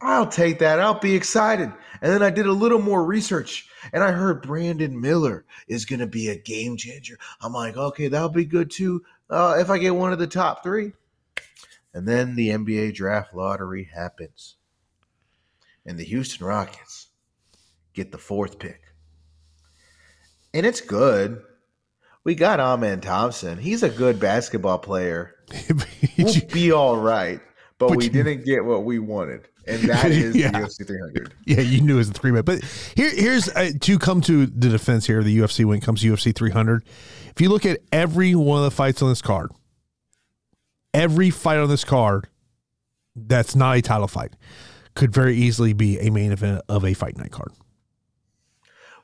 I'll 0.00 0.26
take 0.26 0.58
that. 0.58 0.80
I'll 0.80 0.98
be 0.98 1.14
excited. 1.14 1.72
And 2.04 2.12
then 2.12 2.22
I 2.22 2.28
did 2.28 2.46
a 2.46 2.52
little 2.52 2.78
more 2.78 3.04
research 3.04 3.66
and 3.92 4.04
I 4.04 4.12
heard 4.12 4.42
Brandon 4.42 5.00
Miller 5.00 5.44
is 5.66 5.86
going 5.86 6.00
to 6.00 6.06
be 6.06 6.28
a 6.28 6.36
game 6.36 6.76
changer. 6.76 7.18
I'm 7.40 7.54
like, 7.54 7.76
okay, 7.76 8.06
that'll 8.06 8.28
be 8.28 8.44
good 8.44 8.70
too 8.70 9.02
uh, 9.30 9.56
if 9.58 9.70
I 9.70 9.78
get 9.78 9.96
one 9.96 10.12
of 10.12 10.18
the 10.20 10.26
top 10.26 10.62
three. 10.62 10.92
And 11.94 12.06
then 12.06 12.36
the 12.36 12.50
NBA 12.50 12.94
draft 12.94 13.34
lottery 13.34 13.88
happens. 13.92 14.56
And 15.86 15.98
the 15.98 16.04
Houston 16.04 16.46
Rockets 16.46 17.08
get 17.94 18.12
the 18.12 18.18
fourth 18.18 18.58
pick 18.58 18.84
and 20.54 20.64
it's 20.64 20.80
good. 20.80 21.42
We 22.22 22.34
got 22.34 22.60
Amen 22.60 23.00
Thompson. 23.00 23.58
He's 23.58 23.82
a 23.82 23.90
good 23.90 24.18
basketball 24.18 24.78
player. 24.78 25.34
we'll 26.18 26.34
be 26.52 26.72
all 26.72 26.96
right, 26.96 27.40
but, 27.78 27.88
but 27.88 27.98
we 27.98 28.04
you, 28.04 28.10
didn't 28.10 28.46
get 28.46 28.64
what 28.64 28.84
we 28.84 28.98
wanted, 28.98 29.48
and 29.66 29.82
that 29.82 30.06
is 30.10 30.36
yeah. 30.36 30.50
the 30.50 30.58
UFC 30.58 30.86
300. 30.86 31.34
Yeah, 31.46 31.60
you 31.60 31.80
knew 31.80 31.94
it 31.94 31.98
was 31.98 32.10
a 32.10 32.12
three 32.12 32.30
man. 32.30 32.42
But 32.42 32.62
here, 32.96 33.10
here's 33.10 33.48
uh, 33.48 33.70
to 33.80 33.98
come 33.98 34.20
to 34.22 34.46
the 34.46 34.68
defense 34.68 35.06
here. 35.06 35.22
The 35.22 35.38
UFC 35.38 35.64
when 35.64 35.78
it 35.78 35.82
comes 35.82 36.02
to 36.02 36.12
UFC 36.12 36.34
300. 36.34 36.84
If 37.30 37.40
you 37.40 37.48
look 37.48 37.66
at 37.66 37.80
every 37.92 38.34
one 38.34 38.58
of 38.58 38.64
the 38.64 38.70
fights 38.70 39.02
on 39.02 39.08
this 39.08 39.22
card, 39.22 39.50
every 40.92 41.30
fight 41.30 41.58
on 41.58 41.68
this 41.68 41.84
card 41.84 42.28
that's 43.16 43.54
not 43.54 43.76
a 43.76 43.82
title 43.82 44.08
fight 44.08 44.34
could 44.94 45.12
very 45.12 45.36
easily 45.36 45.72
be 45.72 45.98
a 45.98 46.10
main 46.10 46.32
event 46.32 46.62
of 46.68 46.84
a 46.84 46.94
fight 46.94 47.16
night 47.16 47.32
card. 47.32 47.52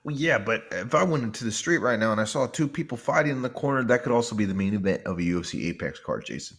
Well, 0.03 0.17
yeah, 0.17 0.39
but 0.39 0.65
if 0.71 0.95
I 0.95 1.03
went 1.03 1.25
into 1.25 1.45
the 1.45 1.53
street 1.53 1.79
right 1.79 1.99
now 1.99 2.13
and 2.13 2.21
I 2.21 2.25
saw 2.25 2.47
two 2.47 2.67
people 2.69 2.97
fighting 2.97 3.33
in 3.33 3.43
the 3.43 3.51
corner, 3.51 3.85
that 3.85 4.03
could 4.03 4.13
also 4.13 4.35
be 4.35 4.47
the 4.47 4.55
main 4.55 4.73
event 4.73 5.03
of 5.05 5.19
a 5.19 5.23
UFC 5.23 5.67
Apex 5.69 6.01
card, 6.01 6.25
Jason. 6.25 6.57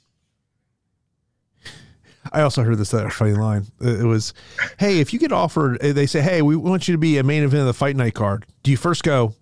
I 2.31 2.41
also 2.41 2.63
heard 2.63 2.77
this 2.77 2.91
that 2.91 3.11
funny 3.11 3.33
line. 3.33 3.67
It 3.79 4.05
was, 4.05 4.33
"Hey, 4.79 4.99
if 4.99 5.13
you 5.13 5.19
get 5.19 5.31
offered, 5.31 5.77
eh, 5.81 5.91
they 5.91 6.05
say, 6.05 6.21
hey, 6.21 6.41
we 6.41 6.55
want 6.55 6.87
you 6.87 6.93
to 6.93 6.97
be 6.97 7.17
a 7.17 7.23
main 7.23 7.43
event 7.43 7.61
of 7.61 7.67
the 7.67 7.73
fight 7.73 7.95
night 7.95 8.13
card. 8.13 8.45
Do 8.63 8.71
you 8.71 8.77
first 8.77 9.03
go 9.03 9.33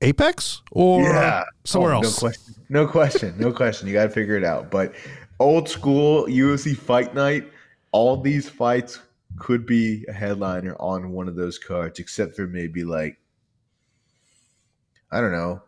Apex 0.00 0.62
or 0.70 1.02
yeah. 1.02 1.44
somewhere 1.64 1.94
oh, 1.94 2.02
else?" 2.02 2.22
No 2.22 2.28
question. 2.28 2.54
No 2.68 2.86
question. 2.86 3.34
No 3.38 3.52
question. 3.52 3.88
You 3.88 3.94
got 3.94 4.04
to 4.04 4.10
figure 4.10 4.36
it 4.36 4.44
out. 4.44 4.70
But 4.70 4.94
old 5.40 5.68
school 5.68 6.26
UFC 6.26 6.76
fight 6.76 7.14
night, 7.14 7.50
all 7.92 8.16
these 8.16 8.48
fights 8.48 9.00
could 9.38 9.66
be 9.66 10.04
a 10.08 10.12
headliner 10.12 10.76
on 10.78 11.10
one 11.12 11.28
of 11.28 11.36
those 11.36 11.58
cards, 11.58 11.98
except 11.98 12.36
for 12.36 12.46
maybe 12.46 12.84
like 12.84 13.18
I 15.10 15.20
don't 15.20 15.32
know, 15.32 15.62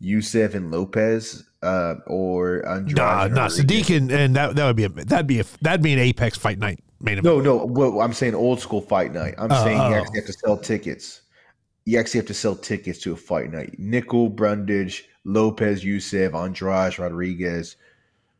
Yusuff 0.00 0.54
and 0.54 0.70
Lopes, 0.70 1.44
uh, 1.62 1.96
or 2.06 2.66
Andrade. 2.68 2.96
Nah, 2.96 3.28
nah, 3.28 3.48
Sodiq 3.48 3.96
and, 3.96 4.10
and 4.10 4.36
that 4.36 4.56
that 4.56 4.66
would 4.66 4.76
be 4.76 4.84
a 4.84 4.88
that'd 4.88 5.26
be 5.26 5.40
a 5.40 5.44
that'd 5.60 5.82
be 5.82 5.92
an 5.92 5.98
Apex 5.98 6.36
fight 6.36 6.58
night 6.58 6.82
main 7.00 7.18
event. 7.18 7.24
No, 7.24 7.40
no, 7.40 7.64
well, 7.64 8.00
I'm 8.00 8.12
saying 8.12 8.34
old 8.34 8.60
school 8.60 8.80
fight 8.80 9.12
night. 9.12 9.34
I'm 9.38 9.50
uh, 9.50 9.64
saying 9.64 9.76
you 9.76 9.96
actually 9.96 10.18
have 10.18 10.26
to 10.26 10.32
sell 10.32 10.56
tickets. 10.56 11.22
You 11.84 11.98
actually 11.98 12.18
have 12.18 12.26
to 12.28 12.34
sell 12.34 12.54
tickets 12.54 13.00
to 13.00 13.12
a 13.12 13.16
fight 13.16 13.50
night. 13.50 13.78
Nickal, 13.78 14.34
Brundage, 14.34 15.08
Lopes, 15.24 15.82
Yusuff, 15.82 16.34
Andrade, 16.34 16.98
Rodriguez 16.98 17.76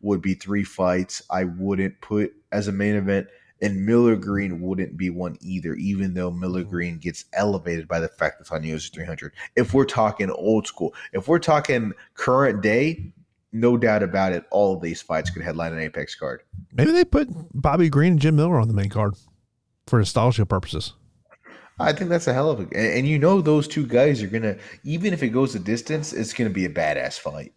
would 0.00 0.22
be 0.22 0.34
three 0.34 0.64
fights. 0.64 1.22
I 1.30 1.44
wouldn't 1.44 2.00
put 2.00 2.32
as 2.52 2.68
a 2.68 2.72
main 2.72 2.94
event 2.94 3.26
and 3.62 3.86
Miller 3.86 4.16
Green 4.16 4.60
wouldn't 4.60 4.96
be 4.96 5.08
one 5.08 5.38
either, 5.40 5.74
even 5.74 6.12
though 6.12 6.30
Miller 6.30 6.62
mm-hmm. 6.62 6.70
Green 6.70 6.98
gets 6.98 7.24
elevated 7.32 7.86
by 7.86 8.00
the 8.00 8.08
fact 8.08 8.38
that 8.38 8.42
it's 8.42 8.50
on 8.50 8.62
UFC 8.62 8.92
300. 8.92 9.32
If 9.56 9.72
we're 9.72 9.84
talking 9.84 10.30
old 10.30 10.66
school, 10.66 10.92
if 11.12 11.28
we're 11.28 11.38
talking 11.38 11.92
current 12.14 12.60
day, 12.60 13.12
no 13.52 13.76
doubt 13.76 14.02
about 14.02 14.32
it, 14.32 14.44
all 14.50 14.74
of 14.74 14.82
these 14.82 15.00
fights 15.00 15.30
could 15.30 15.42
headline 15.42 15.72
an 15.72 15.78
Apex 15.78 16.14
card. 16.14 16.42
Maybe 16.72 16.90
they 16.90 17.04
put 17.04 17.28
Bobby 17.54 17.88
Green 17.88 18.12
and 18.12 18.20
Jim 18.20 18.36
Miller 18.36 18.58
on 18.58 18.68
the 18.68 18.74
main 18.74 18.88
card 18.88 19.14
for 19.86 19.98
nostalgia 19.98 20.44
purposes. 20.44 20.94
I 21.78 21.92
think 21.92 22.10
that's 22.10 22.26
a 22.26 22.34
hell 22.34 22.50
of 22.50 22.60
a, 22.60 22.62
and, 22.62 22.74
and 22.74 23.08
you 23.08 23.18
know 23.18 23.40
those 23.40 23.68
two 23.68 23.86
guys 23.86 24.22
are 24.22 24.26
gonna, 24.26 24.56
even 24.84 25.12
if 25.12 25.22
it 25.22 25.28
goes 25.28 25.54
a 25.54 25.58
distance, 25.58 26.12
it's 26.12 26.32
gonna 26.32 26.50
be 26.50 26.64
a 26.64 26.70
badass 26.70 27.18
fight. 27.18 27.52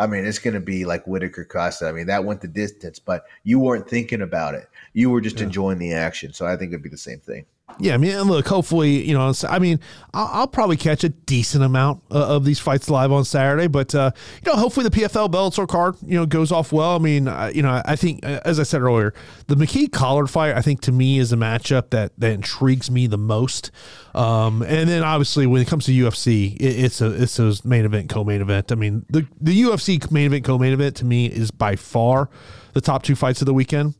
I 0.00 0.06
mean, 0.06 0.24
it's 0.24 0.38
going 0.38 0.54
to 0.54 0.60
be 0.60 0.86
like 0.86 1.06
Whittaker 1.06 1.44
Costa. 1.44 1.86
I 1.86 1.92
mean, 1.92 2.06
that 2.06 2.24
went 2.24 2.40
the 2.40 2.48
distance, 2.48 2.98
but 2.98 3.24
you 3.44 3.58
weren't 3.60 3.86
thinking 3.86 4.22
about 4.22 4.54
it. 4.54 4.66
You 4.94 5.10
were 5.10 5.20
just 5.20 5.36
yeah. 5.36 5.44
enjoying 5.44 5.78
the 5.78 5.92
action. 5.92 6.32
So 6.32 6.46
I 6.46 6.56
think 6.56 6.72
it'd 6.72 6.82
be 6.82 6.88
the 6.88 6.96
same 6.96 7.20
thing. 7.20 7.44
Yeah, 7.78 7.94
I 7.94 7.96
mean, 7.96 8.18
look, 8.22 8.46
hopefully, 8.46 9.06
you 9.06 9.14
know, 9.14 9.32
I 9.48 9.58
mean, 9.58 9.80
I'll, 10.12 10.30
I'll 10.32 10.46
probably 10.48 10.76
catch 10.76 11.04
a 11.04 11.08
decent 11.08 11.64
amount 11.64 12.02
uh, 12.10 12.36
of 12.36 12.44
these 12.44 12.58
fights 12.58 12.90
live 12.90 13.12
on 13.12 13.24
Saturday, 13.24 13.68
but 13.68 13.94
uh, 13.94 14.10
you 14.44 14.52
know, 14.52 14.58
hopefully 14.58 14.88
the 14.88 14.94
PFL 14.94 15.30
Bellator 15.30 15.66
card, 15.66 15.96
you 16.04 16.16
know, 16.16 16.26
goes 16.26 16.52
off 16.52 16.72
well. 16.72 16.96
I 16.96 16.98
mean, 16.98 17.28
uh, 17.28 17.50
you 17.54 17.62
know, 17.62 17.80
I 17.84 17.96
think, 17.96 18.24
uh, 18.24 18.40
as 18.44 18.58
I 18.60 18.64
said 18.64 18.82
earlier, 18.82 19.14
the 19.46 19.54
McKee 19.54 19.90
Collard 19.92 20.28
fight, 20.28 20.56
I 20.56 20.62
think 20.62 20.80
to 20.82 20.92
me 20.92 21.18
is 21.18 21.32
a 21.32 21.36
matchup 21.36 21.90
that 21.90 22.12
that 22.18 22.32
intrigues 22.32 22.90
me 22.90 23.06
the 23.06 23.18
most. 23.18 23.70
Um, 24.14 24.62
and 24.62 24.88
then 24.88 25.02
obviously 25.02 25.46
when 25.46 25.62
it 25.62 25.68
comes 25.68 25.86
to 25.86 25.92
UFC, 25.92 26.56
it, 26.56 26.62
it's 26.62 27.00
a 27.00 27.22
it's 27.22 27.38
a 27.38 27.54
main 27.64 27.84
event, 27.84 28.10
co-main 28.10 28.40
event. 28.40 28.72
I 28.72 28.74
mean, 28.74 29.06
the 29.08 29.26
the 29.40 29.62
UFC 29.62 30.10
main 30.10 30.26
event, 30.26 30.44
co-main 30.44 30.72
event 30.72 30.96
to 30.96 31.04
me 31.04 31.26
is 31.26 31.50
by 31.50 31.76
far 31.76 32.28
the 32.72 32.80
top 32.80 33.02
two 33.02 33.14
fights 33.14 33.40
of 33.42 33.46
the 33.46 33.54
weekend. 33.54 33.94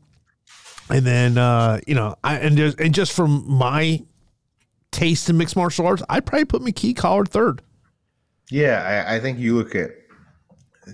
And 0.91 1.05
then 1.05 1.37
uh, 1.37 1.79
you 1.87 1.95
know, 1.95 2.15
I 2.23 2.37
and 2.37 2.57
just, 2.57 2.79
and 2.79 2.93
just 2.93 3.13
from 3.13 3.43
my 3.47 4.03
taste 4.91 5.29
in 5.29 5.37
mixed 5.37 5.55
martial 5.55 5.87
arts, 5.87 6.03
I'd 6.09 6.25
probably 6.25 6.45
put 6.45 6.61
McKee 6.61 6.95
Collard 6.95 7.29
third. 7.29 7.61
Yeah, 8.49 9.05
I, 9.07 9.15
I 9.15 9.19
think 9.19 9.39
you 9.39 9.55
look 9.55 9.75
at 9.75 9.91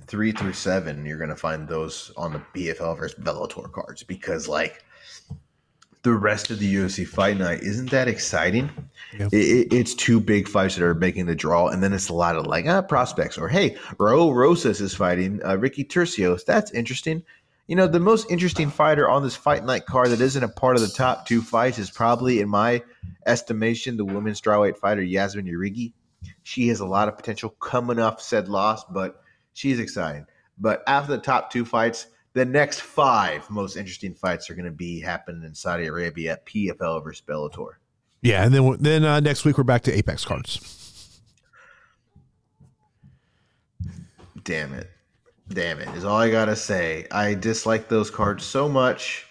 three 0.06 0.32
through 0.32 0.54
seven, 0.54 1.06
you're 1.06 1.18
gonna 1.18 1.36
find 1.36 1.68
those 1.68 2.12
on 2.16 2.34
the 2.34 2.42
PFL 2.54 2.98
versus 2.98 3.20
Bellator 3.20 3.72
cards 3.72 4.04
because 4.04 4.48
like 4.48 4.84
the 6.04 6.14
rest 6.14 6.52
of 6.52 6.60
the 6.60 6.76
UFC 6.76 7.06
fight 7.06 7.38
night 7.38 7.62
isn't 7.62 7.90
that 7.92 8.08
exciting. 8.08 8.70
Yep. 9.20 9.34
It, 9.34 9.74
it's 9.74 9.94
two 9.94 10.22
big 10.22 10.48
fights 10.48 10.76
that 10.76 10.84
are 10.86 10.94
making 10.94 11.26
the 11.26 11.36
draw, 11.36 11.68
and 11.68 11.84
then 11.84 11.92
it's 11.92 12.10
a 12.10 12.14
lot 12.14 12.36
of 12.36 12.46
like 12.46 12.66
ah, 12.66 12.82
prospects 12.82 13.38
or 13.38 13.50
hey, 13.50 13.72
Raul 13.98 14.34
Rosas 14.34 14.80
is 14.80 14.94
fighting 14.94 15.42
uh, 15.46 15.58
Ricky 15.58 15.84
Turcios. 15.84 16.46
That's 16.46 16.72
interesting. 16.72 17.24
You 17.68 17.76
know, 17.76 17.88
the 17.88 18.00
most 18.00 18.32
interesting 18.32 18.70
fighter 18.70 19.10
on 19.10 19.24
this 19.24 19.36
fight 19.36 19.66
night 19.66 19.86
card 19.86 20.10
that 20.12 20.22
isn't 20.22 20.44
a 20.44 20.48
part 20.48 20.78
of 20.78 20.82
the 20.82 20.88
top 20.88 21.28
two 21.28 21.42
fights 21.42 21.78
is 21.78 21.92
probably, 21.92 22.40
in 22.40 22.48
my 22.48 22.82
estimation, 23.26 23.98
the 23.98 24.06
women's 24.06 24.40
strawweight 24.40 24.78
fighter 24.78 25.02
Yazmin 25.02 25.52
Jauregui. 25.52 25.92
She 26.44 26.70
has 26.70 26.80
a 26.80 26.86
lot 26.86 27.10
of 27.10 27.18
potential 27.18 27.50
coming 27.50 28.00
off 28.00 28.22
said 28.22 28.48
loss, 28.48 28.86
but 28.86 29.22
she's 29.54 29.80
exciting. 29.80 30.26
But 30.58 30.82
after 30.88 31.12
the 31.12 31.22
top 31.22 31.52
two 31.52 31.66
fights, 31.66 32.08
the 32.34 32.46
next 32.46 32.82
five 32.82 33.50
most 33.50 33.76
interesting 33.76 34.14
fights 34.14 34.50
are 34.50 34.56
going 34.56 34.66
to 34.66 34.72
be 34.72 35.02
happening 35.02 35.44
in 35.44 35.54
Saudi 35.54 35.88
Arabia 35.88 36.34
at 36.34 36.46
PFL 36.46 37.04
versus 37.04 37.24
Bellator. 37.28 37.72
Yeah, 38.22 38.46
and 38.46 38.54
then 38.54 38.78
then 38.80 39.04
uh, 39.04 39.20
next 39.20 39.44
week 39.44 39.58
we're 39.58 39.64
back 39.64 39.84
to 39.84 39.94
Apex 39.94 40.24
cards. 40.24 41.20
Damn 44.44 44.74
it. 44.74 44.90
Damn 45.50 45.80
it, 45.80 45.90
is 45.96 46.04
all 46.04 46.18
I 46.18 46.30
gotta 46.30 46.56
say. 46.56 47.08
I 47.12 47.34
dislike 47.34 47.88
those 47.88 48.12
cards 48.12 48.44
so 48.44 48.68
much. 48.68 49.26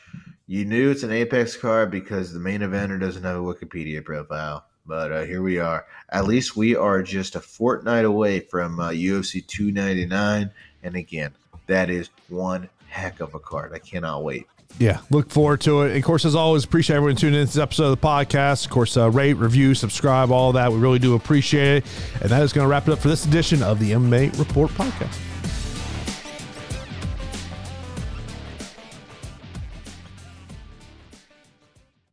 You 0.46 0.64
knew 0.64 0.90
it's 0.90 1.02
an 1.02 1.10
Apex 1.10 1.56
card 1.56 1.90
because 1.90 2.32
the 2.32 2.40
main 2.40 2.60
eventer 2.60 2.98
doesn't 2.98 3.22
have 3.22 3.36
a 3.36 3.40
Wikipedia 3.40 4.04
profile. 4.04 4.64
But 4.86 5.12
uh, 5.12 5.24
here 5.24 5.42
we 5.42 5.58
are. 5.58 5.86
At 6.10 6.26
least 6.26 6.56
we 6.56 6.76
are 6.76 7.02
just 7.02 7.34
a 7.34 7.40
fortnight 7.40 8.04
away 8.04 8.40
from 8.40 8.78
uh, 8.78 8.90
UFC 8.90 9.44
299. 9.44 10.50
And 10.84 10.96
again, 10.96 11.32
that 11.66 11.90
is 11.90 12.10
one 12.28 12.68
heck 12.88 13.20
of 13.20 13.34
a 13.34 13.40
card. 13.40 13.72
I 13.74 13.78
cannot 13.80 14.22
wait. 14.22 14.46
Yeah, 14.78 15.00
look 15.10 15.30
forward 15.30 15.60
to 15.62 15.82
it. 15.82 15.88
And 15.88 15.96
of 15.96 16.04
course, 16.04 16.24
as 16.24 16.34
always, 16.34 16.64
appreciate 16.64 16.96
everyone 16.96 17.16
tuning 17.16 17.40
in 17.40 17.46
to 17.46 17.52
this 17.52 17.60
episode 17.60 17.86
of 17.86 18.00
the 18.00 18.06
podcast. 18.06 18.64
Of 18.64 18.70
course, 18.70 18.96
uh, 18.96 19.10
rate, 19.10 19.34
review, 19.34 19.74
subscribe, 19.74 20.30
all 20.30 20.52
that. 20.52 20.70
We 20.70 20.78
really 20.78 20.98
do 20.98 21.14
appreciate 21.14 21.78
it. 21.78 21.84
And 22.20 22.30
that 22.30 22.42
is 22.42 22.52
going 22.52 22.64
to 22.64 22.68
wrap 22.68 22.86
it 22.86 22.92
up 22.92 23.00
for 23.00 23.08
this 23.08 23.24
edition 23.24 23.62
of 23.62 23.80
the 23.80 23.92
MMA 23.92 24.38
Report 24.38 24.70
podcast. 24.72 25.35